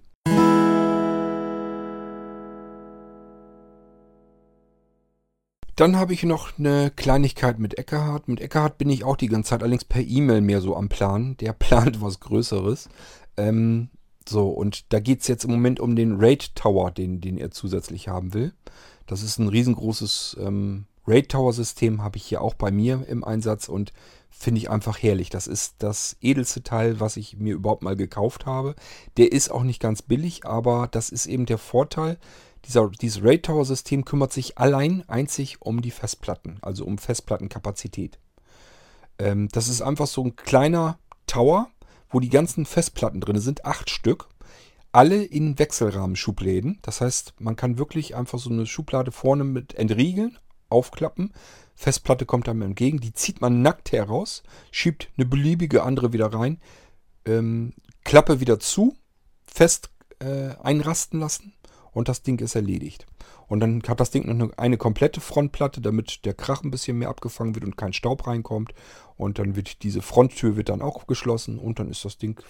Dann 5.75 5.97
habe 5.97 6.13
ich 6.13 6.23
noch 6.23 6.57
eine 6.57 6.89
Kleinigkeit 6.95 7.59
mit 7.59 7.77
Eckehardt. 7.77 8.29
Mit 8.29 8.39
Eckehardt 8.39 8.77
bin 8.77 8.89
ich 8.89 9.03
auch 9.03 9.17
die 9.17 9.27
ganze 9.27 9.49
Zeit, 9.49 9.61
allerdings 9.61 9.83
per 9.83 10.01
E-Mail 10.01 10.39
mehr 10.39 10.61
so 10.61 10.73
am 10.77 10.87
Plan. 10.87 11.35
Der 11.41 11.51
plant 11.59 12.01
was 12.01 12.21
Größeres. 12.21 12.87
Ähm, 13.35 13.89
so, 14.25 14.47
und 14.47 14.93
da 14.93 15.01
geht 15.01 15.19
es 15.19 15.27
jetzt 15.27 15.43
im 15.43 15.51
Moment 15.51 15.81
um 15.81 15.97
den 15.97 16.15
Raid 16.17 16.55
Tower, 16.55 16.91
den, 16.91 17.19
den 17.19 17.37
er 17.37 17.51
zusätzlich 17.51 18.07
haben 18.07 18.33
will. 18.33 18.53
Das 19.09 19.23
ist 19.23 19.39
ein 19.39 19.47
riesengroßes 19.47 20.37
ähm, 20.39 20.85
Raid 21.07 21.29
Tower 21.29 21.51
System, 21.51 22.03
habe 22.03 22.17
ich 22.17 22.25
hier 22.25 22.41
auch 22.41 22.53
bei 22.53 22.69
mir 22.69 23.05
im 23.07 23.23
Einsatz 23.23 23.67
und 23.67 23.91
finde 24.29 24.59
ich 24.59 24.69
einfach 24.69 25.01
herrlich. 25.01 25.31
Das 25.31 25.47
ist 25.47 25.75
das 25.79 26.15
edelste 26.21 26.61
Teil, 26.61 26.99
was 26.99 27.17
ich 27.17 27.35
mir 27.37 27.55
überhaupt 27.55 27.81
mal 27.81 27.95
gekauft 27.95 28.45
habe. 28.45 28.75
Der 29.17 29.31
ist 29.31 29.49
auch 29.49 29.63
nicht 29.63 29.81
ganz 29.81 30.03
billig, 30.03 30.45
aber 30.45 30.87
das 30.91 31.09
ist 31.09 31.25
eben 31.25 31.47
der 31.47 31.57
Vorteil 31.57 32.19
dieser, 32.65 32.89
dieses 32.89 33.23
RAID 33.23 33.43
Tower 33.43 33.65
System 33.65 34.05
kümmert 34.05 34.31
sich 34.31 34.57
allein 34.59 35.03
einzig 35.07 35.61
um 35.61 35.81
die 35.81 35.91
Festplatten, 35.91 36.59
also 36.61 36.85
um 36.85 36.99
Festplattenkapazität. 36.99 38.19
Ähm, 39.17 39.49
das 39.51 39.69
ist 39.69 39.81
einfach 39.81 40.07
so 40.07 40.23
ein 40.23 40.35
kleiner 40.35 40.99
Tower, 41.25 41.69
wo 42.11 42.19
die 42.19 42.29
ganzen 42.29 42.65
Festplatten 42.65 43.21
drin 43.21 43.39
sind, 43.39 43.65
acht 43.65 43.89
Stück. 43.89 44.27
Alle 44.91 45.23
in 45.23 45.59
Wechselrahmenschubläden. 45.59 46.79
Das 46.81 47.01
heißt, 47.01 47.35
man 47.39 47.55
kann 47.55 47.77
wirklich 47.77 48.15
einfach 48.15 48.39
so 48.39 48.49
eine 48.49 48.65
Schublade 48.65 49.11
vorne 49.11 49.43
mit 49.43 49.75
entriegeln, 49.75 50.37
aufklappen. 50.69 51.33
Festplatte 51.75 52.25
kommt 52.25 52.49
einem 52.49 52.63
entgegen. 52.63 52.99
Die 52.99 53.13
zieht 53.13 53.41
man 53.41 53.61
nackt 53.61 53.91
heraus, 53.91 54.43
schiebt 54.71 55.09
eine 55.17 55.25
beliebige 55.25 55.83
andere 55.83 56.11
wieder 56.11 56.33
rein, 56.33 56.59
ähm, 57.25 57.73
Klappe 58.03 58.39
wieder 58.39 58.59
zu, 58.59 58.95
fest 59.45 59.89
äh, 60.19 60.55
einrasten 60.61 61.19
lassen 61.19 61.53
und 61.91 62.09
das 62.09 62.23
Ding 62.23 62.39
ist 62.39 62.55
erledigt. 62.55 63.05
Und 63.47 63.61
dann 63.61 63.81
hat 63.87 63.99
das 63.99 64.11
Ding 64.11 64.37
noch 64.37 64.57
eine, 64.57 64.77
komplette 64.77 65.21
Frontplatte, 65.21 65.81
damit 65.81 66.23
der 66.25 66.35
Krach 66.35 66.63
ein 66.63 66.71
bisschen 66.71 66.97
mehr 66.97 67.09
abgefangen 67.09 67.55
wird 67.55 67.65
und 67.65 67.77
kein 67.77 67.93
Staub 67.93 68.27
reinkommt. 68.27 68.73
Und 69.17 69.39
dann 69.39 69.55
wird 69.55 69.81
diese 69.81 70.03
Fronttür 70.03 70.55
wird 70.55 70.69
dann 70.69 70.83
auch 70.83 71.07
geschlossen 71.07 71.57
und 71.57 71.79
dann 71.79 71.89
ist 71.89 72.05
das 72.05 72.17
Ding 72.17 72.41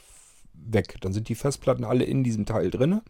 weg. 0.66 0.98
Dann 1.02 1.14
sind 1.14 1.30
die 1.30 1.36
Festplatten 1.36 1.84
alle 1.84 2.04
in 2.04 2.24
diesem 2.24 2.46
Teil 2.46 2.70
drin 2.70 3.02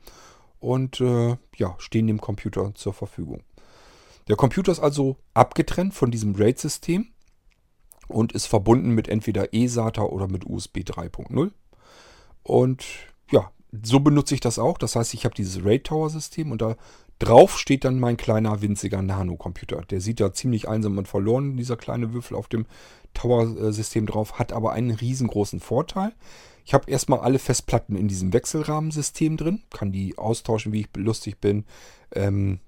und 0.59 0.99
äh, 1.01 1.37
ja, 1.55 1.75
stehen 1.77 2.07
dem 2.07 2.21
Computer 2.21 2.73
zur 2.75 2.93
Verfügung. 2.93 3.43
Der 4.27 4.35
Computer 4.35 4.71
ist 4.71 4.79
also 4.79 5.17
abgetrennt 5.33 5.93
von 5.93 6.11
diesem 6.11 6.35
RAID-System 6.35 7.07
und 8.07 8.31
ist 8.31 8.45
verbunden 8.45 8.91
mit 8.91 9.07
entweder 9.07 9.53
eSATA 9.53 10.03
oder 10.03 10.27
mit 10.27 10.45
USB 10.45 10.79
3.0. 10.79 11.51
Und 12.43 12.85
ja, 13.31 13.51
so 13.83 13.99
benutze 13.99 14.35
ich 14.35 14.41
das 14.41 14.59
auch. 14.59 14.77
Das 14.77 14.95
heißt, 14.95 15.13
ich 15.13 15.25
habe 15.25 15.35
dieses 15.35 15.63
RAID 15.63 15.85
Tower 15.85 16.09
System 16.09 16.51
und 16.51 16.61
da 16.61 16.75
drauf 17.19 17.57
steht 17.59 17.85
dann 17.85 17.99
mein 17.99 18.17
kleiner 18.17 18.61
winziger 18.61 19.01
Nano-Computer. 19.01 19.81
Der 19.89 20.01
sieht 20.01 20.19
da 20.19 20.33
ziemlich 20.33 20.67
einsam 20.67 20.97
und 20.97 21.07
verloren, 21.07 21.57
dieser 21.57 21.77
kleine 21.77 22.13
Würfel 22.13 22.35
auf 22.35 22.47
dem 22.47 22.65
Tower-System 23.13 24.05
drauf, 24.05 24.39
hat 24.39 24.53
aber 24.53 24.71
einen 24.71 24.91
riesengroßen 24.91 25.59
Vorteil. 25.59 26.13
Ich 26.65 26.73
habe 26.73 26.89
erstmal 26.89 27.19
alle 27.19 27.39
Festplatten 27.39 27.95
in 27.95 28.07
diesem 28.07 28.33
Wechselrahmensystem 28.33 29.37
drin, 29.37 29.63
kann 29.69 29.91
die 29.91 30.17
austauschen, 30.17 30.71
wie 30.71 30.81
ich 30.81 30.89
lustig 30.95 31.39
bin. 31.39 31.65
Ähm, 32.13 32.59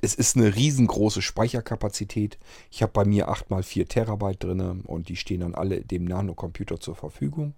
es 0.00 0.14
ist 0.14 0.36
eine 0.36 0.54
riesengroße 0.54 1.22
Speicherkapazität. 1.22 2.38
Ich 2.70 2.82
habe 2.82 2.92
bei 2.92 3.04
mir 3.04 3.28
8x4 3.28 3.88
Terabyte 3.88 4.42
drin 4.42 4.82
und 4.82 5.08
die 5.08 5.16
stehen 5.16 5.40
dann 5.40 5.54
alle 5.54 5.80
dem 5.80 6.04
Nano-Computer 6.04 6.80
zur 6.80 6.94
Verfügung. 6.94 7.54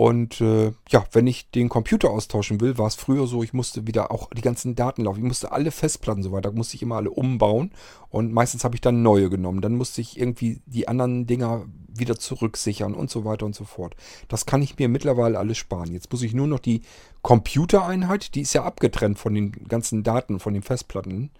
Und 0.00 0.40
äh, 0.40 0.72
ja, 0.88 1.04
wenn 1.12 1.26
ich 1.26 1.50
den 1.50 1.68
Computer 1.68 2.08
austauschen 2.08 2.62
will, 2.62 2.78
war 2.78 2.86
es 2.86 2.94
früher 2.94 3.26
so, 3.26 3.42
ich 3.42 3.52
musste 3.52 3.86
wieder 3.86 4.10
auch 4.10 4.30
die 4.30 4.40
ganzen 4.40 4.74
Daten 4.74 5.04
laufen. 5.04 5.18
Ich 5.18 5.26
musste 5.26 5.52
alle 5.52 5.70
Festplatten 5.70 6.22
so 6.22 6.32
weiter, 6.32 6.52
musste 6.52 6.76
ich 6.76 6.80
immer 6.80 6.96
alle 6.96 7.10
umbauen. 7.10 7.70
Und 8.08 8.32
meistens 8.32 8.64
habe 8.64 8.74
ich 8.74 8.80
dann 8.80 9.02
neue 9.02 9.28
genommen. 9.28 9.60
Dann 9.60 9.76
musste 9.76 10.00
ich 10.00 10.18
irgendwie 10.18 10.62
die 10.64 10.88
anderen 10.88 11.26
Dinger 11.26 11.66
wieder 11.86 12.16
zurücksichern 12.16 12.94
und 12.94 13.10
so 13.10 13.26
weiter 13.26 13.44
und 13.44 13.54
so 13.54 13.64
fort. 13.64 13.94
Das 14.28 14.46
kann 14.46 14.62
ich 14.62 14.78
mir 14.78 14.88
mittlerweile 14.88 15.38
alles 15.38 15.58
sparen. 15.58 15.92
Jetzt 15.92 16.10
muss 16.10 16.22
ich 16.22 16.32
nur 16.32 16.46
noch 16.46 16.60
die 16.60 16.80
Computereinheit, 17.20 18.34
die 18.34 18.40
ist 18.40 18.54
ja 18.54 18.64
abgetrennt 18.64 19.18
von 19.18 19.34
den 19.34 19.52
ganzen 19.68 20.02
Daten, 20.02 20.40
von 20.40 20.54
den 20.54 20.62
Festplatten, 20.62 21.30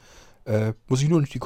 äh, 0.45 0.75
muss 0.87 1.01
ich 1.01 1.09
nur 1.09 1.23
noch 1.23 1.29
die 1.29 1.39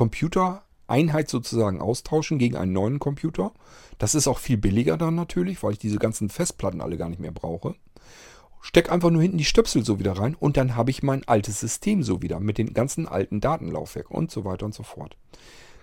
Computereinheit 0.87 1.29
sozusagen 1.29 1.81
austauschen 1.81 2.39
gegen 2.39 2.57
einen 2.57 2.73
neuen 2.73 2.99
Computer. 2.99 3.53
Das 3.99 4.15
ist 4.15 4.29
auch 4.29 4.39
viel 4.39 4.57
billiger 4.57 4.97
dann 4.97 5.15
natürlich, 5.15 5.63
weil 5.63 5.73
ich 5.73 5.79
diese 5.79 5.99
ganzen 5.99 6.29
Festplatten 6.29 6.81
alle 6.81 6.97
gar 6.97 7.09
nicht 7.09 7.21
mehr 7.21 7.33
brauche. 7.33 7.75
Steck 8.61 8.91
einfach 8.91 9.11
nur 9.11 9.23
hinten 9.23 9.39
die 9.39 9.45
Stöpsel 9.45 9.85
so 9.85 9.99
wieder 9.99 10.13
rein 10.13 10.35
und 10.35 10.57
dann 10.57 10.75
habe 10.75 10.91
ich 10.91 11.03
mein 11.03 11.27
altes 11.29 11.61
System 11.61 12.03
so 12.03 12.23
wieder 12.23 12.41
mit 12.41 12.57
den 12.57 12.73
ganzen 12.73 13.07
alten 13.07 13.41
Datenlaufwerken 13.41 14.17
und 14.17 14.31
so 14.31 14.45
weiter 14.45 14.65
und 14.65 14.75
so 14.75 14.83
fort. 14.83 15.17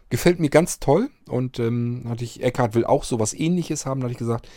Gefällt 0.09 0.39
mir 0.39 0.49
ganz 0.49 0.79
toll. 0.79 1.09
Und 1.29 1.59
ähm, 1.59 2.03
hatte 2.09 2.23
ich, 2.23 2.43
Eckhard 2.43 2.75
will 2.75 2.85
auch 2.85 3.05
sowas 3.05 3.33
ähnliches 3.33 3.85
haben. 3.85 4.01
Da 4.01 4.05
hatte 4.05 4.13
ich 4.13 4.17
gesagt, 4.17 4.49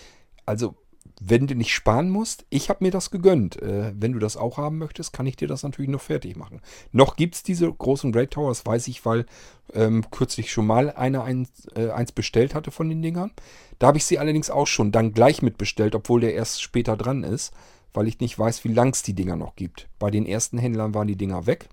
also 0.47 0.75
wenn 1.21 1.47
du 1.47 1.55
nicht 1.55 1.73
sparen 1.73 2.11
musst, 2.11 2.45
ich 2.51 2.69
habe 2.69 2.85
mir 2.85 2.91
das 2.91 3.11
gegönnt. 3.11 3.61
Äh, 3.63 3.93
wenn 3.97 4.13
du 4.13 4.19
das 4.19 4.37
auch 4.37 4.59
haben 4.59 4.79
möchtest, 4.79 5.13
kann 5.13 5.27
ich 5.27 5.37
dir 5.37 5.49
das 5.49 5.63
natürlich 5.63 5.91
noch 5.91 6.01
fertig 6.01 6.37
machen. 6.37 6.61
Noch 6.93 7.17
gibt 7.17 7.37
es 7.37 7.43
diese 7.43 7.73
großen 7.73 8.13
Raid 8.15 8.33
Towers, 8.33 8.67
weiß 8.67 8.89
ich, 8.89 9.05
weil 9.05 9.27
ähm, 9.73 10.05
kürzlich 10.11 10.51
schon 10.51 10.67
mal 10.67 10.91
einer 10.91 11.25
eins, 11.25 11.67
äh, 11.77 11.91
eins 11.91 12.13
bestellt 12.13 12.55
hatte 12.55 12.71
von 12.71 12.89
den 12.89 13.03
Dingern. 13.03 13.31
Da 13.79 13.89
habe 13.89 13.99
ich 13.99 14.05
sie 14.05 14.19
allerdings 14.19 14.51
auch 14.51 14.67
schon 14.67 14.93
dann 14.93 15.13
gleich 15.13 15.43
mitbestellt, 15.43 15.95
obwohl 15.95 16.21
der 16.21 16.35
erst 16.35 16.63
später 16.63 16.97
dran 16.97 17.23
ist, 17.23 17.53
weil 17.93 18.09
ich 18.09 18.21
nicht 18.21 18.39
weiß, 18.39 18.65
wie 18.65 18.73
lang 18.73 18.91
es 18.91 19.03
die 19.03 19.15
Dinger 19.15 19.37
noch 19.37 19.55
gibt. 19.57 19.89
Bei 19.99 20.11
den 20.11 20.27
ersten 20.27 20.59
Händlern 20.59 20.95
waren 20.95 21.07
die 21.09 21.17
Dinger 21.17 21.47
weg. 21.47 21.69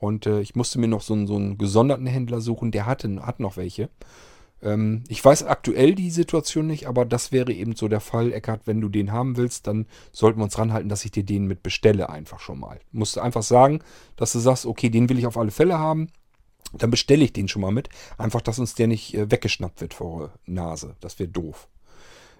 Und 0.00 0.26
äh, 0.26 0.40
ich 0.40 0.54
musste 0.54 0.78
mir 0.78 0.86
noch 0.86 1.02
so 1.02 1.14
einen, 1.14 1.26
so 1.26 1.34
einen 1.34 1.58
gesonderten 1.58 2.06
Händler 2.06 2.40
suchen, 2.40 2.70
der 2.70 2.86
hatte, 2.86 3.26
hat 3.26 3.40
noch 3.40 3.56
welche. 3.56 3.90
Ähm, 4.62 5.04
ich 5.08 5.24
weiß 5.24 5.44
aktuell 5.44 5.94
die 5.94 6.10
Situation 6.10 6.66
nicht, 6.66 6.88
aber 6.88 7.04
das 7.04 7.32
wäre 7.32 7.52
eben 7.52 7.76
so 7.76 7.88
der 7.88 8.00
Fall, 8.00 8.32
Eckart, 8.32 8.62
wenn 8.66 8.80
du 8.80 8.88
den 8.88 9.12
haben 9.12 9.36
willst, 9.36 9.66
dann 9.66 9.86
sollten 10.12 10.40
wir 10.40 10.44
uns 10.44 10.58
ranhalten, 10.58 10.88
dass 10.88 11.04
ich 11.04 11.10
dir 11.10 11.24
den 11.24 11.46
mit 11.46 11.62
bestelle 11.62 12.10
einfach 12.10 12.40
schon 12.40 12.58
mal. 12.58 12.80
Du 12.92 12.98
musst 12.98 13.18
einfach 13.18 13.42
sagen, 13.42 13.80
dass 14.16 14.32
du 14.32 14.38
sagst, 14.38 14.66
okay, 14.66 14.90
den 14.90 15.08
will 15.08 15.18
ich 15.18 15.26
auf 15.26 15.38
alle 15.38 15.50
Fälle 15.50 15.78
haben. 15.78 16.08
Dann 16.74 16.90
bestelle 16.90 17.24
ich 17.24 17.32
den 17.32 17.48
schon 17.48 17.62
mal 17.62 17.70
mit. 17.70 17.88
Einfach, 18.18 18.42
dass 18.42 18.58
uns 18.58 18.74
der 18.74 18.88
nicht 18.88 19.14
äh, 19.14 19.30
weggeschnappt 19.30 19.80
wird 19.80 19.94
vor 19.94 20.32
Nase. 20.44 20.96
Das 21.00 21.18
wäre 21.18 21.30
doof. 21.30 21.68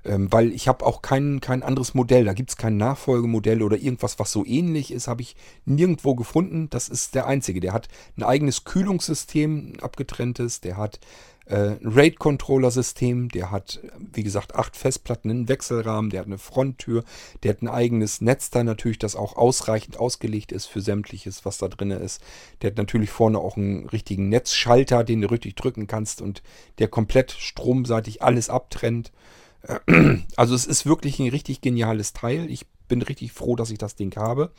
Ähm, 0.04 0.30
weil 0.30 0.52
ich 0.52 0.68
habe 0.68 0.84
auch 0.84 1.02
kein, 1.02 1.40
kein 1.40 1.62
anderes 1.62 1.94
Modell. 1.94 2.24
Da 2.24 2.34
gibt 2.34 2.50
es 2.50 2.56
kein 2.56 2.76
Nachfolgemodell 2.76 3.62
oder 3.62 3.76
irgendwas, 3.76 4.18
was 4.18 4.30
so 4.30 4.44
ähnlich 4.44 4.92
ist, 4.92 5.08
habe 5.08 5.22
ich 5.22 5.34
nirgendwo 5.64 6.14
gefunden. 6.14 6.68
Das 6.70 6.88
ist 6.88 7.14
der 7.14 7.26
einzige. 7.26 7.60
Der 7.60 7.72
hat 7.72 7.88
ein 8.16 8.22
eigenes 8.22 8.64
Kühlungssystem, 8.64 9.72
ein 9.72 9.80
abgetrenntes. 9.80 10.60
Der 10.60 10.76
hat 10.76 11.00
ein 11.50 11.78
RAID-Controller-System. 11.82 13.30
Der 13.30 13.50
hat, 13.50 13.80
wie 13.98 14.22
gesagt, 14.22 14.54
acht 14.54 14.76
Festplatten, 14.76 15.30
einen 15.30 15.48
Wechselrahmen. 15.48 16.10
Der 16.10 16.20
hat 16.20 16.26
eine 16.26 16.38
Fronttür. 16.38 17.04
Der 17.42 17.50
hat 17.52 17.62
ein 17.62 17.68
eigenes 17.68 18.20
Netz 18.20 18.50
da 18.50 18.64
natürlich, 18.64 18.98
das 18.98 19.16
auch 19.16 19.36
ausreichend 19.36 19.98
ausgelegt 19.98 20.52
ist 20.52 20.66
für 20.66 20.80
sämtliches, 20.80 21.44
was 21.44 21.58
da 21.58 21.68
drin 21.68 21.90
ist. 21.90 22.22
Der 22.62 22.70
hat 22.70 22.78
natürlich 22.78 23.10
vorne 23.10 23.38
auch 23.38 23.56
einen 23.56 23.88
richtigen 23.88 24.28
Netzschalter, 24.28 25.04
den 25.04 25.20
du 25.20 25.30
richtig 25.30 25.56
drücken 25.56 25.86
kannst 25.86 26.22
und 26.22 26.42
der 26.78 26.88
komplett 26.88 27.32
stromseitig 27.32 28.22
alles 28.22 28.50
abtrennt. 28.50 29.12
Also 30.36 30.54
es 30.54 30.66
ist 30.66 30.86
wirklich 30.86 31.18
ein 31.18 31.28
richtig 31.28 31.60
geniales 31.60 32.12
Teil. 32.12 32.48
Ich 32.48 32.66
bin 32.86 33.02
richtig 33.02 33.32
froh, 33.32 33.56
dass 33.56 33.70
ich 33.70 33.78
das 33.78 33.96
Ding 33.96 34.14
habe. 34.16 34.52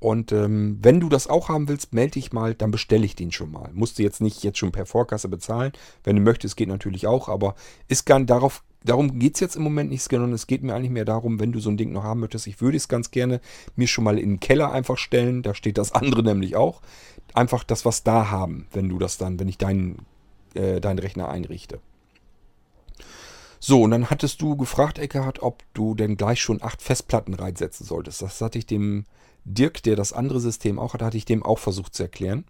Und 0.00 0.32
ähm, 0.32 0.78
wenn 0.80 0.98
du 0.98 1.10
das 1.10 1.26
auch 1.26 1.50
haben 1.50 1.68
willst, 1.68 1.92
melde 1.92 2.12
dich 2.12 2.32
mal, 2.32 2.54
dann 2.54 2.70
bestelle 2.70 3.04
ich 3.04 3.16
den 3.16 3.32
schon 3.32 3.52
mal. 3.52 3.70
Musst 3.74 3.98
du 3.98 4.02
jetzt 4.02 4.22
nicht 4.22 4.42
jetzt 4.42 4.58
schon 4.58 4.72
per 4.72 4.86
Vorkasse 4.86 5.28
bezahlen. 5.28 5.72
Wenn 6.04 6.16
du 6.16 6.22
möchtest, 6.22 6.56
geht 6.56 6.68
natürlich 6.68 7.06
auch, 7.06 7.28
aber 7.28 7.54
ist 7.86 8.06
gar 8.06 8.18
darauf, 8.20 8.64
darum 8.82 9.18
geht 9.18 9.34
es 9.34 9.40
jetzt 9.40 9.56
im 9.56 9.62
Moment 9.62 9.90
nicht, 9.90 10.02
sondern 10.02 10.32
es 10.32 10.46
geht 10.46 10.62
mir 10.62 10.74
eigentlich 10.74 10.90
mehr 10.90 11.04
darum, 11.04 11.38
wenn 11.38 11.52
du 11.52 11.60
so 11.60 11.68
ein 11.68 11.76
Ding 11.76 11.92
noch 11.92 12.02
haben 12.02 12.20
möchtest, 12.20 12.46
ich 12.46 12.62
würde 12.62 12.78
es 12.78 12.88
ganz 12.88 13.10
gerne 13.10 13.42
mir 13.76 13.88
schon 13.88 14.04
mal 14.04 14.18
in 14.18 14.30
den 14.30 14.40
Keller 14.40 14.72
einfach 14.72 14.96
stellen. 14.96 15.42
Da 15.42 15.54
steht 15.54 15.76
das 15.76 15.92
andere 15.94 16.22
nämlich 16.22 16.56
auch. 16.56 16.80
Einfach 17.34 17.62
das, 17.62 17.84
was 17.84 18.02
da 18.02 18.30
haben, 18.30 18.66
wenn 18.72 18.88
du 18.88 18.98
das 18.98 19.18
dann, 19.18 19.38
wenn 19.38 19.48
ich 19.48 19.58
deinen, 19.58 20.06
äh, 20.54 20.80
deinen 20.80 20.98
Rechner 20.98 21.28
einrichte. 21.28 21.78
So, 23.62 23.82
und 23.82 23.90
dann 23.90 24.08
hattest 24.08 24.40
du 24.40 24.56
gefragt, 24.56 24.98
Eckhardt, 24.98 25.42
ob 25.42 25.62
du 25.74 25.94
denn 25.94 26.16
gleich 26.16 26.40
schon 26.40 26.62
acht 26.62 26.80
Festplatten 26.80 27.34
reinsetzen 27.34 27.84
solltest. 27.84 28.22
Das 28.22 28.40
hatte 28.40 28.58
ich 28.58 28.64
dem 28.64 29.04
Dirk, 29.44 29.82
der 29.82 29.96
das 29.96 30.12
andere 30.12 30.40
System 30.40 30.78
auch 30.78 30.94
hat, 30.94 31.02
hatte 31.02 31.16
ich 31.16 31.24
dem 31.24 31.42
auch 31.42 31.58
versucht 31.58 31.94
zu 31.94 32.02
erklären. 32.02 32.44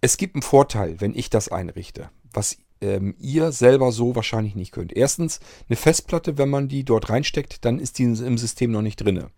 Es 0.00 0.16
gibt 0.16 0.34
einen 0.34 0.42
Vorteil, 0.42 1.00
wenn 1.00 1.14
ich 1.14 1.30
das 1.30 1.48
einrichte, 1.48 2.10
was 2.32 2.58
ähm, 2.80 3.14
ihr 3.18 3.52
selber 3.52 3.92
so 3.92 4.14
wahrscheinlich 4.14 4.54
nicht 4.54 4.72
könnt. 4.72 4.92
Erstens, 4.92 5.40
eine 5.68 5.76
Festplatte, 5.76 6.36
wenn 6.36 6.50
man 6.50 6.68
die 6.68 6.84
dort 6.84 7.08
reinsteckt, 7.08 7.64
dann 7.64 7.78
ist 7.78 7.98
die 7.98 8.04
im 8.04 8.38
System 8.38 8.70
noch 8.70 8.82
nicht 8.82 8.96
drinne. 8.96 9.30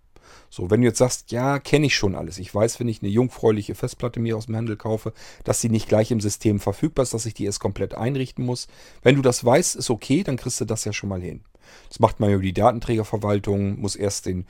So, 0.51 0.71
wenn 0.71 0.81
du 0.81 0.87
jetzt 0.87 0.99
sagst, 0.99 1.33
ja, 1.33 1.59
kenne 1.59 1.87
ich 1.87 1.97
schon 1.97 2.15
alles. 2.15 2.39
Ich 2.39 2.55
weiß, 2.55 2.79
wenn 2.81 2.89
ich 2.89 3.03
eine 3.03 3.11
jungfräuliche 3.11 3.75
Festplatte 3.75 4.21
mir 4.21 4.37
aus 4.37 4.47
dem 4.47 4.57
Handel 4.57 4.77
kaufe, 4.77 5.13
dass 5.45 5.61
sie 5.61 5.69
nicht 5.69 5.89
gleich 5.89 6.11
im 6.11 6.21
System 6.21 6.61
verfügbar 6.61 7.03
ist, 7.03 7.15
dass 7.15 7.27
ich 7.27 7.35
die 7.35 7.45
erst 7.45 7.61
komplett 7.61 7.95
einrichten 7.95 8.45
muss. 8.45 8.69
Wenn 9.03 9.17
du 9.17 9.23
das 9.23 9.45
weißt, 9.45 9.77
ist 9.77 9.91
okay, 9.91 10.23
dann 10.23 10.37
kriegst 10.37 10.61
du 10.61 10.65
das 10.65 10.85
ja 10.85 10.93
schon 10.93 11.09
mal 11.09 11.21
hin. 11.21 11.43
Das 11.89 12.01
macht 12.01 12.21
man 12.21 12.31
über 12.31 12.43
die 12.43 12.53
Datenträgerverwaltung, 12.53 13.81
muss 13.81 13.97
erst 13.97 14.27
den 14.27 14.47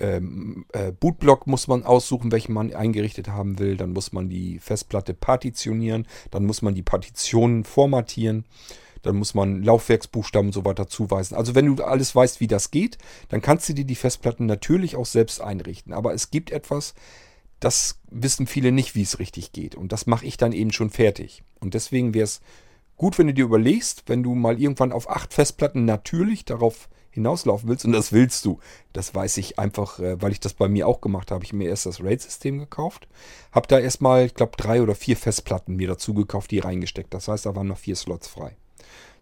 ähm, 0.00 0.64
äh, 0.72 0.92
Bootblock 0.92 1.46
muss 1.46 1.68
man 1.68 1.84
aussuchen, 1.84 2.32
welchen 2.32 2.52
man 2.52 2.72
eingerichtet 2.74 3.28
haben 3.28 3.58
will. 3.58 3.76
Dann 3.76 3.92
muss 3.92 4.12
man 4.12 4.28
die 4.28 4.58
Festplatte 4.58 5.14
partitionieren. 5.14 6.06
Dann 6.30 6.44
muss 6.46 6.62
man 6.62 6.74
die 6.74 6.82
Partitionen 6.82 7.64
formatieren. 7.64 8.44
Dann 9.02 9.16
muss 9.16 9.34
man 9.34 9.62
Laufwerksbuchstaben 9.62 10.48
und 10.48 10.52
so 10.52 10.64
weiter 10.64 10.88
zuweisen. 10.88 11.34
Also 11.34 11.54
wenn 11.54 11.74
du 11.74 11.82
alles 11.82 12.14
weißt, 12.14 12.40
wie 12.40 12.46
das 12.46 12.70
geht, 12.70 12.98
dann 13.28 13.40
kannst 13.40 13.68
du 13.68 13.72
dir 13.72 13.84
die 13.84 13.94
Festplatten 13.94 14.46
natürlich 14.46 14.96
auch 14.96 15.06
selbst 15.06 15.40
einrichten. 15.40 15.92
Aber 15.92 16.12
es 16.12 16.30
gibt 16.30 16.50
etwas, 16.50 16.94
das 17.60 17.98
wissen 18.10 18.46
viele 18.46 18.72
nicht, 18.72 18.94
wie 18.94 19.02
es 19.02 19.18
richtig 19.18 19.52
geht. 19.52 19.74
Und 19.74 19.92
das 19.92 20.06
mache 20.06 20.26
ich 20.26 20.36
dann 20.36 20.52
eben 20.52 20.72
schon 20.72 20.90
fertig. 20.90 21.42
Und 21.60 21.74
deswegen 21.74 22.14
wäre 22.14 22.24
es 22.24 22.40
gut, 22.96 23.18
wenn 23.18 23.28
du 23.28 23.34
dir 23.34 23.44
überlegst, 23.44 24.04
wenn 24.06 24.22
du 24.22 24.34
mal 24.34 24.60
irgendwann 24.60 24.92
auf 24.92 25.08
acht 25.08 25.32
Festplatten 25.32 25.84
natürlich 25.84 26.44
darauf 26.44 26.88
hinauslaufen 27.10 27.68
willst, 27.68 27.84
und 27.84 27.92
das 27.92 28.12
willst 28.12 28.44
du, 28.44 28.60
das 28.92 29.14
weiß 29.14 29.36
ich 29.38 29.58
einfach, 29.58 29.98
äh, 29.98 30.20
weil 30.20 30.32
ich 30.32 30.40
das 30.40 30.54
bei 30.54 30.68
mir 30.68 30.86
auch 30.86 31.00
gemacht 31.00 31.30
habe. 31.30 31.44
Ich 31.44 31.52
mir 31.52 31.68
erst 31.68 31.86
das 31.86 32.02
RAID-System 32.02 32.58
gekauft, 32.58 33.08
habe 33.52 33.68
da 33.68 33.78
erstmal, 33.78 34.26
ich 34.26 34.34
glaube, 34.34 34.52
drei 34.56 34.82
oder 34.82 34.94
vier 34.94 35.16
Festplatten 35.16 35.76
mir 35.76 35.88
dazu 35.88 36.14
gekauft, 36.14 36.50
die 36.50 36.58
reingesteckt. 36.60 37.12
Das 37.12 37.28
heißt, 37.28 37.46
da 37.46 37.54
waren 37.56 37.68
noch 37.68 37.78
vier 37.78 37.96
Slots 37.96 38.28
frei. 38.28 38.56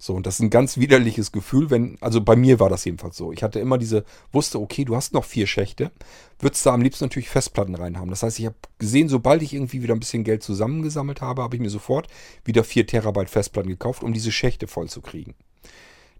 So, 0.00 0.14
und 0.14 0.26
das 0.26 0.34
ist 0.34 0.40
ein 0.40 0.50
ganz 0.50 0.78
widerliches 0.78 1.32
Gefühl, 1.32 1.70
wenn, 1.70 1.98
also 2.00 2.20
bei 2.20 2.36
mir 2.36 2.60
war 2.60 2.68
das 2.68 2.84
jedenfalls 2.84 3.16
so. 3.16 3.32
Ich 3.32 3.42
hatte 3.42 3.58
immer 3.58 3.78
diese, 3.78 4.04
wusste, 4.30 4.60
okay, 4.60 4.84
du 4.84 4.94
hast 4.94 5.12
noch 5.12 5.24
vier 5.24 5.48
Schächte, 5.48 5.90
würdest 6.38 6.64
da 6.64 6.72
am 6.72 6.82
liebsten 6.82 7.04
natürlich 7.04 7.28
Festplatten 7.28 7.74
reinhaben. 7.74 8.10
Das 8.10 8.22
heißt, 8.22 8.38
ich 8.38 8.46
habe 8.46 8.54
gesehen, 8.78 9.08
sobald 9.08 9.42
ich 9.42 9.54
irgendwie 9.54 9.82
wieder 9.82 9.94
ein 9.94 10.00
bisschen 10.00 10.22
Geld 10.22 10.44
zusammengesammelt 10.44 11.20
habe, 11.20 11.42
habe 11.42 11.56
ich 11.56 11.62
mir 11.62 11.70
sofort 11.70 12.06
wieder 12.44 12.62
vier 12.62 12.86
Terabyte 12.86 13.28
Festplatten 13.28 13.70
gekauft, 13.70 14.04
um 14.04 14.12
diese 14.12 14.30
Schächte 14.30 14.68
voll 14.68 14.88
zu 14.88 15.00
kriegen. 15.00 15.34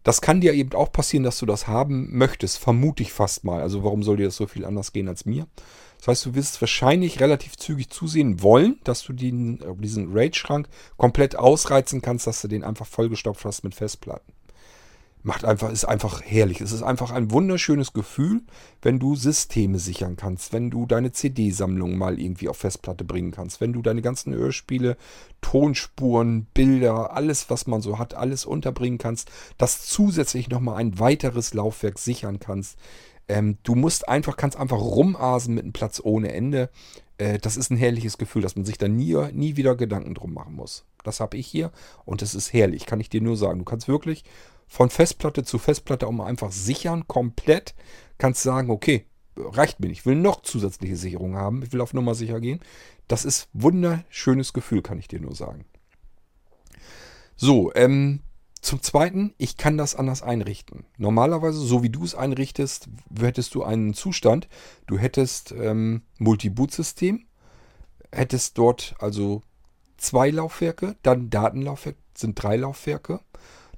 Das 0.02 0.20
kann 0.20 0.40
dir 0.40 0.52
eben 0.54 0.72
auch 0.72 0.92
passieren, 0.92 1.24
dass 1.24 1.38
du 1.38 1.46
das 1.46 1.66
haben 1.66 2.16
möchtest, 2.16 2.58
vermute 2.58 3.02
ich 3.02 3.12
fast 3.12 3.44
mal. 3.44 3.60
Also 3.60 3.84
warum 3.84 4.02
soll 4.02 4.16
dir 4.16 4.26
das 4.26 4.36
so 4.36 4.46
viel 4.46 4.64
anders 4.64 4.92
gehen 4.92 5.08
als 5.08 5.24
mir? 5.24 5.46
Das 5.98 6.08
heißt, 6.08 6.26
du 6.26 6.34
wirst 6.34 6.60
wahrscheinlich 6.60 7.20
relativ 7.20 7.56
zügig 7.56 7.90
zusehen 7.90 8.40
wollen, 8.42 8.78
dass 8.84 9.02
du 9.02 9.12
den, 9.12 9.62
diesen 9.80 10.12
RAID-Schrank 10.12 10.68
komplett 10.96 11.36
ausreizen 11.36 12.02
kannst, 12.02 12.26
dass 12.26 12.40
du 12.40 12.48
den 12.48 12.62
einfach 12.62 12.86
vollgestopft 12.86 13.44
hast 13.44 13.64
mit 13.64 13.74
Festplatten 13.74 14.32
macht 15.22 15.44
einfach, 15.44 15.70
ist 15.70 15.84
einfach 15.84 16.22
herrlich. 16.22 16.60
Es 16.60 16.72
ist 16.72 16.82
einfach 16.82 17.10
ein 17.10 17.30
wunderschönes 17.30 17.92
Gefühl, 17.92 18.42
wenn 18.82 18.98
du 18.98 19.16
Systeme 19.16 19.78
sichern 19.78 20.16
kannst, 20.16 20.52
wenn 20.52 20.70
du 20.70 20.86
deine 20.86 21.12
CD-Sammlung 21.12 21.96
mal 21.96 22.20
irgendwie 22.20 22.48
auf 22.48 22.58
Festplatte 22.58 23.04
bringen 23.04 23.30
kannst, 23.30 23.60
wenn 23.60 23.72
du 23.72 23.82
deine 23.82 24.02
ganzen 24.02 24.32
Hörspiele, 24.32 24.96
Tonspuren, 25.40 26.46
Bilder, 26.54 27.14
alles, 27.14 27.50
was 27.50 27.66
man 27.66 27.82
so 27.82 27.98
hat, 27.98 28.14
alles 28.14 28.44
unterbringen 28.44 28.98
kannst, 28.98 29.30
das 29.56 29.86
zusätzlich 29.86 30.48
nochmal 30.48 30.76
ein 30.76 30.98
weiteres 30.98 31.54
Laufwerk 31.54 31.98
sichern 31.98 32.38
kannst. 32.38 32.78
Ähm, 33.28 33.58
du 33.62 33.74
musst 33.74 34.08
einfach, 34.08 34.36
kannst 34.36 34.56
einfach 34.56 34.78
rumasen 34.78 35.54
mit 35.54 35.64
einem 35.64 35.72
Platz 35.72 36.00
ohne 36.02 36.32
Ende. 36.32 36.70
Äh, 37.18 37.38
das 37.38 37.56
ist 37.56 37.70
ein 37.70 37.76
herrliches 37.76 38.18
Gefühl, 38.18 38.42
dass 38.42 38.56
man 38.56 38.64
sich 38.64 38.78
da 38.78 38.88
nie, 38.88 39.16
nie 39.32 39.56
wieder 39.56 39.76
Gedanken 39.76 40.14
drum 40.14 40.32
machen 40.32 40.54
muss. 40.54 40.86
Das 41.04 41.20
habe 41.20 41.36
ich 41.36 41.46
hier 41.46 41.70
und 42.04 42.22
es 42.22 42.34
ist 42.34 42.52
herrlich, 42.52 42.86
kann 42.86 43.00
ich 43.00 43.10
dir 43.10 43.20
nur 43.20 43.36
sagen. 43.36 43.58
Du 43.58 43.64
kannst 43.64 43.88
wirklich 43.88 44.24
von 44.68 44.90
Festplatte 44.90 45.44
zu 45.44 45.58
Festplatte 45.58 46.06
auch 46.06 46.12
mal 46.12 46.26
einfach 46.26 46.52
sichern, 46.52 47.08
komplett. 47.08 47.74
Kannst 48.18 48.42
sagen, 48.42 48.70
okay, 48.70 49.06
reicht 49.36 49.80
mir 49.80 49.88
nicht. 49.88 50.00
Ich 50.00 50.06
will 50.06 50.16
noch 50.16 50.42
zusätzliche 50.42 50.96
Sicherung 50.96 51.36
haben. 51.36 51.62
Ich 51.62 51.72
will 51.72 51.80
auf 51.80 51.94
Nummer 51.94 52.14
sicher 52.14 52.40
gehen. 52.40 52.60
Das 53.08 53.24
ist 53.24 53.48
wunderschönes 53.52 54.52
Gefühl, 54.52 54.82
kann 54.82 54.98
ich 54.98 55.08
dir 55.08 55.20
nur 55.20 55.34
sagen. 55.34 55.64
So, 57.36 57.72
ähm, 57.74 58.20
zum 58.60 58.82
Zweiten, 58.82 59.34
ich 59.38 59.56
kann 59.56 59.78
das 59.78 59.94
anders 59.94 60.22
einrichten. 60.22 60.84
Normalerweise, 60.96 61.58
so 61.58 61.82
wie 61.82 61.90
du 61.90 62.04
es 62.04 62.14
einrichtest, 62.14 62.88
hättest 63.18 63.54
du 63.54 63.62
einen 63.62 63.94
Zustand. 63.94 64.48
Du 64.86 64.98
hättest 64.98 65.52
ähm, 65.52 66.02
Multi-Boot-System, 66.18 67.26
hättest 68.12 68.58
dort 68.58 68.94
also 68.98 69.42
zwei 69.96 70.30
Laufwerke, 70.30 70.96
dann 71.02 71.30
Datenlaufwerk 71.30 71.96
sind 72.14 72.42
drei 72.42 72.56
Laufwerke. 72.56 73.20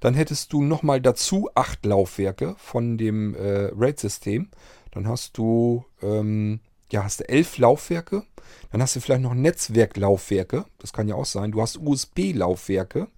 Dann 0.01 0.15
hättest 0.15 0.53
du 0.53 0.63
nochmal 0.63 1.01
dazu 1.01 1.51
acht 1.55 1.85
Laufwerke 1.85 2.55
von 2.59 2.97
dem 2.99 3.35
äh, 3.35 3.71
RAID-System. 3.77 4.49
Dann 4.93 5.07
hast 5.07 5.37
du, 5.39 5.85
ähm, 6.03 6.61
ja, 6.91 7.05
hast 7.05 7.21
du 7.21 7.29
elf 7.29 7.59
Laufwerke. 7.59 8.25
Dann 8.73 8.83
hast 8.83 8.97
du 8.97 9.01
vielleicht 9.01 9.23
noch 9.23 9.35
Netzwerklaufwerke. 9.35 10.65
Das 10.79 10.93
kann 10.93 11.07
ja 11.07 11.15
auch 11.15 11.27
sein. 11.27 11.53
Du 11.53 11.61
hast 11.61 11.79
USB-Laufwerke. 11.79 13.09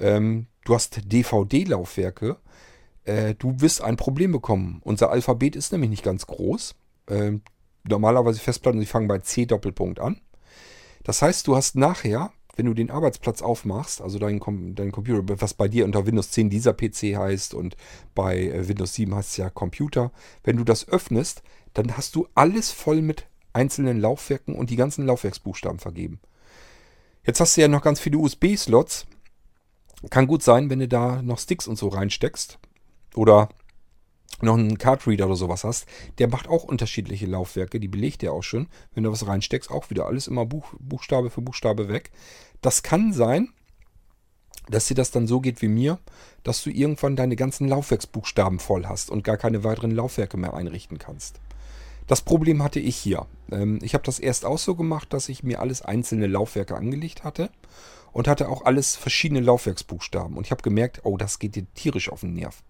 Ähm, 0.00 0.46
du 0.64 0.74
hast 0.74 1.00
DVD-Laufwerke. 1.12 2.38
Äh, 3.04 3.34
du 3.34 3.60
wirst 3.60 3.82
ein 3.82 3.96
Problem 3.96 4.32
bekommen. 4.32 4.80
Unser 4.84 5.10
Alphabet 5.10 5.54
ist 5.54 5.70
nämlich 5.72 5.90
nicht 5.90 6.04
ganz 6.04 6.26
groß. 6.26 6.74
Ähm, 7.08 7.42
normalerweise 7.84 8.40
Festplatten, 8.40 8.80
die 8.80 8.86
fangen 8.86 9.08
bei 9.08 9.18
C 9.18 9.46
Doppelpunkt 9.46 10.00
an. 10.00 10.20
Das 11.04 11.22
heißt, 11.22 11.46
du 11.46 11.54
hast 11.56 11.76
nachher 11.76 12.32
wenn 12.56 12.66
du 12.66 12.74
den 12.74 12.90
Arbeitsplatz 12.90 13.42
aufmachst, 13.42 14.00
also 14.00 14.18
dein, 14.18 14.40
dein 14.74 14.92
Computer, 14.92 15.22
was 15.40 15.54
bei 15.54 15.68
dir 15.68 15.84
unter 15.84 16.06
Windows 16.06 16.30
10 16.30 16.50
dieser 16.50 16.72
PC 16.72 17.16
heißt 17.16 17.54
und 17.54 17.76
bei 18.14 18.38
äh, 18.38 18.66
Windows 18.66 18.94
7 18.94 19.14
heißt 19.14 19.30
es 19.30 19.36
ja 19.36 19.50
Computer, 19.50 20.10
wenn 20.42 20.56
du 20.56 20.64
das 20.64 20.88
öffnest, 20.88 21.42
dann 21.74 21.96
hast 21.96 22.16
du 22.16 22.26
alles 22.34 22.70
voll 22.70 23.02
mit 23.02 23.26
einzelnen 23.52 24.00
Laufwerken 24.00 24.54
und 24.54 24.70
die 24.70 24.76
ganzen 24.76 25.06
Laufwerksbuchstaben 25.06 25.78
vergeben. 25.78 26.20
Jetzt 27.24 27.40
hast 27.40 27.56
du 27.56 27.60
ja 27.60 27.68
noch 27.68 27.82
ganz 27.82 28.00
viele 28.00 28.18
USB-Slots. 28.18 29.06
Kann 30.10 30.26
gut 30.26 30.42
sein, 30.42 30.70
wenn 30.70 30.78
du 30.78 30.88
da 30.88 31.22
noch 31.22 31.38
Sticks 31.38 31.66
und 31.66 31.76
so 31.76 31.88
reinsteckst 31.88 32.58
oder 33.14 33.48
noch 34.42 34.54
einen 34.54 34.78
Cardreader 34.78 35.26
oder 35.26 35.36
sowas 35.36 35.64
hast, 35.64 35.86
der 36.18 36.28
macht 36.28 36.48
auch 36.48 36.64
unterschiedliche 36.64 37.26
Laufwerke, 37.26 37.80
die 37.80 37.88
belegt 37.88 38.22
er 38.22 38.32
auch 38.32 38.42
schon. 38.42 38.68
Wenn 38.94 39.04
du 39.04 39.12
was 39.12 39.26
reinsteckst, 39.26 39.70
auch 39.70 39.90
wieder 39.90 40.06
alles 40.06 40.26
immer 40.26 40.44
Buch, 40.44 40.74
Buchstabe 40.78 41.30
für 41.30 41.40
Buchstabe 41.40 41.88
weg. 41.88 42.10
Das 42.60 42.82
kann 42.82 43.12
sein, 43.12 43.48
dass 44.68 44.86
dir 44.86 44.94
das 44.94 45.10
dann 45.10 45.26
so 45.26 45.40
geht 45.40 45.62
wie 45.62 45.68
mir, 45.68 45.98
dass 46.42 46.62
du 46.62 46.70
irgendwann 46.70 47.16
deine 47.16 47.36
ganzen 47.36 47.68
Laufwerksbuchstaben 47.68 48.58
voll 48.58 48.86
hast 48.86 49.10
und 49.10 49.24
gar 49.24 49.36
keine 49.36 49.64
weiteren 49.64 49.90
Laufwerke 49.90 50.36
mehr 50.36 50.54
einrichten 50.54 50.98
kannst. 50.98 51.40
Das 52.06 52.20
Problem 52.20 52.62
hatte 52.62 52.80
ich 52.80 52.96
hier. 52.96 53.26
Ähm, 53.50 53.78
ich 53.82 53.94
habe 53.94 54.04
das 54.04 54.18
erst 54.18 54.44
auch 54.44 54.58
so 54.58 54.74
gemacht, 54.74 55.12
dass 55.12 55.28
ich 55.28 55.42
mir 55.42 55.60
alles 55.60 55.82
einzelne 55.82 56.26
Laufwerke 56.26 56.76
angelegt 56.76 57.24
hatte 57.24 57.50
und 58.12 58.28
hatte 58.28 58.48
auch 58.48 58.64
alles 58.64 58.96
verschiedene 58.96 59.40
Laufwerksbuchstaben. 59.40 60.36
Und 60.36 60.46
ich 60.46 60.50
habe 60.50 60.62
gemerkt, 60.62 61.00
oh, 61.04 61.16
das 61.16 61.38
geht 61.38 61.56
dir 61.56 61.66
tierisch 61.74 62.10
auf 62.10 62.20
den 62.20 62.34
Nerv. 62.34 62.62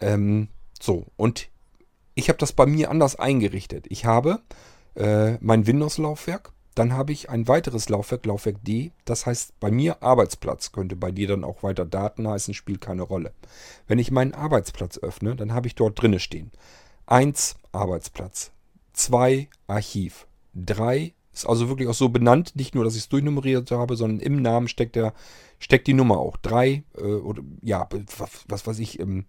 Ähm, 0.00 0.48
so, 0.84 1.06
und 1.16 1.48
ich 2.14 2.28
habe 2.28 2.38
das 2.38 2.52
bei 2.52 2.66
mir 2.66 2.90
anders 2.90 3.16
eingerichtet. 3.16 3.86
Ich 3.88 4.04
habe 4.04 4.40
äh, 4.94 5.38
mein 5.40 5.66
Windows-Laufwerk, 5.66 6.52
dann 6.74 6.92
habe 6.92 7.12
ich 7.12 7.30
ein 7.30 7.48
weiteres 7.48 7.88
Laufwerk, 7.88 8.26
Laufwerk 8.26 8.62
D, 8.62 8.92
das 9.04 9.24
heißt 9.24 9.58
bei 9.60 9.70
mir 9.70 10.02
Arbeitsplatz, 10.02 10.72
könnte 10.72 10.94
bei 10.94 11.10
dir 11.10 11.28
dann 11.28 11.42
auch 11.44 11.62
weiter 11.62 11.86
Daten 11.86 12.28
heißen, 12.28 12.52
spielt 12.52 12.80
keine 12.82 13.02
Rolle. 13.02 13.32
Wenn 13.86 13.98
ich 13.98 14.10
meinen 14.10 14.34
Arbeitsplatz 14.34 14.98
öffne, 14.98 15.36
dann 15.36 15.54
habe 15.54 15.68
ich 15.68 15.74
dort 15.74 16.00
drinne 16.00 16.20
stehen. 16.20 16.50
1 17.06 17.56
Arbeitsplatz, 17.72 18.50
2 18.92 19.48
Archiv, 19.66 20.26
3 20.54 21.14
ist 21.32 21.46
also 21.46 21.68
wirklich 21.68 21.88
auch 21.88 21.94
so 21.94 22.10
benannt, 22.10 22.56
nicht 22.56 22.74
nur, 22.74 22.84
dass 22.84 22.94
ich 22.94 23.02
es 23.02 23.08
durchnummeriert 23.08 23.70
habe, 23.70 23.96
sondern 23.96 24.20
im 24.20 24.42
Namen 24.42 24.68
steckt, 24.68 24.96
der, 24.96 25.14
steckt 25.58 25.86
die 25.86 25.94
Nummer 25.94 26.18
auch. 26.18 26.36
3 26.36 26.84
äh, 26.96 27.00
oder 27.00 27.42
ja, 27.62 27.88
was, 28.18 28.44
was 28.48 28.66
weiß 28.66 28.78
ich, 28.80 29.00
ähm, 29.00 29.24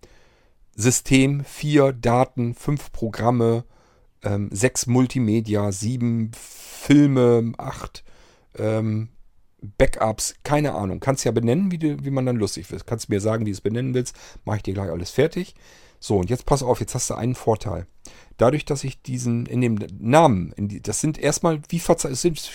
System, 0.75 1.43
vier 1.43 1.93
Daten, 1.93 2.53
fünf 2.53 2.91
Programme, 2.91 3.63
ähm, 4.23 4.49
sechs 4.51 4.87
Multimedia, 4.87 5.71
sieben 5.71 6.31
Filme, 6.33 7.53
acht 7.57 8.03
ähm, 8.57 9.09
Backups, 9.77 10.35
keine 10.43 10.75
Ahnung. 10.75 10.99
Kannst 10.99 11.25
ja 11.25 11.31
benennen, 11.31 11.71
wie, 11.71 11.77
du, 11.77 12.03
wie 12.03 12.11
man 12.11 12.25
dann 12.25 12.35
lustig 12.35 12.69
wird. 12.71 12.85
Kannst 12.85 13.09
mir 13.09 13.21
sagen, 13.21 13.45
wie 13.45 13.51
du 13.51 13.55
es 13.55 13.61
benennen 13.61 13.93
willst. 13.93 14.15
Mache 14.43 14.57
ich 14.57 14.63
dir 14.63 14.73
gleich 14.73 14.89
alles 14.89 15.11
fertig. 15.11 15.55
So, 15.99 16.17
und 16.17 16.29
jetzt 16.29 16.45
pass 16.45 16.61
auf, 16.61 16.79
jetzt 16.81 16.93
hast 16.93 17.09
du 17.09 17.15
einen 17.15 17.35
Vorteil. 17.35 17.87
Dadurch, 18.37 18.65
dass 18.65 18.83
ich 18.83 19.01
diesen 19.01 19.45
in 19.45 19.61
dem 19.61 19.79
Namen, 19.97 20.51
in 20.57 20.67
die, 20.67 20.81
das 20.81 20.99
sind 20.99 21.17
erstmal 21.17 21.61
wie 21.69 21.79
Verzeichnisse, 21.79 22.51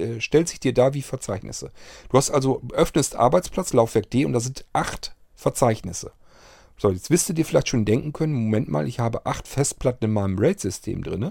äh, 0.00 0.20
stellt 0.20 0.48
sich 0.48 0.60
dir 0.60 0.72
da 0.72 0.94
wie 0.94 1.02
Verzeichnisse. 1.02 1.70
Du 2.08 2.16
hast 2.16 2.30
also, 2.30 2.62
öffnest 2.72 3.16
Arbeitsplatz, 3.16 3.72
Laufwerk 3.72 4.10
D 4.10 4.24
und 4.24 4.32
da 4.32 4.40
sind 4.40 4.64
acht 4.72 5.14
Verzeichnisse. 5.34 6.12
So, 6.80 6.90
jetzt 6.90 7.10
wisst 7.10 7.28
ihr 7.28 7.44
vielleicht 7.44 7.68
schon 7.68 7.84
denken 7.84 8.14
können, 8.14 8.32
Moment 8.32 8.70
mal, 8.70 8.88
ich 8.88 9.00
habe 9.00 9.26
acht 9.26 9.46
Festplatten 9.46 10.06
in 10.06 10.14
meinem 10.14 10.38
RAID-System 10.38 11.04
drin. 11.04 11.30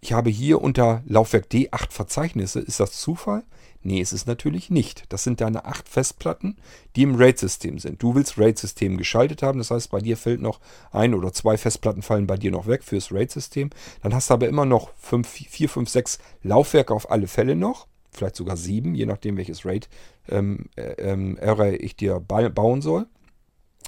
Ich 0.00 0.12
habe 0.12 0.30
hier 0.30 0.62
unter 0.62 1.02
Laufwerk 1.04 1.50
D 1.50 1.70
acht 1.72 1.92
Verzeichnisse. 1.92 2.60
Ist 2.60 2.78
das 2.78 2.92
Zufall? 2.92 3.42
Nee, 3.82 4.00
ist 4.00 4.12
es 4.12 4.26
natürlich 4.26 4.70
nicht. 4.70 5.02
Das 5.08 5.24
sind 5.24 5.40
deine 5.40 5.64
acht 5.64 5.88
Festplatten, 5.88 6.58
die 6.94 7.02
im 7.02 7.16
RAID-System 7.16 7.80
sind. 7.80 8.00
Du 8.00 8.14
willst 8.14 8.38
RAID-System 8.38 8.98
geschaltet 8.98 9.42
haben, 9.42 9.58
das 9.58 9.72
heißt, 9.72 9.90
bei 9.90 9.98
dir 9.98 10.16
fällt 10.16 10.40
noch 10.40 10.60
ein 10.92 11.12
oder 11.12 11.32
zwei 11.32 11.56
Festplatten 11.56 12.02
fallen 12.02 12.28
bei 12.28 12.36
dir 12.36 12.52
noch 12.52 12.68
weg 12.68 12.84
fürs 12.84 13.10
RAID-System. 13.10 13.70
Dann 14.04 14.14
hast 14.14 14.30
du 14.30 14.34
aber 14.34 14.46
immer 14.46 14.64
noch 14.64 14.90
fünf, 14.96 15.26
vier, 15.26 15.68
fünf, 15.68 15.88
sechs 15.88 16.20
Laufwerke 16.44 16.94
auf 16.94 17.10
alle 17.10 17.26
Fälle 17.26 17.56
noch. 17.56 17.88
Vielleicht 18.12 18.36
sogar 18.36 18.56
sieben, 18.56 18.94
je 18.94 19.06
nachdem, 19.06 19.36
welches 19.36 19.64
RAID 19.64 19.88
ähm, 20.28 20.66
äh, 20.76 20.92
ähm, 20.98 21.36
ich 21.80 21.96
dir 21.96 22.20
bauen 22.20 22.80
soll. 22.80 23.06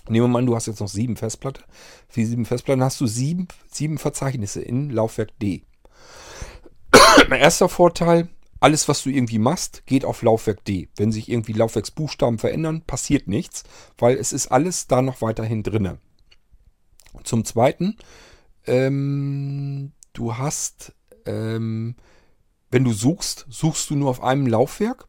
Nehmen 0.09 0.25
wir 0.25 0.29
mal 0.29 0.39
an, 0.41 0.47
du 0.47 0.57
hast 0.57 0.67
jetzt 0.67 0.81
noch 0.81 0.89
sieben 0.89 1.17
Festplatten. 1.17 1.63
Für 2.09 2.25
sieben 2.25 2.45
Festplatten 2.45 2.83
hast 2.83 3.01
du 3.01 3.07
sieben, 3.07 3.49
sieben 3.71 3.99
Verzeichnisse 3.99 4.61
in 4.61 4.91
Laufwerk 4.91 5.39
D. 5.39 5.63
erster 7.31 7.69
Vorteil, 7.69 8.29
alles, 8.61 8.89
was 8.89 9.03
du 9.03 9.11
irgendwie 9.11 9.39
machst, 9.39 9.87
geht 9.87 10.05
auf 10.05 10.23
Laufwerk 10.23 10.65
D. 10.65 10.89
Wenn 10.97 11.13
sich 11.13 11.31
irgendwie 11.31 11.53
Laufwerksbuchstaben 11.53 12.39
verändern, 12.39 12.83
passiert 12.83 13.27
nichts, 13.27 13.65
weil 13.99 14.17
es 14.17 14.33
ist 14.33 14.49
alles 14.49 14.87
da 14.87 15.01
noch 15.01 15.23
weiterhin 15.23 15.63
drinne. 15.63 15.99
Zum 17.25 17.45
Zweiten, 17.45 17.97
ähm, 18.67 19.93
du 20.13 20.37
hast, 20.37 20.93
ähm, 21.25 21.97
wenn 22.71 22.85
du 22.85 22.93
suchst, 22.93 23.47
suchst 23.49 23.89
du 23.91 23.97
nur 23.97 24.11
auf 24.11 24.23
einem 24.23 24.47
Laufwerk 24.47 25.09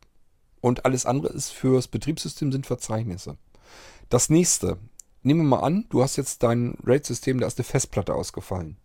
und 0.61 0.85
alles 0.85 1.05
andere 1.05 1.33
ist 1.33 1.49
fürs 1.49 1.87
Betriebssystem 1.87 2.51
sind 2.51 2.65
Verzeichnisse. 2.65 3.37
Das 4.11 4.29
nächste. 4.29 4.77
Nehmen 5.23 5.39
wir 5.39 5.57
mal 5.57 5.65
an, 5.65 5.85
du 5.89 6.03
hast 6.03 6.17
jetzt 6.17 6.43
dein 6.43 6.77
RAID-System, 6.83 7.39
da 7.39 7.47
ist 7.47 7.57
eine 7.57 7.63
Festplatte 7.63 8.13
ausgefallen. 8.13 8.75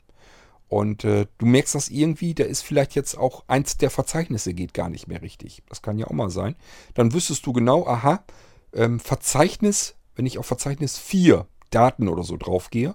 Und 0.68 1.02
äh, 1.02 1.26
du 1.38 1.46
merkst 1.46 1.74
das 1.74 1.88
irgendwie, 1.88 2.32
da 2.32 2.44
ist 2.44 2.62
vielleicht 2.62 2.94
jetzt 2.94 3.18
auch 3.18 3.42
eins 3.48 3.76
der 3.76 3.90
Verzeichnisse 3.90 4.54
geht 4.54 4.72
gar 4.72 4.88
nicht 4.88 5.08
mehr 5.08 5.22
richtig. 5.22 5.64
Das 5.68 5.82
kann 5.82 5.98
ja 5.98 6.06
auch 6.06 6.12
mal 6.12 6.30
sein. 6.30 6.54
Dann 6.94 7.12
wüsstest 7.12 7.44
du 7.44 7.52
genau, 7.52 7.88
aha, 7.88 8.24
ähm, 8.72 9.00
Verzeichnis, 9.00 9.96
wenn 10.14 10.26
ich 10.26 10.38
auf 10.38 10.46
Verzeichnis 10.46 10.96
4 10.96 11.48
Daten 11.70 12.06
oder 12.06 12.22
so 12.22 12.36
drauf 12.36 12.70
gehe, 12.70 12.94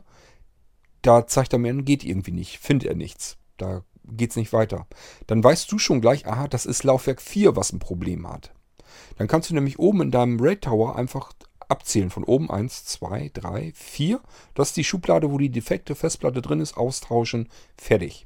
da 1.02 1.28
zeigt 1.28 1.52
er 1.52 1.60
mir, 1.60 1.74
geht 1.84 2.06
irgendwie 2.06 2.32
nicht, 2.32 2.60
findet 2.60 2.88
er 2.88 2.96
nichts. 2.96 3.40
Da 3.58 3.84
geht 4.06 4.30
es 4.30 4.38
nicht 4.38 4.54
weiter. 4.54 4.88
Dann 5.28 5.44
weißt 5.44 5.70
du 5.70 5.80
schon 5.80 6.00
gleich, 6.00 6.28
aha, 6.28 6.48
das 6.48 6.66
ist 6.66 6.86
Laufwerk 6.86 7.22
4, 7.22 7.58
was 7.58 7.74
ein 7.74 7.80
Problem 7.80 8.26
hat. 8.26 8.54
Dann 9.18 9.28
kannst 9.28 9.50
du 9.50 9.54
nämlich 9.54 9.80
oben 9.80 10.04
in 10.04 10.12
deinem 10.12 10.40
RAID 10.40 10.62
Tower 10.62 10.96
einfach 10.96 11.34
abzählen. 11.72 12.10
Von 12.10 12.24
oben 12.24 12.52
1, 12.52 12.86
2, 12.86 13.32
3, 13.34 13.72
4. 13.76 14.22
Das 14.54 14.70
ist 14.70 14.78
die 14.78 14.84
Schublade, 14.84 15.32
wo 15.32 15.38
die 15.38 15.50
defekte 15.50 15.96
Festplatte 15.96 16.42
drin 16.42 16.60
ist. 16.60 16.78
Austauschen. 16.78 17.50
Fertig. 17.78 18.26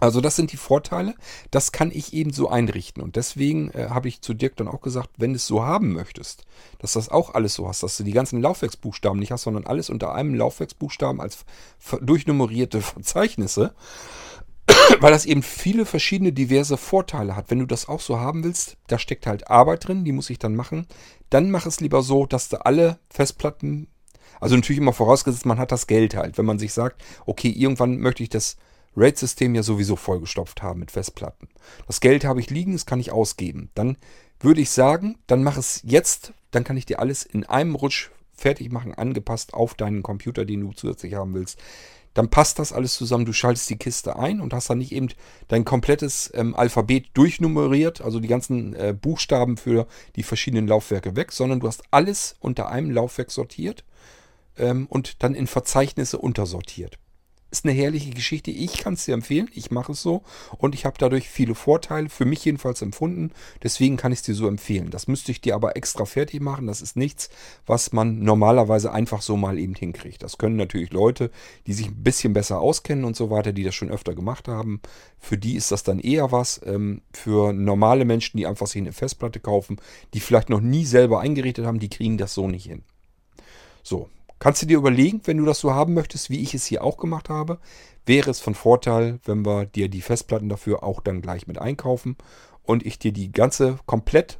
Also 0.00 0.20
das 0.20 0.36
sind 0.36 0.52
die 0.52 0.56
Vorteile. 0.56 1.14
Das 1.50 1.72
kann 1.72 1.90
ich 1.92 2.12
eben 2.12 2.32
so 2.32 2.48
einrichten. 2.48 3.02
Und 3.02 3.16
deswegen 3.16 3.70
äh, 3.70 3.88
habe 3.90 4.08
ich 4.08 4.20
zu 4.20 4.34
Dirk 4.34 4.56
dann 4.56 4.68
auch 4.68 4.80
gesagt, 4.80 5.10
wenn 5.16 5.32
du 5.32 5.36
es 5.36 5.46
so 5.46 5.64
haben 5.64 5.92
möchtest, 5.92 6.44
dass 6.78 6.92
das 6.92 7.08
auch 7.08 7.34
alles 7.34 7.54
so 7.54 7.68
hast, 7.68 7.82
dass 7.82 7.96
du 7.96 8.04
die 8.04 8.12
ganzen 8.12 8.40
Laufwerksbuchstaben 8.40 9.18
nicht 9.18 9.32
hast, 9.32 9.42
sondern 9.42 9.66
alles 9.66 9.90
unter 9.90 10.14
einem 10.14 10.34
Laufwerksbuchstaben 10.34 11.20
als 11.20 11.44
durchnummerierte 12.00 12.80
Verzeichnisse, 12.82 13.74
weil 15.00 15.10
das 15.10 15.26
eben 15.26 15.42
viele 15.42 15.84
verschiedene 15.84 16.32
diverse 16.32 16.76
Vorteile 16.76 17.34
hat. 17.34 17.50
Wenn 17.50 17.58
du 17.58 17.66
das 17.66 17.88
auch 17.88 18.00
so 18.00 18.20
haben 18.20 18.44
willst, 18.44 18.76
da 18.86 18.98
steckt 18.98 19.26
halt 19.26 19.50
Arbeit 19.50 19.88
drin, 19.88 20.04
die 20.04 20.12
muss 20.12 20.30
ich 20.30 20.38
dann 20.38 20.54
machen. 20.54 20.86
Dann 21.30 21.50
mach 21.50 21.66
es 21.66 21.80
lieber 21.80 22.02
so, 22.02 22.26
dass 22.26 22.48
du 22.48 22.64
alle 22.64 22.98
Festplatten, 23.10 23.88
also 24.40 24.56
natürlich 24.56 24.80
immer 24.80 24.92
vorausgesetzt, 24.92 25.46
man 25.46 25.58
hat 25.58 25.72
das 25.72 25.86
Geld 25.86 26.14
halt. 26.14 26.38
Wenn 26.38 26.46
man 26.46 26.58
sich 26.58 26.72
sagt, 26.72 27.02
okay, 27.26 27.50
irgendwann 27.50 27.98
möchte 27.98 28.22
ich 28.22 28.28
das 28.28 28.56
RAID-System 28.96 29.54
ja 29.54 29.62
sowieso 29.62 29.96
vollgestopft 29.96 30.62
haben 30.62 30.80
mit 30.80 30.90
Festplatten. 30.90 31.48
Das 31.86 32.00
Geld 32.00 32.24
habe 32.24 32.40
ich 32.40 32.50
liegen, 32.50 32.72
das 32.72 32.86
kann 32.86 33.00
ich 33.00 33.12
ausgeben. 33.12 33.70
Dann 33.74 33.96
würde 34.40 34.60
ich 34.60 34.70
sagen, 34.70 35.18
dann 35.26 35.42
mach 35.42 35.56
es 35.56 35.82
jetzt, 35.84 36.32
dann 36.50 36.64
kann 36.64 36.76
ich 36.76 36.86
dir 36.86 36.98
alles 36.98 37.24
in 37.24 37.44
einem 37.44 37.74
Rutsch 37.74 38.10
fertig 38.32 38.70
machen, 38.72 38.94
angepasst 38.94 39.54
auf 39.54 39.74
deinen 39.74 40.02
Computer, 40.02 40.44
den 40.44 40.60
du 40.60 40.72
zusätzlich 40.72 41.14
haben 41.14 41.34
willst 41.34 41.58
dann 42.14 42.30
passt 42.30 42.58
das 42.58 42.72
alles 42.72 42.94
zusammen. 42.94 43.24
Du 43.24 43.32
schaltest 43.32 43.70
die 43.70 43.76
Kiste 43.76 44.16
ein 44.16 44.40
und 44.40 44.52
hast 44.52 44.70
dann 44.70 44.78
nicht 44.78 44.92
eben 44.92 45.08
dein 45.48 45.64
komplettes 45.64 46.30
ähm, 46.34 46.54
Alphabet 46.54 47.06
durchnummeriert, 47.14 48.00
also 48.00 48.20
die 48.20 48.28
ganzen 48.28 48.74
äh, 48.74 48.94
Buchstaben 48.98 49.56
für 49.56 49.86
die 50.16 50.22
verschiedenen 50.22 50.66
Laufwerke 50.66 51.16
weg, 51.16 51.32
sondern 51.32 51.60
du 51.60 51.68
hast 51.68 51.82
alles 51.90 52.36
unter 52.40 52.68
einem 52.68 52.90
Laufwerk 52.90 53.30
sortiert 53.30 53.84
ähm, 54.56 54.86
und 54.88 55.22
dann 55.22 55.34
in 55.34 55.46
Verzeichnisse 55.46 56.18
untersortiert. 56.18 56.98
Ist 57.50 57.64
eine 57.64 57.72
herrliche 57.72 58.10
Geschichte. 58.10 58.50
Ich 58.50 58.76
kann 58.76 58.92
es 58.92 59.06
dir 59.06 59.14
empfehlen. 59.14 59.48
Ich 59.54 59.70
mache 59.70 59.92
es 59.92 60.02
so. 60.02 60.22
Und 60.58 60.74
ich 60.74 60.84
habe 60.84 60.96
dadurch 60.98 61.30
viele 61.30 61.54
Vorteile, 61.54 62.10
für 62.10 62.26
mich 62.26 62.44
jedenfalls 62.44 62.82
empfunden. 62.82 63.32
Deswegen 63.62 63.96
kann 63.96 64.12
ich 64.12 64.18
es 64.18 64.24
dir 64.24 64.34
so 64.34 64.46
empfehlen. 64.48 64.90
Das 64.90 65.08
müsste 65.08 65.32
ich 65.32 65.40
dir 65.40 65.54
aber 65.54 65.74
extra 65.74 66.04
fertig 66.04 66.42
machen. 66.42 66.66
Das 66.66 66.82
ist 66.82 66.94
nichts, 66.94 67.30
was 67.64 67.92
man 67.92 68.18
normalerweise 68.18 68.92
einfach 68.92 69.22
so 69.22 69.38
mal 69.38 69.58
eben 69.58 69.74
hinkriegt. 69.74 70.22
Das 70.22 70.36
können 70.36 70.56
natürlich 70.56 70.92
Leute, 70.92 71.30
die 71.66 71.72
sich 71.72 71.86
ein 71.88 72.02
bisschen 72.02 72.34
besser 72.34 72.60
auskennen 72.60 73.06
und 73.06 73.16
so 73.16 73.30
weiter, 73.30 73.54
die 73.54 73.64
das 73.64 73.74
schon 73.74 73.90
öfter 73.90 74.14
gemacht 74.14 74.46
haben. 74.46 74.82
Für 75.18 75.38
die 75.38 75.56
ist 75.56 75.72
das 75.72 75.82
dann 75.82 76.00
eher 76.00 76.30
was. 76.30 76.60
Ähm, 76.66 77.00
für 77.14 77.54
normale 77.54 78.04
Menschen, 78.04 78.36
die 78.36 78.46
einfach 78.46 78.66
sich 78.66 78.82
eine 78.82 78.92
Festplatte 78.92 79.40
kaufen, 79.40 79.80
die 80.12 80.20
vielleicht 80.20 80.50
noch 80.50 80.60
nie 80.60 80.84
selber 80.84 81.20
eingerichtet 81.20 81.64
haben, 81.64 81.78
die 81.78 81.88
kriegen 81.88 82.18
das 82.18 82.34
so 82.34 82.46
nicht 82.46 82.66
hin. 82.66 82.82
So, 83.82 84.10
Kannst 84.38 84.62
du 84.62 84.66
dir 84.66 84.78
überlegen, 84.78 85.20
wenn 85.24 85.38
du 85.38 85.44
das 85.44 85.60
so 85.60 85.72
haben 85.72 85.94
möchtest, 85.94 86.30
wie 86.30 86.40
ich 86.40 86.54
es 86.54 86.66
hier 86.66 86.84
auch 86.84 86.96
gemacht 86.96 87.28
habe, 87.28 87.58
wäre 88.06 88.30
es 88.30 88.40
von 88.40 88.54
Vorteil, 88.54 89.18
wenn 89.24 89.44
wir 89.44 89.66
dir 89.66 89.88
die 89.88 90.00
Festplatten 90.00 90.48
dafür 90.48 90.82
auch 90.82 91.00
dann 91.00 91.22
gleich 91.22 91.46
mit 91.46 91.58
einkaufen 91.58 92.16
und 92.62 92.86
ich 92.86 92.98
dir 92.98 93.12
die 93.12 93.32
ganze 93.32 93.78
komplett 93.86 94.38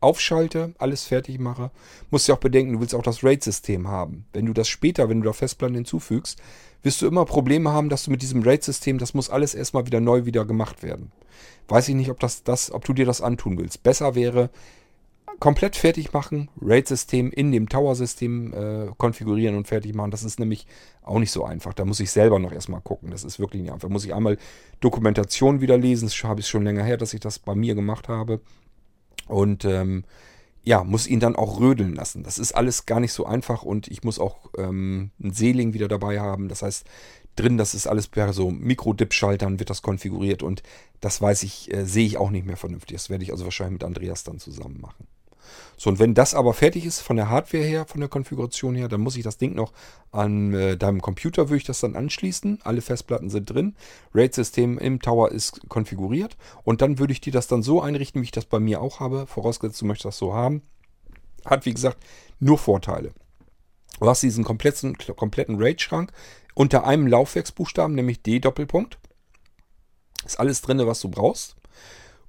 aufschalte, 0.00 0.74
alles 0.78 1.04
fertig 1.04 1.38
mache, 1.38 1.70
musst 2.10 2.28
du 2.28 2.32
auch 2.32 2.38
bedenken, 2.38 2.74
du 2.74 2.80
willst 2.80 2.94
auch 2.94 3.02
das 3.02 3.22
RAID-System 3.22 3.88
haben. 3.88 4.26
Wenn 4.32 4.46
du 4.46 4.52
das 4.52 4.68
später, 4.68 5.08
wenn 5.08 5.20
du 5.20 5.26
da 5.26 5.32
Festplatten 5.32 5.74
hinzufügst, 5.74 6.40
wirst 6.82 7.02
du 7.02 7.06
immer 7.06 7.26
Probleme 7.26 7.70
haben, 7.70 7.90
dass 7.90 8.04
du 8.04 8.10
mit 8.10 8.22
diesem 8.22 8.42
RAID-System, 8.42 8.98
das 8.98 9.12
muss 9.12 9.28
alles 9.28 9.54
erstmal 9.54 9.86
wieder 9.86 10.00
neu 10.00 10.24
wieder 10.24 10.46
gemacht 10.46 10.82
werden. 10.82 11.12
Weiß 11.68 11.88
ich 11.88 11.94
nicht, 11.94 12.10
ob, 12.10 12.18
das, 12.18 12.42
das, 12.42 12.72
ob 12.72 12.84
du 12.84 12.94
dir 12.94 13.04
das 13.04 13.20
antun 13.20 13.58
willst. 13.58 13.82
Besser 13.82 14.14
wäre, 14.14 14.50
komplett 15.38 15.76
fertig 15.76 16.12
machen, 16.12 16.48
RAID-System 16.60 17.30
in 17.30 17.52
dem 17.52 17.68
Tower-System 17.68 18.52
äh, 18.52 18.92
konfigurieren 18.96 19.56
und 19.56 19.68
fertig 19.68 19.94
machen. 19.94 20.10
Das 20.10 20.22
ist 20.22 20.38
nämlich 20.38 20.66
auch 21.02 21.18
nicht 21.18 21.30
so 21.30 21.44
einfach. 21.44 21.74
Da 21.74 21.84
muss 21.84 22.00
ich 22.00 22.10
selber 22.10 22.38
noch 22.38 22.52
erstmal 22.52 22.80
gucken. 22.80 23.10
Das 23.10 23.24
ist 23.24 23.38
wirklich 23.38 23.62
nicht 23.62 23.72
einfach. 23.72 23.88
Da 23.88 23.92
muss 23.92 24.04
ich 24.04 24.14
einmal 24.14 24.36
Dokumentation 24.80 25.60
wieder 25.60 25.78
lesen. 25.78 26.06
Das 26.06 26.22
habe 26.24 26.40
ich 26.40 26.48
schon 26.48 26.64
länger 26.64 26.84
her, 26.84 26.96
dass 26.96 27.14
ich 27.14 27.20
das 27.20 27.38
bei 27.38 27.54
mir 27.54 27.74
gemacht 27.74 28.08
habe. 28.08 28.40
Und 29.26 29.64
ähm, 29.64 30.04
ja, 30.62 30.84
muss 30.84 31.06
ihn 31.06 31.20
dann 31.20 31.36
auch 31.36 31.58
rödeln 31.60 31.94
lassen. 31.94 32.22
Das 32.22 32.38
ist 32.38 32.52
alles 32.52 32.84
gar 32.84 33.00
nicht 33.00 33.12
so 33.12 33.24
einfach 33.24 33.62
und 33.62 33.88
ich 33.88 34.04
muss 34.04 34.18
auch 34.18 34.50
ähm, 34.58 35.10
einen 35.22 35.32
Seeling 35.32 35.72
wieder 35.72 35.88
dabei 35.88 36.20
haben. 36.20 36.48
Das 36.48 36.62
heißt, 36.62 36.84
drin, 37.36 37.56
das 37.56 37.74
ist 37.74 37.86
alles 37.86 38.08
per 38.08 38.32
so 38.32 38.50
Mikro-Dip-Schaltern 38.50 39.58
wird 39.58 39.70
das 39.70 39.82
konfiguriert 39.82 40.42
und 40.42 40.62
das 41.00 41.20
weiß 41.20 41.42
ich, 41.44 41.72
äh, 41.72 41.86
sehe 41.86 42.06
ich 42.06 42.18
auch 42.18 42.30
nicht 42.30 42.46
mehr 42.46 42.58
vernünftig. 42.58 42.96
Das 42.96 43.08
werde 43.08 43.24
ich 43.24 43.32
also 43.32 43.44
wahrscheinlich 43.44 43.80
mit 43.80 43.84
Andreas 43.84 44.24
dann 44.24 44.38
zusammen 44.38 44.80
machen. 44.80 45.06
So, 45.76 45.90
und 45.90 45.98
wenn 45.98 46.14
das 46.14 46.34
aber 46.34 46.52
fertig 46.52 46.84
ist 46.84 47.00
von 47.00 47.16
der 47.16 47.28
Hardware 47.28 47.62
her, 47.62 47.86
von 47.86 48.00
der 48.00 48.08
Konfiguration 48.08 48.74
her, 48.74 48.88
dann 48.88 49.00
muss 49.00 49.16
ich 49.16 49.24
das 49.24 49.38
Ding 49.38 49.54
noch 49.54 49.72
an 50.12 50.52
äh, 50.52 50.76
deinem 50.76 51.00
Computer, 51.00 51.48
würde 51.48 51.58
ich 51.58 51.64
das 51.64 51.80
dann 51.80 51.96
anschließen. 51.96 52.60
Alle 52.64 52.82
Festplatten 52.82 53.30
sind 53.30 53.48
drin. 53.48 53.74
RAID-System 54.14 54.78
im 54.78 55.00
Tower 55.00 55.30
ist 55.32 55.68
konfiguriert. 55.68 56.36
Und 56.64 56.82
dann 56.82 56.98
würde 56.98 57.12
ich 57.12 57.20
dir 57.20 57.32
das 57.32 57.46
dann 57.46 57.62
so 57.62 57.80
einrichten, 57.80 58.20
wie 58.20 58.26
ich 58.26 58.30
das 58.30 58.44
bei 58.44 58.60
mir 58.60 58.80
auch 58.80 59.00
habe. 59.00 59.26
Vorausgesetzt, 59.26 59.80
du 59.80 59.86
möchtest 59.86 60.06
das 60.06 60.18
so 60.18 60.34
haben. 60.34 60.62
Hat, 61.44 61.64
wie 61.64 61.74
gesagt, 61.74 61.98
nur 62.38 62.58
Vorteile. 62.58 63.12
Du 63.98 64.06
hast 64.06 64.22
diesen 64.22 64.44
kompletten, 64.44 64.96
kompletten 65.16 65.60
RAID-Schrank 65.60 66.12
unter 66.54 66.84
einem 66.84 67.06
Laufwerksbuchstaben, 67.06 67.94
nämlich 67.94 68.22
D 68.22 68.40
Doppelpunkt. 68.40 68.98
Ist 70.24 70.38
alles 70.38 70.62
drin, 70.62 70.78
was 70.86 71.00
du 71.00 71.08
brauchst. 71.08 71.56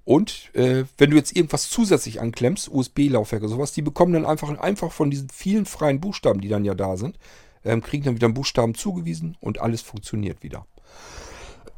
Und 0.04 0.54
äh, 0.56 0.86
wenn 0.98 1.12
du 1.12 1.18
jetzt 1.18 1.36
irgendwas 1.36 1.70
zusätzlich 1.70 2.22
anklemmst, 2.22 2.70
USB-Laufwerke, 2.70 3.48
sowas, 3.48 3.72
die 3.72 3.82
bekommen 3.82 4.14
dann 4.14 4.26
einfach, 4.26 4.50
einfach 4.60 4.92
von 4.92 5.12
diesen 5.12 5.30
vielen 5.30 5.66
freien 5.66 6.02
Buchstaben, 6.02 6.42
die 6.42 6.50
dann 6.50 6.66
ja 6.66 6.74
da 6.74 6.98
sind, 6.98 7.18
ähm, 7.64 7.82
kriegen 7.82 8.04
dann 8.04 8.16
wieder 8.16 8.26
einen 8.26 8.34
Buchstaben 8.34 8.74
zugewiesen 8.74 9.38
und 9.40 9.60
alles 9.60 9.82
funktioniert 9.82 10.42
wieder. 10.42 10.66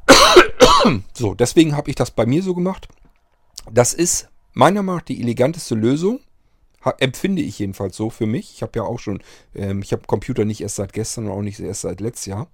so, 1.13 1.33
deswegen 1.33 1.75
habe 1.75 1.89
ich 1.89 1.95
das 1.95 2.11
bei 2.11 2.25
mir 2.25 2.41
so 2.41 2.53
gemacht. 2.55 2.87
Das 3.71 3.93
ist 3.93 4.29
meiner 4.53 4.83
Meinung 4.83 4.99
nach 4.99 5.05
die 5.05 5.21
eleganteste 5.21 5.75
Lösung. 5.75 6.19
empfinde 6.99 7.41
ich 7.41 7.59
jedenfalls 7.59 7.95
so 7.95 8.09
für 8.09 8.25
mich. 8.25 8.53
Ich 8.53 8.61
habe 8.61 8.71
ja 8.75 8.83
auch 8.83 8.99
schon, 8.99 9.21
ähm, 9.55 9.81
ich 9.81 9.91
habe 9.91 10.03
Computer 10.05 10.45
nicht 10.45 10.61
erst 10.61 10.75
seit 10.75 10.93
gestern 10.93 11.25
und 11.25 11.31
auch 11.31 11.41
nicht 11.41 11.59
erst 11.59 11.81
seit 11.81 12.01
letztes 12.01 12.25
Jahr. 12.27 12.47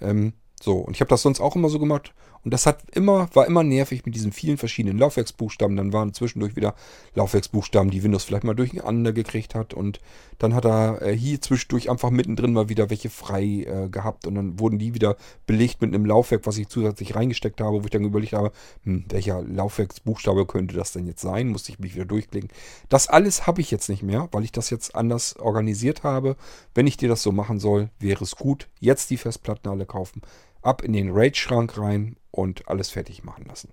Ähm, 0.00 0.32
so, 0.60 0.76
und 0.78 0.94
ich 0.94 1.00
habe 1.00 1.08
das 1.08 1.22
sonst 1.22 1.40
auch 1.40 1.56
immer 1.56 1.68
so 1.68 1.78
gemacht. 1.78 2.12
Und 2.44 2.52
das 2.52 2.66
hat 2.66 2.82
immer, 2.92 3.28
war 3.34 3.46
immer 3.46 3.62
nervig 3.62 4.04
mit 4.06 4.14
diesen 4.14 4.32
vielen 4.32 4.58
verschiedenen 4.58 4.98
Laufwerksbuchstaben. 4.98 5.76
Dann 5.76 5.92
waren 5.92 6.14
zwischendurch 6.14 6.56
wieder 6.56 6.74
Laufwerksbuchstaben, 7.14 7.90
die 7.90 8.02
Windows 8.02 8.24
vielleicht 8.24 8.44
mal 8.44 8.54
durcheinander 8.54 9.12
gekriegt 9.12 9.54
hat. 9.54 9.74
Und 9.74 10.00
dann 10.38 10.54
hat 10.54 10.64
er 10.64 11.02
äh, 11.02 11.16
hier 11.16 11.40
zwischendurch 11.40 11.90
einfach 11.90 12.10
mittendrin 12.10 12.52
mal 12.52 12.68
wieder 12.68 12.90
welche 12.90 13.10
frei 13.10 13.44
äh, 13.44 13.88
gehabt. 13.88 14.26
Und 14.26 14.36
dann 14.36 14.58
wurden 14.60 14.78
die 14.78 14.94
wieder 14.94 15.16
belegt 15.46 15.80
mit 15.80 15.94
einem 15.94 16.06
Laufwerk, 16.06 16.46
was 16.46 16.58
ich 16.58 16.68
zusätzlich 16.68 17.14
reingesteckt 17.14 17.60
habe, 17.60 17.82
wo 17.82 17.84
ich 17.84 17.90
dann 17.90 18.04
überlegt 18.04 18.32
habe, 18.32 18.52
hm, 18.84 19.04
welcher 19.08 19.42
Laufwerksbuchstabe 19.42 20.46
könnte 20.46 20.76
das 20.76 20.92
denn 20.92 21.06
jetzt 21.06 21.22
sein? 21.22 21.48
Musste 21.48 21.72
ich 21.72 21.78
mich 21.78 21.94
wieder 21.94 22.04
durchklicken. 22.04 22.50
Das 22.88 23.08
alles 23.08 23.46
habe 23.46 23.60
ich 23.60 23.70
jetzt 23.70 23.88
nicht 23.88 24.02
mehr, 24.02 24.28
weil 24.32 24.44
ich 24.44 24.52
das 24.52 24.70
jetzt 24.70 24.94
anders 24.94 25.36
organisiert 25.36 26.04
habe. 26.04 26.36
Wenn 26.74 26.86
ich 26.86 26.96
dir 26.96 27.08
das 27.08 27.22
so 27.22 27.32
machen 27.32 27.58
soll, 27.58 27.90
wäre 27.98 28.22
es 28.24 28.36
gut, 28.36 28.68
jetzt 28.80 29.10
die 29.10 29.16
Festplatten 29.16 29.68
alle 29.68 29.86
kaufen 29.86 30.22
ab 30.62 30.82
in 30.82 30.92
den 30.92 31.10
RAID-Schrank 31.10 31.78
rein 31.78 32.16
und 32.30 32.68
alles 32.68 32.90
fertig 32.90 33.24
machen 33.24 33.44
lassen. 33.46 33.70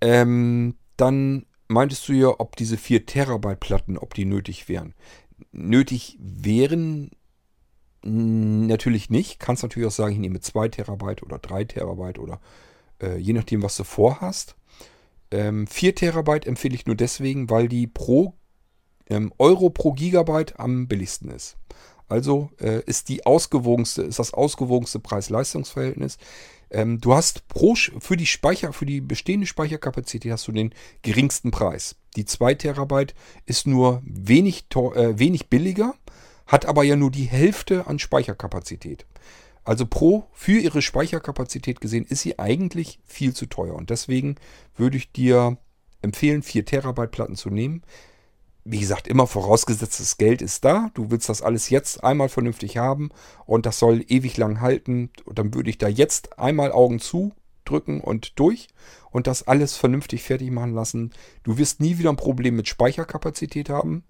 Ähm, 0.00 0.76
dann 0.96 1.46
meintest 1.68 2.08
du 2.08 2.12
ja, 2.12 2.28
ob 2.38 2.56
diese 2.56 2.76
4 2.76 3.06
Terabyte 3.06 3.60
Platten, 3.60 3.98
ob 3.98 4.14
die 4.14 4.24
nötig 4.24 4.68
wären. 4.68 4.94
Nötig 5.52 6.18
wären 6.20 7.10
natürlich 8.02 9.10
nicht. 9.10 9.40
Kannst 9.40 9.62
natürlich 9.62 9.88
auch 9.88 9.92
sagen, 9.92 10.14
ich 10.14 10.20
nehme 10.20 10.40
2 10.40 10.68
Terabyte 10.68 11.22
oder 11.22 11.38
3 11.38 11.64
Terabyte 11.64 12.18
oder 12.18 12.40
äh, 13.02 13.16
je 13.18 13.32
nachdem, 13.32 13.62
was 13.62 13.76
du 13.76 13.84
vorhast. 13.84 14.56
Ähm, 15.30 15.66
4 15.66 15.94
Terabyte 15.94 16.46
empfehle 16.46 16.74
ich 16.74 16.86
nur 16.86 16.96
deswegen, 16.96 17.50
weil 17.50 17.68
die 17.68 17.86
pro 17.86 18.34
ähm, 19.08 19.32
Euro 19.38 19.70
pro 19.70 19.92
Gigabyte 19.92 20.58
am 20.58 20.88
billigsten 20.88 21.30
ist. 21.30 21.56
Also 22.10 22.50
äh, 22.60 22.82
ist 22.86 23.08
die 23.08 23.24
ausgewogenste, 23.24 24.02
ist 24.02 24.18
das 24.18 24.34
ausgewogenste 24.34 24.98
Preis-Leistungs-Verhältnis. 24.98 26.18
Ähm, 26.70 27.00
du 27.00 27.14
hast 27.14 27.46
pro, 27.46 27.76
für 27.76 28.16
die 28.16 28.26
Speicher, 28.26 28.72
für 28.72 28.84
die 28.84 29.00
bestehende 29.00 29.46
Speicherkapazität 29.46 30.32
hast 30.32 30.48
du 30.48 30.52
den 30.52 30.74
geringsten 31.02 31.52
Preis. 31.52 31.94
Die 32.16 32.24
2 32.24 32.54
Terabyte 32.54 33.14
ist 33.46 33.68
nur 33.68 34.02
wenig, 34.04 34.66
äh, 34.74 35.18
wenig 35.18 35.48
billiger, 35.48 35.94
hat 36.48 36.66
aber 36.66 36.82
ja 36.82 36.96
nur 36.96 37.12
die 37.12 37.24
Hälfte 37.24 37.86
an 37.86 38.00
Speicherkapazität. 38.00 39.06
Also 39.62 39.86
pro 39.86 40.26
für 40.32 40.58
ihre 40.58 40.82
Speicherkapazität 40.82 41.80
gesehen 41.80 42.04
ist 42.04 42.22
sie 42.22 42.40
eigentlich 42.40 42.98
viel 43.04 43.34
zu 43.34 43.46
teuer. 43.46 43.76
Und 43.76 43.90
deswegen 43.90 44.34
würde 44.74 44.96
ich 44.96 45.12
dir 45.12 45.58
empfehlen, 46.02 46.42
4 46.42 46.64
Terabyte 46.64 47.12
Platten 47.12 47.36
zu 47.36 47.50
nehmen 47.50 47.82
wie 48.64 48.80
gesagt, 48.80 49.08
immer 49.08 49.26
vorausgesetzt, 49.26 50.00
das 50.00 50.18
Geld 50.18 50.42
ist 50.42 50.64
da. 50.64 50.90
Du 50.94 51.10
willst 51.10 51.28
das 51.28 51.42
alles 51.42 51.70
jetzt 51.70 52.04
einmal 52.04 52.28
vernünftig 52.28 52.76
haben 52.76 53.10
und 53.46 53.66
das 53.66 53.78
soll 53.78 54.04
ewig 54.08 54.36
lang 54.36 54.60
halten. 54.60 55.10
Und 55.24 55.38
dann 55.38 55.54
würde 55.54 55.70
ich 55.70 55.78
da 55.78 55.88
jetzt 55.88 56.38
einmal 56.38 56.72
Augen 56.72 57.00
zu 57.00 57.32
drücken 57.64 58.00
und 58.00 58.38
durch 58.38 58.68
und 59.10 59.26
das 59.26 59.46
alles 59.46 59.76
vernünftig 59.76 60.22
fertig 60.22 60.50
machen 60.50 60.74
lassen. 60.74 61.12
Du 61.42 61.58
wirst 61.58 61.80
nie 61.80 61.98
wieder 61.98 62.10
ein 62.10 62.16
Problem 62.16 62.56
mit 62.56 62.68
Speicherkapazität 62.68 63.70
haben. 63.70 64.04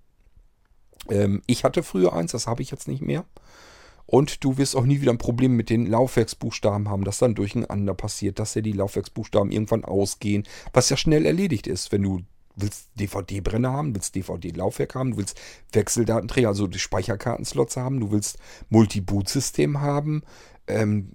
Ähm, 1.08 1.42
ich 1.46 1.64
hatte 1.64 1.82
früher 1.82 2.12
eins, 2.12 2.32
das 2.32 2.46
habe 2.46 2.62
ich 2.62 2.70
jetzt 2.70 2.88
nicht 2.88 3.02
mehr. 3.02 3.24
Und 4.06 4.42
du 4.42 4.58
wirst 4.58 4.74
auch 4.74 4.84
nie 4.84 5.00
wieder 5.00 5.12
ein 5.12 5.18
Problem 5.18 5.54
mit 5.54 5.70
den 5.70 5.86
Laufwerksbuchstaben 5.86 6.88
haben, 6.88 7.04
dass 7.04 7.18
dann 7.18 7.36
durcheinander 7.36 7.94
passiert, 7.94 8.40
dass 8.40 8.54
ja 8.54 8.60
die 8.60 8.72
Laufwerksbuchstaben 8.72 9.52
irgendwann 9.52 9.84
ausgehen, 9.84 10.48
was 10.72 10.90
ja 10.90 10.96
schnell 10.96 11.24
erledigt 11.24 11.68
ist, 11.68 11.92
wenn 11.92 12.02
du 12.02 12.22
willst 12.56 12.88
DVD-Brenner 12.94 13.72
haben, 13.72 13.94
willst 13.94 14.14
DVD-Laufwerk 14.14 14.94
haben, 14.94 15.12
du 15.12 15.16
willst 15.18 15.40
Wechseldatenträger, 15.72 16.48
also 16.48 16.66
die 16.66 16.78
Speicherkartenslots 16.78 17.76
haben, 17.76 18.00
du 18.00 18.10
willst 18.10 18.38
Multi-Boot-System 18.68 19.80
haben, 19.80 20.22
ähm, 20.66 21.12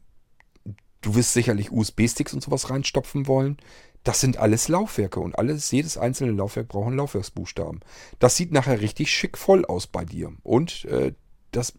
du 1.02 1.16
wirst 1.16 1.34
sicherlich 1.34 1.72
USB-Sticks 1.72 2.34
und 2.34 2.42
sowas 2.42 2.70
reinstopfen 2.70 3.28
wollen. 3.28 3.58
Das 4.04 4.22
sind 4.22 4.38
alles 4.38 4.68
Laufwerke 4.68 5.20
und 5.20 5.38
alles, 5.38 5.72
jedes 5.72 5.98
einzelne 5.98 6.32
Laufwerk 6.32 6.68
braucht 6.68 6.88
einen 6.88 6.98
Laufwerksbuchstaben. 6.98 7.80
Das 8.20 8.36
sieht 8.36 8.52
nachher 8.52 8.82
richtig 8.82 9.12
schick 9.12 9.38
voll 9.38 9.66
aus 9.66 9.88
bei 9.88 10.06
dir. 10.06 10.32
Und 10.44 10.86
äh, 10.86 11.14
das 11.52 11.74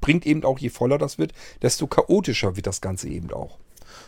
bringt 0.00 0.24
eben 0.24 0.44
auch, 0.44 0.58
je 0.58 0.68
voller 0.68 0.98
das 0.98 1.18
wird, 1.18 1.32
desto 1.62 1.86
chaotischer 1.88 2.56
wird 2.56 2.66
das 2.66 2.80
Ganze 2.80 3.08
eben 3.08 3.32
auch. 3.32 3.58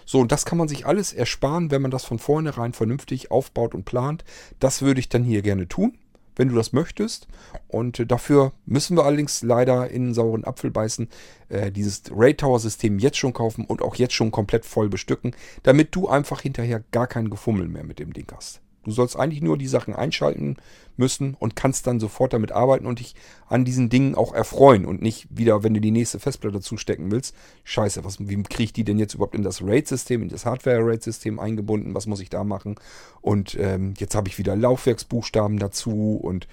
So, 0.07 0.21
und 0.21 0.33
das 0.33 0.47
kann 0.47 0.57
man 0.57 0.69
sich 0.69 0.87
alles 0.87 1.13
ersparen, 1.13 1.71
wenn 1.71 1.83
man 1.83 1.91
das 1.91 2.05
von 2.05 2.19
vornherein 2.19 2.73
vernünftig 2.73 3.31
aufbaut 3.31 3.75
und 3.75 3.85
plant. 3.85 4.25
Das 4.61 4.81
würde 4.81 5.01
ich 5.01 5.09
dann 5.09 5.25
hier 5.25 5.43
gerne 5.43 5.69
tun, 5.69 5.99
wenn 6.37 6.49
du 6.49 6.55
das 6.55 6.73
möchtest. 6.73 7.27
Und 7.69 7.99
äh, 8.01 8.07
dafür 8.07 8.53
müssen 8.65 8.97
wir 8.97 9.05
allerdings 9.05 9.43
leider 9.43 9.91
in 9.91 10.05
einen 10.05 10.15
sauren 10.15 10.45
Apfel 10.45 10.71
beißen, 10.71 11.09
äh, 11.49 11.73
dieses 11.73 12.05
Raid 12.11 12.39
Tower 12.39 12.61
System 12.61 13.01
jetzt 13.01 13.19
schon 13.19 13.33
kaufen 13.33 13.65
und 13.65 13.83
auch 13.83 13.97
jetzt 13.97 14.15
schon 14.15 14.31
komplett 14.31 14.65
voll 14.65 14.89
bestücken, 14.89 15.35
damit 15.65 15.95
du 15.95 16.09
einfach 16.09 16.41
hinterher 16.41 16.83
gar 16.93 17.09
kein 17.09 17.29
Gefummel 17.29 17.69
mehr 17.69 17.85
mit 17.85 17.99
dem 17.99 18.13
Ding 18.13 18.33
hast. 18.35 18.61
Du 18.87 18.93
sollst 18.93 19.19
eigentlich 19.19 19.43
nur 19.43 19.59
die 19.59 19.67
Sachen 19.67 19.97
einschalten 19.97 20.59
müssen 20.97 21.35
und 21.41 21.57
kannst 21.57 21.89
dann 21.89 21.99
sofort 21.99 22.33
damit 22.33 22.53
arbeiten 22.53 22.87
und 22.87 23.01
dich 23.01 23.17
an 23.49 23.65
diesen 23.65 23.89
Dingen 23.89 24.15
auch 24.15 24.33
erfreuen 24.33 24.87
und 24.87 25.03
nicht 25.03 25.27
wieder, 25.29 25.65
wenn 25.65 25.75
du 25.75 25.81
die 25.81 25.91
nächste 25.91 26.21
Festplatte 26.21 26.61
zustecken 26.61 27.11
willst. 27.11 27.35
Scheiße, 27.65 28.05
was, 28.05 28.21
wie 28.21 28.41
kriege 28.45 28.63
ich 28.63 28.73
die 28.73 28.85
denn 28.85 29.01
jetzt 29.01 29.15
überhaupt 29.15 29.35
in 29.35 29.43
das 29.43 29.61
RAID-System, 29.61 30.23
in 30.23 30.29
das 30.29 30.47
Hardware-RAID-System 30.47 31.41
eingebunden? 31.41 31.97
Was 31.97 32.07
muss 32.07 32.21
ich 32.21 32.31
da 32.31 32.45
machen? 32.45 32.77
Und 33.23 33.57
ähm, 33.59 33.95
jetzt 33.99 34.15
habe 34.15 34.29
ich 34.29 34.39
wieder 34.39 34.55
Laufwerksbuchstaben 34.55 35.59
dazu 35.59 36.21
und 36.23 36.47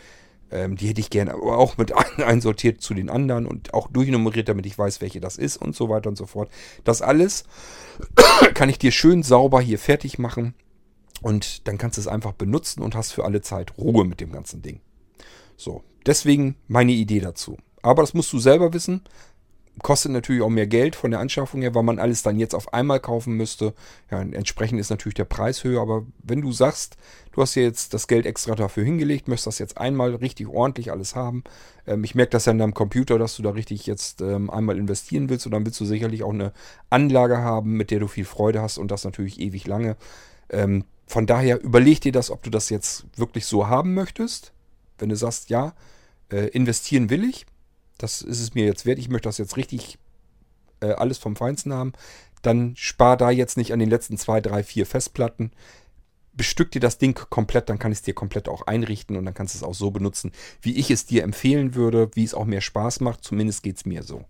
ähm, 0.49 0.76
die 0.76 0.88
hätte 0.88 1.01
ich 1.01 1.11
gerne 1.11 1.35
aber 1.35 1.60
auch 1.60 1.77
mit 1.77 1.93
einsortiert 2.18 2.81
zu 2.81 2.95
den 2.95 3.11
anderen 3.11 3.45
und 3.45 3.76
auch 3.76 3.89
durchnummeriert, 3.89 4.49
damit 4.49 4.65
ich 4.65 4.76
weiß, 4.76 5.01
welche 5.01 5.19
das 5.19 5.38
ist 5.38 5.57
und 5.57 5.76
so 5.76 5.88
weiter 5.88 6.10
und 6.10 6.18
so 6.18 6.26
fort. 6.26 6.49
Das 6.84 7.03
alles 7.03 7.43
kann 8.55 8.69
ich 8.69 8.80
dir 8.80 8.91
schön 8.91 9.22
sauber 9.22 9.61
hier 9.61 9.77
fertig 9.77 10.18
machen 10.18 10.55
und 11.22 11.68
dann 11.68 11.77
kannst 11.77 11.98
du 11.98 12.02
es 12.02 12.07
einfach 12.07 12.34
benutzen 12.34 12.81
und 12.81 12.95
hast 12.95 13.11
für 13.11 13.23
alle 13.23 13.41
Zeit 13.41 13.77
Ruhe 13.77 14.06
mit 14.06 14.19
dem 14.19 14.31
ganzen 14.31 14.61
Ding. 14.61 14.81
So, 15.56 15.84
deswegen 16.06 16.56
meine 16.68 16.91
Idee 16.91 17.19
dazu. 17.19 17.57
Aber 17.81 18.02
das 18.02 18.14
musst 18.14 18.31
du 18.34 18.40
selber 18.40 18.73
wissen. 18.73 19.02
kostet 19.81 20.11
natürlich 20.11 20.41
auch 20.41 20.49
mehr 20.49 20.68
Geld 20.68 20.95
von 20.95 21.11
der 21.11 21.19
Anschaffung 21.19 21.61
her, 21.61 21.73
weil 21.73 21.84
man 21.84 21.98
alles 21.98 22.22
dann 22.22 22.38
jetzt 22.38 22.53
auf 22.53 22.73
einmal 22.73 22.99
kaufen 22.99 23.34
müsste. 23.34 23.73
Ja, 24.11 24.22
entsprechend 24.22 24.80
ist 24.80 24.91
natürlich 24.91 25.15
der 25.15 25.26
Preis 25.26 25.64
höher, 25.64 25.81
aber 25.81 26.06
wenn 26.22 26.41
du 26.41 26.52
sagst, 26.52 26.95
du 27.31 27.41
hast 27.41 27.56
ja 27.56 27.64
jetzt 27.64 27.94
das 27.94 28.07
Geld 28.07 28.26
extra 28.26 28.56
dafür 28.56 28.84
hingelegt, 28.84 29.27
möchtest 29.27 29.48
das 29.48 29.60
jetzt 29.60 29.77
einmal 29.77 30.14
richtig 30.15 30.48
ordentlich 30.48 30.91
alles 30.91 31.15
haben. 31.15 31.44
Ähm, 31.88 32.03
ich 32.03 32.14
merke 32.15 32.31
das 32.31 32.45
ja 32.45 32.52
in 32.52 32.60
deinem 32.60 32.73
Computer, 32.76 33.18
dass 33.18 33.35
du 33.35 33.41
da 33.41 33.49
richtig 33.52 33.88
jetzt 33.88 34.22
ähm, 34.22 34.49
einmal 34.49 34.77
investieren 34.77 35.30
willst 35.30 35.45
und 35.45 35.52
dann 35.53 35.65
willst 35.65 35.80
du 35.80 35.85
sicherlich 35.85 36.23
auch 36.23 36.34
eine 36.34 36.53
Anlage 36.90 37.40
haben, 37.40 37.73
mit 37.73 37.90
der 37.91 37.99
du 37.99 38.07
viel 38.07 38.26
Freude 38.26 38.61
hast 38.61 38.77
und 38.77 38.91
das 38.91 39.06
natürlich 39.06 39.40
ewig 39.40 39.65
lange. 39.65 39.98
Ähm, 40.49 40.85
von 41.05 41.27
daher 41.27 41.61
überleg 41.61 42.01
dir 42.01 42.11
das, 42.11 42.31
ob 42.31 42.43
du 42.43 42.49
das 42.49 42.69
jetzt 42.69 43.05
wirklich 43.15 43.45
so 43.45 43.67
haben 43.67 43.93
möchtest. 43.93 44.53
Wenn 44.97 45.09
du 45.09 45.15
sagst, 45.15 45.49
ja, 45.49 45.73
äh, 46.31 46.47
investieren 46.47 47.09
will 47.09 47.23
ich, 47.23 47.45
das 47.97 48.21
ist 48.21 48.39
es 48.39 48.53
mir 48.53 48.65
jetzt 48.65 48.85
wert, 48.85 48.99
ich 48.99 49.09
möchte 49.09 49.30
das 49.30 49.38
jetzt 49.38 49.57
richtig 49.57 49.97
äh, 50.81 50.91
alles 50.91 51.17
vom 51.17 51.35
Feinsten 51.35 51.73
haben, 51.73 51.93
dann 52.41 52.75
spar 52.75 53.17
da 53.17 53.31
jetzt 53.31 53.57
nicht 53.57 53.73
an 53.73 53.80
den 53.80 53.89
letzten 53.89 54.17
zwei, 54.17 54.41
drei, 54.41 54.63
vier 54.63 54.85
Festplatten. 54.85 55.51
Bestück 56.34 56.71
dir 56.71 56.80
das 56.80 56.97
Ding 56.97 57.15
komplett, 57.30 57.69
dann 57.69 57.80
kann 57.80 57.91
ich 57.91 57.99
es 57.99 58.01
dir 58.01 58.13
komplett 58.13 58.49
auch 58.49 58.65
einrichten 58.65 59.15
und 59.15 59.25
dann 59.25 59.34
kannst 59.34 59.53
du 59.53 59.59
es 59.59 59.63
auch 59.63 59.75
so 59.75 59.91
benutzen, 59.91 60.31
wie 60.61 60.75
ich 60.75 60.89
es 60.89 61.05
dir 61.05 61.23
empfehlen 61.23 61.75
würde, 61.75 62.09
wie 62.15 62.23
es 62.23 62.34
auch 62.34 62.45
mehr 62.45 62.61
Spaß 62.61 63.01
macht. 63.01 63.23
Zumindest 63.23 63.61
geht 63.61 63.77
es 63.77 63.85
mir 63.85 64.03
so. 64.03 64.25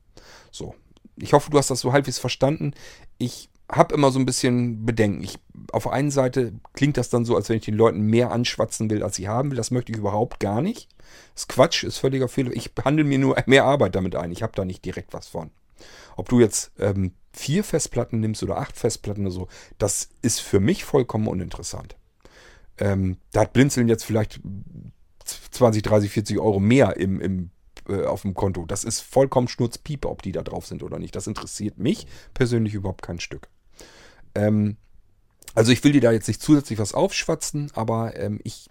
So. 0.51 0.75
Ich 1.15 1.33
hoffe, 1.33 1.49
du 1.49 1.57
hast 1.57 1.69
das 1.69 1.79
so 1.79 1.93
halbwegs 1.93 2.19
verstanden. 2.19 2.73
Ich 3.17 3.49
habe 3.71 3.95
immer 3.95 4.11
so 4.11 4.19
ein 4.19 4.25
bisschen 4.25 4.85
Bedenken. 4.85 5.23
Ich, 5.23 5.39
auf 5.71 5.83
der 5.83 5.93
einen 5.93 6.11
Seite 6.11 6.53
klingt 6.73 6.97
das 6.97 7.09
dann 7.09 7.25
so, 7.25 7.35
als 7.35 7.49
wenn 7.49 7.57
ich 7.57 7.65
den 7.65 7.75
Leuten 7.75 8.01
mehr 8.01 8.31
anschwatzen 8.31 8.89
will, 8.89 9.03
als 9.03 9.17
ich 9.19 9.27
haben 9.27 9.51
will. 9.51 9.57
Das 9.57 9.71
möchte 9.71 9.91
ich 9.91 9.97
überhaupt 9.97 10.39
gar 10.39 10.61
nicht. 10.61 10.89
Das 11.33 11.43
ist 11.43 11.49
Quatsch, 11.49 11.83
ist 11.83 11.97
völliger 11.97 12.27
Fehler. 12.27 12.51
Ich 12.53 12.71
handle 12.83 13.03
mir 13.03 13.19
nur 13.19 13.37
mehr 13.45 13.65
Arbeit 13.65 13.95
damit 13.95 14.15
ein. 14.15 14.31
Ich 14.31 14.43
habe 14.43 14.53
da 14.55 14.65
nicht 14.65 14.85
direkt 14.85 15.13
was 15.13 15.27
von. 15.27 15.51
Ob 16.15 16.29
du 16.29 16.39
jetzt 16.39 16.71
ähm, 16.79 17.13
vier 17.31 17.63
Festplatten 17.63 18.19
nimmst 18.19 18.43
oder 18.43 18.57
acht 18.57 18.77
Festplatten 18.77 19.25
oder 19.25 19.31
so, 19.31 19.47
das 19.77 20.09
ist 20.21 20.39
für 20.39 20.59
mich 20.59 20.83
vollkommen 20.83 21.27
uninteressant. 21.27 21.95
Ähm, 22.77 23.17
da 23.31 23.41
hat 23.41 23.53
Blinzeln 23.53 23.87
jetzt 23.87 24.03
vielleicht 24.03 24.39
20, 25.51 25.83
30, 25.83 26.11
40 26.11 26.39
Euro 26.39 26.59
mehr 26.59 26.97
im, 26.97 27.21
im 27.21 27.51
äh, 27.87 28.05
auf 28.05 28.21
dem 28.21 28.33
Konto. 28.33 28.65
Das 28.65 28.83
ist 28.83 29.01
vollkommen 29.01 29.47
Schnurzpiepe, 29.47 30.09
ob 30.09 30.21
die 30.21 30.31
da 30.31 30.41
drauf 30.41 30.65
sind 30.65 30.83
oder 30.83 30.99
nicht. 30.99 31.15
Das 31.15 31.27
interessiert 31.27 31.77
mich 31.77 32.07
persönlich 32.33 32.73
überhaupt 32.73 33.01
kein 33.01 33.19
Stück. 33.19 33.49
Ähm, 34.35 34.77
also 35.55 35.71
ich 35.71 35.83
will 35.83 35.91
dir 35.91 36.01
da 36.01 36.11
jetzt 36.11 36.27
nicht 36.27 36.41
zusätzlich 36.41 36.79
was 36.79 36.93
aufschwatzen, 36.93 37.71
aber 37.75 38.15
ähm, 38.15 38.39
ich 38.43 38.69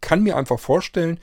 kann 0.00 0.22
mir 0.22 0.36
einfach 0.36 0.58
vorstellen, 0.58 1.18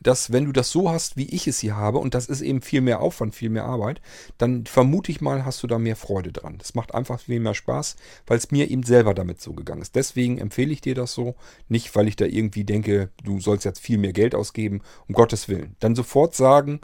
dass 0.00 0.32
wenn 0.32 0.46
du 0.46 0.52
das 0.52 0.70
so 0.70 0.90
hast, 0.90 1.16
wie 1.16 1.28
ich 1.28 1.46
es 1.46 1.58
hier 1.58 1.76
habe, 1.76 1.98
und 1.98 2.14
das 2.14 2.26
ist 2.26 2.40
eben 2.40 2.62
viel 2.62 2.80
mehr 2.80 3.00
Aufwand, 3.00 3.34
viel 3.34 3.50
mehr 3.50 3.64
Arbeit, 3.64 4.00
dann 4.38 4.64
vermute 4.66 5.12
ich 5.12 5.20
mal, 5.20 5.44
hast 5.44 5.62
du 5.62 5.66
da 5.66 5.78
mehr 5.78 5.96
Freude 5.96 6.32
dran. 6.32 6.56
Das 6.58 6.74
macht 6.74 6.94
einfach 6.94 7.20
viel 7.20 7.40
mehr 7.40 7.54
Spaß, 7.54 7.96
weil 8.26 8.38
es 8.38 8.50
mir 8.50 8.70
eben 8.70 8.82
selber 8.82 9.14
damit 9.14 9.40
so 9.40 9.52
gegangen 9.52 9.82
ist. 9.82 9.94
Deswegen 9.94 10.38
empfehle 10.38 10.72
ich 10.72 10.80
dir 10.80 10.94
das 10.94 11.12
so, 11.12 11.34
nicht 11.68 11.94
weil 11.94 12.08
ich 12.08 12.16
da 12.16 12.24
irgendwie 12.24 12.64
denke, 12.64 13.10
du 13.22 13.40
sollst 13.40 13.64
jetzt 13.64 13.80
viel 13.80 13.98
mehr 13.98 14.12
Geld 14.12 14.34
ausgeben, 14.34 14.80
um 15.08 15.14
Gottes 15.14 15.48
Willen. 15.48 15.76
Dann 15.80 15.94
sofort 15.94 16.34
sagen, 16.34 16.80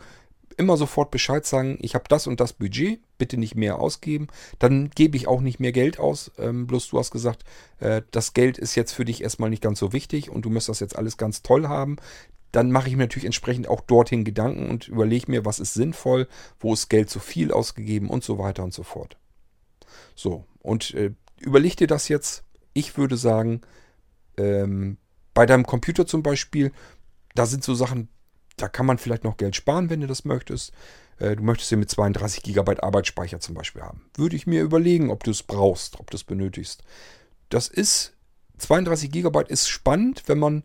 immer 0.56 0.76
sofort 0.76 1.10
Bescheid 1.10 1.46
sagen, 1.46 1.78
ich 1.80 1.94
habe 1.94 2.04
das 2.08 2.26
und 2.26 2.40
das 2.40 2.52
Budget, 2.52 3.00
bitte 3.18 3.36
nicht 3.36 3.54
mehr 3.54 3.78
ausgeben. 3.78 4.28
Dann 4.58 4.90
gebe 4.90 5.16
ich 5.16 5.28
auch 5.28 5.40
nicht 5.40 5.60
mehr 5.60 5.72
Geld 5.72 5.98
aus. 5.98 6.30
Ähm, 6.38 6.66
bloß 6.66 6.88
du 6.88 6.98
hast 6.98 7.10
gesagt, 7.10 7.44
äh, 7.80 8.02
das 8.10 8.32
Geld 8.32 8.58
ist 8.58 8.74
jetzt 8.74 8.92
für 8.92 9.04
dich 9.04 9.22
erstmal 9.22 9.50
nicht 9.50 9.62
ganz 9.62 9.78
so 9.78 9.92
wichtig 9.92 10.30
und 10.30 10.44
du 10.44 10.50
müsst 10.50 10.68
das 10.68 10.80
jetzt 10.80 10.96
alles 10.96 11.16
ganz 11.16 11.42
toll 11.42 11.68
haben. 11.68 11.96
Dann 12.52 12.70
mache 12.70 12.88
ich 12.88 12.96
mir 12.96 13.02
natürlich 13.02 13.26
entsprechend 13.26 13.68
auch 13.68 13.82
dorthin 13.82 14.24
Gedanken 14.24 14.70
und 14.70 14.88
überlege 14.88 15.30
mir, 15.30 15.44
was 15.44 15.58
ist 15.58 15.74
sinnvoll, 15.74 16.28
wo 16.60 16.72
ist 16.72 16.88
Geld 16.88 17.10
zu 17.10 17.20
viel 17.20 17.52
ausgegeben 17.52 18.08
und 18.08 18.24
so 18.24 18.38
weiter 18.38 18.64
und 18.64 18.72
so 18.72 18.82
fort. 18.82 19.18
So, 20.14 20.44
und 20.60 20.94
äh, 20.94 21.12
überleg 21.40 21.76
dir 21.76 21.86
das 21.86 22.08
jetzt. 22.08 22.44
Ich 22.72 22.96
würde 22.96 23.16
sagen, 23.16 23.60
ähm, 24.36 24.96
bei 25.34 25.46
deinem 25.46 25.66
Computer 25.66 26.06
zum 26.06 26.22
Beispiel, 26.22 26.72
da 27.34 27.46
sind 27.46 27.62
so 27.62 27.74
Sachen, 27.74 28.08
da 28.56 28.68
kann 28.68 28.86
man 28.86 28.98
vielleicht 28.98 29.24
noch 29.24 29.36
Geld 29.36 29.54
sparen, 29.54 29.90
wenn 29.90 30.00
du 30.00 30.06
das 30.06 30.24
möchtest. 30.24 30.72
Äh, 31.18 31.36
du 31.36 31.42
möchtest 31.42 31.70
ja 31.70 31.76
mit 31.76 31.90
32 31.90 32.42
GB 32.42 32.80
Arbeitsspeicher 32.80 33.40
zum 33.40 33.54
Beispiel 33.54 33.82
haben. 33.82 34.02
Würde 34.14 34.36
ich 34.36 34.46
mir 34.46 34.62
überlegen, 34.62 35.10
ob 35.10 35.24
du 35.24 35.30
es 35.30 35.42
brauchst, 35.42 36.00
ob 36.00 36.10
du 36.10 36.16
es 36.16 36.24
benötigst. 36.24 36.82
Das 37.48 37.68
ist, 37.68 38.14
32 38.58 39.10
GB 39.10 39.44
ist 39.48 39.68
spannend, 39.68 40.24
wenn 40.26 40.38
man 40.38 40.64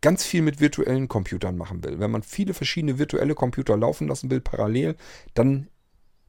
ganz 0.00 0.24
viel 0.24 0.42
mit 0.42 0.60
virtuellen 0.60 1.08
Computern 1.08 1.56
machen 1.56 1.82
will. 1.82 1.98
Wenn 1.98 2.10
man 2.10 2.22
viele 2.22 2.52
verschiedene 2.52 2.98
virtuelle 2.98 3.34
Computer 3.34 3.76
laufen 3.76 4.08
lassen 4.08 4.30
will, 4.30 4.40
parallel, 4.40 4.96
dann 5.32 5.68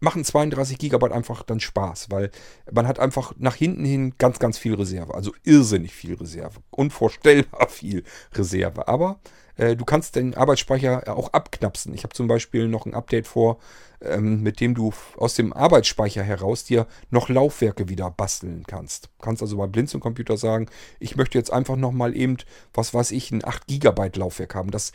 machen 0.06 0.24
32 0.24 0.78
GB 0.78 1.12
einfach 1.12 1.44
dann 1.44 1.60
Spaß, 1.60 2.12
weil 2.12 2.32
man 2.72 2.88
hat 2.88 3.00
einfach 3.00 3.34
nach 3.38 3.56
hinten 3.56 3.84
hin 3.84 4.14
ganz, 4.18 4.40
ganz 4.40 4.58
viel 4.58 4.76
Reserve. 4.76 5.14
Also 5.14 5.34
irrsinnig 5.44 5.94
viel 5.94 6.14
Reserve. 6.14 6.62
Unvorstellbar 6.70 7.68
viel 7.70 8.04
Reserve. 8.34 8.88
Aber 8.88 9.20
äh, 9.58 9.76
du 9.76 9.84
kannst 9.84 10.16
den 10.16 10.36
Arbeitsspeicher 10.36 11.04
auch 11.08 11.34
abknapsen. 11.34 11.94
Ich 11.94 12.04
habe 12.04 12.14
zum 12.14 12.28
Beispiel 12.28 12.68
noch 12.68 12.86
ein 12.86 12.94
Update 12.94 13.28
vor, 13.28 13.58
ähm, 14.00 14.42
mit 14.42 14.62
dem 14.62 14.76
du 14.76 14.94
aus 15.18 15.34
dem 15.34 15.54
Arbeitsspeicher 15.54 16.24
heraus 16.24 16.64
dir 16.64 16.86
noch 17.10 17.28
Laufwerke 17.28 17.90
wieder 17.90 18.12
basteln 18.12 18.64
kannst. 18.68 19.06
Du 19.06 19.26
kannst 19.26 19.42
also 19.42 19.58
bei 19.58 19.68
Blinzeln 19.68 20.02
Computer 20.02 20.38
sagen, 20.38 20.68
ich 21.00 21.16
möchte 21.16 21.38
jetzt 21.38 21.52
einfach 21.52 21.76
nochmal 21.76 22.16
eben, 22.16 22.38
was 22.74 22.94
weiß 22.94 23.12
ich, 23.12 23.32
ein 23.32 23.44
8 23.44 23.68
GB 23.68 24.12
Laufwerk 24.16 24.54
haben. 24.54 24.70
Das 24.70 24.92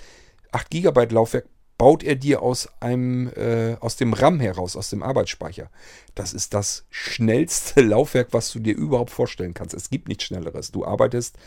8 0.53 0.71
GB 0.71 1.07
Laufwerk 1.11 1.47
baut 1.81 2.03
er 2.03 2.15
dir 2.15 2.43
aus 2.43 2.69
einem 2.81 3.29
äh, 3.29 3.75
aus 3.81 3.97
dem 3.97 4.13
RAM 4.13 4.39
heraus, 4.39 4.77
aus 4.77 4.91
dem 4.91 5.03
Arbeitsspeicher. 5.03 5.71
Das 6.15 6.35
ist 6.35 6.53
das 6.53 6.85
schnellste 6.91 7.81
Laufwerk, 7.81 8.29
was 8.33 8.53
du 8.53 8.59
dir 8.59 8.77
überhaupt 8.77 9.11
vorstellen 9.11 9.55
kannst. 9.55 9.73
Es 9.73 9.89
gibt 9.89 10.07
nichts 10.07 10.25
schnelleres. 10.25 10.73
Du 10.73 10.85
arbeitest 10.85 11.39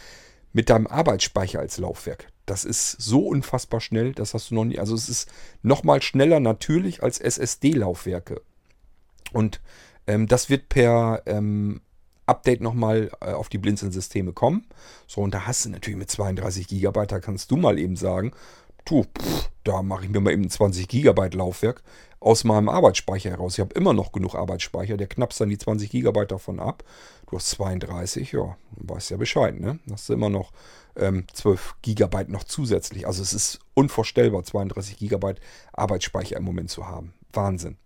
mit 0.51 0.71
deinem 0.71 0.87
Arbeitsspeicher 0.87 1.59
als 1.59 1.77
Laufwerk. 1.77 2.29
Das 2.47 2.65
ist 2.65 2.93
so 2.93 3.27
unfassbar 3.27 3.79
schnell, 3.79 4.13
das 4.13 4.33
hast 4.33 4.49
du 4.49 4.55
noch 4.55 4.65
nie. 4.65 4.79
Also 4.79 4.95
es 4.95 5.07
ist 5.07 5.29
nochmal 5.61 6.01
schneller 6.01 6.39
natürlich 6.39 7.03
als 7.03 7.19
SSD-Laufwerke. 7.19 8.41
Und 9.33 9.61
ähm, 10.07 10.27
das 10.27 10.49
wird 10.49 10.67
per 10.67 11.21
ähm, 11.27 11.81
Update 12.25 12.61
nochmal 12.61 13.11
äh, 13.21 13.33
auf 13.33 13.49
die 13.49 13.59
Blinzeln-Systeme 13.59 14.33
kommen. 14.33 14.65
So, 15.05 15.21
und 15.21 15.31
da 15.35 15.45
hast 15.45 15.65
du 15.65 15.69
natürlich 15.69 15.99
mit 15.99 16.09
32 16.09 16.67
GB, 16.67 17.05
da 17.05 17.19
kannst 17.19 17.51
du 17.51 17.55
mal 17.55 17.77
eben 17.77 17.97
sagen, 17.97 18.31
tu, 18.83 19.03
pff, 19.03 19.52
da 19.63 19.81
mache 19.81 20.05
ich 20.05 20.11
mir 20.11 20.19
mal 20.19 20.33
eben 20.33 20.43
ein 20.43 20.49
20 20.49 20.87
GB 20.87 21.29
Laufwerk 21.33 21.83
aus 22.19 22.43
meinem 22.43 22.69
Arbeitsspeicher 22.69 23.31
heraus. 23.31 23.53
Ich 23.53 23.59
habe 23.59 23.73
immer 23.73 23.93
noch 23.93 24.11
genug 24.11 24.35
Arbeitsspeicher, 24.35 24.97
der 24.97 25.07
knappst 25.07 25.41
dann 25.41 25.49
die 25.49 25.57
20 25.57 25.89
GB 25.89 26.25
davon 26.25 26.59
ab. 26.59 26.83
Du 27.29 27.37
hast 27.37 27.49
32, 27.51 28.31
ja, 28.31 28.57
weißt 28.77 29.11
ja 29.11 29.17
Bescheid, 29.17 29.59
ne? 29.59 29.79
Hast 29.91 30.07
du 30.07 30.13
immer 30.13 30.29
noch 30.29 30.51
ähm, 30.95 31.25
12 31.33 31.75
GB 31.81 32.25
noch 32.27 32.43
zusätzlich. 32.43 33.07
Also 33.07 33.21
es 33.21 33.33
ist 33.33 33.59
unvorstellbar, 33.73 34.43
32 34.43 34.97
GB 34.97 35.35
Arbeitsspeicher 35.73 36.37
im 36.37 36.43
Moment 36.43 36.69
zu 36.69 36.87
haben. 36.87 37.13
Wahnsinn. 37.33 37.77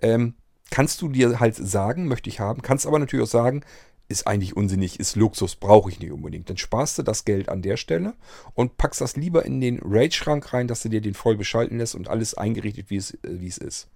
Ähm, 0.00 0.34
kannst 0.70 1.00
du 1.00 1.08
dir 1.08 1.40
halt 1.40 1.56
sagen, 1.56 2.08
möchte 2.08 2.28
ich 2.28 2.40
haben, 2.40 2.62
kannst 2.62 2.86
aber 2.86 2.98
natürlich 2.98 3.24
auch 3.24 3.30
sagen, 3.30 3.62
ist 4.08 4.26
eigentlich 4.26 4.56
unsinnig, 4.56 4.98
ist 4.98 5.16
Luxus, 5.16 5.56
brauche 5.56 5.90
ich 5.90 6.00
nicht 6.00 6.12
unbedingt. 6.12 6.48
Dann 6.48 6.56
sparst 6.56 6.98
du 6.98 7.02
das 7.02 7.24
Geld 7.24 7.48
an 7.48 7.62
der 7.62 7.76
Stelle 7.76 8.14
und 8.54 8.78
packst 8.78 9.00
das 9.00 9.16
lieber 9.16 9.44
in 9.44 9.60
den 9.60 9.80
RAID-Schrank 9.82 10.52
rein, 10.52 10.66
dass 10.66 10.82
du 10.82 10.88
dir 10.88 11.02
den 11.02 11.14
voll 11.14 11.36
beschalten 11.36 11.78
lässt 11.78 11.94
und 11.94 12.08
alles 12.08 12.34
eingerichtet, 12.34 12.88
wie 12.88 12.96
es, 12.96 13.14
äh, 13.14 13.18
wie 13.22 13.48
es 13.48 13.58
ist. 13.58 13.88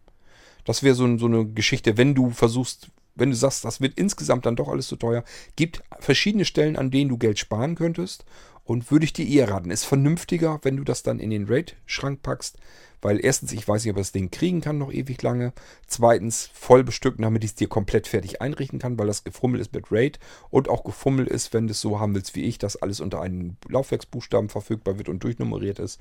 Das 0.64 0.82
wäre 0.82 0.94
so, 0.94 1.18
so 1.18 1.26
eine 1.26 1.46
Geschichte, 1.46 1.96
wenn 1.96 2.14
du 2.14 2.30
versuchst, 2.30 2.90
wenn 3.14 3.30
du 3.30 3.36
sagst, 3.36 3.64
das 3.64 3.80
wird 3.80 3.98
insgesamt 3.98 4.46
dann 4.46 4.56
doch 4.56 4.68
alles 4.68 4.86
zu 4.86 4.96
teuer, 4.96 5.24
gibt 5.56 5.82
verschiedene 5.98 6.44
Stellen, 6.44 6.76
an 6.76 6.90
denen 6.90 7.10
du 7.10 7.18
Geld 7.18 7.38
sparen 7.38 7.74
könntest. 7.74 8.24
Und 8.64 8.90
würde 8.90 9.04
ich 9.04 9.12
dir 9.12 9.26
eher 9.26 9.50
raten, 9.50 9.70
ist 9.70 9.84
vernünftiger, 9.84 10.60
wenn 10.62 10.76
du 10.76 10.84
das 10.84 11.02
dann 11.02 11.18
in 11.18 11.30
den 11.30 11.46
RAID-Schrank 11.46 12.22
packst, 12.22 12.58
weil 13.00 13.22
erstens, 13.22 13.52
ich 13.52 13.66
weiß 13.66 13.84
nicht, 13.84 13.90
ob 13.90 13.96
das 13.96 14.12
Ding 14.12 14.30
kriegen 14.30 14.60
kann 14.60 14.78
noch 14.78 14.92
ewig 14.92 15.20
lange. 15.22 15.52
Zweitens, 15.88 16.48
voll 16.54 16.84
bestücken, 16.84 17.22
damit 17.22 17.42
ich 17.42 17.50
es 17.50 17.54
dir 17.56 17.68
komplett 17.68 18.06
fertig 18.06 18.40
einrichten 18.40 18.78
kann, 18.78 18.96
weil 18.96 19.08
das 19.08 19.24
gefummelt 19.24 19.60
ist 19.60 19.74
mit 19.74 19.90
RAID 19.90 20.20
und 20.50 20.68
auch 20.68 20.84
gefummelt 20.84 21.28
ist, 21.28 21.52
wenn 21.52 21.66
du 21.66 21.72
es 21.72 21.80
so 21.80 21.98
haben 21.98 22.14
willst 22.14 22.36
wie 22.36 22.44
ich, 22.44 22.58
dass 22.58 22.80
alles 22.80 23.00
unter 23.00 23.20
einen 23.20 23.56
Laufwerksbuchstaben 23.68 24.48
verfügbar 24.48 24.98
wird 24.98 25.08
und 25.08 25.24
durchnummeriert 25.24 25.80
ist. 25.80 26.00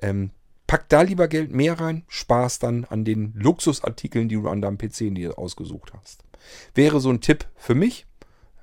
Ähm, 0.00 0.30
pack 0.66 0.88
da 0.88 1.02
lieber 1.02 1.28
Geld 1.28 1.52
mehr 1.52 1.78
rein, 1.78 2.02
Spaß 2.08 2.58
dann 2.58 2.84
an 2.86 3.04
den 3.04 3.32
Luxusartikeln, 3.36 4.28
die 4.28 4.34
du 4.34 4.48
an 4.48 4.60
deinem 4.60 4.78
PC 4.78 5.14
dir 5.14 5.38
ausgesucht 5.38 5.92
hast. 5.94 6.24
Wäre 6.74 6.98
so 6.98 7.10
ein 7.10 7.20
Tipp 7.20 7.46
für 7.54 7.76
mich, 7.76 8.06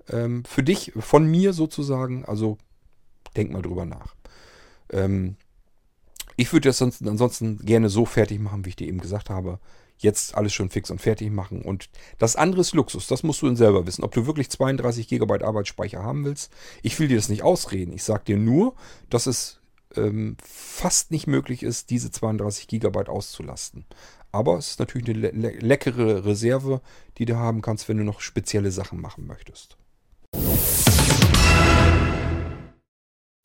ähm, 0.10 0.44
für 0.44 0.64
dich, 0.64 0.92
von 0.98 1.26
mir 1.30 1.54
sozusagen. 1.54 2.26
Also 2.26 2.58
denk 3.36 3.52
mal 3.52 3.62
drüber 3.62 3.86
nach. 3.86 4.16
Ähm, 4.92 5.36
ich 6.36 6.54
würde 6.54 6.70
das 6.70 6.78
sonst, 6.78 7.06
ansonsten 7.06 7.58
gerne 7.66 7.90
so 7.90 8.06
fertig 8.06 8.40
machen, 8.40 8.64
wie 8.66 8.70
ich 8.70 8.76
dir 8.76 8.88
eben 8.88 9.02
gesagt 9.02 9.30
habe. 9.30 9.60
Jetzt 9.98 10.36
alles 10.36 10.54
schon 10.54 10.70
fix 10.70 10.90
und 10.90 11.02
fertig 11.02 11.30
machen. 11.30 11.62
Und 11.62 11.90
das 12.18 12.38
andere 12.38 12.62
ist 12.62 12.74
Luxus. 12.74 13.08
Das 13.08 13.24
musst 13.24 13.42
du 13.42 13.48
dann 13.48 13.58
selber 13.58 13.86
wissen. 13.86 14.06
Ob 14.06 14.14
du 14.14 14.26
wirklich 14.26 14.50
32 14.50 15.10
GB 15.10 15.44
Arbeitsspeicher 15.44 16.02
haben 16.02 16.24
willst. 16.24 16.54
Ich 16.82 16.98
will 16.98 17.10
dir 17.10 17.18
das 17.18 17.28
nicht 17.28 17.44
ausreden. 17.44 17.92
Ich 17.92 18.04
sage 18.04 18.24
dir 18.26 18.38
nur, 18.38 18.76
dass 19.10 19.28
es 19.28 19.60
ähm, 19.98 20.38
fast 20.42 21.12
nicht 21.12 21.28
möglich 21.28 21.64
ist, 21.64 21.90
diese 21.90 22.12
32 22.12 22.68
GB 22.68 23.08
auszulasten. 23.10 23.86
Aber 24.32 24.58
es 24.58 24.70
ist 24.70 24.80
natürlich 24.80 25.10
eine 25.10 25.32
le 25.32 25.50
leckere 25.60 26.26
Reserve, 26.26 26.82
die 27.18 27.26
du 27.26 27.36
haben 27.36 27.62
kannst, 27.62 27.90
wenn 27.90 27.98
du 27.98 28.04
noch 28.04 28.22
spezielle 28.22 28.72
Sachen 28.72 29.02
machen 29.02 29.28
möchtest. 29.28 29.78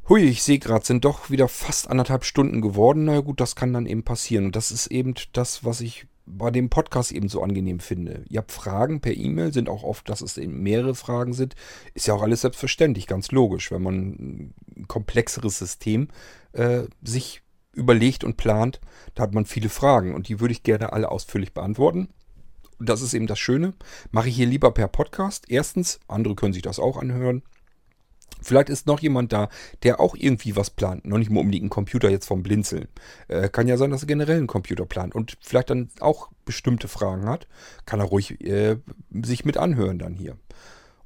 Hui, 0.06 0.22
ich 0.22 0.42
sehe 0.42 0.58
gerade, 0.58 0.84
sind 0.84 1.06
doch 1.06 1.30
wieder 1.30 1.48
fast 1.48 1.88
anderthalb 1.88 2.24
Stunden 2.24 2.60
geworden. 2.60 3.04
Na 3.04 3.20
gut, 3.20 3.40
das 3.40 3.56
kann 3.56 3.72
dann 3.72 3.86
eben 3.86 4.02
passieren. 4.02 4.46
Und 4.46 4.56
das 4.56 4.70
ist 4.70 4.88
eben 4.88 5.14
das, 5.32 5.64
was 5.64 5.80
ich 5.80 6.06
bei 6.26 6.50
dem 6.50 6.68
Podcast 6.68 7.10
eben 7.12 7.28
so 7.28 7.42
angenehm 7.42 7.80
finde. 7.80 8.22
Ihr 8.28 8.38
habt 8.38 8.52
Fragen 8.52 9.00
per 9.00 9.14
E-Mail, 9.14 9.52
sind 9.52 9.68
auch 9.70 9.82
oft, 9.82 10.08
dass 10.10 10.20
es 10.20 10.36
eben 10.36 10.62
mehrere 10.62 10.94
Fragen 10.94 11.32
sind. 11.32 11.54
Ist 11.94 12.06
ja 12.06 12.14
auch 12.14 12.22
alles 12.22 12.42
selbstverständlich, 12.42 13.06
ganz 13.06 13.30
logisch, 13.30 13.70
wenn 13.70 13.82
man 13.82 14.52
ein 14.76 14.88
komplexeres 14.88 15.58
System 15.58 16.08
äh, 16.52 16.82
sich 17.02 17.42
überlegt 17.72 18.24
und 18.24 18.36
plant, 18.36 18.80
da 19.14 19.24
hat 19.24 19.34
man 19.34 19.46
viele 19.46 19.68
Fragen 19.68 20.14
und 20.14 20.28
die 20.28 20.38
würde 20.38 20.52
ich 20.52 20.62
gerne 20.62 20.92
alle 20.92 21.10
ausführlich 21.10 21.52
beantworten. 21.54 22.08
Und 22.78 22.88
das 22.88 23.02
ist 23.02 23.14
eben 23.14 23.26
das 23.26 23.38
Schöne. 23.38 23.72
Mache 24.10 24.28
ich 24.28 24.36
hier 24.36 24.46
lieber 24.46 24.70
per 24.70 24.88
Podcast. 24.88 25.46
Erstens, 25.48 25.98
andere 26.08 26.34
können 26.34 26.52
sich 26.52 26.62
das 26.62 26.78
auch 26.78 26.98
anhören. 26.98 27.42
Vielleicht 28.44 28.68
ist 28.68 28.86
noch 28.86 29.00
jemand 29.00 29.32
da, 29.32 29.48
der 29.82 30.00
auch 30.00 30.14
irgendwie 30.16 30.56
was 30.56 30.70
plant. 30.70 31.04
Noch 31.06 31.18
nicht 31.18 31.30
mal 31.30 31.40
unbedingt 31.40 31.64
einen 31.64 31.70
Computer 31.70 32.10
jetzt 32.10 32.26
vom 32.26 32.42
Blinzeln. 32.42 32.88
Äh, 33.28 33.48
kann 33.48 33.68
ja 33.68 33.76
sein, 33.76 33.90
dass 33.90 34.02
er 34.02 34.06
generell 34.06 34.38
einen 34.38 34.46
Computer 34.46 34.86
plant 34.86 35.14
und 35.14 35.36
vielleicht 35.40 35.70
dann 35.70 35.88
auch 36.00 36.28
bestimmte 36.44 36.88
Fragen 36.88 37.26
hat. 37.26 37.46
Kann 37.86 38.00
er 38.00 38.06
ruhig 38.06 38.40
äh, 38.42 38.76
sich 39.22 39.44
mit 39.44 39.56
anhören 39.56 39.98
dann 39.98 40.14
hier. 40.14 40.36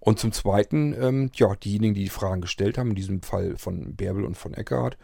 Und 0.00 0.18
zum 0.18 0.32
Zweiten, 0.32 0.94
ähm, 0.98 1.30
ja, 1.34 1.54
diejenigen, 1.56 1.94
die 1.94 2.04
die 2.04 2.08
Fragen 2.08 2.40
gestellt 2.40 2.78
haben, 2.78 2.90
in 2.90 2.96
diesem 2.96 3.22
Fall 3.22 3.56
von 3.56 3.94
Bärbel 3.94 4.24
und 4.24 4.36
von 4.36 4.54
Eckhard, 4.54 4.96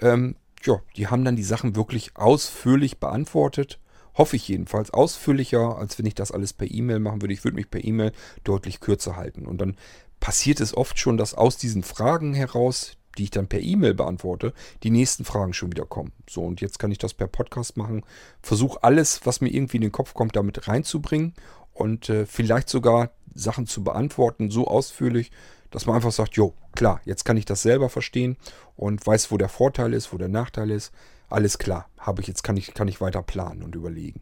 ähm, 0.00 0.36
ja, 0.62 0.80
die 0.96 1.06
haben 1.06 1.24
dann 1.24 1.36
die 1.36 1.42
Sachen 1.42 1.76
wirklich 1.76 2.16
ausführlich 2.16 2.98
beantwortet. 2.98 3.78
Hoffe 4.14 4.36
ich 4.36 4.48
jedenfalls. 4.48 4.92
Ausführlicher, 4.92 5.78
als 5.78 5.98
wenn 5.98 6.06
ich 6.06 6.14
das 6.14 6.32
alles 6.32 6.52
per 6.52 6.70
E-Mail 6.70 6.98
machen 6.98 7.22
würde. 7.22 7.32
Ich 7.32 7.44
würde 7.44 7.54
mich 7.54 7.70
per 7.70 7.82
E-Mail 7.82 8.12
deutlich 8.44 8.80
kürzer 8.80 9.16
halten. 9.16 9.46
Und 9.46 9.60
dann 9.60 9.76
passiert 10.20 10.60
es 10.60 10.76
oft 10.76 10.98
schon, 10.98 11.16
dass 11.16 11.34
aus 11.34 11.56
diesen 11.56 11.82
Fragen 11.82 12.34
heraus, 12.34 12.96
die 13.18 13.24
ich 13.24 13.30
dann 13.30 13.48
per 13.48 13.60
E-Mail 13.60 13.94
beantworte, 13.94 14.52
die 14.82 14.90
nächsten 14.90 15.24
Fragen 15.24 15.52
schon 15.52 15.72
wieder 15.72 15.84
kommen. 15.84 16.12
So, 16.28 16.42
und 16.42 16.60
jetzt 16.60 16.78
kann 16.78 16.92
ich 16.92 16.98
das 16.98 17.14
per 17.14 17.26
Podcast 17.26 17.76
machen. 17.76 18.04
Versuche 18.40 18.82
alles, 18.84 19.20
was 19.24 19.40
mir 19.40 19.48
irgendwie 19.48 19.78
in 19.78 19.82
den 19.82 19.92
Kopf 19.92 20.14
kommt, 20.14 20.36
damit 20.36 20.68
reinzubringen 20.68 21.34
und 21.72 22.08
äh, 22.08 22.26
vielleicht 22.26 22.68
sogar 22.68 23.10
Sachen 23.34 23.66
zu 23.66 23.82
beantworten, 23.82 24.50
so 24.50 24.66
ausführlich, 24.66 25.30
dass 25.70 25.86
man 25.86 25.96
einfach 25.96 26.12
sagt, 26.12 26.34
jo, 26.34 26.54
klar, 26.74 27.00
jetzt 27.04 27.24
kann 27.24 27.36
ich 27.36 27.44
das 27.44 27.62
selber 27.62 27.88
verstehen 27.88 28.36
und 28.76 29.06
weiß, 29.06 29.30
wo 29.30 29.38
der 29.38 29.48
Vorteil 29.48 29.94
ist, 29.94 30.12
wo 30.12 30.18
der 30.18 30.28
Nachteil 30.28 30.70
ist. 30.70 30.92
Alles 31.28 31.58
klar, 31.58 31.88
habe 31.98 32.20
ich 32.22 32.28
jetzt 32.28 32.42
kann 32.42 32.56
ich 32.56 32.74
kann 32.74 32.88
ich 32.88 33.00
weiter 33.00 33.22
planen 33.22 33.62
und 33.62 33.76
überlegen. 33.76 34.20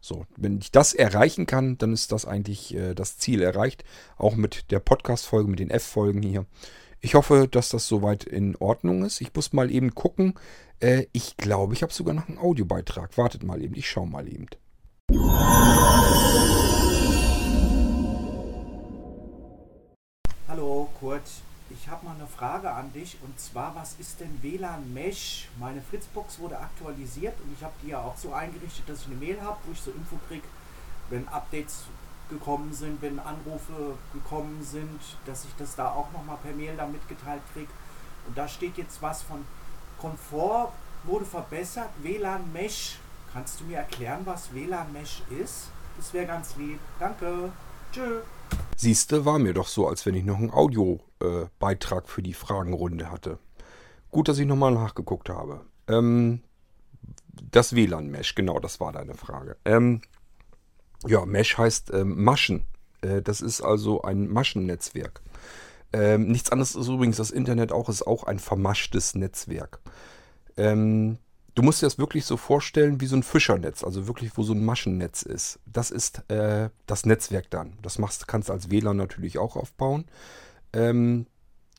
So, 0.00 0.26
wenn 0.36 0.58
ich 0.58 0.72
das 0.72 0.94
erreichen 0.94 1.46
kann, 1.46 1.78
dann 1.78 1.92
ist 1.92 2.12
das 2.12 2.24
eigentlich 2.24 2.74
äh, 2.74 2.94
das 2.94 3.18
Ziel 3.18 3.42
erreicht. 3.42 3.84
Auch 4.16 4.34
mit 4.34 4.70
der 4.70 4.80
Podcast-Folge, 4.80 5.50
mit 5.50 5.58
den 5.58 5.70
F-Folgen 5.70 6.22
hier. 6.22 6.46
Ich 7.00 7.14
hoffe, 7.14 7.48
dass 7.50 7.70
das 7.70 7.88
soweit 7.88 8.24
in 8.24 8.56
Ordnung 8.56 9.04
ist. 9.04 9.20
Ich 9.20 9.34
muss 9.34 9.52
mal 9.52 9.70
eben 9.70 9.94
gucken. 9.94 10.34
Äh, 10.80 11.06
ich 11.12 11.36
glaube, 11.36 11.74
ich 11.74 11.82
habe 11.82 11.92
sogar 11.92 12.14
noch 12.14 12.28
einen 12.28 12.38
Audiobeitrag. 12.38 13.16
Wartet 13.16 13.42
mal 13.42 13.62
eben, 13.62 13.74
ich 13.74 13.88
schaue 13.88 14.06
mal 14.06 14.28
eben. 14.28 14.46
Hallo, 20.48 20.88
Kurt. 20.98 21.22
Ich 21.82 21.88
habe 21.88 22.04
mal 22.04 22.14
eine 22.14 22.26
Frage 22.26 22.70
an 22.70 22.92
dich 22.92 23.16
und 23.22 23.40
zwar, 23.40 23.74
was 23.74 23.94
ist 23.98 24.20
denn 24.20 24.42
WLAN 24.42 24.92
Mesh? 24.92 25.48
Meine 25.58 25.80
Fritzbox 25.80 26.38
wurde 26.38 26.58
aktualisiert 26.58 27.34
und 27.40 27.54
ich 27.56 27.64
habe 27.64 27.72
die 27.82 27.88
ja 27.88 28.02
auch 28.02 28.14
so 28.18 28.34
eingerichtet, 28.34 28.86
dass 28.86 29.00
ich 29.00 29.06
eine 29.06 29.14
Mail 29.14 29.40
habe, 29.40 29.56
wo 29.64 29.72
ich 29.72 29.80
so 29.80 29.90
Info 29.90 30.18
kriege, 30.28 30.46
wenn 31.08 31.26
Updates 31.28 31.84
gekommen 32.28 32.74
sind, 32.74 33.00
wenn 33.00 33.18
Anrufe 33.18 33.96
gekommen 34.12 34.62
sind, 34.62 35.00
dass 35.24 35.46
ich 35.46 35.56
das 35.56 35.74
da 35.74 35.90
auch 35.90 36.12
nochmal 36.12 36.36
per 36.42 36.52
Mail 36.52 36.76
dann 36.76 36.92
mitgeteilt 36.92 37.42
kriege. 37.54 37.70
Und 38.26 38.36
da 38.36 38.46
steht 38.46 38.76
jetzt 38.76 39.00
was 39.00 39.22
von 39.22 39.46
Komfort 39.98 40.72
wurde 41.04 41.24
verbessert, 41.24 41.88
WLAN 42.02 42.52
Mesh. 42.52 42.98
Kannst 43.32 43.58
du 43.58 43.64
mir 43.64 43.78
erklären, 43.78 44.20
was 44.26 44.52
WLAN 44.52 44.92
Mesh 44.92 45.22
ist? 45.30 45.68
Das 45.96 46.12
wäre 46.12 46.26
ganz 46.26 46.56
lieb. 46.56 46.78
Danke. 46.98 47.50
Tschö. 47.90 48.20
Siehste, 48.76 49.24
war 49.24 49.38
mir 49.38 49.52
doch 49.52 49.68
so, 49.68 49.86
als 49.86 50.06
wenn 50.06 50.14
ich 50.14 50.24
noch 50.24 50.38
einen 50.38 50.50
Audiobeitrag 50.50 52.04
äh, 52.04 52.08
für 52.08 52.22
die 52.22 52.34
Fragenrunde 52.34 53.10
hatte. 53.10 53.38
Gut, 54.10 54.28
dass 54.28 54.38
ich 54.38 54.46
nochmal 54.46 54.72
nachgeguckt 54.72 55.28
habe. 55.28 55.60
Ähm, 55.86 56.40
das 57.50 57.74
WLAN-Mesh, 57.74 58.34
genau, 58.34 58.58
das 58.58 58.80
war 58.80 58.92
deine 58.92 59.14
Frage. 59.14 59.56
Ähm, 59.64 60.00
ja, 61.06 61.24
Mesh 61.24 61.56
heißt 61.56 61.92
ähm, 61.92 62.22
Maschen. 62.22 62.64
Äh, 63.02 63.22
das 63.22 63.40
ist 63.40 63.60
also 63.60 64.02
ein 64.02 64.28
Maschennetzwerk. 64.28 65.22
Ähm, 65.92 66.28
nichts 66.28 66.50
anderes 66.50 66.74
ist 66.74 66.88
übrigens 66.88 67.16
das 67.16 67.30
Internet 67.30 67.72
auch, 67.72 67.88
ist 67.88 68.06
auch 68.06 68.24
ein 68.24 68.38
vermaschtes 68.38 69.14
Netzwerk. 69.14 69.80
Ähm, 70.56 71.18
Du 71.54 71.62
musst 71.62 71.82
dir 71.82 71.86
das 71.86 71.98
wirklich 71.98 72.24
so 72.24 72.36
vorstellen 72.36 73.00
wie 73.00 73.06
so 73.06 73.16
ein 73.16 73.22
Fischernetz, 73.22 73.82
also 73.82 74.06
wirklich, 74.06 74.36
wo 74.36 74.42
so 74.42 74.52
ein 74.52 74.64
Maschennetz 74.64 75.22
ist. 75.22 75.58
Das 75.66 75.90
ist 75.90 76.30
äh, 76.30 76.70
das 76.86 77.06
Netzwerk 77.06 77.50
dann. 77.50 77.78
Das 77.82 77.98
machst, 77.98 78.28
kannst 78.28 78.48
du 78.48 78.52
als 78.52 78.70
WLAN 78.70 78.96
natürlich 78.96 79.38
auch 79.38 79.56
aufbauen. 79.56 80.04
Ähm, 80.72 81.26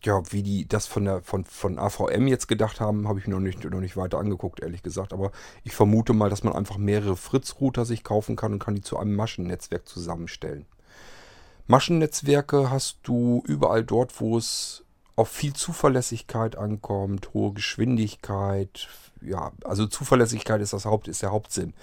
ja, 0.04 0.22
wie 0.32 0.44
die 0.44 0.68
das 0.68 0.88
von 0.88 1.06
der 1.06 1.22
von, 1.22 1.46
von 1.46 1.78
AVM 1.78 2.28
jetzt 2.28 2.48
gedacht 2.48 2.80
haben, 2.80 3.08
habe 3.08 3.20
ich 3.20 3.28
mir 3.28 3.36
noch 3.36 3.40
nicht, 3.40 3.64
noch 3.64 3.80
nicht 3.80 3.98
weiter 3.98 4.18
angeguckt, 4.18 4.60
ehrlich 4.62 4.84
gesagt. 4.84 5.14
Aber 5.14 5.32
ich 5.64 5.74
vermute 5.74 6.14
mal, 6.14 6.30
dass 6.30 6.44
man 6.44 6.54
einfach 6.54 6.78
mehrere 6.78 7.16
Fritz-Router 7.16 7.86
sich 7.86 8.04
kaufen 8.04 8.36
kann 8.36 8.54
und 8.54 8.60
kann 8.60 8.76
die 8.76 8.82
zu 8.82 8.98
einem 8.98 9.16
Maschennetzwerk 9.16 9.88
zusammenstellen. 9.88 10.66
Maschennetzwerke 11.68 12.70
hast 12.72 13.00
du 13.04 13.44
überall 13.46 13.84
dort, 13.84 14.20
wo 14.20 14.38
es 14.38 14.84
auf 15.16 15.30
viel 15.30 15.54
Zuverlässigkeit 15.54 16.58
ankommt, 16.58 17.34
hohe 17.34 17.54
Geschwindigkeit, 17.54 18.88
ja, 19.22 19.52
also 19.64 19.86
Zuverlässigkeit 19.86 20.62
ist 20.62 20.74
das 20.74 20.86
Haupt, 20.86 21.08
ist 21.08 21.22
der 21.22 21.32
Hauptsinn. 21.32 21.74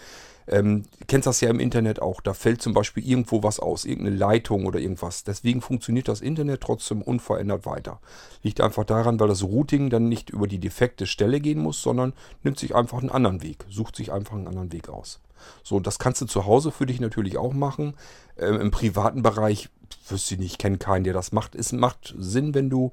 Ähm, 0.51 0.85
kennst 1.07 1.27
das 1.27 1.43
ja 1.43 1.51
im 1.51 1.61
Internet 1.61 2.01
auch. 2.01 2.23
Da 2.23 2.33
fällt 2.33 2.63
zum 2.63 2.73
Beispiel 2.73 3.07
irgendwo 3.07 3.43
was 3.43 3.61
aus, 3.61 3.85
irgendeine 3.85 4.17
Leitung 4.17 4.65
oder 4.65 4.81
irgendwas. 4.81 5.23
Deswegen 5.23 5.61
funktioniert 5.61 6.09
das 6.09 6.23
Internet 6.23 6.63
trotzdem 6.63 7.03
unverändert 7.03 7.67
weiter. 7.67 8.01
Liegt 8.43 8.63
einfach 8.63 8.85
daran, 8.85 9.21
weil 9.21 9.29
das 9.29 9.43
Routing 9.43 9.91
dann 9.91 10.09
nicht 10.09 10.31
über 10.31 10.47
die 10.47 10.59
defekte 10.59 11.07
Stelle 11.07 11.41
gehen 11.41 11.59
muss, 11.59 11.83
sondern 11.83 12.15
nimmt 12.43 12.59
sich 12.59 12.75
einfach 12.75 12.99
einen 12.99 13.11
anderen 13.11 13.43
Weg, 13.43 13.67
sucht 13.69 13.97
sich 13.97 14.11
einfach 14.11 14.37
einen 14.37 14.49
anderen 14.49 14.73
Weg 14.73 14.89
aus. 14.89 15.21
So, 15.63 15.81
das 15.81 15.99
kannst 15.99 16.23
du 16.23 16.27
zu 16.27 16.47
Hause 16.47 16.73
für 16.73 16.87
dich 16.87 16.99
natürlich 16.99 17.37
auch 17.37 17.53
machen. 17.53 17.95
Ähm, 18.39 18.59
Im 18.59 18.71
privaten 18.71 19.23
Bereich 19.23 19.69
wüsste 20.09 20.35
ich 20.35 20.41
nicht, 20.41 20.59
kenne 20.59 20.79
keinen, 20.79 21.05
der 21.05 21.13
das 21.13 21.31
macht. 21.33 21.55
Es 21.55 21.73
macht 21.73 22.15
Sinn, 22.19 22.55
wenn 22.55 22.71
du 22.71 22.93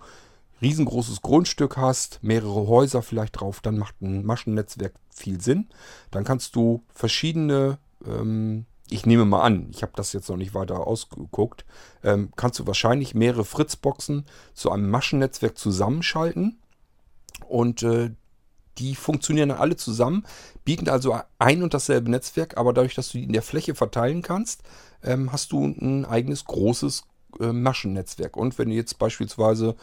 riesengroßes 0.61 1.21
Grundstück 1.21 1.77
hast, 1.77 2.19
mehrere 2.21 2.67
Häuser 2.67 3.01
vielleicht 3.01 3.39
drauf, 3.39 3.61
dann 3.61 3.77
macht 3.77 4.01
ein 4.01 4.25
Maschennetzwerk 4.25 4.93
viel 5.09 5.41
Sinn. 5.41 5.67
Dann 6.11 6.23
kannst 6.23 6.55
du 6.55 6.83
verschiedene, 6.93 7.77
ähm, 8.05 8.65
ich 8.89 9.05
nehme 9.05 9.25
mal 9.25 9.41
an, 9.41 9.67
ich 9.71 9.81
habe 9.81 9.93
das 9.95 10.13
jetzt 10.13 10.29
noch 10.29 10.37
nicht 10.37 10.53
weiter 10.53 10.85
ausgeguckt, 10.87 11.65
ähm, 12.03 12.31
kannst 12.35 12.59
du 12.59 12.67
wahrscheinlich 12.67 13.15
mehrere 13.15 13.45
Fritzboxen 13.45 14.25
zu 14.53 14.71
einem 14.71 14.89
Maschennetzwerk 14.89 15.57
zusammenschalten 15.57 16.59
und 17.47 17.83
äh, 17.83 18.11
die 18.77 18.95
funktionieren 18.95 19.49
dann 19.49 19.57
alle 19.57 19.77
zusammen, 19.77 20.25
bieten 20.65 20.89
also 20.89 21.17
ein 21.39 21.63
und 21.63 21.73
dasselbe 21.73 22.11
Netzwerk, 22.11 22.57
aber 22.57 22.73
dadurch, 22.73 22.95
dass 22.95 23.11
du 23.11 23.17
die 23.17 23.23
in 23.23 23.33
der 23.33 23.41
Fläche 23.41 23.73
verteilen 23.73 24.21
kannst, 24.21 24.63
ähm, 25.03 25.31
hast 25.31 25.51
du 25.51 25.65
ein 25.65 26.05
eigenes 26.05 26.45
großes 26.45 27.05
äh, 27.39 27.51
Maschennetzwerk. 27.51 28.35
Und 28.35 28.57
wenn 28.57 28.69
du 28.69 28.75
jetzt 28.75 28.99
beispielsweise 28.99 29.75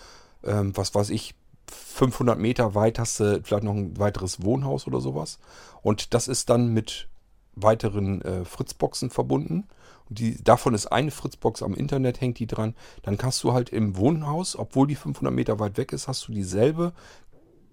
ähm, 0.44 0.77
was 0.77 0.94
weiß 0.94 1.10
ich, 1.10 1.35
500 1.70 2.39
Meter 2.39 2.74
weit 2.74 2.98
hast 2.98 3.20
du 3.20 3.40
vielleicht 3.43 3.64
noch 3.64 3.74
ein 3.74 3.98
weiteres 3.98 4.43
Wohnhaus 4.43 4.86
oder 4.86 5.01
sowas. 5.01 5.39
Und 5.82 6.14
das 6.14 6.28
ist 6.28 6.51
dann 6.51 6.73
mit 6.73 7.09
weiteren 7.55 8.23
äh, 8.23 8.44
Fritzboxen 8.44 9.10
verbunden. 9.10 9.69
Und 10.09 10.19
die, 10.19 10.43
davon 10.43 10.74
ist 10.74 10.86
eine 10.86 11.10
Fritzbox 11.10 11.62
am 11.62 11.74
Internet, 11.74 12.20
hängt 12.20 12.39
die 12.39 12.47
dran. 12.47 12.74
Dann 13.02 13.19
kannst 13.19 13.43
du 13.44 13.52
halt 13.52 13.70
im 13.70 13.97
Wohnhaus, 13.97 14.56
obwohl 14.56 14.86
die 14.86 14.97
500 14.97 15.32
Meter 15.32 15.59
weit 15.59 15.77
weg 15.77 15.93
ist, 15.93 16.09
hast 16.09 16.27
du 16.28 16.32
dieselbe 16.32 16.93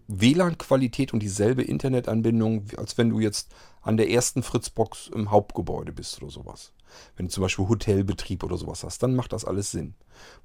WLAN-Qualität 0.08 1.14
und 1.14 1.20
dieselbe 1.20 1.62
Internetanbindung, 1.62 2.66
als 2.78 2.98
wenn 2.98 3.10
du 3.10 3.20
jetzt 3.20 3.54
an 3.82 3.96
der 3.96 4.10
ersten 4.10 4.44
Fritzbox 4.44 5.10
im 5.14 5.32
Hauptgebäude 5.32 5.92
bist 5.92 6.22
oder 6.22 6.32
sowas. 6.32 6.74
Wenn 7.16 7.28
du 7.28 7.32
zum 7.32 7.44
Beispiel 7.44 7.68
Hotelbetrieb 7.68 8.44
oder 8.44 8.58
sowas 8.58 8.84
hast, 8.84 9.04
dann 9.04 9.16
macht 9.16 9.34
das 9.34 9.46
alles 9.46 9.72
Sinn. 9.72 9.96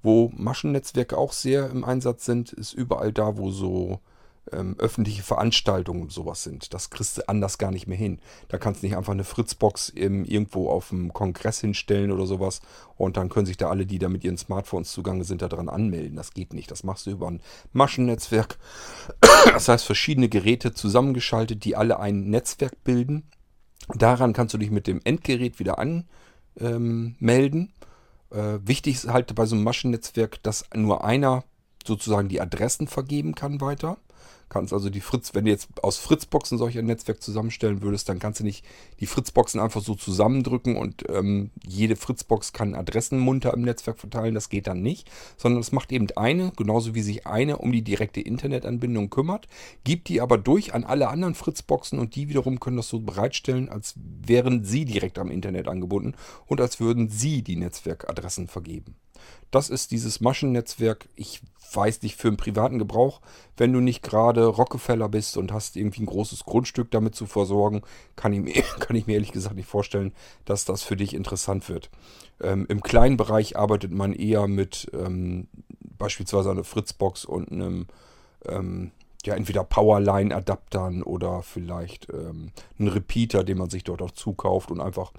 Wo 0.03 0.31
Maschennetzwerke 0.35 1.17
auch 1.17 1.33
sehr 1.33 1.71
im 1.71 1.85
Einsatz 1.85 2.25
sind, 2.25 2.53
ist 2.53 2.73
überall 2.73 3.13
da, 3.13 3.37
wo 3.37 3.51
so 3.51 4.01
ähm, 4.53 4.77
öffentliche 4.79 5.23
Veranstaltungen 5.23 6.03
und 6.03 6.13
sowas 6.13 6.43
sind. 6.43 6.75
Das 6.75 6.91
kriegst 6.91 7.19
du 7.19 7.29
anders 7.29 7.59
gar 7.59 7.71
nicht 7.71 7.87
mehr 7.87 7.97
hin. 7.97 8.21
Da 8.49 8.59
kannst 8.59 8.83
du 8.83 8.87
nicht 8.87 8.97
einfach 8.97 9.13
eine 9.13 9.25
Fritzbox 9.25 9.93
ähm, 9.97 10.25
irgendwo 10.25 10.69
auf 10.69 10.91
dem 10.91 11.13
Kongress 11.13 11.61
hinstellen 11.61 12.11
oder 12.11 12.27
sowas 12.27 12.61
und 12.97 13.17
dann 13.17 13.29
können 13.29 13.47
sich 13.47 13.57
da 13.57 13.71
alle, 13.71 13.87
die 13.87 13.99
da 13.99 14.09
mit 14.09 14.25
ihren 14.25 14.37
Smartphones 14.37 14.93
zugange 14.93 15.25
sind, 15.25 15.43
daran 15.43 15.69
anmelden. 15.69 16.17
Das 16.17 16.33
geht 16.33 16.53
nicht. 16.53 16.71
Das 16.71 16.85
machst 16.85 17.07
du 17.07 17.11
über 17.11 17.29
ein 17.29 17.41
Maschennetzwerk. 17.73 18.59
Das 19.53 19.69
heißt, 19.69 19.85
verschiedene 19.85 20.29
Geräte 20.29 20.73
zusammengeschaltet, 20.73 21.65
die 21.65 21.77
alle 21.77 22.01
ein 22.01 22.31
Netzwerk 22.31 22.83
bilden. 22.83 23.31
Daran 23.89 24.33
kannst 24.33 24.55
du 24.55 24.59
dich 24.59 24.71
mit 24.71 24.87
dem 24.87 25.01
Endgerät 25.05 25.59
wieder 25.59 25.79
anmelden. 25.79 26.09
Äh, 28.31 28.59
wichtig 28.65 28.95
ist 28.95 29.09
halt 29.09 29.35
bei 29.35 29.47
so 29.47 29.55
einem 29.55 29.65
Maschennetzwerk, 29.65 30.43
dass 30.43 30.65
nur 30.75 31.05
einer 31.05 31.45
sozusagen 31.87 32.29
die 32.29 32.41
Adressen 32.41 32.87
vergeben 32.89 33.35
kann 33.35 33.61
weiter. 33.61 33.99
Kannst 34.55 34.73
also 34.73 34.89
die 34.89 35.01
Fritz, 35.01 35.35
wenn 35.35 35.47
du 35.47 35.51
jetzt 35.51 35.69
aus 35.83 35.97
Fritzboxen 35.97 36.59
solch 36.59 36.79
ein 36.79 36.87
Netzwerk 36.87 37.21
zusammenstellen 37.21 37.83
würdest, 37.83 38.09
dann 38.09 38.21
kannst 38.21 38.39
du 38.39 38.45
nicht 38.45 38.65
die 39.01 39.07
Fritzboxen 39.07 39.59
einfach 39.59 39.81
so 39.81 39.97
zusammendrücken 39.97 40.77
und 40.77 41.03
ähm, 41.09 41.51
jede 41.67 41.97
Fritzbox 41.97 42.53
kann 42.53 42.77
Adressen 42.77 43.19
munter 43.19 43.53
im 43.53 43.63
Netzwerk 43.63 43.99
verteilen. 43.99 44.33
Das 44.33 44.51
geht 44.51 44.69
dann 44.69 44.81
nicht, 44.81 45.11
sondern 45.37 45.61
es 45.61 45.73
macht 45.73 45.91
eben 45.91 46.07
eine, 46.15 46.53
genauso 46.57 46.95
wie 46.95 47.03
sich 47.03 47.27
eine 47.27 47.59
um 47.59 47.73
die 47.73 47.83
direkte 47.83 48.21
Internetanbindung 48.21 49.11
kümmert, 49.11 49.49
gibt 49.83 50.07
die 50.07 50.21
aber 50.21 50.39
durch 50.39 50.73
an 50.73 50.85
alle 50.85 51.09
anderen 51.09 51.35
Fritzboxen 51.35 51.99
und 51.99 52.15
die 52.15 52.29
wiederum 52.29 52.61
können 52.61 52.77
das 52.77 52.89
so 52.89 53.01
bereitstellen, 53.01 53.69
als 53.69 53.95
wären 53.97 54.63
sie 54.63 54.85
direkt 54.85 55.19
am 55.19 55.33
Internet 55.33 55.67
angebunden 55.67 56.15
und 56.47 56.61
als 56.61 56.79
würden 56.79 57.09
sie 57.09 57.43
die 57.43 57.57
Netzwerkadressen 57.57 58.47
vergeben. 58.47 58.95
Das 59.51 59.71
ist 59.71 59.91
dieses 59.91 60.21
Maschennetzwerk. 60.21 61.09
Ich 61.17 61.41
weiß 61.73 62.03
nicht, 62.03 62.17
für 62.17 62.29
einen 62.29 62.37
privaten 62.37 62.79
Gebrauch, 62.79 63.21
wenn 63.57 63.73
du 63.73 63.81
nicht 63.81 64.03
gerade 64.03 64.47
Rockefeller 64.47 65.09
bist 65.09 65.37
und 65.37 65.53
hast 65.53 65.77
irgendwie 65.77 66.03
ein 66.03 66.07
großes 66.07 66.45
Grundstück 66.45 66.91
damit 66.91 67.15
zu 67.15 67.27
versorgen, 67.27 67.83
kann 68.17 68.33
ich 68.33 68.41
mir, 68.41 68.63
kann 68.81 68.97
ich 68.97 69.07
mir 69.07 69.15
ehrlich 69.15 69.33
gesagt 69.33 69.57
nicht 69.57 69.69
vorstellen, 69.69 70.13
dass 70.45 70.65
das 70.65 70.83
für 70.83 70.97
dich 70.97 71.15
interessant 71.15 71.69
wird. 71.69 71.91
Ähm, 72.41 72.67
Im 72.69 72.81
kleinen 72.81 73.17
Bereich 73.17 73.57
arbeitet 73.57 73.93
man 73.93 74.13
eher 74.13 74.47
mit 74.49 74.91
ähm, 74.93 75.49
beispielsweise 75.81 76.51
einer 76.51 76.65
Fritzbox 76.65 77.25
und 77.25 77.51
einem 77.51 77.87
ähm, 78.47 78.91
ja, 79.25 79.35
entweder 79.35 79.65
Powerline-Adaptern 79.65 81.03
oder 81.03 81.43
vielleicht 81.43 82.13
ähm, 82.13 82.51
einen 82.79 82.89
Repeater, 82.89 83.43
den 83.43 83.59
man 83.59 83.71
sich 83.71 83.85
dort 83.85 84.03
auch 84.03 84.11
zukauft 84.11 84.71
und 84.71 84.81
einfach 84.81 85.13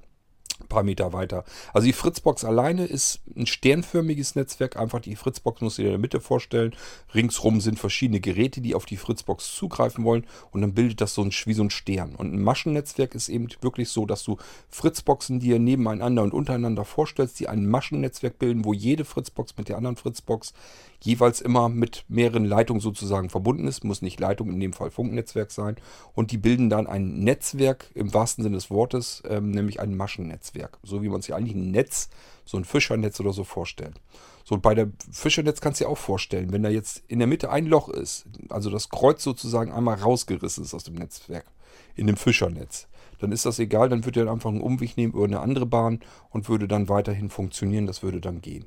ein 0.59 0.67
paar 0.67 0.83
Meter 0.83 1.13
weiter. 1.13 1.43
Also 1.73 1.85
die 1.85 1.93
Fritzbox 1.93 2.45
alleine 2.45 2.85
ist 2.85 3.21
ein 3.35 3.45
sternförmiges 3.45 4.35
Netzwerk. 4.35 4.77
Einfach 4.77 5.01
die 5.01 5.15
Fritzbox 5.15 5.61
muss 5.61 5.75
dir 5.75 5.85
in 5.85 5.91
der 5.91 5.99
Mitte 5.99 6.19
vorstellen. 6.19 6.75
Ringsrum 7.13 7.61
sind 7.61 7.79
verschiedene 7.79 8.19
Geräte, 8.19 8.61
die 8.61 8.75
auf 8.75 8.85
die 8.85 8.97
Fritzbox 8.97 9.55
zugreifen 9.55 10.03
wollen. 10.03 10.25
Und 10.51 10.61
dann 10.61 10.73
bildet 10.73 11.01
das 11.01 11.13
so 11.13 11.23
ein, 11.23 11.31
wie 11.31 11.53
so 11.53 11.63
ein 11.63 11.69
Stern. 11.69 12.15
Und 12.15 12.33
ein 12.33 12.41
Maschennetzwerk 12.41 13.15
ist 13.15 13.29
eben 13.29 13.47
wirklich 13.61 13.89
so, 13.89 14.05
dass 14.05 14.23
du 14.23 14.37
Fritzboxen 14.69 15.39
dir 15.39 15.59
nebeneinander 15.59 16.23
und 16.23 16.33
untereinander 16.33 16.85
vorstellst, 16.85 17.39
die 17.39 17.47
ein 17.47 17.67
Maschennetzwerk 17.67 18.39
bilden, 18.39 18.65
wo 18.65 18.73
jede 18.73 19.05
Fritzbox 19.05 19.57
mit 19.57 19.69
der 19.69 19.77
anderen 19.77 19.97
Fritzbox 19.97 20.53
jeweils 21.05 21.41
immer 21.41 21.69
mit 21.69 22.03
mehreren 22.07 22.45
Leitungen 22.45 22.81
sozusagen 22.81 23.29
verbunden 23.29 23.67
ist. 23.67 23.83
Muss 23.83 24.01
nicht 24.01 24.19
Leitung, 24.19 24.49
in 24.49 24.59
dem 24.59 24.73
Fall 24.73 24.91
Funknetzwerk 24.91 25.51
sein. 25.51 25.75
Und 26.13 26.31
die 26.31 26.37
bilden 26.37 26.69
dann 26.69 26.87
ein 26.87 27.19
Netzwerk 27.19 27.91
im 27.93 28.13
wahrsten 28.13 28.43
Sinne 28.43 28.55
des 28.55 28.69
Wortes, 28.69 29.23
ähm, 29.29 29.51
nämlich 29.51 29.79
ein 29.79 29.95
Maschennetzwerk. 29.95 30.79
So 30.83 31.03
wie 31.03 31.09
man 31.09 31.21
sich 31.21 31.33
eigentlich 31.33 31.55
ein 31.55 31.71
Netz, 31.71 32.09
so 32.43 32.57
ein 32.57 32.65
Fischernetz 32.65 33.19
oder 33.19 33.33
so 33.33 33.43
vorstellt. 33.43 33.99
So, 34.43 34.57
bei 34.59 34.75
der 34.75 34.89
Fischernetz 35.11 35.59
kannst 35.59 35.79
du 35.79 35.85
dir 35.85 35.89
auch 35.89 35.97
vorstellen, 35.97 36.51
wenn 36.51 36.61
da 36.61 36.69
jetzt 36.69 37.03
in 37.07 37.17
der 37.17 37.27
Mitte 37.27 37.49
ein 37.49 37.65
Loch 37.65 37.89
ist, 37.89 38.25
also 38.49 38.69
das 38.69 38.89
Kreuz 38.89 39.23
sozusagen 39.23 39.71
einmal 39.71 39.95
rausgerissen 39.95 40.63
ist 40.63 40.75
aus 40.75 40.83
dem 40.83 40.95
Netzwerk, 40.95 41.45
in 41.95 42.05
dem 42.05 42.15
Fischernetz, 42.15 42.87
dann 43.19 43.31
ist 43.31 43.47
das 43.47 43.57
egal, 43.57 43.89
dann 43.89 44.05
würde 44.05 44.21
er 44.21 44.31
einfach 44.31 44.51
einen 44.51 44.61
Umweg 44.61 44.97
nehmen 44.97 45.13
über 45.13 45.25
eine 45.25 45.39
andere 45.39 45.65
Bahn 45.65 45.99
und 46.29 46.47
würde 46.47 46.67
dann 46.67 46.89
weiterhin 46.89 47.29
funktionieren, 47.29 47.87
das 47.87 48.03
würde 48.03 48.21
dann 48.21 48.41
gehen. 48.41 48.65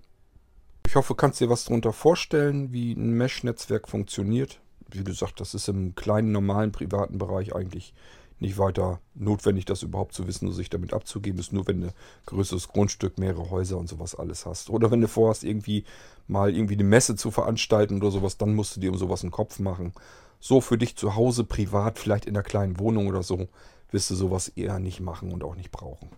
Ich 0.88 0.96
hoffe, 0.96 1.08
du 1.08 1.16
kannst 1.16 1.38
dir 1.38 1.50
was 1.50 1.66
darunter 1.66 1.92
vorstellen, 1.92 2.72
wie 2.72 2.94
ein 2.94 3.10
Mesh-Netzwerk 3.10 3.90
funktioniert. 3.90 4.58
Wie 4.90 5.04
gesagt, 5.04 5.38
das 5.38 5.52
ist 5.52 5.68
im 5.68 5.94
kleinen, 5.94 6.32
normalen, 6.32 6.72
privaten 6.72 7.18
Bereich 7.18 7.54
eigentlich 7.54 7.92
nicht 8.38 8.56
weiter 8.56 8.98
notwendig, 9.14 9.66
das 9.66 9.82
überhaupt 9.82 10.14
zu 10.14 10.26
wissen 10.26 10.48
und 10.48 10.54
sich 10.54 10.70
damit 10.70 10.94
abzugeben. 10.94 11.38
Ist 11.38 11.52
nur, 11.52 11.66
wenn 11.66 11.82
du 11.82 11.92
größeres 12.24 12.68
Grundstück, 12.68 13.18
mehrere 13.18 13.50
Häuser 13.50 13.76
und 13.76 13.86
sowas 13.86 14.14
alles 14.14 14.46
hast. 14.46 14.70
Oder 14.70 14.90
wenn 14.90 15.02
du 15.02 15.08
vorhast, 15.08 15.44
irgendwie 15.44 15.84
mal 16.26 16.56
irgendwie 16.56 16.72
eine 16.72 16.84
Messe 16.84 17.16
zu 17.16 17.30
veranstalten 17.30 17.98
oder 17.98 18.10
sowas, 18.10 18.38
dann 18.38 18.54
musst 18.54 18.76
du 18.76 18.80
dir 18.80 18.90
um 18.90 18.96
sowas 18.96 19.20
einen 19.20 19.30
Kopf 19.30 19.58
machen. 19.58 19.92
So 20.40 20.62
für 20.62 20.78
dich 20.78 20.96
zu 20.96 21.16
Hause, 21.16 21.44
privat, 21.44 21.98
vielleicht 21.98 22.24
in 22.24 22.34
einer 22.34 22.42
kleinen 22.42 22.78
Wohnung 22.78 23.08
oder 23.08 23.22
so, 23.22 23.48
wirst 23.90 24.08
du 24.08 24.14
sowas 24.14 24.48
eher 24.48 24.78
nicht 24.78 25.00
machen 25.00 25.32
und 25.32 25.44
auch 25.44 25.54
nicht 25.54 25.70
brauchen. 25.70 26.08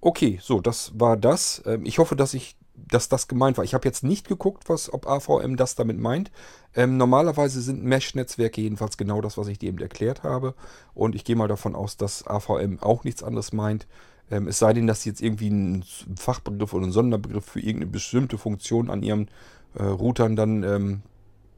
Okay, 0.00 0.38
so, 0.40 0.62
das 0.62 0.98
war 0.98 1.18
das. 1.18 1.62
Ähm, 1.66 1.84
ich 1.84 1.98
hoffe, 1.98 2.16
dass 2.16 2.32
ich 2.32 2.56
dass 2.76 3.08
das 3.08 3.28
gemeint 3.28 3.56
war. 3.56 3.64
Ich 3.64 3.74
habe 3.74 3.86
jetzt 3.86 4.04
nicht 4.04 4.28
geguckt, 4.28 4.68
was, 4.68 4.92
ob 4.92 5.06
AVM 5.06 5.56
das 5.56 5.74
damit 5.74 5.98
meint. 5.98 6.30
Ähm, 6.74 6.96
normalerweise 6.96 7.60
sind 7.60 7.84
Mesh-Netzwerke 7.84 8.60
jedenfalls 8.60 8.96
genau 8.96 9.20
das, 9.20 9.38
was 9.38 9.48
ich 9.48 9.58
dir 9.58 9.68
eben 9.68 9.78
erklärt 9.78 10.22
habe. 10.22 10.54
Und 10.94 11.14
ich 11.14 11.24
gehe 11.24 11.36
mal 11.36 11.48
davon 11.48 11.74
aus, 11.74 11.96
dass 11.96 12.26
AVM 12.26 12.78
auch 12.80 13.04
nichts 13.04 13.22
anderes 13.22 13.52
meint. 13.52 13.86
Ähm, 14.30 14.48
es 14.48 14.58
sei 14.58 14.72
denn, 14.72 14.86
dass 14.86 15.02
sie 15.02 15.10
jetzt 15.10 15.22
irgendwie 15.22 15.50
einen 15.50 15.84
Fachbegriff 16.16 16.74
oder 16.74 16.84
einen 16.84 16.92
Sonderbegriff 16.92 17.44
für 17.44 17.60
irgendeine 17.60 17.90
bestimmte 17.90 18.38
Funktion 18.38 18.90
an 18.90 19.02
ihren 19.02 19.28
äh, 19.74 19.84
Routern 19.84 20.36
dann 20.36 20.62
ähm, 20.62 21.02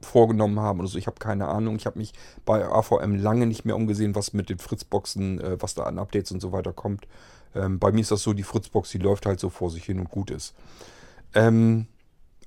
vorgenommen 0.01 0.59
haben 0.59 0.79
oder 0.79 0.87
so. 0.87 0.97
Ich 0.97 1.07
habe 1.07 1.19
keine 1.19 1.47
Ahnung. 1.47 1.75
Ich 1.75 1.85
habe 1.85 1.99
mich 1.99 2.13
bei 2.45 2.65
AVM 2.65 3.15
lange 3.15 3.45
nicht 3.45 3.65
mehr 3.65 3.75
umgesehen, 3.75 4.15
was 4.15 4.33
mit 4.33 4.49
den 4.49 4.59
Fritzboxen, 4.59 5.41
äh, 5.41 5.57
was 5.61 5.73
da 5.75 5.83
an 5.83 5.99
Updates 5.99 6.31
und 6.31 6.39
so 6.39 6.51
weiter 6.51 6.73
kommt. 6.73 7.07
Ähm, 7.55 7.79
bei 7.79 7.91
mir 7.91 8.01
ist 8.01 8.11
das 8.11 8.23
so, 8.23 8.33
die 8.33 8.43
Fritzbox, 8.43 8.91
die 8.91 8.99
läuft 8.99 9.25
halt 9.25 9.39
so 9.39 9.49
vor 9.49 9.69
sich 9.69 9.83
hin 9.83 9.99
und 9.99 10.09
gut 10.09 10.31
ist. 10.31 10.53
Ähm, 11.33 11.87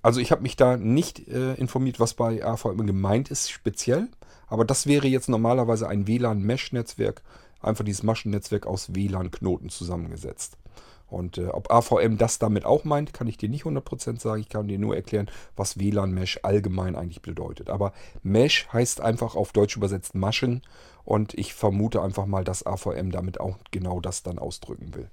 also 0.03 0.21
ich 0.21 0.33
habe 0.33 0.43
mich 0.43 0.57
da 0.57 0.77
nicht 0.77 1.29
äh, 1.29 1.55
informiert, 1.55 2.01
was 2.01 2.15
bei 2.15 2.45
AVM 2.45 2.87
gemeint 2.87 3.31
ist, 3.31 3.51
speziell. 3.51 4.09
Aber 4.49 4.65
das 4.65 4.87
wäre 4.87 5.07
jetzt 5.07 5.29
normalerweise 5.29 5.89
ein 5.89 6.07
WLAN-Mesh-Netzwerk. 6.07 7.23
Einfach 7.61 7.85
dieses 7.85 8.03
Maschennetzwerk 8.03 8.67
aus 8.67 8.95
WLAN-Knoten 8.95 9.71
zusammengesetzt. 9.71 10.59
Und 11.07 11.39
äh, 11.39 11.49
ob 11.49 11.71
AVM 11.71 12.17
das 12.17 12.39
damit 12.39 12.65
auch 12.65 12.85
meint, 12.85 13.13
kann 13.13 13.29
ich 13.29 13.37
dir 13.37 13.49
nicht 13.49 13.65
100% 13.65 14.19
sagen. 14.19 14.41
Ich 14.41 14.49
kann 14.49 14.67
dir 14.67 14.79
nur 14.79 14.97
erklären, 14.97 15.31
was 15.57 15.79
WLAN-Mesh 15.79 16.41
allgemein 16.43 16.97
eigentlich 16.97 17.23
bedeutet. 17.23 17.71
Aber 17.71 17.93
Mesh 18.23 18.67
heißt 18.73 19.01
einfach 19.01 19.37
auf 19.37 19.53
Deutsch 19.53 19.77
übersetzt 19.77 20.15
Maschen. 20.15 20.63
Und 21.05 21.35
ich 21.35 21.55
vermute 21.55 22.03
einfach 22.03 22.27
mal, 22.27 22.45
dass 22.45 22.67
AVM 22.67 23.11
damit 23.11 23.41
auch 23.41 23.59
genau 23.71 24.01
das 24.01 24.23
dann 24.23 24.39
ausdrücken 24.39 24.95
will. 24.95 25.11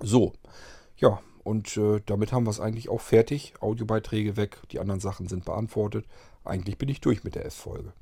So, 0.00 0.34
ja, 0.96 1.20
und 1.42 1.76
äh, 1.76 2.00
damit 2.06 2.32
haben 2.32 2.44
wir 2.44 2.50
es 2.50 2.60
eigentlich 2.60 2.88
auch 2.88 3.00
fertig. 3.00 3.54
Audiobeiträge 3.60 4.36
weg, 4.36 4.58
die 4.72 4.80
anderen 4.80 5.00
Sachen 5.00 5.28
sind 5.28 5.44
beantwortet. 5.44 6.06
Eigentlich 6.44 6.78
bin 6.78 6.88
ich 6.88 7.00
durch 7.00 7.24
mit 7.24 7.34
der 7.34 7.44
S-Folge. 7.46 7.92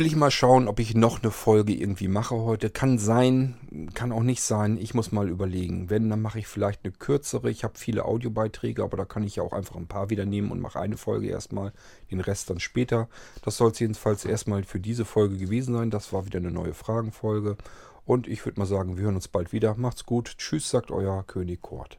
Will 0.00 0.06
ich 0.06 0.16
mal 0.16 0.30
schauen, 0.30 0.66
ob 0.66 0.80
ich 0.80 0.94
noch 0.94 1.22
eine 1.22 1.30
Folge 1.30 1.74
irgendwie 1.74 2.08
mache 2.08 2.34
heute. 2.34 2.70
Kann 2.70 2.96
sein, 2.96 3.90
kann 3.92 4.12
auch 4.12 4.22
nicht 4.22 4.40
sein. 4.40 4.78
Ich 4.78 4.94
muss 4.94 5.12
mal 5.12 5.28
überlegen. 5.28 5.90
Wenn, 5.90 6.08
dann 6.08 6.22
mache 6.22 6.38
ich 6.38 6.46
vielleicht 6.46 6.82
eine 6.86 6.92
kürzere. 6.94 7.50
Ich 7.50 7.64
habe 7.64 7.76
viele 7.76 8.06
Audiobeiträge, 8.06 8.82
aber 8.82 8.96
da 8.96 9.04
kann 9.04 9.24
ich 9.24 9.36
ja 9.36 9.42
auch 9.42 9.52
einfach 9.52 9.76
ein 9.76 9.88
paar 9.88 10.08
wieder 10.08 10.24
nehmen 10.24 10.52
und 10.52 10.60
mache 10.60 10.80
eine 10.80 10.96
Folge 10.96 11.28
erstmal, 11.28 11.74
den 12.10 12.20
Rest 12.20 12.48
dann 12.48 12.60
später. 12.60 13.10
Das 13.42 13.58
soll 13.58 13.72
es 13.72 13.78
jedenfalls 13.78 14.24
erstmal 14.24 14.64
für 14.64 14.80
diese 14.80 15.04
Folge 15.04 15.36
gewesen 15.36 15.74
sein. 15.74 15.90
Das 15.90 16.14
war 16.14 16.24
wieder 16.24 16.38
eine 16.38 16.50
neue 16.50 16.72
Fragenfolge. 16.72 17.58
Und 18.06 18.26
ich 18.26 18.46
würde 18.46 18.58
mal 18.58 18.64
sagen, 18.64 18.96
wir 18.96 19.04
hören 19.04 19.16
uns 19.16 19.28
bald 19.28 19.52
wieder. 19.52 19.74
Macht's 19.74 20.06
gut. 20.06 20.38
Tschüss, 20.38 20.70
sagt 20.70 20.90
euer 20.90 21.24
König 21.26 21.60
Kort. 21.60 21.98